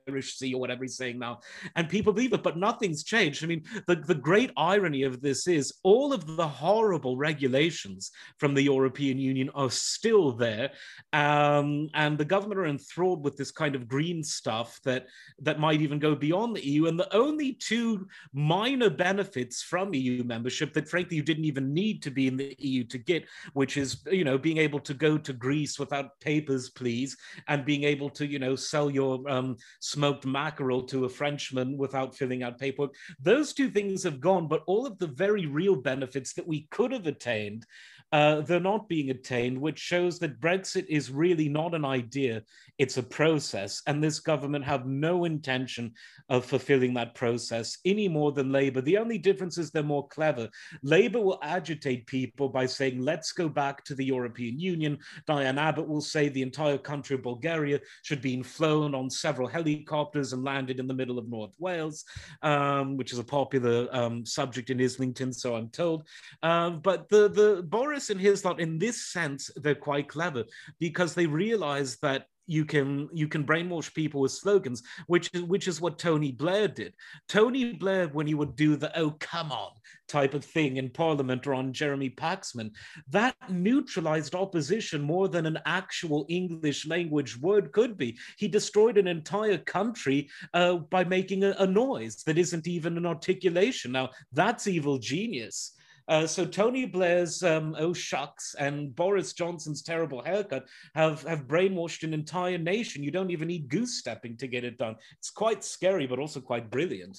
Irish 0.09 0.37
Sea," 0.37 0.55
or 0.55 0.61
whatever 0.61 0.85
he's 0.85 0.97
saying 0.97 1.19
now, 1.19 1.41
and 1.77 1.89
people 1.89 2.13
believe 2.13 2.33
it. 2.33 2.43
But 2.43 2.57
nothing's 2.57 3.05
changed. 3.05 3.43
I 3.43 3.47
mean, 3.47 3.65
the 3.87 3.97
the 3.97 4.15
great 4.15 4.51
irony 4.57 5.03
of 5.03 5.21
this 5.21 5.47
is 5.47 5.73
all 5.83 6.13
of 6.13 6.37
the 6.37 6.47
horrible 6.47 7.17
regulations 7.17 8.11
from 8.39 8.55
the 8.55 8.63
European 8.63 9.19
Union 9.19 9.51
are 9.55 9.71
still 9.71 10.33
there, 10.33 10.71
um, 11.13 11.89
and 11.95 12.19
the 12.19 12.25
government 12.25 12.61
are 12.61 12.67
enthralled 12.67 13.25
with 13.25 13.37
this 13.37 13.51
kind 13.51 13.75
of 13.75 13.89
green 13.89 14.23
stuff 14.23 14.81
that 14.85 15.07
that 15.41 15.61
might 15.61 15.81
even 15.81 15.99
go 15.99 16.15
beyond 16.15 16.57
the 16.57 16.67
EU. 16.67 16.87
And 16.87 16.99
the 16.99 17.15
only 17.15 17.55
two 17.55 18.07
minor 18.33 18.91
benefits 18.91 19.63
from 19.63 19.95
EU 19.95 20.25
membership 20.25 20.73
that 20.75 20.89
frankly 20.89 21.17
you 21.17 21.23
didn't 21.23 21.45
even 21.45 21.73
need 21.73 22.03
to 22.03 22.11
be 22.11 22.27
in 22.27 22.37
the 22.37 22.55
EU 22.59 22.85
to 22.85 22.99
get, 22.99 23.25
which 23.55 23.77
is 23.77 24.03
you 24.11 24.25
know 24.25 24.39
being 24.39 24.59
able 24.59 24.81
to 24.81 24.95
go 24.95 25.17
to 25.19 25.33
Greece 25.33 25.79
without 25.79 26.21
papers, 26.21 26.69
please, 26.69 27.17
and 27.49 27.65
being 27.65 27.85
able 27.85 28.11
to 28.11 28.27
you 28.27 28.39
know 28.39 28.57
sell 28.57 28.91
your 28.91 29.27
um, 29.29 29.57
smoked 29.95 30.27
mackerel 30.27 30.83
to 30.83 31.05
a 31.05 31.09
Frenchman 31.09 31.79
without 31.79 32.17
filling 32.17 32.43
out 32.43 32.59
paperwork. 32.59 32.95
Those 33.21 33.53
two 33.53 33.71
things 33.71 34.03
have 34.03 34.21
gone, 34.21 34.49
but 34.49 34.65
all 34.67 34.87
of 34.87 34.99
the 34.99 35.07
very 35.07 35.47
real 35.47 35.77
benefits 35.77 36.33
that 36.33 36.49
we 36.49 36.67
could 36.73 36.91
have 36.91 37.07
attained 37.07 37.65
uh, 38.13 38.43
they're 38.43 38.61
not 38.61 38.89
being 38.89 39.11
attained, 39.11 39.61
which 39.61 39.79
shows 39.79 40.19
that 40.21 40.41
Brexit 40.41 40.87
is 40.89 41.11
really 41.11 41.49
not 41.49 41.75
an 41.75 41.85
idea, 41.85 42.43
it's 42.79 42.97
a 42.97 43.03
process. 43.03 43.83
And 43.87 44.03
this 44.03 44.21
government 44.21 44.65
have 44.65 44.87
no 44.87 45.25
intention 45.25 45.93
of 46.29 46.45
fulfilling 46.45 46.95
that 46.95 47.15
process 47.15 47.79
any 47.85 48.09
more 48.09 48.33
than 48.33 48.53
Labour. 48.53 48.81
The 48.81 48.99
only 48.99 49.19
difference 49.19 49.59
is 49.59 49.71
they're 49.71 49.83
more 49.83 50.07
clever. 50.09 50.49
Labour 50.83 51.21
will 51.21 51.41
agitate 51.43 52.07
people 52.07 52.49
by 52.49 52.67
saying, 52.67 53.01
let's 53.01 53.33
go 53.33 53.49
back 53.49 53.85
to 53.85 53.95
the 53.95 54.05
European 54.05 54.61
Union. 54.61 54.99
Diane 55.27 55.59
Abbott 55.59 55.89
will 55.89 56.01
say 56.01 56.29
the 56.29 56.43
entire 56.43 56.79
country 56.79 57.17
of 57.17 57.23
Bulgaria 57.23 57.81
should 58.03 58.21
be 58.21 58.43
flown 58.43 58.95
on 58.95 59.11
several 59.11 59.49
helicopters 59.49 60.33
and 60.33 60.45
landed 60.45 60.79
in 60.79 60.87
the 60.87 60.95
middle 60.95 61.19
of 61.19 61.29
North 61.29 61.53
Wales, 61.59 62.05
um, 62.43 62.97
which 62.97 63.13
is 63.13 63.19
a 63.19 63.25
popular 63.25 63.89
um, 63.93 64.25
subject 64.25 64.71
in 64.71 64.81
Islington, 64.81 65.33
so 65.33 65.57
I'm 65.57 65.69
told. 65.69 66.07
Uh, 66.43 66.71
but 66.71 67.09
the, 67.09 67.29
the 67.29 67.63
Boris 67.63 67.94
and 68.11 68.21
his 68.21 68.45
lot, 68.45 68.61
in 68.61 68.79
this 68.79 69.13
sense, 69.13 69.51
they're 69.57 69.75
quite 69.75 70.09
clever 70.09 70.45
because 70.79 71.15
they 71.15 71.27
realize 71.27 71.97
that 72.03 72.27
you 72.47 72.65
can 72.65 73.09
you 73.13 73.27
can 73.27 73.45
brainwash 73.45 73.93
people 73.95 74.21
with 74.21 74.33
slogans 74.33 74.83
which 75.07 75.31
is 75.33 75.43
which 75.43 75.69
is 75.69 75.81
what 75.81 75.99
tony 75.99 76.31
blair 76.31 76.69
did. 76.69 76.93
Tony 77.29 77.73
blair 77.73 78.09
when 78.09 78.27
he 78.27 78.35
would 78.35 78.57
do 78.57 78.77
the 78.77 78.97
oh 78.99 79.13
come 79.21 79.51
on 79.51 79.71
type 80.09 80.35
of 80.35 80.45
thing 80.45 80.77
in 80.77 80.91
parliament 80.91 81.47
or 81.47 81.55
on 81.55 81.73
jeremy 81.73 82.11
paxman 82.11 82.71
that 83.09 83.35
neutralized 83.49 84.35
opposition 84.35 85.01
more 85.01 85.29
than 85.29 85.47
an 85.47 85.59
actual 85.65 86.27
english 86.29 86.87
language 86.87 87.41
word 87.41 87.73
could 87.73 87.97
be. 87.97 88.17
He 88.37 88.49
destroyed 88.49 88.99
an 88.99 89.07
entire 89.07 89.59
country 89.59 90.29
uh, 90.53 90.77
by 90.77 91.05
making 91.05 91.45
a, 91.45 91.55
a 91.59 91.67
noise 91.67 92.23
that 92.25 92.39
isn't 92.39 92.67
even 92.67 92.99
an 92.99 93.07
articulation. 93.07 93.93
Now 93.93 94.11
that's 94.33 94.67
evil 94.67 94.99
genius 94.99 95.73
uh, 96.09 96.27
so 96.27 96.45
Tony 96.45 96.85
Blair's 96.85 97.43
um, 97.43 97.75
oh 97.79 97.93
shucks 97.93 98.55
and 98.59 98.95
Boris 98.95 99.33
Johnson's 99.33 99.83
terrible 99.83 100.23
haircut 100.23 100.67
have 100.95 101.23
have 101.23 101.47
brainwashed 101.47 102.03
an 102.03 102.13
entire 102.13 102.59
nation. 102.59 103.03
You 103.03 103.11
don't 103.11 103.31
even 103.31 103.49
need 103.49 103.69
goose 103.69 103.99
stepping 103.99 104.37
to 104.39 104.47
get 104.47 104.65
it 104.65 104.77
done. 104.77 104.97
It's 105.19 105.31
quite 105.31 105.65
scary, 105.65 106.07
but 106.07 106.19
also 106.19 106.41
quite 106.41 106.71
brilliant. 106.71 107.19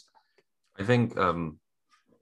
I 0.80 0.84
think 0.84 1.18
um, 1.18 1.60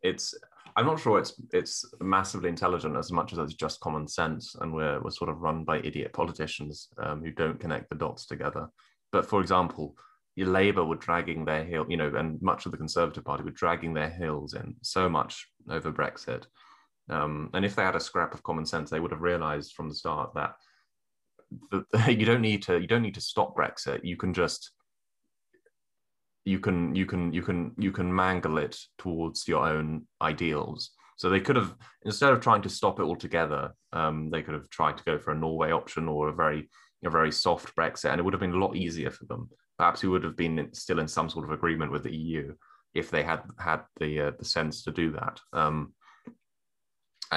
it's. 0.02 0.34
I'm 0.76 0.88
not 0.88 1.00
sure 1.00 1.20
it's 1.20 1.40
it's 1.52 1.86
massively 2.02 2.50
intelligent 2.50 2.96
as 2.98 3.12
much 3.12 3.32
as 3.34 3.40
it's 3.40 3.54
just 3.54 3.80
common 3.82 4.08
sense, 4.08 4.56
and 4.60 4.74
we're 4.74 5.02
we're 5.02 5.12
sort 5.12 5.30
of 5.30 5.42
run 5.42 5.66
by 5.66 5.80
idiot 5.80 6.14
politicians 6.14 6.88
um, 6.98 7.24
who 7.24 7.32
don't 7.32 7.60
connect 7.60 7.90
the 7.90 7.96
dots 7.96 8.26
together. 8.26 8.68
But 9.12 9.26
for 9.26 9.42
example, 9.42 9.96
your 10.36 10.48
Labour 10.48 10.84
were 10.84 10.96
dragging 10.96 11.46
their 11.46 11.64
heel, 11.64 11.86
you 11.88 11.98
know, 11.98 12.12
and 12.16 12.42
much 12.42 12.66
of 12.66 12.72
the 12.72 12.78
Conservative 12.78 13.24
Party 13.24 13.44
were 13.44 13.52
dragging 13.52 13.94
their 13.94 14.10
heels 14.10 14.56
in 14.56 14.76
so 14.82 15.08
much 15.08 15.48
over 15.70 15.92
Brexit. 15.92 16.46
Um, 17.10 17.50
and 17.54 17.66
if 17.66 17.76
they 17.76 17.84
had 17.84 17.96
a 17.96 18.00
scrap 18.00 18.34
of 18.34 18.44
common 18.44 18.66
sense, 18.66 18.90
they 18.90 19.00
would 19.00 19.12
have 19.12 19.22
realised 19.22 19.74
from 19.74 19.90
the 19.90 19.96
start 19.96 20.34
that 20.36 20.54
the, 21.72 21.86
you 22.18 22.26
don't 22.26 22.42
need 22.42 22.64
to 22.64 22.80
you 22.80 22.88
don't 22.88 23.02
need 23.02 23.16
to 23.16 23.22
stop 23.22 23.56
Brexit. 23.56 24.02
You 24.04 24.18
can 24.18 24.34
just 24.34 24.72
you 26.46 26.60
can 26.60 26.96
you 26.96 27.06
can 27.06 27.34
you 27.34 27.42
can 27.42 27.72
you 27.78 27.92
can 27.92 28.14
mangle 28.14 28.58
it 28.58 28.78
towards 28.98 29.48
your 29.48 29.68
own 29.68 30.08
ideals. 30.22 30.92
So 31.18 31.30
they 31.30 31.40
could 31.40 31.56
have 31.56 31.76
instead 32.04 32.34
of 32.34 32.40
trying 32.40 32.64
to 32.64 32.70
stop 32.70 33.00
it 33.00 33.04
altogether, 33.04 33.74
um, 33.92 34.30
they 34.30 34.42
could 34.42 34.56
have 34.56 34.70
tried 34.70 34.98
to 34.98 35.04
go 35.04 35.18
for 35.18 35.32
a 35.32 35.36
Norway 35.38 35.72
option 35.72 36.08
or 36.08 36.30
a 36.30 36.34
very 36.34 36.70
a 37.06 37.10
very 37.10 37.32
soft 37.32 37.76
Brexit, 37.76 38.12
and 38.12 38.20
it 38.20 38.24
would 38.24 38.34
have 38.34 38.40
been 38.40 38.54
a 38.54 38.66
lot 38.66 38.76
easier 38.76 39.12
for 39.12 39.26
them 39.26 39.50
perhaps 39.78 40.04
we 40.04 40.10
would 40.10 40.24
have 40.24 40.36
been 40.36 40.70
still 40.74 41.00
in 41.00 41.08
some 41.08 41.30
sort 41.30 41.46
of 41.46 41.52
agreement 41.52 41.92
with 41.92 42.04
the 42.04 42.16
EU 42.16 42.54
if 42.94 43.10
they 43.10 43.24
had 43.24 43.42
had 43.58 43.82
the 44.00 44.28
uh, 44.28 44.32
the 44.38 44.46
sense 44.46 44.84
to 44.84 44.92
do 44.92 45.12
that. 45.12 45.40
Um, 45.52 45.94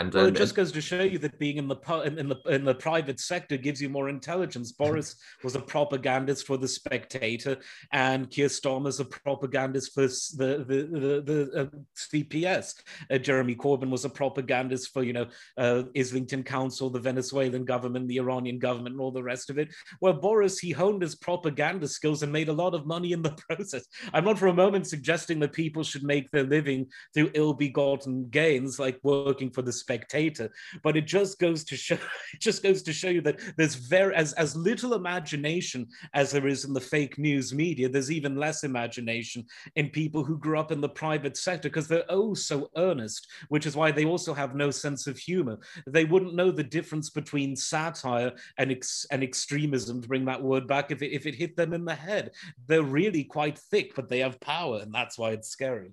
And 0.00 0.12
well, 0.12 0.26
it 0.26 0.36
just 0.36 0.54
goes 0.54 0.72
to 0.72 0.80
show 0.80 1.02
you 1.02 1.18
that 1.18 1.38
being 1.38 1.56
in 1.56 1.68
the 1.68 1.76
in 2.04 2.28
the 2.28 2.36
in 2.46 2.64
the 2.64 2.74
private 2.74 3.20
sector 3.20 3.56
gives 3.56 3.80
you 3.80 3.88
more 3.88 4.08
intelligence. 4.08 4.72
Boris 4.72 5.16
was 5.42 5.54
a 5.54 5.60
propagandist 5.60 6.46
for 6.46 6.56
the 6.56 6.68
Spectator, 6.68 7.56
and 7.92 8.30
Keir 8.30 8.48
Starmer 8.48 8.88
is 8.88 9.00
a 9.00 9.04
propagandist 9.04 9.94
for 9.94 10.02
the 10.02 10.64
the 10.66 10.88
the, 11.00 11.22
the 11.22 11.60
uh, 11.60 11.66
CPS. 11.96 12.74
Uh, 13.10 13.18
Jeremy 13.18 13.54
Corbyn 13.54 13.90
was 13.90 14.04
a 14.04 14.10
propagandist 14.10 14.92
for 14.92 15.02
you 15.02 15.12
know 15.12 15.26
uh, 15.56 15.84
Islington 15.96 16.42
Council, 16.42 16.90
the 16.90 17.00
Venezuelan 17.00 17.64
government, 17.64 18.08
the 18.08 18.18
Iranian 18.18 18.58
government, 18.58 18.94
and 18.94 19.00
all 19.00 19.12
the 19.12 19.22
rest 19.22 19.50
of 19.50 19.58
it. 19.58 19.68
Well, 20.00 20.14
Boris 20.14 20.58
he 20.58 20.72
honed 20.72 21.02
his 21.02 21.14
propaganda 21.14 21.88
skills 21.88 22.22
and 22.22 22.32
made 22.32 22.48
a 22.48 22.52
lot 22.52 22.74
of 22.74 22.86
money 22.86 23.12
in 23.12 23.22
the 23.22 23.36
process. 23.48 23.86
I'm 24.12 24.24
not 24.24 24.38
for 24.38 24.48
a 24.48 24.54
moment 24.54 24.86
suggesting 24.86 25.40
that 25.40 25.52
people 25.52 25.82
should 25.82 26.02
make 26.02 26.30
their 26.30 26.44
living 26.44 26.86
through 27.14 27.30
ill-begotten 27.34 28.28
gains, 28.28 28.78
like 28.78 28.98
working 29.02 29.50
for 29.50 29.62
the 29.62 29.72
spectator 29.86 30.50
but 30.82 30.96
it 30.96 31.06
just 31.06 31.38
goes 31.38 31.62
to 31.64 31.76
show 31.76 31.94
it 32.34 32.40
just 32.40 32.62
goes 32.62 32.82
to 32.82 32.92
show 32.92 33.08
you 33.08 33.20
that 33.20 33.40
there's 33.56 33.76
very 33.76 34.14
as 34.14 34.32
as 34.34 34.56
little 34.56 34.94
imagination 34.94 35.86
as 36.14 36.30
there 36.30 36.48
is 36.48 36.64
in 36.64 36.72
the 36.72 36.80
fake 36.80 37.18
news 37.18 37.54
media 37.54 37.88
there's 37.88 38.10
even 38.10 38.36
less 38.36 38.64
imagination 38.64 39.44
in 39.76 39.88
people 39.88 40.24
who 40.24 40.38
grew 40.38 40.58
up 40.58 40.72
in 40.72 40.80
the 40.80 40.88
private 40.88 41.36
sector 41.36 41.68
because 41.68 41.88
they're 41.88 42.04
oh 42.08 42.34
so 42.34 42.68
earnest 42.76 43.28
which 43.48 43.66
is 43.66 43.76
why 43.76 43.90
they 43.90 44.04
also 44.04 44.34
have 44.34 44.54
no 44.54 44.70
sense 44.70 45.06
of 45.06 45.18
humor. 45.18 45.58
They 45.86 46.04
wouldn't 46.04 46.34
know 46.34 46.50
the 46.50 46.62
difference 46.62 47.10
between 47.10 47.56
satire 47.56 48.32
and 48.58 48.70
ex- 48.70 49.06
and 49.10 49.22
extremism 49.22 50.02
to 50.02 50.08
bring 50.08 50.24
that 50.26 50.42
word 50.42 50.66
back 50.66 50.90
if 50.90 51.02
it, 51.02 51.12
if 51.12 51.26
it 51.26 51.34
hit 51.34 51.56
them 51.56 51.72
in 51.72 51.84
the 51.84 51.94
head. 51.94 52.32
They're 52.66 52.82
really 52.82 53.24
quite 53.24 53.58
thick 53.58 53.94
but 53.94 54.08
they 54.08 54.20
have 54.20 54.40
power 54.40 54.80
and 54.82 54.92
that's 54.92 55.18
why 55.18 55.30
it's 55.30 55.48
scary. 55.48 55.92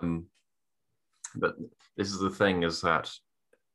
Um, 0.00 0.26
but 1.36 1.56
this 1.96 2.08
is 2.08 2.18
the 2.18 2.30
thing 2.30 2.62
is 2.62 2.80
that 2.80 3.10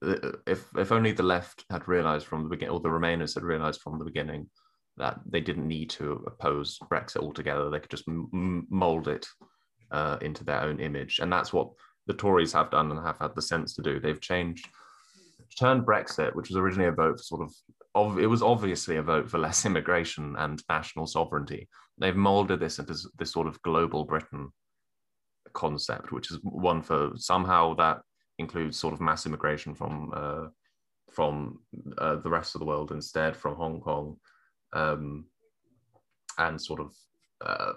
uh, 0.06 0.32
if 0.48 0.66
if 0.78 0.92
only 0.92 1.12
the 1.12 1.24
left 1.24 1.66
had 1.70 1.88
realized 1.88 2.26
from 2.26 2.44
the 2.44 2.50
beginning, 2.50 2.74
or 2.74 2.80
the 2.80 2.90
Remainers 2.90 3.36
had 3.36 3.44
realized 3.44 3.82
from 3.82 4.00
the 4.00 4.06
beginning 4.06 4.50
that 4.98 5.20
they 5.26 5.42
didn't 5.42 5.68
need 5.68 5.90
to 5.92 6.24
oppose 6.28 6.78
Brexit 6.92 7.22
altogether, 7.22 7.70
they 7.70 7.80
could 7.80 7.92
just 7.92 8.08
m- 8.08 8.68
mold 8.70 9.08
it 9.08 9.28
uh, 9.92 10.18
into 10.22 10.44
their 10.44 10.62
own 10.62 10.80
image, 10.80 11.20
and 11.20 11.32
that's 11.32 11.54
what 11.54 11.70
the 12.08 12.14
Tories 12.14 12.54
have 12.54 12.72
done 12.72 12.92
and 12.92 13.06
have 13.06 13.18
had 13.20 13.36
the 13.36 13.42
sense 13.42 13.76
to 13.76 13.82
do. 13.82 14.00
They've 14.00 14.20
changed, 14.20 14.68
turned 15.60 15.86
Brexit, 15.86 16.36
which 16.36 16.50
was 16.50 16.58
originally 16.58 16.90
a 16.90 16.92
vote 16.92 17.18
for 17.18 17.24
sort 17.24 17.42
of, 17.42 17.54
of 17.96 18.20
it 18.20 18.28
was 18.28 18.42
obviously 18.42 18.98
a 18.98 19.04
vote 19.04 19.30
for 19.30 19.38
less 19.38 19.66
immigration 19.68 20.36
and 20.38 20.64
national 20.70 21.08
sovereignty. 21.08 21.68
They've 21.98 22.16
molded 22.16 22.60
this 22.60 22.80
into 22.80 22.96
this 23.18 23.32
sort 23.32 23.48
of 23.48 23.62
global 23.62 24.06
Britain 24.06 24.50
concept, 25.54 26.12
which 26.12 26.32
is 26.32 26.40
one 26.44 26.82
for 26.82 27.12
somehow 27.16 27.74
that 27.76 28.02
includes 28.38 28.78
sort 28.78 28.94
of 28.94 29.02
mass 29.02 29.26
immigration 29.26 29.74
from 29.74 30.12
uh, 30.16 30.48
from 31.10 31.60
uh, 31.98 32.16
the 32.18 32.30
rest 32.30 32.56
of 32.56 32.60
the 32.60 32.66
world 32.66 32.92
instead, 32.92 33.36
from 33.36 33.56
Hong 33.56 33.82
Kong, 33.82 34.18
um, 34.74 35.26
and 36.38 36.62
sort 36.62 36.80
of 36.80 36.94
uh, 37.46 37.74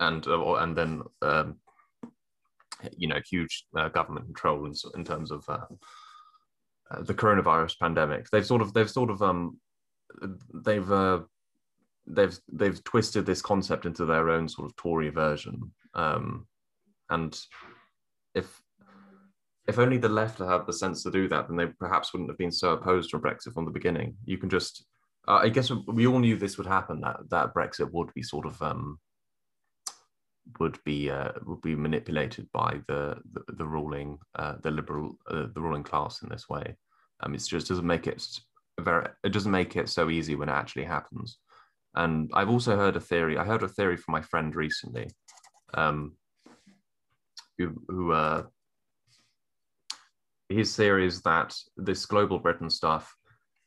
and 0.00 0.26
uh, 0.26 0.54
and 0.54 0.76
then 0.76 1.02
um, 1.22 1.56
you 2.96 3.08
know 3.08 3.20
huge 3.28 3.66
uh, 3.76 3.88
government 3.88 4.26
control 4.26 4.66
in, 4.66 4.74
in 4.94 5.04
terms 5.04 5.30
of 5.30 5.44
uh, 5.48 5.66
the 7.00 7.14
coronavirus 7.14 7.78
pandemic. 7.78 8.28
They've 8.30 8.46
sort 8.46 8.62
of 8.62 8.72
they've 8.72 8.90
sort 8.90 9.10
of 9.10 9.22
um, 9.22 9.58
they've 10.64 10.90
they've 12.06 12.38
they've 12.52 12.84
twisted 12.84 13.26
this 13.26 13.42
concept 13.42 13.86
into 13.86 14.04
their 14.04 14.28
own 14.30 14.48
sort 14.48 14.66
of 14.66 14.76
Tory 14.76 15.08
version. 15.08 15.72
Um, 15.94 16.46
and 17.14 17.40
if 18.34 18.60
if 19.66 19.78
only 19.78 19.96
the 19.96 20.08
left 20.08 20.38
had 20.38 20.66
the 20.66 20.72
sense 20.72 21.02
to 21.02 21.10
do 21.10 21.26
that, 21.28 21.48
then 21.48 21.56
they 21.56 21.66
perhaps 21.66 22.12
wouldn't 22.12 22.28
have 22.30 22.38
been 22.38 22.52
so 22.52 22.72
opposed 22.72 23.10
to 23.10 23.18
Brexit 23.18 23.54
from 23.54 23.64
the 23.64 23.70
beginning. 23.70 24.14
You 24.26 24.36
can 24.36 24.50
just, 24.50 24.84
uh, 25.26 25.40
I 25.42 25.48
guess, 25.48 25.70
we 25.86 26.06
all 26.06 26.18
knew 26.18 26.36
this 26.36 26.58
would 26.58 26.66
happen. 26.66 27.00
That 27.00 27.30
that 27.30 27.54
Brexit 27.54 27.90
would 27.92 28.12
be 28.14 28.22
sort 28.22 28.46
of 28.46 28.60
um, 28.60 28.98
would 30.60 30.78
be 30.84 31.10
uh, 31.10 31.32
would 31.46 31.62
be 31.62 31.74
manipulated 31.74 32.46
by 32.52 32.80
the 32.88 33.16
the, 33.32 33.42
the 33.54 33.66
ruling 33.66 34.18
uh, 34.34 34.56
the 34.62 34.70
liberal 34.70 35.16
uh, 35.30 35.46
the 35.54 35.60
ruling 35.60 35.84
class 35.84 36.22
in 36.22 36.28
this 36.28 36.48
way. 36.48 36.76
Um, 37.20 37.34
it 37.34 37.38
just 37.38 37.68
doesn't 37.68 37.86
make 37.86 38.06
it 38.06 38.22
very 38.80 39.06
it 39.22 39.32
doesn't 39.32 39.52
make 39.52 39.76
it 39.76 39.88
so 39.88 40.10
easy 40.10 40.34
when 40.34 40.48
it 40.48 40.52
actually 40.60 40.84
happens. 40.84 41.38
And 41.94 42.30
I've 42.34 42.50
also 42.50 42.76
heard 42.76 42.96
a 42.96 43.00
theory. 43.00 43.38
I 43.38 43.44
heard 43.44 43.62
a 43.62 43.68
theory 43.68 43.96
from 43.96 44.12
my 44.12 44.20
friend 44.20 44.54
recently. 44.54 45.08
Um, 45.74 46.16
who, 47.58 47.82
who 47.88 48.12
uh, 48.12 48.44
his 50.48 50.74
theory 50.76 51.06
is 51.06 51.22
that 51.22 51.54
this 51.76 52.06
global 52.06 52.38
Britain 52.38 52.70
stuff, 52.70 53.14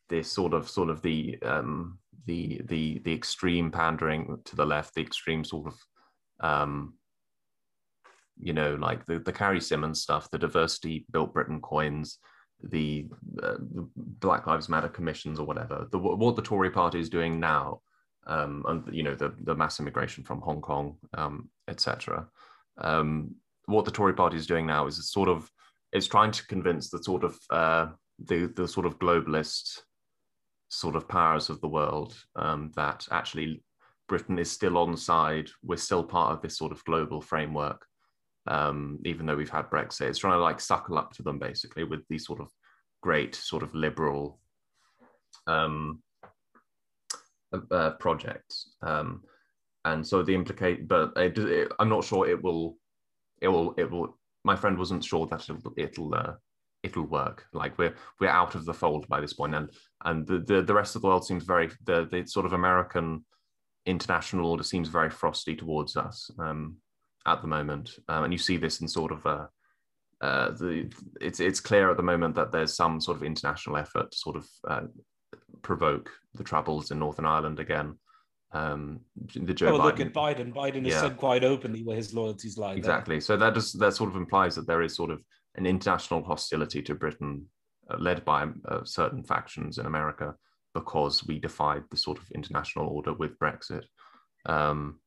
this 0.10 0.32
sort 0.32 0.54
of 0.54 0.70
sort 0.70 0.90
of 0.90 1.02
the 1.02 1.38
um, 1.42 2.00
the 2.26 2.62
the 2.66 3.00
the 3.00 3.14
extreme 3.14 3.72
pandering 3.72 4.38
to 4.46 4.56
the 4.56 4.66
left, 4.66 4.94
the 4.96 5.02
extreme 5.02 5.44
sort 5.44 5.68
of 5.68 5.80
um, 6.40 6.94
you 8.40 8.54
know 8.54 8.76
like 8.76 9.06
the 9.06 9.20
the 9.20 9.34
Carrie 9.34 9.62
Symonds 9.62 10.02
stuff, 10.02 10.30
the 10.30 10.38
diversity 10.38 11.06
built 11.12 11.34
Britain 11.34 11.62
coins, 11.62 12.20
the, 12.64 13.08
uh, 13.42 13.56
the 13.60 13.88
Black 13.96 14.48
Lives 14.48 14.70
Matter 14.70 14.90
commissions 14.90 15.40
or 15.40 15.46
whatever. 15.46 15.88
The, 15.92 15.98
what 15.98 16.36
the 16.36 16.42
Tory 16.42 16.72
party 16.72 17.00
is 17.00 17.10
doing 17.10 17.40
now, 17.40 17.82
um, 18.26 18.64
and 18.68 18.84
you 18.94 19.04
know 19.04 19.16
the 19.16 19.34
the 19.42 19.56
mass 19.56 19.80
immigration 19.80 20.24
from 20.24 20.42
Hong 20.42 20.62
Kong, 20.62 20.98
um, 21.14 21.50
etc. 21.68 22.28
Um, 22.78 23.36
what 23.68 23.86
the 23.86 23.92
Tory 23.92 24.14
party 24.14 24.38
is 24.38 24.48
doing 24.48 24.66
now 24.66 24.88
is 24.88 24.98
it's 24.98 25.12
sort 25.12 25.30
of 25.30 25.50
it's 25.94 26.08
trying 26.08 26.32
to 26.32 26.48
convince 26.48 26.90
the 26.90 27.02
sort 27.04 27.24
of 27.24 27.38
uh, 27.50 27.88
the 28.20 28.52
the 28.56 28.68
sort 28.68 28.86
of 28.86 28.98
globalist 28.98 29.82
sort 30.70 30.96
of 30.96 31.08
powers 31.08 31.50
of 31.50 31.62
the 31.62 31.68
world 31.68 32.16
um, 32.36 32.72
that 32.76 33.08
actually 33.12 33.64
Britain 34.08 34.40
is 34.40 34.52
still 34.52 34.78
on 34.78 34.98
side. 34.98 35.50
We're 35.64 35.78
still 35.78 36.04
part 36.04 36.34
of 36.34 36.42
this 36.42 36.58
sort 36.58 36.72
of 36.72 36.84
global 36.86 37.22
framework, 37.22 37.86
um, 38.48 39.00
even 39.06 39.26
though 39.26 39.36
we've 39.36 39.50
had 39.50 39.70
Brexit. 39.70 40.10
It's 40.10 40.20
trying 40.20 40.38
to 40.38 40.44
like 40.44 40.60
suckle 40.60 40.98
up 40.98 41.14
to 41.14 41.24
them 41.24 41.40
basically 41.40 41.84
with 41.84 42.02
these 42.10 42.26
sort 42.26 42.42
of 42.42 42.50
great 43.02 43.36
sort 43.36 43.64
of 43.64 43.74
liberal 43.76 44.40
um, 45.46 46.02
uh, 47.72 47.92
projects. 47.92 48.72
Um, 48.82 49.24
and 49.86 50.06
so 50.06 50.22
the 50.22 50.36
implicate, 50.36 50.88
but 50.88 51.14
it, 51.16 51.38
it, 51.38 51.72
I'm 51.80 51.90
not 51.90 52.04
sure 52.04 52.28
it 52.28 52.42
will 52.42 52.78
it 53.42 53.48
will 53.48 53.74
it 53.78 53.90
will 53.90 54.18
my 54.44 54.56
friend 54.56 54.78
wasn't 54.78 55.04
sure 55.04 55.28
that 55.28 55.50
it'll 55.50 55.74
it'll 55.78 56.16
uh, 56.16 56.34
it'll 56.84 57.06
work. 57.06 57.46
Like 57.54 57.78
we're 57.78 57.96
we're 58.20 58.30
out 58.30 58.56
of 58.56 58.66
the 58.66 58.74
fold 58.74 59.08
by 59.08 59.20
this 59.20 59.34
point. 59.34 59.56
And 59.56 59.70
and 60.06 60.26
the 60.26 60.40
the, 60.40 60.62
the 60.62 60.74
rest 60.74 60.96
of 60.96 61.02
the 61.02 61.08
world 61.08 61.26
seems 61.26 61.44
very 61.44 61.70
the 61.86 62.08
the 62.12 62.26
sort 62.26 62.46
of 62.46 62.54
american 62.54 63.26
international 63.86 64.46
order 64.46 64.64
seems 64.64 64.90
very 64.90 65.10
frosty 65.10 65.56
towards 65.56 65.96
us 65.96 66.30
um, 66.40 66.76
at 67.26 67.42
the 67.42 67.48
moment. 67.48 67.92
Um, 68.10 68.26
and 68.26 68.34
you 68.34 68.40
see 68.40 68.58
this 68.58 68.82
in 68.82 68.88
sort 68.88 69.12
of 69.12 69.26
uh, 69.26 69.48
uh, 70.22 70.52
the 70.52 70.92
it's 71.22 71.40
it's 71.40 71.60
clear 71.60 71.90
at 71.90 71.98
the 71.98 72.04
moment 72.04 72.36
that 72.36 72.52
there's 72.52 72.76
some 72.76 73.00
sort 73.00 73.18
of 73.18 73.24
international 73.24 73.78
effort 73.78 74.12
to 74.12 74.18
sort 74.18 74.36
of 74.36 74.48
uh, 74.68 74.82
provoke 75.62 76.12
the 76.36 76.44
troubles 76.44 76.92
in 76.92 77.00
Northern 77.00 77.26
Ireland 77.26 77.60
again 77.60 77.98
um, 78.52 79.02
the 79.36 79.54
Joe 79.54 79.68
oh, 79.68 79.80
Biden. 79.80 79.84
look 79.84 80.00
at 80.00 80.14
Biden. 80.14 80.54
Biden 80.54 80.86
has 80.86 80.94
yeah. 80.94 81.02
said 81.02 81.18
quite 81.18 81.44
openly 81.44 81.84
where 81.84 81.98
his 81.98 82.14
loyalties 82.14 82.58
lie. 82.58 82.74
Exactly. 82.74 83.16
There. 83.16 83.22
So 83.22 83.38
that 83.38 83.54
does 83.54 83.74
that 83.74 83.94
sort 83.94 84.10
of 84.10 84.16
implies 84.16 84.56
that 84.56 84.68
there 84.68 84.82
is 84.82 84.96
sort 84.96 85.12
of 85.12 85.22
an 85.56 85.66
international 85.66 86.24
hostility 86.24 86.82
to 86.84 86.96
Britain, 86.96 87.46
uh, 87.90 87.98
led 87.98 88.24
by 88.24 88.48
uh, 88.68 88.84
certain 88.84 89.24
factions 89.24 89.80
in 89.80 89.86
America, 89.86 90.34
because 90.74 91.26
we 91.26 91.40
defied 91.40 91.84
the 91.90 91.98
sort 91.98 92.20
of 92.20 92.32
international 92.32 92.88
order 92.88 93.14
with 93.14 93.38
Brexit. 93.40 93.84
Um, 94.46 95.00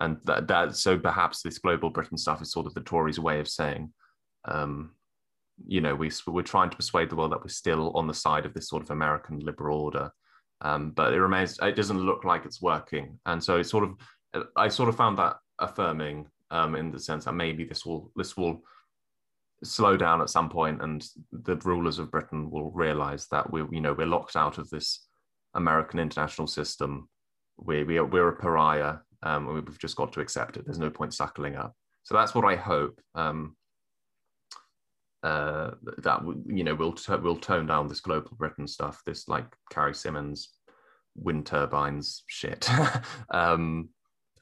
and 0.00 0.18
that, 0.24 0.48
that 0.48 0.76
so 0.76 0.98
perhaps 0.98 1.42
this 1.42 1.58
global 1.58 1.90
Britain 1.90 2.18
stuff 2.18 2.42
is 2.42 2.50
sort 2.50 2.66
of 2.66 2.74
the 2.74 2.80
Tories' 2.80 3.20
way 3.20 3.38
of 3.38 3.48
saying, 3.48 3.92
um, 4.44 4.92
you 5.64 5.80
know, 5.80 5.94
we 5.94 6.10
we're 6.26 6.42
trying 6.42 6.70
to 6.70 6.76
persuade 6.76 7.10
the 7.10 7.16
world 7.16 7.30
that 7.30 7.42
we're 7.42 7.48
still 7.48 7.92
on 7.92 8.08
the 8.08 8.14
side 8.14 8.44
of 8.44 8.54
this 8.54 8.68
sort 8.68 8.82
of 8.82 8.90
American 8.90 9.38
liberal 9.38 9.80
order 9.80 10.10
um, 10.62 10.90
but 10.90 11.12
it 11.12 11.20
remains 11.20 11.58
it 11.60 11.76
doesn't 11.76 12.00
look 12.00 12.24
like 12.24 12.44
it's 12.44 12.62
working. 12.62 13.18
And 13.26 13.42
so 13.42 13.58
it's 13.58 13.70
sort 13.70 13.84
of 13.84 13.96
i 14.56 14.68
sort 14.68 14.88
of 14.88 14.96
found 14.96 15.18
that 15.18 15.36
affirming 15.58 16.26
um, 16.50 16.74
in 16.74 16.90
the 16.90 16.98
sense 16.98 17.24
that 17.24 17.34
maybe 17.34 17.64
this 17.64 17.84
will 17.84 18.10
this 18.16 18.36
will 18.36 18.62
slow 19.64 19.96
down 19.96 20.20
at 20.20 20.30
some 20.30 20.48
point 20.48 20.82
and 20.82 21.06
the 21.30 21.56
rulers 21.56 21.98
of 21.98 22.10
britain 22.10 22.50
will 22.50 22.70
realize 22.72 23.28
that 23.28 23.50
we 23.52 23.62
you 23.70 23.80
know 23.80 23.92
we're 23.92 24.06
locked 24.06 24.34
out 24.34 24.58
of 24.58 24.68
this 24.70 25.06
american 25.54 26.00
international 26.00 26.46
system. 26.46 27.08
We, 27.58 27.84
we 27.84 27.98
are, 27.98 28.04
we're 28.04 28.28
a 28.28 28.36
pariah 28.36 28.96
um, 29.22 29.46
we've 29.54 29.78
just 29.78 29.96
got 29.96 30.12
to 30.14 30.20
accept 30.20 30.56
it. 30.56 30.64
There's 30.64 30.80
no 30.80 30.90
point 30.90 31.14
suckling 31.14 31.54
up. 31.54 31.76
So 32.02 32.14
that's 32.14 32.34
what 32.34 32.44
i 32.44 32.56
hope. 32.56 33.00
Um, 33.14 33.56
uh, 35.22 35.72
that 35.98 36.20
you 36.46 36.64
know 36.64 36.74
we'll 36.74 36.96
we'll 37.22 37.36
tone 37.36 37.66
down 37.66 37.88
this 37.88 38.00
global 38.00 38.30
Britain 38.36 38.66
stuff, 38.66 39.02
this 39.06 39.28
like 39.28 39.46
Carrie 39.70 39.94
Symonds 39.94 40.50
wind 41.14 41.46
turbines 41.46 42.24
shit 42.26 42.68
um, 43.30 43.88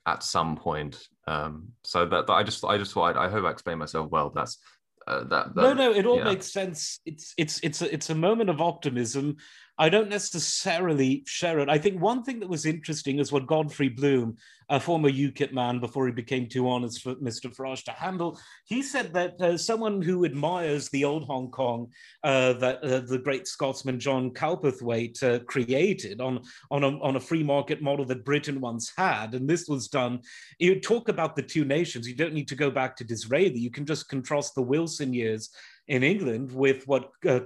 at 0.06 0.22
some 0.22 0.56
point. 0.56 0.98
Um, 1.26 1.68
so 1.84 2.06
that, 2.06 2.26
that, 2.26 2.32
I 2.32 2.42
just 2.42 2.64
I 2.64 2.78
just 2.78 2.92
thought 2.92 3.16
I, 3.16 3.26
I 3.26 3.28
hope 3.28 3.44
I 3.44 3.50
explained 3.50 3.80
myself 3.80 4.10
well. 4.10 4.30
That's 4.30 4.58
uh, 5.06 5.24
that, 5.24 5.54
that, 5.54 5.62
no, 5.62 5.72
no, 5.74 5.92
it 5.92 6.06
all 6.06 6.18
yeah. 6.18 6.24
makes 6.24 6.52
sense. 6.52 7.00
It's 7.04 7.34
it's 7.36 7.60
it's 7.62 7.82
a, 7.82 7.92
it's 7.92 8.10
a 8.10 8.14
moment 8.14 8.50
of 8.50 8.60
optimism. 8.60 9.36
I 9.80 9.88
don't 9.88 10.10
necessarily 10.10 11.24
share 11.26 11.58
it. 11.58 11.70
I 11.70 11.78
think 11.78 12.02
one 12.02 12.22
thing 12.22 12.38
that 12.40 12.50
was 12.50 12.66
interesting 12.66 13.18
is 13.18 13.32
what 13.32 13.46
Godfrey 13.46 13.88
Bloom, 13.88 14.36
a 14.68 14.78
former 14.78 15.08
UKIP 15.10 15.54
man 15.54 15.80
before 15.80 16.04
he 16.04 16.12
became 16.12 16.46
too 16.46 16.68
honest 16.68 17.00
for 17.02 17.14
Mr. 17.14 17.46
Farage 17.46 17.84
to 17.84 17.92
handle, 17.92 18.38
he 18.66 18.82
said 18.82 19.14
that 19.14 19.40
uh, 19.40 19.56
someone 19.56 20.02
who 20.02 20.26
admires 20.26 20.90
the 20.90 21.06
old 21.06 21.24
Hong 21.24 21.50
Kong 21.50 21.88
uh, 22.22 22.52
that 22.54 22.84
uh, 22.84 23.00
the 23.00 23.18
great 23.18 23.48
Scotsman 23.48 23.98
John 23.98 24.32
Cowperthwaite 24.32 25.22
uh, 25.22 25.42
created 25.44 26.20
on, 26.20 26.42
on, 26.70 26.84
a, 26.84 26.98
on 27.00 27.16
a 27.16 27.20
free 27.20 27.42
market 27.42 27.80
model 27.80 28.04
that 28.04 28.26
Britain 28.26 28.60
once 28.60 28.92
had, 28.94 29.34
and 29.34 29.48
this 29.48 29.66
was 29.66 29.88
done, 29.88 30.20
you 30.58 30.78
talk 30.78 31.08
about 31.08 31.36
the 31.36 31.42
two 31.42 31.64
nations, 31.64 32.06
you 32.06 32.14
don't 32.14 32.34
need 32.34 32.48
to 32.48 32.54
go 32.54 32.70
back 32.70 32.96
to 32.96 33.04
Disraeli, 33.04 33.58
you 33.58 33.70
can 33.70 33.86
just 33.86 34.10
contrast 34.10 34.54
the 34.54 34.62
Wilson 34.62 35.14
years 35.14 35.48
in 35.90 36.04
England 36.04 36.52
with 36.52 36.86
what 36.86 37.10
uh, 37.28 37.40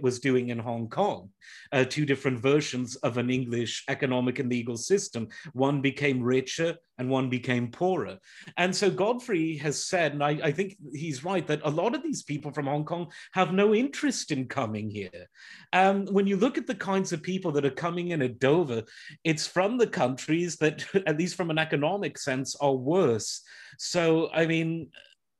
was 0.00 0.18
doing 0.18 0.48
in 0.48 0.58
Hong 0.58 0.88
Kong. 0.88 1.28
Uh, 1.70 1.84
two 1.84 2.06
different 2.06 2.40
versions 2.40 2.96
of 2.96 3.18
an 3.18 3.28
English 3.28 3.84
economic 3.88 4.38
and 4.38 4.48
legal 4.48 4.78
system. 4.78 5.28
One 5.52 5.82
became 5.82 6.22
richer 6.22 6.76
and 6.96 7.10
one 7.10 7.28
became 7.28 7.70
poorer. 7.70 8.16
And 8.56 8.74
so 8.74 8.90
Godfrey 8.90 9.58
has 9.58 9.84
said, 9.84 10.12
and 10.12 10.24
I, 10.24 10.38
I, 10.42 10.52
think 10.52 10.78
he's 10.94 11.22
right, 11.22 11.46
that 11.46 11.60
a 11.64 11.70
lot 11.70 11.94
of 11.94 12.02
these 12.02 12.22
people 12.22 12.50
from 12.50 12.64
Hong 12.64 12.86
Kong 12.86 13.12
have 13.32 13.52
no 13.52 13.74
interest 13.74 14.32
in 14.32 14.48
coming 14.48 14.88
here. 14.88 15.26
Um, 15.74 16.06
when 16.06 16.26
you 16.26 16.38
look 16.38 16.56
at 16.56 16.66
the 16.66 16.74
kinds 16.74 17.12
of 17.12 17.22
people 17.22 17.52
that 17.52 17.66
are 17.66 17.70
coming 17.70 18.12
in 18.12 18.22
at 18.22 18.38
Dover, 18.38 18.84
it's 19.22 19.46
from 19.46 19.76
the 19.76 19.86
countries 19.86 20.56
that, 20.56 20.86
at 21.06 21.18
least 21.18 21.36
from 21.36 21.50
an 21.50 21.58
economic 21.58 22.16
sense, 22.16 22.56
are 22.56 22.74
worse. 22.74 23.42
So, 23.78 24.30
I 24.32 24.46
mean, 24.46 24.88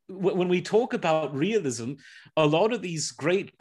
when 0.08 0.48
we 0.48 0.62
talk 0.62 0.94
about 0.94 1.34
realism, 1.34 1.94
a 2.36 2.46
lot 2.46 2.72
of 2.72 2.80
these 2.80 3.10
great 3.10 3.58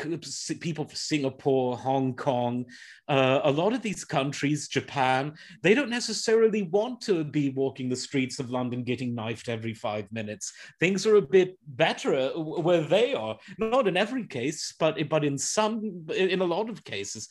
people 0.60 0.86
from 0.86 0.96
Singapore, 0.96 1.76
Hong 1.76 2.16
Kong, 2.16 2.66
uh, 3.08 3.42
a 3.44 3.52
lot 3.52 3.74
of 3.74 3.82
these 3.82 4.06
countries, 4.06 4.68
Japan, 4.68 5.34
they 5.64 5.74
don't 5.74 5.90
necessarily 5.90 6.64
want 6.64 7.02
to 7.02 7.24
be 7.24 7.50
walking 7.50 7.90
the 7.90 7.96
streets 7.96 8.40
of 8.40 8.52
London 8.52 8.84
getting 8.84 9.16
knifed 9.16 9.50
every 9.50 9.74
five 9.74 10.12
minutes. 10.12 10.54
Things 10.80 11.08
are 11.08 11.16
a 11.16 11.22
bit 11.22 11.58
better 11.68 12.14
uh, 12.14 12.40
where 12.40 12.82
they 12.82 13.16
are. 13.16 13.38
Not 13.58 13.88
in 13.88 13.98
every 13.98 14.28
case, 14.28 14.74
but 14.80 14.98
but 15.10 15.24
in 15.24 15.38
some, 15.38 16.06
in 16.16 16.42
a 16.42 16.46
lot 16.46 16.70
of 16.70 16.84
cases. 16.84 17.28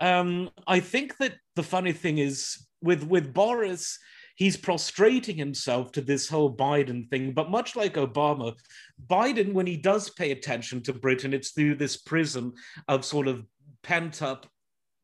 Um, 0.00 0.50
I 0.66 0.80
think 0.80 1.18
that 1.18 1.34
the 1.54 1.62
funny 1.62 1.92
thing 1.92 2.18
is 2.18 2.66
with 2.82 3.04
with 3.04 3.32
Boris 3.32 3.98
he's 4.36 4.56
prostrating 4.56 5.36
himself 5.36 5.92
to 5.92 6.00
this 6.00 6.28
whole 6.28 6.54
Biden 6.54 7.08
thing. 7.10 7.32
But 7.32 7.50
much 7.50 7.74
like 7.74 7.94
Obama, 7.94 8.54
Biden, 9.08 9.52
when 9.52 9.66
he 9.66 9.76
does 9.76 10.10
pay 10.10 10.30
attention 10.30 10.82
to 10.84 10.92
Britain, 10.92 11.34
it's 11.34 11.50
through 11.50 11.74
this 11.74 11.96
prism 11.96 12.54
of 12.86 13.04
sort 13.04 13.26
of 13.26 13.44
pent 13.82 14.22
up 14.22 14.46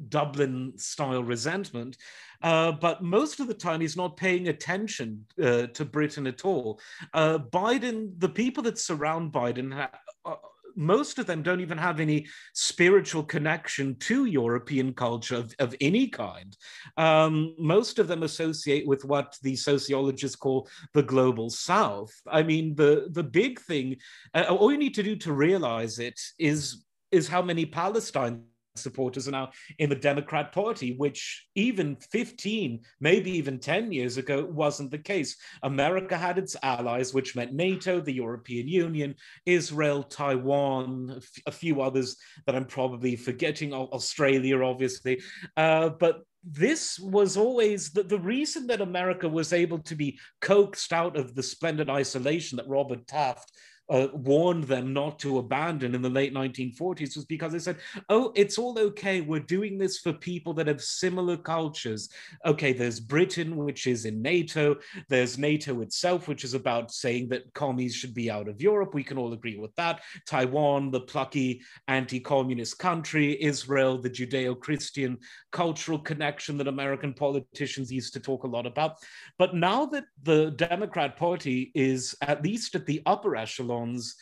Dublin 0.08 0.72
style 0.76 1.22
resentment. 1.22 1.96
Uh, 2.42 2.72
but 2.72 3.02
most 3.02 3.40
of 3.40 3.46
the 3.46 3.54
time, 3.54 3.80
he's 3.80 3.96
not 3.96 4.16
paying 4.16 4.48
attention 4.48 5.24
uh, 5.42 5.66
to 5.68 5.84
Britain 5.84 6.26
at 6.26 6.44
all. 6.44 6.80
Uh, 7.14 7.38
Biden, 7.38 8.12
the 8.18 8.28
people 8.28 8.62
that 8.64 8.78
surround 8.78 9.32
Biden, 9.32 9.88
uh, 10.24 10.34
most 10.76 11.18
of 11.18 11.26
them 11.26 11.42
don't 11.42 11.60
even 11.60 11.78
have 11.78 12.00
any 12.00 12.26
spiritual 12.54 13.22
connection 13.22 13.96
to 13.96 14.24
European 14.24 14.92
culture 14.94 15.36
of, 15.36 15.54
of 15.58 15.74
any 15.80 16.08
kind. 16.08 16.56
Um, 16.96 17.54
most 17.58 17.98
of 17.98 18.08
them 18.08 18.22
associate 18.22 18.86
with 18.86 19.04
what 19.04 19.36
the 19.42 19.56
sociologists 19.56 20.36
call 20.36 20.68
the 20.94 21.02
global 21.02 21.50
south. 21.50 22.12
I 22.26 22.42
mean, 22.42 22.74
the, 22.74 23.08
the 23.10 23.24
big 23.24 23.60
thing, 23.60 23.96
uh, 24.34 24.44
all 24.48 24.72
you 24.72 24.78
need 24.78 24.94
to 24.94 25.02
do 25.02 25.16
to 25.16 25.32
realize 25.32 25.98
it 25.98 26.20
is, 26.38 26.84
is 27.10 27.28
how 27.28 27.42
many 27.42 27.66
Palestine 27.66 28.44
supporters 28.76 29.28
are 29.28 29.32
now 29.32 29.50
in 29.78 29.88
the 29.88 29.96
Democrat 29.96 30.52
Party, 30.52 30.94
which 30.96 31.46
even 31.54 31.96
15, 32.10 32.80
maybe 33.00 33.30
even 33.30 33.58
10 33.58 33.92
years 33.92 34.16
ago 34.16 34.44
wasn't 34.50 34.90
the 34.90 34.98
case. 34.98 35.36
America 35.62 36.16
had 36.16 36.38
its 36.38 36.56
allies, 36.62 37.12
which 37.12 37.36
meant 37.36 37.52
NATO, 37.52 38.00
the 38.00 38.12
European 38.12 38.68
Union, 38.68 39.14
Israel, 39.46 40.02
Taiwan, 40.02 41.20
a 41.46 41.52
few 41.52 41.80
others 41.80 42.16
that 42.46 42.54
I'm 42.54 42.66
probably 42.66 43.16
forgetting, 43.16 43.72
Australia, 43.72 44.62
obviously. 44.62 45.22
Uh, 45.56 45.90
but 45.90 46.22
this 46.44 46.98
was 46.98 47.36
always 47.36 47.90
the, 47.90 48.02
the 48.02 48.18
reason 48.18 48.66
that 48.66 48.80
America 48.80 49.28
was 49.28 49.52
able 49.52 49.78
to 49.78 49.94
be 49.94 50.18
coaxed 50.40 50.92
out 50.92 51.16
of 51.16 51.34
the 51.34 51.42
splendid 51.42 51.88
isolation 51.88 52.56
that 52.56 52.68
Robert 52.68 53.06
Taft 53.06 53.52
uh, 53.92 54.08
warned 54.14 54.64
them 54.64 54.94
not 54.94 55.18
to 55.18 55.36
abandon 55.36 55.94
in 55.94 56.00
the 56.00 56.08
late 56.08 56.32
1940s 56.32 57.14
was 57.14 57.26
because 57.26 57.52
they 57.52 57.58
said, 57.58 57.76
oh, 58.08 58.32
it's 58.34 58.56
all 58.56 58.78
okay. 58.78 59.20
We're 59.20 59.40
doing 59.40 59.76
this 59.76 59.98
for 59.98 60.14
people 60.14 60.54
that 60.54 60.66
have 60.66 60.82
similar 60.82 61.36
cultures. 61.36 62.08
Okay, 62.46 62.72
there's 62.72 63.00
Britain, 63.00 63.54
which 63.54 63.86
is 63.86 64.06
in 64.06 64.22
NATO. 64.22 64.76
There's 65.10 65.36
NATO 65.36 65.82
itself, 65.82 66.26
which 66.26 66.42
is 66.42 66.54
about 66.54 66.90
saying 66.90 67.28
that 67.28 67.52
commies 67.52 67.94
should 67.94 68.14
be 68.14 68.30
out 68.30 68.48
of 68.48 68.62
Europe. 68.62 68.94
We 68.94 69.04
can 69.04 69.18
all 69.18 69.34
agree 69.34 69.58
with 69.58 69.74
that. 69.76 70.00
Taiwan, 70.26 70.90
the 70.90 71.00
plucky 71.00 71.60
anti 71.86 72.18
communist 72.18 72.78
country. 72.78 73.42
Israel, 73.42 73.98
the 73.98 74.08
Judeo 74.08 74.58
Christian 74.58 75.18
cultural 75.50 75.98
connection 75.98 76.56
that 76.56 76.66
American 76.66 77.12
politicians 77.12 77.92
used 77.92 78.14
to 78.14 78.20
talk 78.20 78.44
a 78.44 78.48
lot 78.48 78.66
about. 78.66 78.96
But 79.38 79.54
now 79.54 79.84
that 79.86 80.04
the 80.22 80.52
Democrat 80.52 81.18
Party 81.18 81.70
is 81.74 82.14
at 82.22 82.42
least 82.42 82.74
at 82.74 82.86
the 82.86 83.02
upper 83.04 83.36
echelons, 83.82 84.16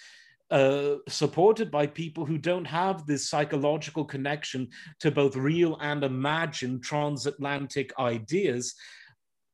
uh, 0.51 0.97
supported 1.09 1.71
by 1.71 1.87
people 1.87 2.27
who 2.27 2.37
don't 2.37 2.65
have 2.65 3.07
this 3.07 3.29
psychological 3.29 4.05
connection 4.05 4.69
to 4.99 5.11
both 5.11 5.37
real 5.37 5.77
and 5.81 6.03
imagined 6.03 6.83
transatlantic 6.83 7.93
ideas, 7.99 8.75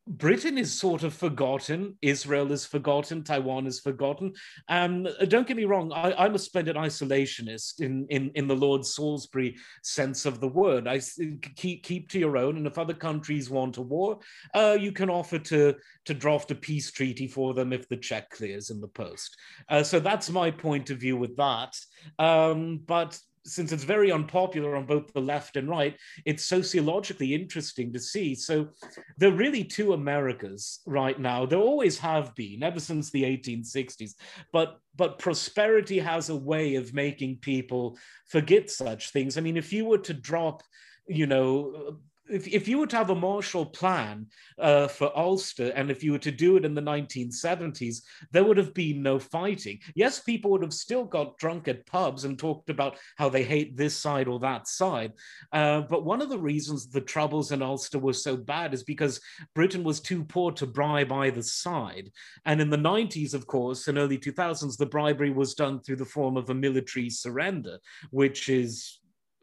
Britain 0.07 0.57
is 0.57 0.73
sort 0.73 1.03
of 1.03 1.12
forgotten. 1.12 1.97
Israel 2.01 2.53
is 2.53 2.65
forgotten. 2.65 3.24
Taiwan 3.24 3.66
is 3.66 3.81
forgotten. 3.81 4.33
Uh, 4.69 4.89
don't 5.28 5.47
get 5.47 5.57
me 5.57 5.65
wrong, 5.65 5.93
I, 5.93 6.27
am 6.27 6.35
a 6.35 6.39
splendid 6.39 6.77
isolationist 6.77 7.81
in, 7.81 8.07
in, 8.09 8.31
in 8.35 8.47
the 8.47 8.55
Lord 8.55 8.87
Salisbury 8.87 9.57
sense 9.83 10.24
of 10.24 10.41
the 10.41 10.49
word. 10.49 10.87
I 10.87 11.01
keep, 11.57 11.83
keep 11.83 12.09
to 12.11 12.19
your 12.19 12.37
own. 12.37 12.57
And 12.57 12.66
if 12.66 12.78
other 12.78 12.95
countries 12.95 13.51
want 13.51 13.78
a 13.78 13.83
war, 13.83 14.20
uh, 14.55 14.77
you 14.78 14.93
can 14.93 15.11
offer 15.11 15.39
to, 15.39 15.74
to 16.05 16.15
draft 16.15 16.53
a 16.53 16.55
peace 16.55 16.93
treaty 16.93 17.27
for 17.27 17.53
them 17.53 17.73
if 17.73 17.89
the 17.89 17.97
check 17.97 18.31
clears 18.31 18.70
in 18.70 18.81
the 18.81 18.89
post. 18.89 19.37
Uh, 19.69 19.83
so 19.83 19.99
that's 19.99 20.31
my 20.31 20.51
point 20.51 20.91
of 20.91 20.99
view 20.99 21.16
with 21.16 21.37
that. 21.37 21.77
Um, 22.19 22.81
but 22.87 23.19
since 23.47 23.73
it's 23.73 23.85
very 23.85 24.12
unpopular 24.12 24.77
on 24.77 24.86
both 24.86 25.12
the 25.12 25.20
left 25.20 25.56
and 25.56 25.68
right, 25.68 25.97
it's 26.24 26.44
sociologically 26.44 27.35
interesting 27.35 27.93
to 27.93 28.01
see. 28.01 28.35
So 28.35 28.68
there 29.16 29.31
are 29.31 29.36
really 29.36 29.64
two 29.64 29.93
Americas 29.93 30.81
right 30.86 31.18
now. 31.18 31.47
There 31.47 31.59
always 31.59 31.98
have 31.98 32.35
been, 32.35 32.62
ever 32.62 32.81
since 32.81 33.10
the 33.10 33.23
1860s. 33.23 34.14
But 34.52 34.78
but 34.97 35.18
prosperity 35.18 35.98
has 35.98 36.31
a 36.31 36.36
way 36.36 36.77
of 36.77 36.94
making 36.94 37.36
people 37.36 37.98
forget 38.28 38.70
such 38.70 39.10
things. 39.10 39.36
I 39.36 39.43
mean, 39.43 39.56
if 39.56 39.73
you 39.73 39.85
were 39.85 39.98
to 39.98 40.14
drop, 40.14 40.62
you 41.06 41.27
know, 41.27 41.98
if, 42.28 42.48
if 42.48 42.69
you 42.69 42.78
were 42.78 42.86
to 42.86 42.97
have 42.97 43.11
a 43.11 43.15
Marshall 43.15 43.66
Plan 43.66 44.27
uh, 44.59 44.89
for 44.89 45.16
Ulster, 45.16 45.70
and 45.70 45.90
if 45.90 46.03
you 46.03 46.12
were 46.12 46.19
to 46.19 46.31
do 46.31 46.57
it 46.57 46.65
in 46.65 46.74
the 46.74 46.81
1970s, 46.81 48.03
there 48.32 48.44
would 48.44 48.57
have 48.57 48.74
been 48.74 49.03
no 49.03 49.19
fighting. 49.19 49.78
Yes, 49.94 50.20
people 50.20 50.51
would 50.51 50.62
have 50.62 50.73
still 50.74 51.05
got 51.05 51.39
drunk 51.39 51.69
at 51.69 51.86
pubs 51.86 52.24
and 52.24 52.39
talked 52.39 52.70
about 52.70 52.98
how 53.16 53.28
they 53.28 53.44
hate 53.44 53.77
this 53.77 53.97
side 53.97 54.28
or 54.28 54.39
that 54.40 54.69
side. 54.69 55.12
Uh, 55.53 55.82
but 55.82 56.05
one 56.05 56.20
of 56.20 56.28
the 56.28 56.39
reasons 56.39 56.89
the 56.89 57.01
troubles 57.01 57.53
in 57.53 57.62
Ulster 57.62 57.98
were 57.98 58.12
so 58.12 58.36
bad 58.36 58.74
is 58.74 58.82
because 58.82 59.20
Britain 59.55 59.85
was 59.85 60.01
too 60.01 60.24
poor 60.24 60.53
to 60.53 60.66
bribe 60.66 61.12
either 61.12 61.43
side. 61.43 62.11
And 62.44 62.61
in 62.61 62.70
the 62.70 62.77
90s, 62.77 63.35
of 63.35 63.47
course, 63.47 63.89
and 63.89 63.98
early 63.98 64.19
2000s, 64.19 64.77
the 64.77 64.86
bribery 64.86 65.31
was 65.31 65.55
done 65.55 65.81
through 65.81 65.97
the 65.97 66.05
form 66.05 66.36
of 66.36 66.51
a 66.51 66.55
military 66.55 67.11
surrender, 67.11 67.78
which 68.11 68.48
is 68.48 68.98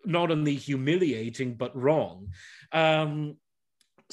not 0.05 0.31
only 0.31 0.55
humiliating 0.55 1.55
but 1.55 1.75
wrong. 1.75 2.29
Um, 2.71 3.37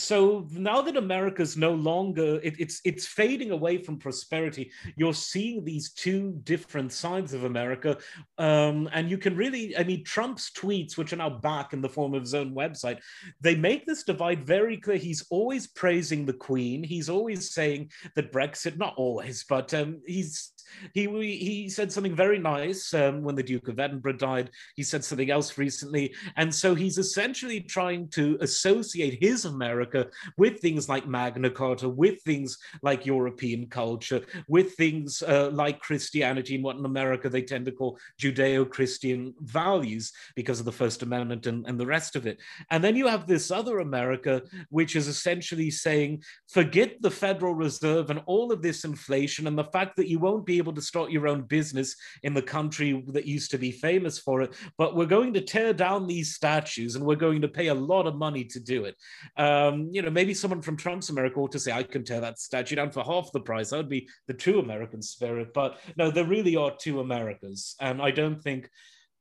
so 0.00 0.46
now 0.52 0.80
that 0.80 0.96
America's 0.96 1.56
no 1.56 1.72
longer 1.72 2.40
it, 2.42 2.54
it's 2.58 2.80
it's 2.84 3.06
fading 3.06 3.50
away 3.50 3.76
from 3.78 3.98
prosperity, 3.98 4.70
you're 4.96 5.14
seeing 5.14 5.62
these 5.62 5.92
two 5.92 6.40
different 6.44 6.92
sides 6.92 7.34
of 7.34 7.44
America, 7.44 7.98
um, 8.38 8.88
and 8.92 9.10
you 9.10 9.18
can 9.18 9.36
really 9.36 9.76
I 9.76 9.84
mean 9.84 10.02
Trump's 10.04 10.50
tweets, 10.52 10.96
which 10.96 11.12
are 11.12 11.16
now 11.16 11.28
back 11.28 11.72
in 11.72 11.82
the 11.82 11.88
form 11.88 12.14
of 12.14 12.22
his 12.22 12.34
own 12.34 12.54
website, 12.54 13.00
they 13.40 13.54
make 13.54 13.84
this 13.84 14.02
divide 14.02 14.46
very 14.46 14.78
clear. 14.78 14.96
He's 14.96 15.26
always 15.28 15.66
praising 15.66 16.24
the 16.24 16.32
Queen. 16.32 16.82
He's 16.82 17.10
always 17.10 17.50
saying 17.52 17.90
that 18.16 18.32
Brexit, 18.32 18.78
not 18.78 18.94
always, 18.96 19.44
but 19.48 19.74
um, 19.74 20.00
he's 20.06 20.52
He 20.94 21.06
he 21.36 21.68
said 21.68 21.92
something 21.92 22.14
very 22.14 22.38
nice 22.38 22.92
um, 22.94 23.22
when 23.22 23.34
the 23.34 23.42
Duke 23.42 23.68
of 23.68 23.78
Edinburgh 23.78 24.14
died. 24.14 24.51
He 24.76 24.82
said 24.82 25.05
something 25.05 25.30
else 25.30 25.59
recently, 25.59 26.14
and 26.36 26.55
so 26.55 26.74
he's 26.74 26.98
essentially 26.98 27.60
trying 27.60 28.09
to 28.09 28.38
associate 28.40 29.18
his 29.20 29.44
America 29.44 30.06
with 30.36 30.60
things 30.60 30.88
like 30.88 31.06
Magna 31.06 31.51
Carta, 31.51 31.88
with 31.88 32.22
things 32.22 32.59
like 32.82 33.06
European 33.06 33.66
culture, 33.66 34.22
with 34.48 34.74
things 34.74 35.22
uh, 35.22 35.51
like 35.52 35.80
Christianity 35.80 36.55
and 36.55 36.64
what 36.64 36.76
in 36.76 36.84
America 36.84 37.28
they 37.28 37.42
tend 37.42 37.66
to 37.66 37.72
call 37.72 37.98
Judeo-Christian 38.20 39.34
values 39.40 40.12
because 40.34 40.59
of 40.60 40.66
the 40.66 40.72
First 40.72 41.02
Amendment 41.02 41.47
and, 41.47 41.66
and 41.66 41.78
the 41.78 41.86
rest 41.86 42.16
of 42.16 42.26
it. 42.26 42.38
And 42.70 42.82
then 42.82 42.97
you 42.97 43.06
have 43.06 43.26
this 43.26 43.51
other 43.51 43.78
America, 43.80 44.42
which 44.68 44.97
is 44.97 45.09
essentially 45.09 45.70
saying, 45.70 46.22
forget 46.48 46.97
the 47.01 47.10
Federal 47.10 47.55
Reserve 47.55 48.10
and 48.10 48.22
all 48.26 48.52
of 48.52 48.62
this 48.62 48.84
inflation 48.84 49.47
and 49.47 49.59
the 49.59 49.64
fact 49.64 49.97
that 49.97 50.09
you 50.09 50.18
won't 50.18 50.47
be 50.47 50.59
able 50.60 50.72
to 50.74 50.82
start 50.82 51.10
your 51.10 51.26
own 51.26 51.42
business 51.42 51.96
in 52.22 52.34
the 52.34 52.42
country 52.42 53.02
that 53.08 53.26
used 53.26 53.50
to 53.50 53.58
be 53.58 53.72
famous 53.72 54.18
for 54.18 54.42
it, 54.42 54.54
but 54.78 54.94
we're 54.94 55.06
going 55.06 55.34
to 55.34 55.40
tear 55.40 55.72
down 55.72 56.06
these 56.06 56.34
statues 56.34 56.94
and 56.94 57.04
we're 57.04 57.16
going 57.16 57.40
to 57.40 57.48
pay 57.48 57.68
a 57.68 57.74
lot 57.74 58.06
of 58.06 58.14
money 58.14 58.44
to 58.44 58.60
do 58.60 58.84
it. 58.84 58.94
Um, 59.36 59.88
you 59.92 60.02
know, 60.02 60.10
maybe 60.10 60.34
someone 60.34 60.62
from 60.62 60.76
Trump's 60.76 61.10
America 61.10 61.40
ought 61.40 61.52
to 61.52 61.58
say, 61.58 61.72
I 61.72 61.82
can 61.82 62.04
tear 62.04 62.20
that 62.20 62.38
statue 62.38 62.76
down 62.76 62.90
for 62.90 63.02
half 63.02 63.32
the 63.32 63.40
price. 63.40 63.70
That 63.70 63.78
would 63.78 63.88
be 63.88 64.08
the 64.28 64.34
true 64.34 64.60
American 64.60 65.02
spirit. 65.02 65.52
But 65.54 65.80
no, 65.96 66.10
there 66.10 66.24
really 66.24 66.56
are 66.56 66.72
two 66.78 67.00
Americas. 67.00 67.74
And 67.80 68.00
I 68.00 68.10
don't 68.10 68.40
think, 68.40 68.68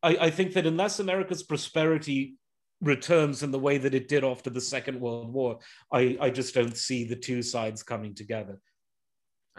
I, 0.04 0.18
I 0.22 0.30
think 0.30 0.54
that 0.54 0.68
unless 0.68 1.00
America's 1.00 1.44
prosperity 1.44 2.36
returns 2.82 3.44
in 3.44 3.52
the 3.52 3.60
way 3.60 3.78
that 3.78 3.94
it 3.94 4.08
did 4.08 4.24
after 4.24 4.50
the 4.50 4.62
Second 4.62 5.00
World 5.00 5.34
War, 5.34 5.60
I, 5.92 6.18
I 6.22 6.30
just 6.30 6.54
don't 6.54 6.78
see 6.78 7.04
the 7.04 7.16
two 7.16 7.42
sides 7.42 7.84
coming 7.84 8.16
together. 8.16 8.60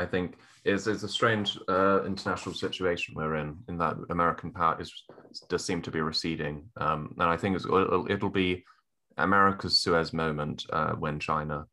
I 0.00 0.06
think 0.06 0.36
it's, 0.64 0.86
it's 0.86 1.02
a 1.02 1.08
strange 1.08 1.58
uh, 1.68 2.02
international 2.04 2.54
situation 2.54 3.14
we're 3.14 3.36
in, 3.36 3.58
in 3.68 3.78
that 3.78 3.96
American 4.10 4.50
power 4.50 4.80
is, 4.80 4.92
does 5.48 5.64
seem 5.64 5.82
to 5.82 5.90
be 5.90 6.00
receding. 6.00 6.64
Um, 6.78 7.14
and 7.18 7.28
I 7.28 7.36
think 7.36 7.56
it'll, 7.56 8.10
it'll, 8.10 8.30
be 8.30 8.64
America's 9.18 9.80
Suez 9.80 10.12
moment 10.12 10.64
uh, 10.72 10.92
when 10.92 11.20
China 11.20 11.66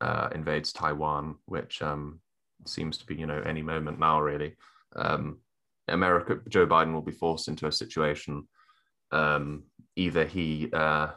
uh, 0.00 0.28
invades 0.34 0.72
Taiwan, 0.72 1.36
which 1.46 1.82
um, 1.82 2.20
seems 2.66 2.96
to 2.98 3.06
be, 3.06 3.16
you 3.16 3.26
know, 3.26 3.42
any 3.44 3.62
moment 3.62 3.98
now, 3.98 4.20
really. 4.20 4.56
Um, 4.96 5.38
America, 5.88 6.38
Joe 6.48 6.66
Biden 6.66 6.92
will 6.92 7.02
be 7.02 7.12
forced 7.12 7.48
into 7.48 7.66
a 7.66 7.72
situation 7.72 8.46
um, 9.10 9.64
either 9.96 10.24
he 10.24 10.70
uh, 10.72 11.08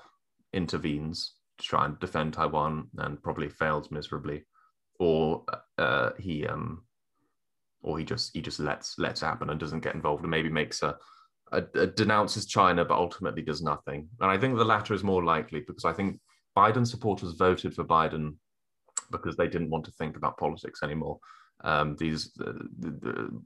intervenes 0.53 1.33
to 1.57 1.67
try 1.67 1.85
and 1.85 1.99
defend 1.99 2.33
Taiwan 2.33 2.87
and 2.97 3.21
probably 3.21 3.49
fails 3.49 3.91
miserably, 3.91 4.43
or 4.99 5.43
uh, 5.77 6.11
he 6.19 6.45
um, 6.47 6.83
or 7.81 7.97
he 7.97 8.05
just 8.05 8.31
he 8.33 8.41
just 8.41 8.59
lets 8.59 8.97
lets 8.97 9.21
happen 9.21 9.49
and 9.49 9.59
doesn't 9.59 9.83
get 9.83 9.95
involved 9.95 10.23
and 10.23 10.31
maybe 10.31 10.49
makes 10.49 10.83
a, 10.83 10.95
a, 11.51 11.63
a, 11.75 11.87
denounces 11.87 12.45
China 12.45 12.85
but 12.85 12.97
ultimately 12.97 13.41
does 13.41 13.61
nothing. 13.61 14.07
And 14.19 14.29
I 14.29 14.37
think 14.37 14.57
the 14.57 14.65
latter 14.65 14.93
is 14.93 15.03
more 15.03 15.23
likely 15.23 15.63
because 15.67 15.85
I 15.85 15.93
think 15.93 16.19
Biden 16.57 16.85
supporters 16.85 17.33
voted 17.33 17.73
for 17.73 17.83
Biden 17.83 18.35
because 19.11 19.35
they 19.35 19.47
didn't 19.47 19.69
want 19.69 19.85
to 19.85 19.91
think 19.91 20.17
about 20.17 20.37
politics 20.37 20.83
anymore. 20.83 21.19
Um, 21.63 21.95
these, 21.99 22.31
the, 22.33 22.67
the, 22.79 23.41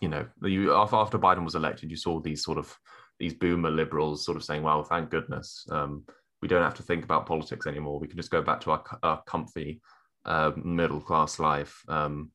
you 0.00 0.08
know, 0.08 0.26
you, 0.42 0.72
after 0.74 1.18
Biden 1.18 1.44
was 1.44 1.56
elected, 1.56 1.90
you 1.90 1.96
saw 1.96 2.20
these 2.20 2.44
sort 2.44 2.58
of 2.58 2.76
these 3.18 3.34
boomer 3.34 3.70
liberals 3.70 4.24
sort 4.24 4.36
of 4.36 4.44
saying, 4.44 4.62
"Well, 4.62 4.84
thank 4.84 5.10
goodness, 5.10 5.66
um, 5.70 6.04
we 6.42 6.48
don't 6.48 6.62
have 6.62 6.74
to 6.74 6.82
think 6.82 7.04
about 7.04 7.26
politics 7.26 7.66
anymore. 7.66 7.98
We 7.98 8.08
can 8.08 8.18
just 8.18 8.30
go 8.30 8.42
back 8.42 8.60
to 8.62 8.72
our, 8.72 8.84
our 9.02 9.22
comfy 9.26 9.80
uh, 10.26 10.52
middle 10.56 11.00
class 11.00 11.38
life." 11.38 11.82
Um, 11.88 12.30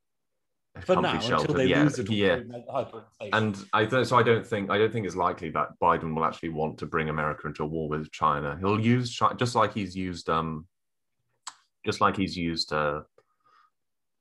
for 0.86 0.96
now, 0.96 1.20
shelter. 1.20 1.44
until 1.44 1.56
they 1.56 1.66
yeah, 1.66 1.84
lose 1.84 2.00
it 2.00 2.10
yeah. 2.10 2.40
And 3.34 3.58
I 3.74 3.86
don't, 3.86 4.06
so 4.06 4.18
I 4.18 4.24
don't 4.24 4.48
think 4.48 4.70
I 4.70 4.78
don't 4.78 4.92
think 4.92 5.06
it's 5.06 5.16
likely 5.16 5.50
that 5.52 5.70
Biden 5.82 6.16
will 6.16 6.26
actually 6.26 6.50
want 6.50 6.78
to 6.80 6.86
bring 6.86 7.10
America 7.10 7.48
into 7.48 7.64
a 7.64 7.68
war 7.68 7.90
with 7.90 8.12
China. 8.12 8.58
He'll 8.60 8.80
use 8.80 9.12
China, 9.12 9.36
just 9.36 9.54
like 9.54 9.74
he's 9.74 9.96
used, 9.96 10.30
um, 10.30 10.66
just 11.86 12.00
like 12.00 12.16
he's 12.16 12.38
used 12.38 12.72
uh, 12.72 13.02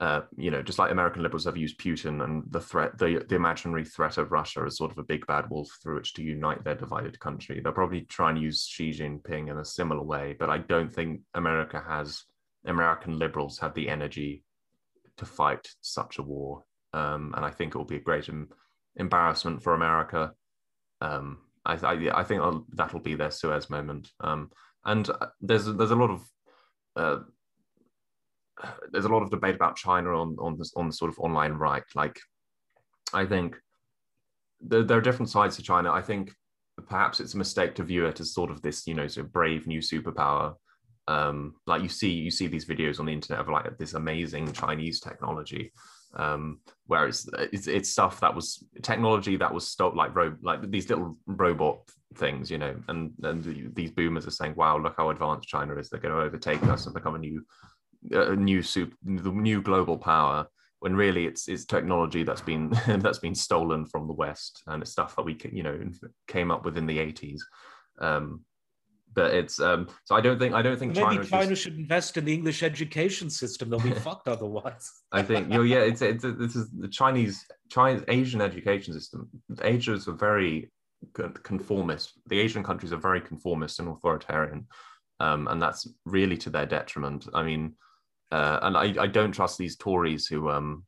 uh, 0.01 0.23
you 0.39 0.51
know, 0.51 0.63
just 0.63 0.79
like 0.79 0.91
American 0.91 1.23
liberals 1.23 1.45
have 1.45 1.59
used 1.59 1.79
Putin 1.79 2.25
and 2.25 2.43
the 2.51 2.61
threat, 2.61 2.97
the, 2.97 3.23
the 3.29 3.35
imaginary 3.35 3.85
threat 3.85 4.17
of 4.17 4.33
Russia 4.33 4.63
as 4.67 4.79
sort 4.79 4.91
of 4.91 4.97
a 4.97 5.03
big 5.03 5.27
bad 5.27 5.51
wolf 5.51 5.69
through 5.83 5.97
which 5.97 6.15
to 6.15 6.23
unite 6.23 6.65
their 6.65 6.75
divided 6.75 7.21
country. 7.21 7.61
They'll 7.61 7.73
probably 7.75 8.03
try 8.03 8.31
and 8.31 8.41
use 8.41 8.67
Xi 8.67 8.91
Jinping 8.93 9.51
in 9.51 9.59
a 9.59 9.65
similar 9.65 10.03
way, 10.03 10.35
but 10.39 10.49
I 10.49 10.59
don't 10.59 10.93
think 10.93 11.21
America 11.35 11.83
has, 11.87 12.25
American 12.67 13.19
liberals 13.19 13.59
have 13.59 13.75
the 13.75 13.89
energy 13.89 14.45
to 15.17 15.25
fight 15.25 15.69
such 15.81 16.19
a 16.19 16.23
war. 16.23 16.65
Um, 16.93 17.35
and 17.37 17.45
I 17.45 17.51
think 17.51 17.75
it 17.75 17.79
will 17.79 17.85
be 17.85 17.97
a 17.97 18.01
great 18.01 18.29
em- 18.29 18.49
embarrassment 18.97 19.63
for 19.63 19.75
America. 19.75 20.33
Um, 21.01 21.39
I, 21.65 21.75
I, 21.75 22.21
I, 22.21 22.25
think 22.25 22.43
that'll 22.73 23.01
be 23.01 23.15
their 23.15 23.31
Suez 23.31 23.71
moment. 23.71 24.11
Um, 24.21 24.51
and 24.85 25.09
uh, 25.09 25.27
there's 25.41 25.67
there's 25.67 25.91
a 25.91 25.97
lot 25.97 26.11
of 26.11 26.23
uh, 26.97 27.19
there's 28.91 29.05
a 29.05 29.11
lot 29.11 29.23
of 29.23 29.31
debate 29.31 29.55
about 29.55 29.77
China 29.77 30.11
on 30.11 30.37
on 30.39 30.59
this 30.59 30.73
on 30.77 30.89
the 30.89 30.93
sort 30.93 31.11
of 31.11 31.19
online 31.19 31.53
right. 31.53 31.85
Like, 31.95 32.19
I 33.13 33.25
think 33.25 33.57
there, 34.61 34.83
there 34.83 34.99
are 34.99 35.03
different 35.03 35.31
sides 35.31 35.57
to 35.57 35.63
China. 35.63 35.93
I 35.93 36.03
think 36.03 36.33
perhaps 36.89 37.21
it's 37.21 37.35
a 37.35 37.39
mistake 37.39 37.75
to 37.75 37.85
view 37.85 38.07
it 38.07 38.21
as 38.21 38.33
sort 38.33 38.51
of 38.51 38.63
this, 38.63 38.87
you 38.87 38.95
know, 38.95 39.07
sort 39.07 39.27
of 39.27 39.33
brave 39.33 39.67
new 39.67 39.81
superpower. 39.81 40.55
Um, 41.09 41.55
like 41.67 41.83
you 41.83 41.89
see, 41.89 42.11
you 42.11 42.31
see 42.31 42.47
these 42.47 42.65
videos 42.65 43.01
on 43.01 43.07
the 43.07 43.13
internet 43.13 43.41
of 43.41 43.49
like 43.49 43.79
this 43.79 43.95
amazing 43.95 44.53
Chinese 44.53 45.01
technology, 45.01 45.73
um, 46.15 46.61
where 46.87 47.07
it's, 47.09 47.29
it's, 47.53 47.67
it's 47.67 47.91
stuff 47.91 48.21
that 48.21 48.35
was 48.35 48.65
technology 48.83 49.37
that 49.37 49.53
was 49.53 49.67
stopped, 49.67 49.97
like 49.97 50.15
ro- 50.15 50.37
like 50.43 50.71
these 50.71 50.89
little 50.89 51.17
robot 51.27 51.81
things, 52.15 52.51
you 52.51 52.59
know, 52.59 52.77
and 52.89 53.13
and 53.23 53.75
these 53.75 53.91
boomers 53.91 54.27
are 54.27 54.33
saying, 54.33 54.55
"Wow, 54.57 54.79
look 54.79 54.95
how 54.97 55.11
advanced 55.11 55.49
China 55.49 55.77
is! 55.77 55.89
They're 55.89 56.01
going 56.01 56.15
to 56.15 56.21
overtake 56.21 56.63
us 56.65 56.87
and 56.87 56.95
become 56.95 57.15
a 57.15 57.19
new 57.19 57.45
a 58.13 58.37
new 58.37 58.63
super, 58.63 58.97
the 59.05 59.31
new 59.31 59.63
global 59.63 59.99
power 59.99 60.47
when 60.81 60.97
really 60.97 61.27
it's 61.27 61.49
it's 61.49 61.65
technology 61.65 62.23
that's 62.23 62.41
been 62.41 62.71
that's 62.87 63.19
been 63.19 63.35
stolen 63.35 63.85
from 63.87 64.07
the 64.07 64.15
West 64.15 64.63
and 64.67 64.83
it's 64.83 64.93
stuff 64.93 65.15
that 65.17 65.25
we 65.25 65.39
you 65.53 65.63
know 65.63 65.79
came 66.27 66.51
up 66.51 66.65
with 66.65 66.77
in 66.77 66.87
the 66.87 66.99
80s. 66.99 67.41
Um, 68.01 68.45
but 69.15 69.35
it's 69.35 69.61
um, 69.61 69.89
so 70.05 70.15
I 70.15 70.21
don't 70.21 70.39
think 70.39 70.55
I 70.55 70.63
don't 70.63 70.79
think 70.79 70.95
maybe 70.95 71.17
China, 71.17 71.25
China 71.25 71.47
just, 71.49 71.63
should 71.63 71.77
invest 71.77 72.17
in 72.17 72.25
the 72.25 72.33
English 72.33 72.63
education 72.63 73.29
system. 73.31 73.71
They'll 73.71 73.81
be 73.81 73.93
fucked 73.93 74.29
otherwise. 74.29 74.91
I 75.13 75.23
think 75.23 75.49
you 75.49 75.59
know, 75.59 75.63
yeah, 75.63 75.81
it's 75.81 76.03
it's 76.03 76.23
this 76.23 76.57
is 76.57 76.71
the 76.71 76.89
Chinese 76.89 77.45
Chinese 77.71 78.05
Asian 78.09 78.41
education 78.41 78.95
system. 78.95 79.29
Asia 79.63 79.95
is 79.95 80.07
a 80.07 80.13
very 80.13 80.71
conformist. 81.43 82.13
The 82.27 82.41
Asian 82.41 82.63
countries 82.63 82.93
are 82.93 82.99
very 82.99 83.21
conformist 83.21 83.81
and 83.81 83.89
authoritarian, 83.89 84.67
um, 85.19 85.49
and 85.49 85.61
that's 85.61 85.89
really 86.05 86.37
to 86.39 86.51
their 86.51 86.67
detriment. 86.67 87.27
I 87.35 87.43
mean, 87.43 87.75
uh, 88.31 88.61
and 88.63 88.77
I, 88.77 89.03
I 89.03 89.07
don't 89.07 89.33
trust 89.33 89.59
these 89.59 89.77
Tories 89.77 90.27
who 90.27 90.51
um 90.51 90.85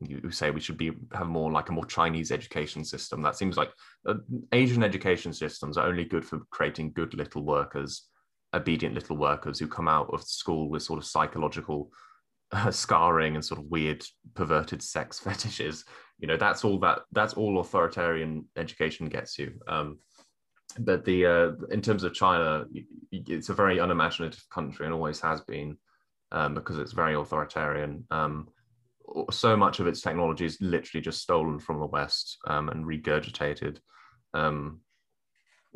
who 0.00 0.30
say 0.30 0.50
we 0.50 0.60
should 0.60 0.76
be 0.76 0.92
have 1.12 1.28
more 1.28 1.50
like 1.50 1.68
a 1.68 1.72
more 1.72 1.84
Chinese 1.84 2.30
education 2.30 2.84
system. 2.84 3.22
That 3.22 3.36
seems 3.36 3.56
like 3.56 3.70
uh, 4.06 4.14
Asian 4.52 4.82
education 4.82 5.32
systems 5.32 5.78
are 5.78 5.86
only 5.86 6.04
good 6.04 6.24
for 6.24 6.40
creating 6.50 6.92
good 6.92 7.14
little 7.14 7.42
workers, 7.42 8.04
obedient 8.52 8.94
little 8.94 9.16
workers 9.16 9.58
who 9.58 9.66
come 9.66 9.88
out 9.88 10.12
of 10.12 10.22
school 10.22 10.68
with 10.68 10.82
sort 10.82 10.98
of 10.98 11.06
psychological 11.06 11.90
uh, 12.52 12.70
scarring 12.82 13.34
and 13.34 13.44
sort 13.44 13.60
of 13.60 13.66
weird 13.66 14.04
perverted 14.34 14.82
sex 14.82 15.18
fetishes. 15.24 15.84
You 16.18 16.28
know, 16.28 16.36
that's 16.36 16.64
all 16.64 16.78
that 16.80 17.00
that's 17.12 17.34
all 17.34 17.60
authoritarian 17.60 18.46
education 18.56 19.06
gets 19.08 19.38
you. 19.38 19.54
Um, 19.66 19.98
but 20.78 21.04
the 21.06 21.26
uh, 21.26 21.50
in 21.70 21.80
terms 21.80 22.04
of 22.04 22.12
China, 22.12 22.66
it's 23.12 23.48
a 23.48 23.54
very 23.54 23.78
unimaginative 23.78 24.44
country 24.50 24.84
and 24.84 24.94
always 24.94 25.20
has 25.20 25.40
been 25.42 25.78
um, 26.32 26.54
because 26.54 26.76
it's 26.78 26.92
very 26.92 27.14
authoritarian. 27.14 28.04
Um, 28.10 28.48
so 29.30 29.56
much 29.56 29.80
of 29.80 29.86
its 29.86 30.00
technology 30.00 30.44
is 30.44 30.58
literally 30.60 31.02
just 31.02 31.22
stolen 31.22 31.58
from 31.58 31.80
the 31.80 31.86
West 31.86 32.38
um, 32.48 32.68
and 32.68 32.84
regurgitated. 32.84 33.78
Um, 34.34 34.80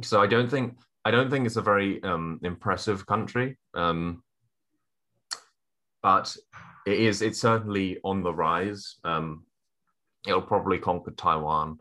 so 0.03 0.21
I 0.21 0.27
don't 0.27 0.51
think 0.51 0.79
I 1.05 1.11
don't 1.11 1.31
think 1.31 1.47
it's 1.47 1.57
a 1.57 1.63
very 1.63 2.03
um, 2.03 2.41
impressive 2.43 3.07
country, 3.07 3.59
um, 3.75 4.23
but 6.03 6.37
it 6.87 6.99
is. 6.99 7.23
It's 7.23 7.41
certainly 7.41 7.99
on 8.05 8.23
the 8.23 8.33
rise. 8.33 8.97
it'll 10.27 10.43
probably 10.43 10.79
conquer 10.79 11.13
Taiwan, 11.13 11.79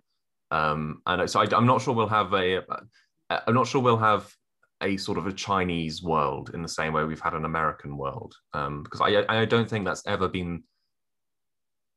and 0.51 1.29
so 1.29 1.41
I, 1.41 1.47
I'm 1.55 1.65
not 1.65 1.81
sure 1.81 1.93
we'll 1.93 2.07
have 2.07 2.33
a. 2.33 2.61
I'm 3.29 3.53
not 3.53 3.67
sure 3.67 3.81
we'll 3.81 3.97
have 3.97 4.33
a 4.81 4.97
sort 4.97 5.17
of 5.17 5.27
a 5.27 5.33
Chinese 5.33 6.01
world 6.01 6.51
in 6.53 6.61
the 6.61 6.69
same 6.69 6.93
way 6.93 7.03
we've 7.03 7.19
had 7.19 7.33
an 7.33 7.45
American 7.45 7.97
world. 7.97 8.35
Um, 8.53 8.83
because 8.83 9.01
I, 9.01 9.25
I 9.27 9.45
don't 9.45 9.69
think 9.69 9.85
that's 9.85 10.05
ever 10.07 10.27
been 10.27 10.63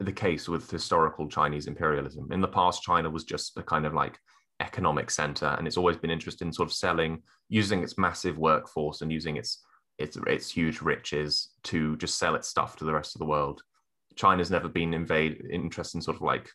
the 0.02 0.12
case 0.12 0.48
with 0.48 0.70
historical 0.70 1.28
Chinese 1.28 1.66
imperialism. 1.66 2.30
In 2.32 2.40
the 2.40 2.48
past, 2.48 2.82
China 2.82 3.10
was 3.10 3.24
just 3.24 3.56
a 3.56 3.62
kind 3.62 3.86
of 3.86 3.94
like 3.94 4.18
economic 4.60 5.10
center, 5.10 5.54
and 5.58 5.66
it's 5.66 5.76
always 5.76 5.96
been 5.96 6.10
interested 6.10 6.44
in 6.46 6.52
sort 6.52 6.68
of 6.68 6.74
selling, 6.74 7.22
using 7.48 7.82
its 7.82 7.98
massive 7.98 8.38
workforce 8.38 9.00
and 9.02 9.12
using 9.12 9.36
its 9.36 9.64
its 9.98 10.16
its 10.26 10.50
huge 10.50 10.80
riches 10.80 11.50
to 11.64 11.96
just 11.96 12.18
sell 12.18 12.34
its 12.34 12.48
stuff 12.48 12.76
to 12.76 12.84
the 12.84 12.92
rest 12.92 13.14
of 13.14 13.18
the 13.18 13.26
world. 13.26 13.62
China's 14.16 14.50
never 14.50 14.68
been 14.68 14.94
invade 14.94 15.44
interested 15.50 15.98
in 15.98 16.02
sort 16.02 16.16
of 16.16 16.22
like 16.22 16.50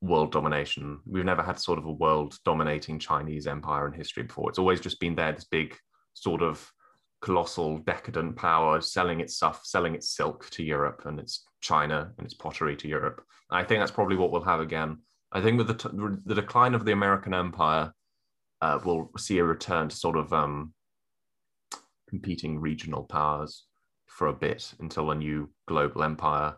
world 0.00 0.32
domination. 0.32 0.98
We've 1.06 1.24
never 1.24 1.42
had 1.42 1.58
sort 1.58 1.78
of 1.78 1.84
a 1.84 1.92
world 1.92 2.38
dominating 2.44 2.98
Chinese 2.98 3.46
empire 3.46 3.86
in 3.86 3.92
history 3.92 4.22
before. 4.22 4.48
It's 4.48 4.58
always 4.58 4.80
just 4.80 5.00
been 5.00 5.14
there, 5.14 5.32
this 5.32 5.44
big 5.44 5.76
sort 6.14 6.42
of 6.42 6.70
colossal 7.20 7.78
decadent 7.78 8.36
power 8.36 8.80
selling 8.80 9.20
its 9.20 9.36
stuff, 9.36 9.64
selling 9.64 9.94
its 9.94 10.10
silk 10.10 10.48
to 10.50 10.62
Europe 10.62 11.02
and 11.04 11.18
its 11.20 11.46
China 11.60 12.12
and 12.16 12.24
its 12.24 12.34
pottery 12.34 12.76
to 12.76 12.88
Europe. 12.88 13.22
I 13.50 13.64
think 13.64 13.80
that's 13.80 13.90
probably 13.90 14.16
what 14.16 14.30
we'll 14.30 14.42
have 14.42 14.60
again. 14.60 14.98
I 15.32 15.40
think 15.40 15.58
with 15.58 15.68
the, 15.68 15.74
t- 15.74 16.18
the 16.24 16.34
decline 16.34 16.74
of 16.74 16.84
the 16.84 16.92
American 16.92 17.34
empire, 17.34 17.92
uh, 18.62 18.78
we'll 18.84 19.10
see 19.16 19.38
a 19.38 19.44
return 19.44 19.88
to 19.88 19.96
sort 19.96 20.16
of 20.16 20.32
um, 20.32 20.72
competing 22.08 22.60
regional 22.60 23.04
powers 23.04 23.66
for 24.06 24.28
a 24.28 24.32
bit 24.32 24.74
until 24.80 25.10
a 25.10 25.14
new 25.14 25.50
global 25.68 26.02
empire 26.02 26.56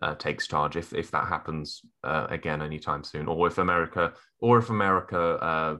uh, 0.00 0.14
takes 0.14 0.46
charge. 0.46 0.76
If 0.76 0.92
if 0.92 1.10
that 1.10 1.28
happens 1.28 1.82
uh, 2.04 2.26
again 2.30 2.62
anytime 2.62 3.04
soon, 3.04 3.26
or 3.26 3.46
if 3.46 3.58
America 3.58 4.12
or 4.40 4.58
if 4.58 4.70
America 4.70 5.20
uh, 5.20 5.76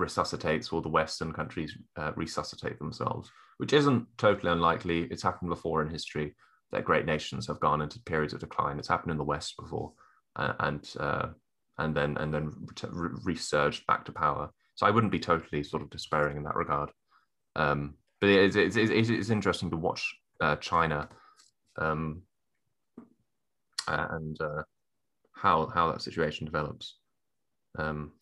resuscitates 0.00 0.72
or 0.72 0.82
the 0.82 0.88
Western 0.88 1.32
countries 1.32 1.76
uh, 1.96 2.12
resuscitate 2.16 2.78
themselves, 2.78 3.30
which 3.58 3.72
isn't 3.72 4.06
totally 4.18 4.50
unlikely. 4.50 5.02
It's 5.10 5.22
happened 5.22 5.50
before 5.50 5.82
in 5.82 5.90
history 5.90 6.34
that 6.72 6.84
great 6.84 7.06
nations 7.06 7.46
have 7.46 7.60
gone 7.60 7.82
into 7.82 8.02
periods 8.02 8.34
of 8.34 8.40
decline. 8.40 8.78
It's 8.78 8.88
happened 8.88 9.12
in 9.12 9.18
the 9.18 9.24
West 9.24 9.56
before, 9.58 9.92
uh, 10.36 10.54
and 10.60 10.88
uh, 10.98 11.28
and 11.78 11.94
then 11.94 12.16
and 12.18 12.32
then 12.32 12.52
resurged 13.24 13.86
back 13.86 14.04
to 14.06 14.12
power. 14.12 14.50
So 14.74 14.86
I 14.86 14.90
wouldn't 14.90 15.12
be 15.12 15.20
totally 15.20 15.62
sort 15.62 15.82
of 15.82 15.90
despairing 15.90 16.36
in 16.36 16.44
that 16.44 16.56
regard. 16.56 16.90
Um, 17.56 17.94
but 18.20 18.30
it's, 18.30 18.56
it's, 18.56 18.76
it's, 18.76 19.30
interesting 19.30 19.70
to 19.70 19.76
watch 19.76 20.14
uh, 20.40 20.56
China 20.56 21.08
um, 21.78 22.22
and 23.88 24.40
uh, 24.40 24.62
how 25.34 25.68
how 25.74 25.90
that 25.90 26.02
situation 26.02 26.44
develops. 26.46 26.96
Um, 27.78 28.12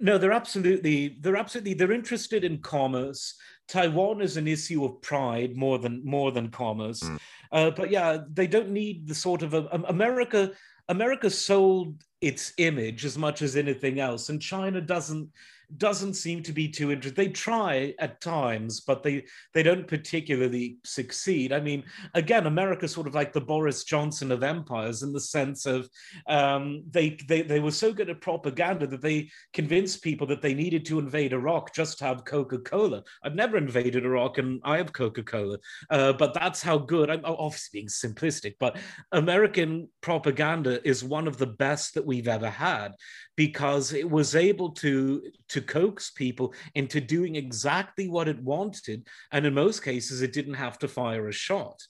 no, 0.00 0.18
they're 0.18 0.32
absolutely 0.32 1.16
they're 1.20 1.36
absolutely 1.36 1.74
they're 1.74 1.92
interested 1.92 2.44
in 2.44 2.58
commerce. 2.58 3.34
Taiwan 3.66 4.22
is 4.22 4.36
an 4.36 4.48
issue 4.48 4.84
of 4.84 5.00
pride 5.02 5.56
more 5.56 5.78
than 5.78 6.02
more 6.04 6.32
than 6.32 6.50
commerce. 6.50 7.00
Mm. 7.00 7.18
Uh, 7.52 7.70
but 7.70 7.90
yeah, 7.90 8.18
they 8.32 8.46
don't 8.46 8.70
need 8.70 9.06
the 9.08 9.14
sort 9.14 9.42
of 9.42 9.54
um, 9.54 9.84
America. 9.88 10.52
America 10.88 11.28
sold 11.28 12.02
its 12.20 12.52
image 12.56 13.04
as 13.04 13.18
much 13.18 13.42
as 13.42 13.56
anything 13.56 14.00
else, 14.00 14.28
and 14.28 14.40
China 14.40 14.80
doesn't 14.80 15.28
doesn't 15.76 16.14
seem 16.14 16.42
to 16.42 16.52
be 16.52 16.68
too 16.68 16.90
interested. 16.90 17.16
They 17.16 17.28
try 17.28 17.94
at 17.98 18.20
times, 18.20 18.80
but 18.80 19.02
they 19.02 19.24
they 19.52 19.62
don't 19.62 19.86
particularly 19.86 20.78
succeed. 20.84 21.52
I 21.52 21.60
mean, 21.60 21.84
again, 22.14 22.46
America's 22.46 22.92
sort 22.92 23.06
of 23.06 23.14
like 23.14 23.32
the 23.32 23.40
Boris 23.40 23.84
Johnson 23.84 24.32
of 24.32 24.42
empires 24.42 25.02
in 25.02 25.12
the 25.12 25.20
sense 25.20 25.66
of 25.66 25.88
um, 26.26 26.82
they, 26.90 27.18
they 27.28 27.42
they 27.42 27.60
were 27.60 27.70
so 27.70 27.92
good 27.92 28.08
at 28.08 28.20
propaganda 28.20 28.86
that 28.86 29.02
they 29.02 29.30
convinced 29.52 30.02
people 30.02 30.26
that 30.28 30.40
they 30.40 30.54
needed 30.54 30.86
to 30.86 30.98
invade 30.98 31.32
Iraq 31.32 31.74
just 31.74 31.98
to 31.98 32.04
have 32.04 32.24
Coca 32.24 32.58
Cola. 32.58 33.02
I've 33.22 33.34
never 33.34 33.58
invaded 33.58 34.04
Iraq, 34.04 34.38
and 34.38 34.60
I 34.64 34.78
have 34.78 34.92
Coca 34.92 35.22
Cola, 35.22 35.58
uh, 35.90 36.14
but 36.14 36.32
that's 36.32 36.62
how 36.62 36.78
good. 36.78 37.10
I'm 37.10 37.20
obviously 37.24 37.80
being 37.80 37.88
simplistic, 37.88 38.54
but 38.58 38.78
American 39.12 39.88
propaganda 40.00 40.86
is 40.88 41.04
one 41.04 41.28
of 41.28 41.36
the 41.36 41.46
best 41.46 41.94
that 41.94 42.06
we've 42.06 42.28
ever 42.28 42.48
had 42.48 42.92
because 43.38 43.92
it 43.92 44.10
was 44.10 44.34
able 44.34 44.70
to 44.70 45.22
to 45.48 45.60
coax 45.62 46.10
people 46.10 46.52
into 46.74 47.00
doing 47.00 47.36
exactly 47.36 48.08
what 48.08 48.26
it 48.26 48.42
wanted. 48.42 49.06
And 49.30 49.46
in 49.46 49.54
most 49.54 49.84
cases 49.84 50.22
it 50.22 50.32
didn't 50.32 50.54
have 50.54 50.76
to 50.80 50.88
fire 50.88 51.28
a 51.28 51.32
shot 51.32 51.80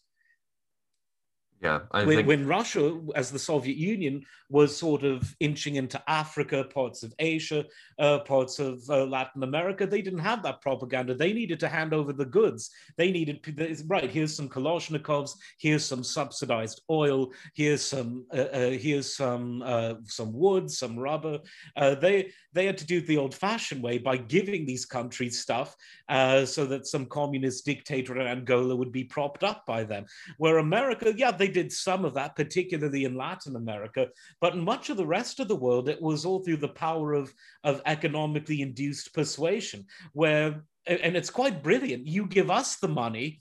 yeah, 1.61 1.81
when, 1.91 2.09
think... 2.09 2.29
when, 2.29 2.47
Russia, 2.47 3.01
as 3.17 3.31
the 3.31 3.39
Soviet 3.39 3.77
Union, 3.77 4.25
was 4.49 4.77
sort 4.77 5.03
of 5.03 5.35
inching 5.41 5.75
into 5.75 6.01
Africa, 6.09 6.65
parts 6.65 7.03
of 7.03 7.13
Asia, 7.19 7.65
uh, 7.99 8.21
parts 8.21 8.59
of 8.61 8.81
uh, 8.89 9.05
Latin 9.05 9.43
America, 9.43 9.87
they 9.87 10.01
didn't 10.01 10.21
have 10.21 10.43
that 10.45 10.61
propaganda. 10.61 11.15
They 11.15 11.33
needed 11.33 11.59
to 11.61 11.69
hand 11.69 11.93
over 11.93 12.13
the 12.13 12.25
goods. 12.25 12.71
They 12.97 13.11
needed 13.11 13.85
right. 13.89 14.09
Here's 14.09 14.35
some 14.35 14.49
Kalashnikovs. 14.49 15.33
Here's 15.59 15.85
some 15.85 16.05
subsidized 16.05 16.83
oil. 16.91 17.33
Here's 17.55 17.85
some. 17.85 18.27
Uh, 18.33 18.49
uh 18.53 18.71
here's 18.71 19.17
some. 19.17 19.63
Uh, 19.63 19.95
some 20.05 20.33
wood. 20.33 20.71
Some 20.71 20.99
rubber. 20.99 21.41
Uh, 21.77 21.97
they 21.97 22.31
they 22.59 22.67
had 22.67 22.79
to 22.79 22.87
do 22.87 22.99
it 22.99 23.07
the 23.09 23.17
old-fashioned 23.17 23.83
way 23.83 23.99
by 23.99 24.17
giving 24.17 24.65
these 24.65 24.87
countries 24.87 25.41
stuff, 25.41 25.75
uh, 26.09 26.45
so 26.45 26.67
that 26.67 26.87
some 26.87 27.07
communist 27.07 27.65
dictator 27.65 28.21
in 28.21 28.27
Angola 28.27 28.77
would 28.77 28.93
be 28.93 29.05
propped 29.05 29.43
up 29.43 29.65
by 29.67 29.83
them. 29.83 30.05
Where 30.37 30.59
America, 30.59 31.13
yeah, 31.17 31.33
they 31.33 31.49
they 31.49 31.63
did 31.63 31.73
some 31.73 32.05
of 32.05 32.15
that, 32.15 32.37
particularly 32.37 33.05
in 33.05 33.17
Latin 33.17 33.57
America, 33.57 34.09
but 34.41 34.55
in 34.55 34.65
much 34.65 34.91
of 34.91 34.97
the 34.97 35.07
rest 35.07 35.41
of 35.41 35.49
the 35.49 35.57
world, 35.57 35.89
it 35.89 36.01
was 36.01 36.25
all 36.25 36.41
through 36.41 36.59
the 36.59 36.69
power 36.69 37.15
of, 37.15 37.33
of 37.65 37.81
economically 37.87 38.61
induced 38.61 39.15
persuasion, 39.15 39.87
where 40.13 40.65
and 40.87 41.17
it's 41.17 41.31
quite 41.31 41.63
brilliant. 41.63 42.07
You 42.07 42.27
give 42.27 42.51
us 42.51 42.77
the 42.77 42.89
money, 42.89 43.41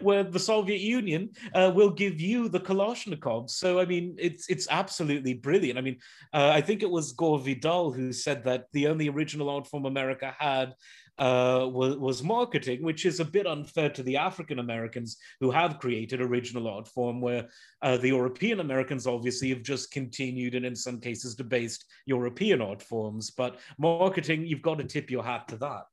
where 0.00 0.24
the 0.24 0.38
Soviet 0.38 0.80
Union 0.80 1.30
uh, 1.54 1.72
will 1.74 1.90
give 1.90 2.20
you 2.20 2.48
the 2.48 2.60
Kalashnikov. 2.60 3.50
So 3.50 3.78
I 3.80 3.84
mean, 3.84 4.16
it's 4.18 4.48
it's 4.48 4.68
absolutely 4.70 5.34
brilliant. 5.34 5.78
I 5.78 5.82
mean, 5.82 5.98
uh, 6.32 6.50
I 6.52 6.60
think 6.60 6.82
it 6.82 6.90
was 6.90 7.12
Gore 7.12 7.38
Vidal 7.38 7.92
who 7.92 8.12
said 8.12 8.44
that 8.44 8.66
the 8.72 8.88
only 8.88 9.08
original 9.08 9.50
art 9.50 9.66
form 9.66 9.86
America 9.86 10.34
had 10.38 10.74
uh, 11.18 11.66
was, 11.72 11.96
was 11.96 12.22
marketing, 12.22 12.82
which 12.82 13.06
is 13.06 13.20
a 13.20 13.24
bit 13.24 13.46
unfair 13.46 13.88
to 13.90 14.02
the 14.02 14.16
African 14.16 14.58
Americans 14.58 15.16
who 15.40 15.50
have 15.50 15.78
created 15.78 16.20
original 16.20 16.68
art 16.68 16.86
form, 16.88 17.20
where 17.20 17.48
uh, 17.82 17.96
the 17.96 18.08
European 18.08 18.60
Americans 18.60 19.06
obviously 19.06 19.48
have 19.48 19.62
just 19.62 19.90
continued 19.90 20.54
and 20.54 20.66
in 20.66 20.76
some 20.76 21.00
cases 21.00 21.34
debased 21.34 21.86
European 22.04 22.60
art 22.60 22.82
forms. 22.82 23.30
But 23.30 23.58
marketing, 23.78 24.46
you've 24.46 24.62
got 24.62 24.78
to 24.78 24.84
tip 24.84 25.10
your 25.10 25.24
hat 25.24 25.48
to 25.48 25.56
that. 25.58 25.84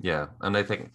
Yeah, 0.00 0.26
and 0.42 0.56
I 0.56 0.62
think 0.62 0.92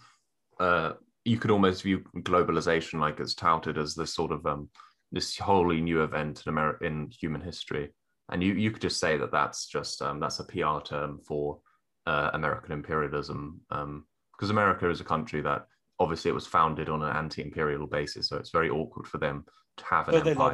uh, 0.60 0.92
you 1.24 1.38
could 1.38 1.50
almost 1.50 1.82
view 1.82 2.04
globalization 2.18 3.00
like 3.00 3.18
it's 3.18 3.34
touted 3.34 3.78
as 3.78 3.94
this 3.94 4.14
sort 4.14 4.32
of 4.32 4.44
um, 4.46 4.68
this 5.12 5.38
wholly 5.38 5.80
new 5.80 6.02
event 6.02 6.42
in 6.44 6.50
America 6.50 6.84
in 6.84 7.10
human 7.10 7.40
history, 7.40 7.90
and 8.30 8.42
you 8.42 8.52
you 8.54 8.70
could 8.70 8.82
just 8.82 9.00
say 9.00 9.16
that 9.16 9.32
that's 9.32 9.66
just 9.66 10.02
um, 10.02 10.20
that's 10.20 10.40
a 10.40 10.44
PR 10.44 10.80
term 10.84 11.20
for 11.26 11.60
uh, 12.06 12.30
American 12.34 12.72
imperialism, 12.72 13.60
um, 13.70 14.04
because 14.36 14.50
America 14.50 14.88
is 14.90 15.00
a 15.00 15.04
country 15.04 15.40
that 15.40 15.66
obviously 15.98 16.30
it 16.30 16.34
was 16.34 16.46
founded 16.46 16.88
on 16.88 17.02
an 17.02 17.16
anti-imperial 17.16 17.86
basis, 17.86 18.28
so 18.28 18.36
it's 18.36 18.50
very 18.50 18.68
awkward 18.68 19.06
for 19.06 19.18
them 19.18 19.44
to 19.76 19.84
have 19.84 20.08
an 20.08 20.14
empire. 20.28 20.50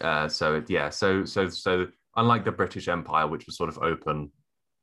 Uh, 0.00 0.28
so 0.28 0.62
yeah, 0.68 0.90
so 0.90 1.24
so 1.24 1.48
so 1.48 1.86
unlike 2.16 2.44
the 2.44 2.52
British 2.52 2.88
Empire, 2.88 3.26
which 3.26 3.46
was 3.46 3.56
sort 3.56 3.68
of 3.68 3.78
open 3.78 4.30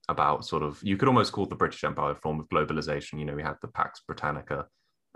about 0.07 0.45
sort 0.45 0.63
of 0.63 0.79
you 0.83 0.97
could 0.97 1.07
almost 1.07 1.31
call 1.31 1.45
the 1.45 1.55
British 1.55 1.83
Empire 1.83 2.11
a 2.11 2.15
form 2.15 2.39
of 2.39 2.47
globalization. 2.49 3.19
You 3.19 3.25
know, 3.25 3.35
we 3.35 3.43
had 3.43 3.55
the 3.61 3.67
Pax 3.67 4.01
Britannica, 4.07 4.67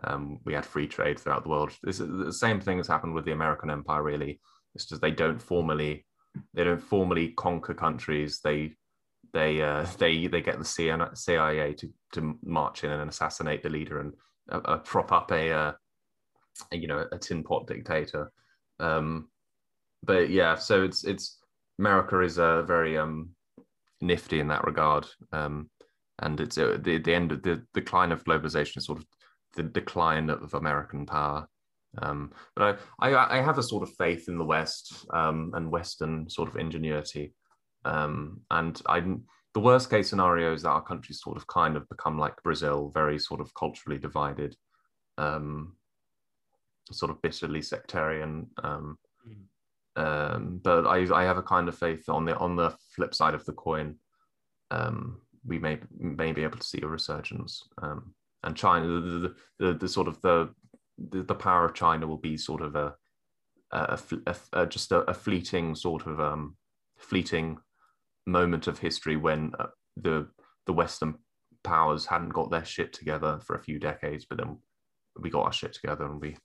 um, 0.04 0.40
we 0.46 0.54
had 0.54 0.66
free 0.66 0.88
trade 0.88 1.20
throughout 1.20 1.44
the 1.44 1.50
world. 1.50 1.72
This 1.84 2.00
is 2.00 2.08
the 2.08 2.34
same 2.34 2.60
thing 2.60 2.78
has 2.78 2.88
happened 2.88 3.14
with 3.14 3.26
the 3.26 3.32
American 3.32 3.70
Empire. 3.70 4.04
Really, 4.04 4.40
it's 4.76 4.86
just 4.86 5.02
they 5.02 5.12
don't 5.12 5.42
formally 5.42 6.06
they 6.54 6.64
don't 6.64 6.82
formally 6.82 7.30
conquer 7.30 7.74
countries. 7.74 8.40
They 8.44 8.74
they 9.34 9.62
uh, 9.62 9.86
they 9.98 10.28
they 10.28 10.42
get 10.42 10.60
the 10.60 11.12
CIA 11.14 11.74
to 11.74 11.90
to 12.14 12.38
march 12.44 12.84
in 12.84 12.92
and 12.92 13.10
assassinate 13.10 13.64
the 13.64 13.70
leader 13.70 14.00
and 14.00 14.14
uh, 14.52 14.62
uh, 14.66 14.78
prop 14.78 15.12
up 15.12 15.32
a, 15.32 15.52
uh, 15.52 15.72
a, 16.72 16.78
you 16.78 16.88
know 16.88 17.06
a 17.12 17.18
tin 17.18 17.44
pot 17.44 17.68
dictator. 17.68 18.32
Um, 18.80 19.30
but 20.04 20.30
yeah, 20.30 20.56
so 20.56 20.84
it's 20.84 21.04
it's 21.04 21.40
America 21.78 22.22
is 22.22 22.40
uh, 22.40 22.62
very 22.64 22.98
um, 22.98 23.30
nifty 24.02 24.40
in 24.40 24.48
that 24.48 24.66
regard, 24.66 25.08
um, 25.32 25.70
and 26.20 26.40
it's 26.40 26.58
uh, 26.58 26.78
the 26.80 26.98
the 27.00 27.14
end 27.14 27.32
of 27.32 27.44
the 27.44 27.64
decline 27.74 28.12
of 28.12 28.24
globalization 28.24 28.78
is 28.78 28.86
sort 28.86 29.00
of 29.00 29.06
the 29.56 29.64
decline 29.64 30.30
of 30.30 30.54
American 30.54 31.06
power. 31.06 31.48
Um, 32.02 32.32
but 32.56 32.80
I, 33.00 33.10
I, 33.10 33.40
I 33.40 33.42
have 33.42 33.58
a 33.58 33.64
sort 33.64 33.84
of 33.84 33.96
faith 33.96 34.28
in 34.28 34.38
the 34.38 34.46
West 34.46 35.06
um, 35.12 35.52
and 35.56 35.72
Western 35.72 36.30
sort 36.30 36.48
of 36.48 36.56
ingenuity 36.56 37.34
um, 37.86 38.42
and 38.52 38.82
I, 38.88 39.02
the 39.54 39.60
worst 39.60 39.90
case 39.90 40.10
scenario 40.10 40.54
is 40.54 40.64
that 40.64 40.70
our 40.70 40.84
countries 40.84 41.22
sort 41.22 41.38
of 41.38 41.48
kind 41.48 41.76
of 41.76 41.88
become 41.90 42.18
like 42.18 42.42
Brazil, 42.44 42.92
very 42.94 43.20
sort 43.20 43.42
of 43.42 43.54
culturally 43.54 44.00
divided, 44.00 44.56
um, 45.18 45.76
sort 46.92 47.12
of 47.12 47.22
bitterly 47.22 47.62
sectarian. 47.62 48.48
Um, 48.64 48.98
mm. 49.28 50.36
um, 50.36 50.62
but 50.64 50.86
I, 50.86 51.08
I 51.14 51.24
have 51.24 51.38
a 51.38 51.44
kind 51.44 51.68
of 51.68 51.78
faith 51.78 52.10
on 52.10 52.26
the 52.26 52.38
on 52.38 52.56
the 52.56 52.76
flip 52.96 53.14
side 53.14 53.34
of 53.34 53.46
the 53.46 53.54
coin, 53.54 53.96
um, 54.72 55.22
we 55.46 55.58
may 55.58 55.80
may 55.98 56.32
be 56.32 56.44
able 56.44 56.58
to 56.58 56.68
see 56.68 56.82
a 56.82 56.88
resurgence. 56.88 57.64
Um, 57.82 58.14
and 58.44 58.56
China, 58.56 58.88
the, 58.88 59.36
the, 59.60 59.74
the, 59.74 59.88
sort 59.88 60.08
of 60.08 60.22
the, 60.22 60.50
the, 60.98 61.24
the 61.24 61.36
power 61.36 61.66
of 61.66 61.74
China 61.74 62.08
will 62.08 62.18
be 62.18 62.38
sort 62.38 62.62
of 62.62 62.76
a, 62.76 62.96
a, 63.72 64.00
a, 64.28 64.36
a 64.54 64.66
just 64.66 64.92
a, 64.92 65.14
fleeting 65.14 65.76
sort 65.76 66.08
of 66.08 66.20
um, 66.20 66.56
fleeting 66.98 67.58
moment 68.26 68.68
of 68.68 68.80
history 68.80 69.16
when 69.16 69.52
uh, 69.60 69.68
the 69.98 70.28
the 70.66 70.74
Western 70.74 71.16
powers 71.64 72.06
hadn't 72.06 72.30
got 72.30 72.52
their 72.52 72.66
shit 72.66 72.94
together 72.94 73.40
for 73.44 73.56
a 73.56 73.64
few 73.64 73.80
decades, 73.80 74.26
but 74.30 74.38
then 74.38 74.58
we 75.20 75.30
got 75.30 75.46
our 75.46 75.54
shit 75.54 75.74
together 75.74 76.06
and 76.06 76.22
we 76.22 76.38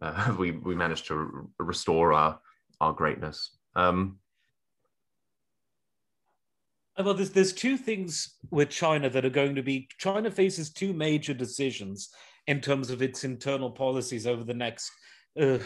uh, 0.00 0.34
we 0.38 0.52
we 0.52 0.74
managed 0.74 1.06
to 1.08 1.50
restore 1.58 2.12
our 2.12 2.38
our 2.80 2.92
greatness. 2.92 3.56
Um, 3.74 4.18
well, 6.98 7.14
there's 7.14 7.30
there's 7.30 7.52
two 7.52 7.76
things 7.76 8.36
with 8.50 8.70
China 8.70 9.10
that 9.10 9.24
are 9.24 9.30
going 9.30 9.54
to 9.54 9.62
be. 9.62 9.88
China 9.98 10.30
faces 10.30 10.70
two 10.70 10.92
major 10.92 11.34
decisions 11.34 12.10
in 12.46 12.60
terms 12.60 12.90
of 12.90 13.02
its 13.02 13.24
internal 13.24 13.70
policies 13.70 14.26
over 14.26 14.44
the 14.44 14.54
next 14.54 14.90
uh, 15.40 15.58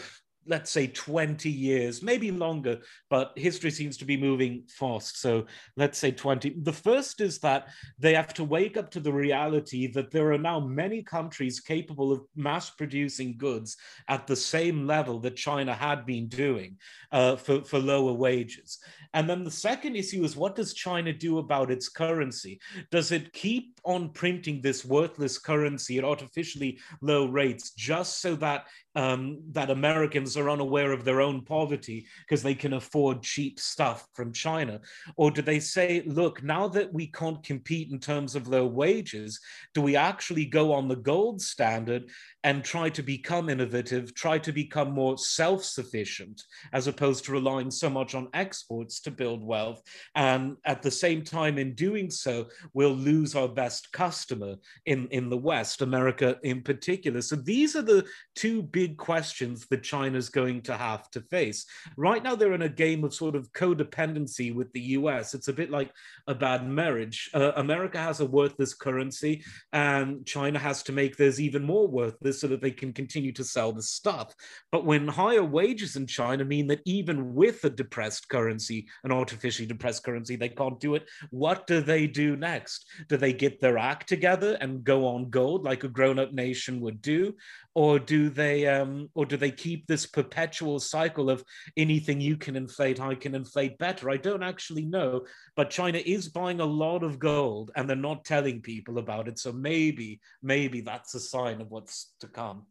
let's 0.47 0.71
say 0.71 0.87
20 0.87 1.49
years, 1.49 2.01
maybe 2.01 2.31
longer, 2.31 2.79
but 3.09 3.31
history 3.35 3.71
seems 3.71 3.97
to 3.97 4.05
be 4.05 4.17
moving 4.17 4.63
fast. 4.67 5.19
So 5.21 5.45
let's 5.77 5.97
say 5.97 6.11
20. 6.11 6.61
The 6.63 6.73
first 6.73 7.21
is 7.21 7.39
that 7.39 7.67
they 7.99 8.13
have 8.13 8.33
to 8.35 8.43
wake 8.43 8.77
up 8.77 8.89
to 8.91 8.99
the 8.99 9.13
reality 9.13 9.87
that 9.93 10.11
there 10.11 10.31
are 10.31 10.37
now 10.37 10.59
many 10.59 11.03
countries 11.03 11.59
capable 11.59 12.11
of 12.11 12.21
mass 12.35 12.69
producing 12.69 13.37
goods 13.37 13.77
at 14.07 14.27
the 14.27 14.35
same 14.35 14.87
level 14.87 15.19
that 15.19 15.35
China 15.35 15.73
had 15.73 16.05
been 16.05 16.27
doing 16.27 16.77
uh, 17.11 17.35
for, 17.35 17.63
for 17.63 17.79
lower 17.79 18.13
wages. 18.13 18.79
And 19.13 19.29
then 19.29 19.43
the 19.43 19.51
second 19.51 19.95
issue 19.95 20.23
is 20.23 20.35
what 20.35 20.55
does 20.55 20.73
China 20.73 21.13
do 21.13 21.39
about 21.39 21.69
its 21.69 21.89
currency? 21.89 22.59
Does 22.91 23.11
it 23.11 23.33
keep 23.33 23.79
on 23.83 24.09
printing 24.09 24.61
this 24.61 24.85
worthless 24.85 25.37
currency 25.37 25.97
at 25.97 26.05
artificially 26.05 26.79
low 27.01 27.25
rates 27.25 27.71
just 27.71 28.21
so 28.21 28.35
that 28.37 28.65
um, 28.95 29.39
that 29.51 29.69
Americans 29.69 30.30
are 30.37 30.49
unaware 30.49 30.91
of 30.91 31.03
their 31.03 31.21
own 31.21 31.41
poverty 31.41 32.05
because 32.21 32.43
they 32.43 32.55
can 32.55 32.73
afford 32.73 33.21
cheap 33.21 33.59
stuff 33.59 34.07
from 34.13 34.33
China? 34.33 34.79
Or 35.15 35.31
do 35.31 35.41
they 35.41 35.59
say, 35.59 36.03
look, 36.05 36.43
now 36.43 36.67
that 36.69 36.93
we 36.93 37.07
can't 37.07 37.43
compete 37.43 37.91
in 37.91 37.99
terms 37.99 38.35
of 38.35 38.47
low 38.47 38.65
wages, 38.65 39.39
do 39.73 39.81
we 39.81 39.95
actually 39.95 40.45
go 40.45 40.73
on 40.73 40.87
the 40.87 40.95
gold 40.95 41.41
standard 41.41 42.09
and 42.43 42.63
try 42.63 42.89
to 42.89 43.03
become 43.03 43.49
innovative, 43.49 44.15
try 44.15 44.37
to 44.39 44.51
become 44.51 44.91
more 44.91 45.17
self 45.17 45.63
sufficient, 45.63 46.41
as 46.73 46.87
opposed 46.87 47.25
to 47.25 47.31
relying 47.31 47.69
so 47.69 47.89
much 47.89 48.15
on 48.15 48.29
exports 48.33 48.99
to 49.01 49.11
build 49.11 49.43
wealth? 49.43 49.81
And 50.15 50.57
at 50.65 50.81
the 50.81 50.91
same 50.91 51.23
time, 51.23 51.57
in 51.57 51.75
doing 51.75 52.09
so, 52.09 52.47
we'll 52.73 52.95
lose 52.95 53.35
our 53.35 53.47
best 53.47 53.91
customer 53.91 54.55
in, 54.85 55.07
in 55.09 55.29
the 55.29 55.37
West, 55.37 55.81
America 55.81 56.37
in 56.43 56.61
particular. 56.61 57.21
So 57.21 57.35
these 57.35 57.75
are 57.75 57.81
the 57.81 58.05
two 58.35 58.63
big 58.63 58.97
questions 58.97 59.67
that 59.69 59.83
China's 59.83 60.29
going 60.29 60.61
to 60.63 60.75
have 60.75 61.09
to 61.11 61.21
face. 61.21 61.65
Right 61.95 62.23
now, 62.23 62.35
they're 62.35 62.53
in 62.53 62.63
a 62.63 62.69
game 62.69 63.03
of 63.03 63.13
sort 63.13 63.35
of 63.35 63.51
codependency 63.53 64.53
with 64.53 64.71
the 64.73 64.81
US. 64.81 65.33
It's 65.33 65.47
a 65.47 65.53
bit 65.53 65.69
like 65.69 65.91
a 66.27 66.33
bad 66.33 66.67
marriage. 66.67 67.29
Uh, 67.33 67.51
America 67.55 67.99
has 67.99 68.19
a 68.19 68.25
worthless 68.25 68.73
currency, 68.73 69.43
and 69.73 70.25
China 70.25 70.57
has 70.57 70.81
to 70.83 70.91
make 70.91 71.17
theirs 71.17 71.39
even 71.39 71.63
more 71.63 71.87
worthless 71.87 72.30
so 72.39 72.47
that 72.47 72.61
they 72.61 72.71
can 72.71 72.93
continue 72.93 73.31
to 73.33 73.43
sell 73.43 73.71
the 73.71 73.81
stuff. 73.81 74.33
But 74.71 74.85
when 74.85 75.07
higher 75.07 75.43
wages 75.43 75.95
in 75.95 76.07
China 76.07 76.45
mean 76.45 76.67
that 76.67 76.81
even 76.85 77.33
with 77.33 77.63
a 77.63 77.69
depressed 77.69 78.29
currency, 78.29 78.87
an 79.03 79.11
artificially 79.11 79.67
depressed 79.67 80.03
currency, 80.03 80.35
they 80.35 80.49
can't 80.49 80.79
do 80.79 80.95
it, 80.95 81.07
what 81.29 81.67
do 81.67 81.81
they 81.81 82.07
do 82.07 82.35
next? 82.35 82.85
Do 83.09 83.17
they 83.17 83.33
get 83.33 83.59
their 83.59 83.77
act 83.77 84.07
together 84.07 84.57
and 84.61 84.83
go 84.83 85.07
on 85.07 85.29
gold 85.29 85.63
like 85.63 85.83
a 85.83 85.89
grown 85.89 86.19
up 86.19 86.31
nation 86.31 86.81
would 86.81 87.01
do? 87.01 87.33
Or 87.73 87.99
do 87.99 88.29
they 88.29 88.67
um, 88.67 89.09
or 89.15 89.25
do 89.25 89.37
they 89.37 89.51
keep 89.51 89.87
this 89.87 90.05
perpetual 90.05 90.77
cycle 90.79 91.29
of 91.29 91.41
anything 91.77 92.19
you 92.19 92.35
can 92.35 92.57
inflate, 92.57 92.99
I 92.99 93.15
can 93.15 93.33
inflate 93.33 93.77
better? 93.77 94.09
I 94.09 94.17
don't 94.17 94.43
actually 94.43 94.85
know, 94.85 95.25
but 95.55 95.69
China 95.69 95.99
is 96.05 96.27
buying 96.27 96.59
a 96.59 96.65
lot 96.65 97.01
of 97.01 97.17
gold 97.17 97.71
and 97.75 97.89
they're 97.89 97.95
not 97.95 98.25
telling 98.25 98.61
people 98.61 98.97
about 98.97 99.29
it. 99.29 99.39
So 99.39 99.53
maybe, 99.53 100.19
maybe 100.43 100.81
that's 100.81 101.15
a 101.15 101.19
sign 101.19 101.61
of 101.61 101.71
what's 101.71 102.13
to 102.19 102.27
come. 102.27 102.65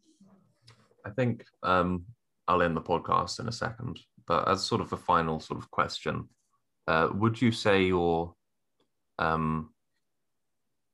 I 1.06 1.10
think 1.10 1.44
um, 1.62 2.05
I'll 2.47 2.62
end 2.62 2.77
the 2.77 2.82
podcast 2.82 3.40
in 3.40 3.48
a 3.48 3.52
second, 3.52 4.01
but 4.27 4.47
as 4.48 4.62
sort 4.62 4.82
of 4.82 4.93
a 4.93 4.98
final 4.98 5.40
sort 5.40 5.59
of 5.59 5.70
question, 5.70 6.28
uh, 6.89 7.09
would 7.14 7.40
you 7.40 7.52
say 7.52 7.85
you're 7.85 8.35
um, 9.18 9.70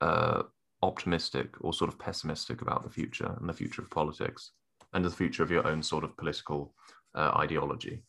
uh, 0.00 0.42
optimistic 0.82 1.54
or 1.60 1.72
sort 1.72 1.92
of 1.92 1.98
pessimistic 1.98 2.62
about 2.62 2.82
the 2.82 2.90
future 2.90 3.36
and 3.38 3.48
the 3.48 3.54
future 3.54 3.82
of 3.82 3.90
politics? 3.90 4.52
and 4.96 5.04
the 5.04 5.10
future 5.10 5.42
of 5.42 5.50
your 5.50 5.66
own 5.66 5.82
sort 5.82 6.04
of 6.04 6.16
political 6.16 6.74
uh, 7.14 7.32
ideology? 7.36 8.02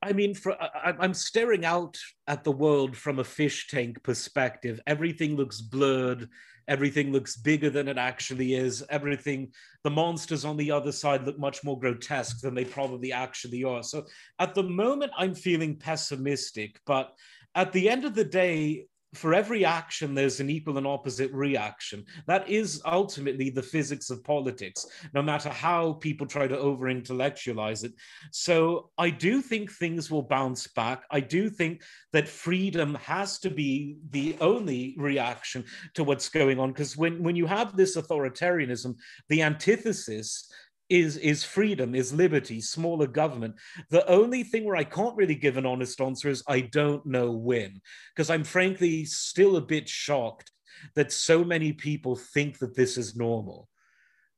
I 0.00 0.12
mean, 0.12 0.34
for, 0.34 0.52
I, 0.60 0.94
I'm 0.98 1.14
staring 1.14 1.64
out 1.64 1.98
at 2.26 2.44
the 2.44 2.52
world 2.52 2.96
from 2.96 3.18
a 3.18 3.24
fish 3.24 3.66
tank 3.68 4.02
perspective. 4.02 4.80
Everything 4.86 5.36
looks 5.36 5.60
blurred. 5.60 6.28
Everything 6.68 7.12
looks 7.12 7.36
bigger 7.36 7.68
than 7.68 7.88
it 7.88 7.98
actually 7.98 8.54
is. 8.54 8.84
Everything, 8.90 9.50
the 9.84 9.90
monsters 9.90 10.44
on 10.44 10.56
the 10.56 10.70
other 10.70 10.92
side 10.92 11.24
look 11.24 11.38
much 11.38 11.64
more 11.64 11.78
grotesque 11.78 12.40
than 12.40 12.54
they 12.54 12.64
probably 12.64 13.12
actually 13.12 13.64
are. 13.64 13.82
So 13.82 14.06
at 14.38 14.54
the 14.54 14.62
moment, 14.62 15.12
I'm 15.16 15.34
feeling 15.34 15.76
pessimistic. 15.76 16.78
But 16.86 17.12
at 17.54 17.72
the 17.72 17.90
end 17.90 18.04
of 18.04 18.14
the 18.14 18.24
day, 18.24 18.86
for 19.14 19.32
every 19.32 19.64
action, 19.64 20.14
there's 20.14 20.40
an 20.40 20.50
equal 20.50 20.76
and 20.76 20.86
opposite 20.86 21.32
reaction. 21.32 22.04
That 22.26 22.48
is 22.48 22.82
ultimately 22.84 23.48
the 23.48 23.62
physics 23.62 24.10
of 24.10 24.22
politics, 24.22 24.84
no 25.14 25.22
matter 25.22 25.48
how 25.48 25.94
people 25.94 26.26
try 26.26 26.46
to 26.46 26.58
over 26.58 26.88
intellectualize 26.88 27.84
it. 27.84 27.92
So 28.32 28.90
I 28.98 29.10
do 29.10 29.40
think 29.40 29.72
things 29.72 30.10
will 30.10 30.22
bounce 30.22 30.66
back. 30.66 31.04
I 31.10 31.20
do 31.20 31.48
think 31.48 31.82
that 32.12 32.28
freedom 32.28 32.96
has 32.96 33.38
to 33.40 33.50
be 33.50 33.96
the 34.10 34.36
only 34.40 34.94
reaction 34.98 35.64
to 35.94 36.04
what's 36.04 36.28
going 36.28 36.58
on. 36.58 36.72
Because 36.72 36.96
when, 36.96 37.22
when 37.22 37.36
you 37.36 37.46
have 37.46 37.76
this 37.76 37.96
authoritarianism, 37.96 38.94
the 39.30 39.42
antithesis 39.42 40.50
is 40.88 41.16
is 41.18 41.44
freedom, 41.44 41.94
is 41.94 42.12
liberty, 42.12 42.60
smaller 42.60 43.06
government. 43.06 43.54
The 43.90 44.06
only 44.08 44.42
thing 44.42 44.64
where 44.64 44.76
I 44.76 44.84
can't 44.84 45.16
really 45.16 45.34
give 45.34 45.56
an 45.56 45.66
honest 45.66 46.00
answer 46.00 46.28
is 46.28 46.42
I 46.48 46.60
don't 46.60 47.04
know 47.06 47.30
when, 47.30 47.80
because 48.14 48.30
I'm 48.30 48.44
frankly 48.44 49.04
still 49.04 49.56
a 49.56 49.62
bit 49.62 49.88
shocked 49.88 50.50
that 50.94 51.12
so 51.12 51.44
many 51.44 51.72
people 51.72 52.16
think 52.16 52.58
that 52.58 52.76
this 52.76 52.96
is 52.96 53.16
normal 53.16 53.68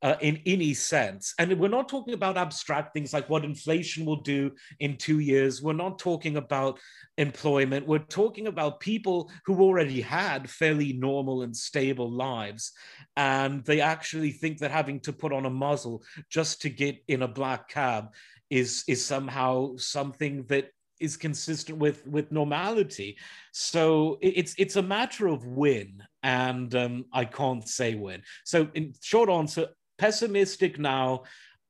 uh, 0.01 0.15
in 0.21 0.39
any 0.45 0.73
sense. 0.73 1.33
And 1.37 1.57
we're 1.59 1.67
not 1.67 1.87
talking 1.87 2.13
about 2.13 2.37
abstract 2.37 2.93
things 2.93 3.13
like 3.13 3.29
what 3.29 3.45
inflation 3.45 4.05
will 4.05 4.21
do 4.21 4.51
in 4.79 4.97
two 4.97 5.19
years. 5.19 5.61
We're 5.61 5.73
not 5.73 5.99
talking 5.99 6.37
about 6.37 6.79
employment. 7.17 7.87
We're 7.87 7.99
talking 7.99 8.47
about 8.47 8.79
people 8.79 9.31
who 9.45 9.61
already 9.61 10.01
had 10.01 10.49
fairly 10.49 10.93
normal 10.93 11.43
and 11.43 11.55
stable 11.55 12.09
lives. 12.09 12.71
And 13.15 13.63
they 13.63 13.81
actually 13.81 14.31
think 14.31 14.59
that 14.59 14.71
having 14.71 14.99
to 15.01 15.13
put 15.13 15.33
on 15.33 15.45
a 15.45 15.51
muzzle 15.51 16.03
just 16.29 16.61
to 16.63 16.69
get 16.69 16.97
in 17.07 17.21
a 17.21 17.27
black 17.27 17.69
cab 17.69 18.13
is, 18.49 18.83
is 18.87 19.05
somehow 19.05 19.75
something 19.77 20.45
that 20.47 20.71
is 20.99 21.17
consistent 21.17 21.79
with 21.79 22.05
with 22.05 22.31
normality 22.31 23.17
so 23.51 24.19
it's 24.21 24.53
it's 24.59 24.75
a 24.75 24.81
matter 24.83 25.27
of 25.27 25.43
when 25.47 25.99
and 26.21 26.75
um, 26.75 27.03
i 27.11 27.25
can't 27.25 27.67
say 27.67 27.95
when 27.95 28.21
so 28.43 28.69
in 28.75 28.93
short 29.01 29.27
answer 29.27 29.67
pessimistic 30.01 30.79
now. 30.79 31.23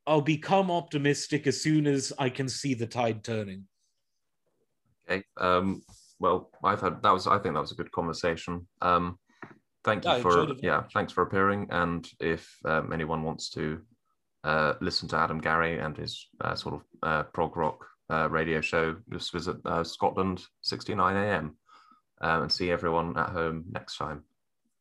I'll 0.08 0.22
become 0.22 0.72
optimistic 0.72 1.46
as 1.48 1.62
soon 1.62 1.86
as 1.86 2.14
I 2.18 2.30
can 2.30 2.48
see 2.48 2.74
the 2.74 2.88
tide 2.88 3.24
turning. 3.24 3.66
Okay. 5.10 5.24
Um, 5.38 5.84
well, 6.20 6.50
I've 6.64 6.82
had 6.82 7.04
that 7.04 7.12
was 7.12 7.28
I 7.28 7.38
think 7.40 7.56
that 7.56 7.62
was 7.62 7.74
a 7.74 7.76
good 7.76 7.92
conversation. 7.92 8.68
Um, 8.82 9.20
thank 9.84 10.06
you 10.06 10.20
for 10.22 10.48
yeah, 10.64 10.84
thanks 10.94 11.12
for 11.12 11.24
appearing. 11.24 11.68
And 11.72 12.08
if 12.20 12.50
um, 12.66 12.94
anyone 12.94 13.24
wants 13.24 13.50
to 13.52 13.82
uh, 14.44 14.74
listen 14.80 15.08
to 15.10 15.18
Adam 15.18 15.40
Garrie 15.40 15.80
and 15.80 15.98
his 15.98 16.28
uh, 16.40 16.56
sort 16.56 16.76
of 16.76 16.82
uh, 17.04 17.24
prog 17.34 17.58
rock 17.58 17.86
uh, 18.10 18.30
radio 18.30 18.62
show, 18.62 18.96
just 19.12 19.34
visit 19.34 19.58
uh, 19.66 19.84
Scotland 19.84 20.44
69 20.62 21.16
a.m. 21.18 21.58
Um, 22.22 22.44
and 22.44 22.52
see 22.52 22.72
everyone 22.72 23.18
at 23.18 23.30
home 23.30 23.66
next 23.72 23.98
time. 23.98 24.24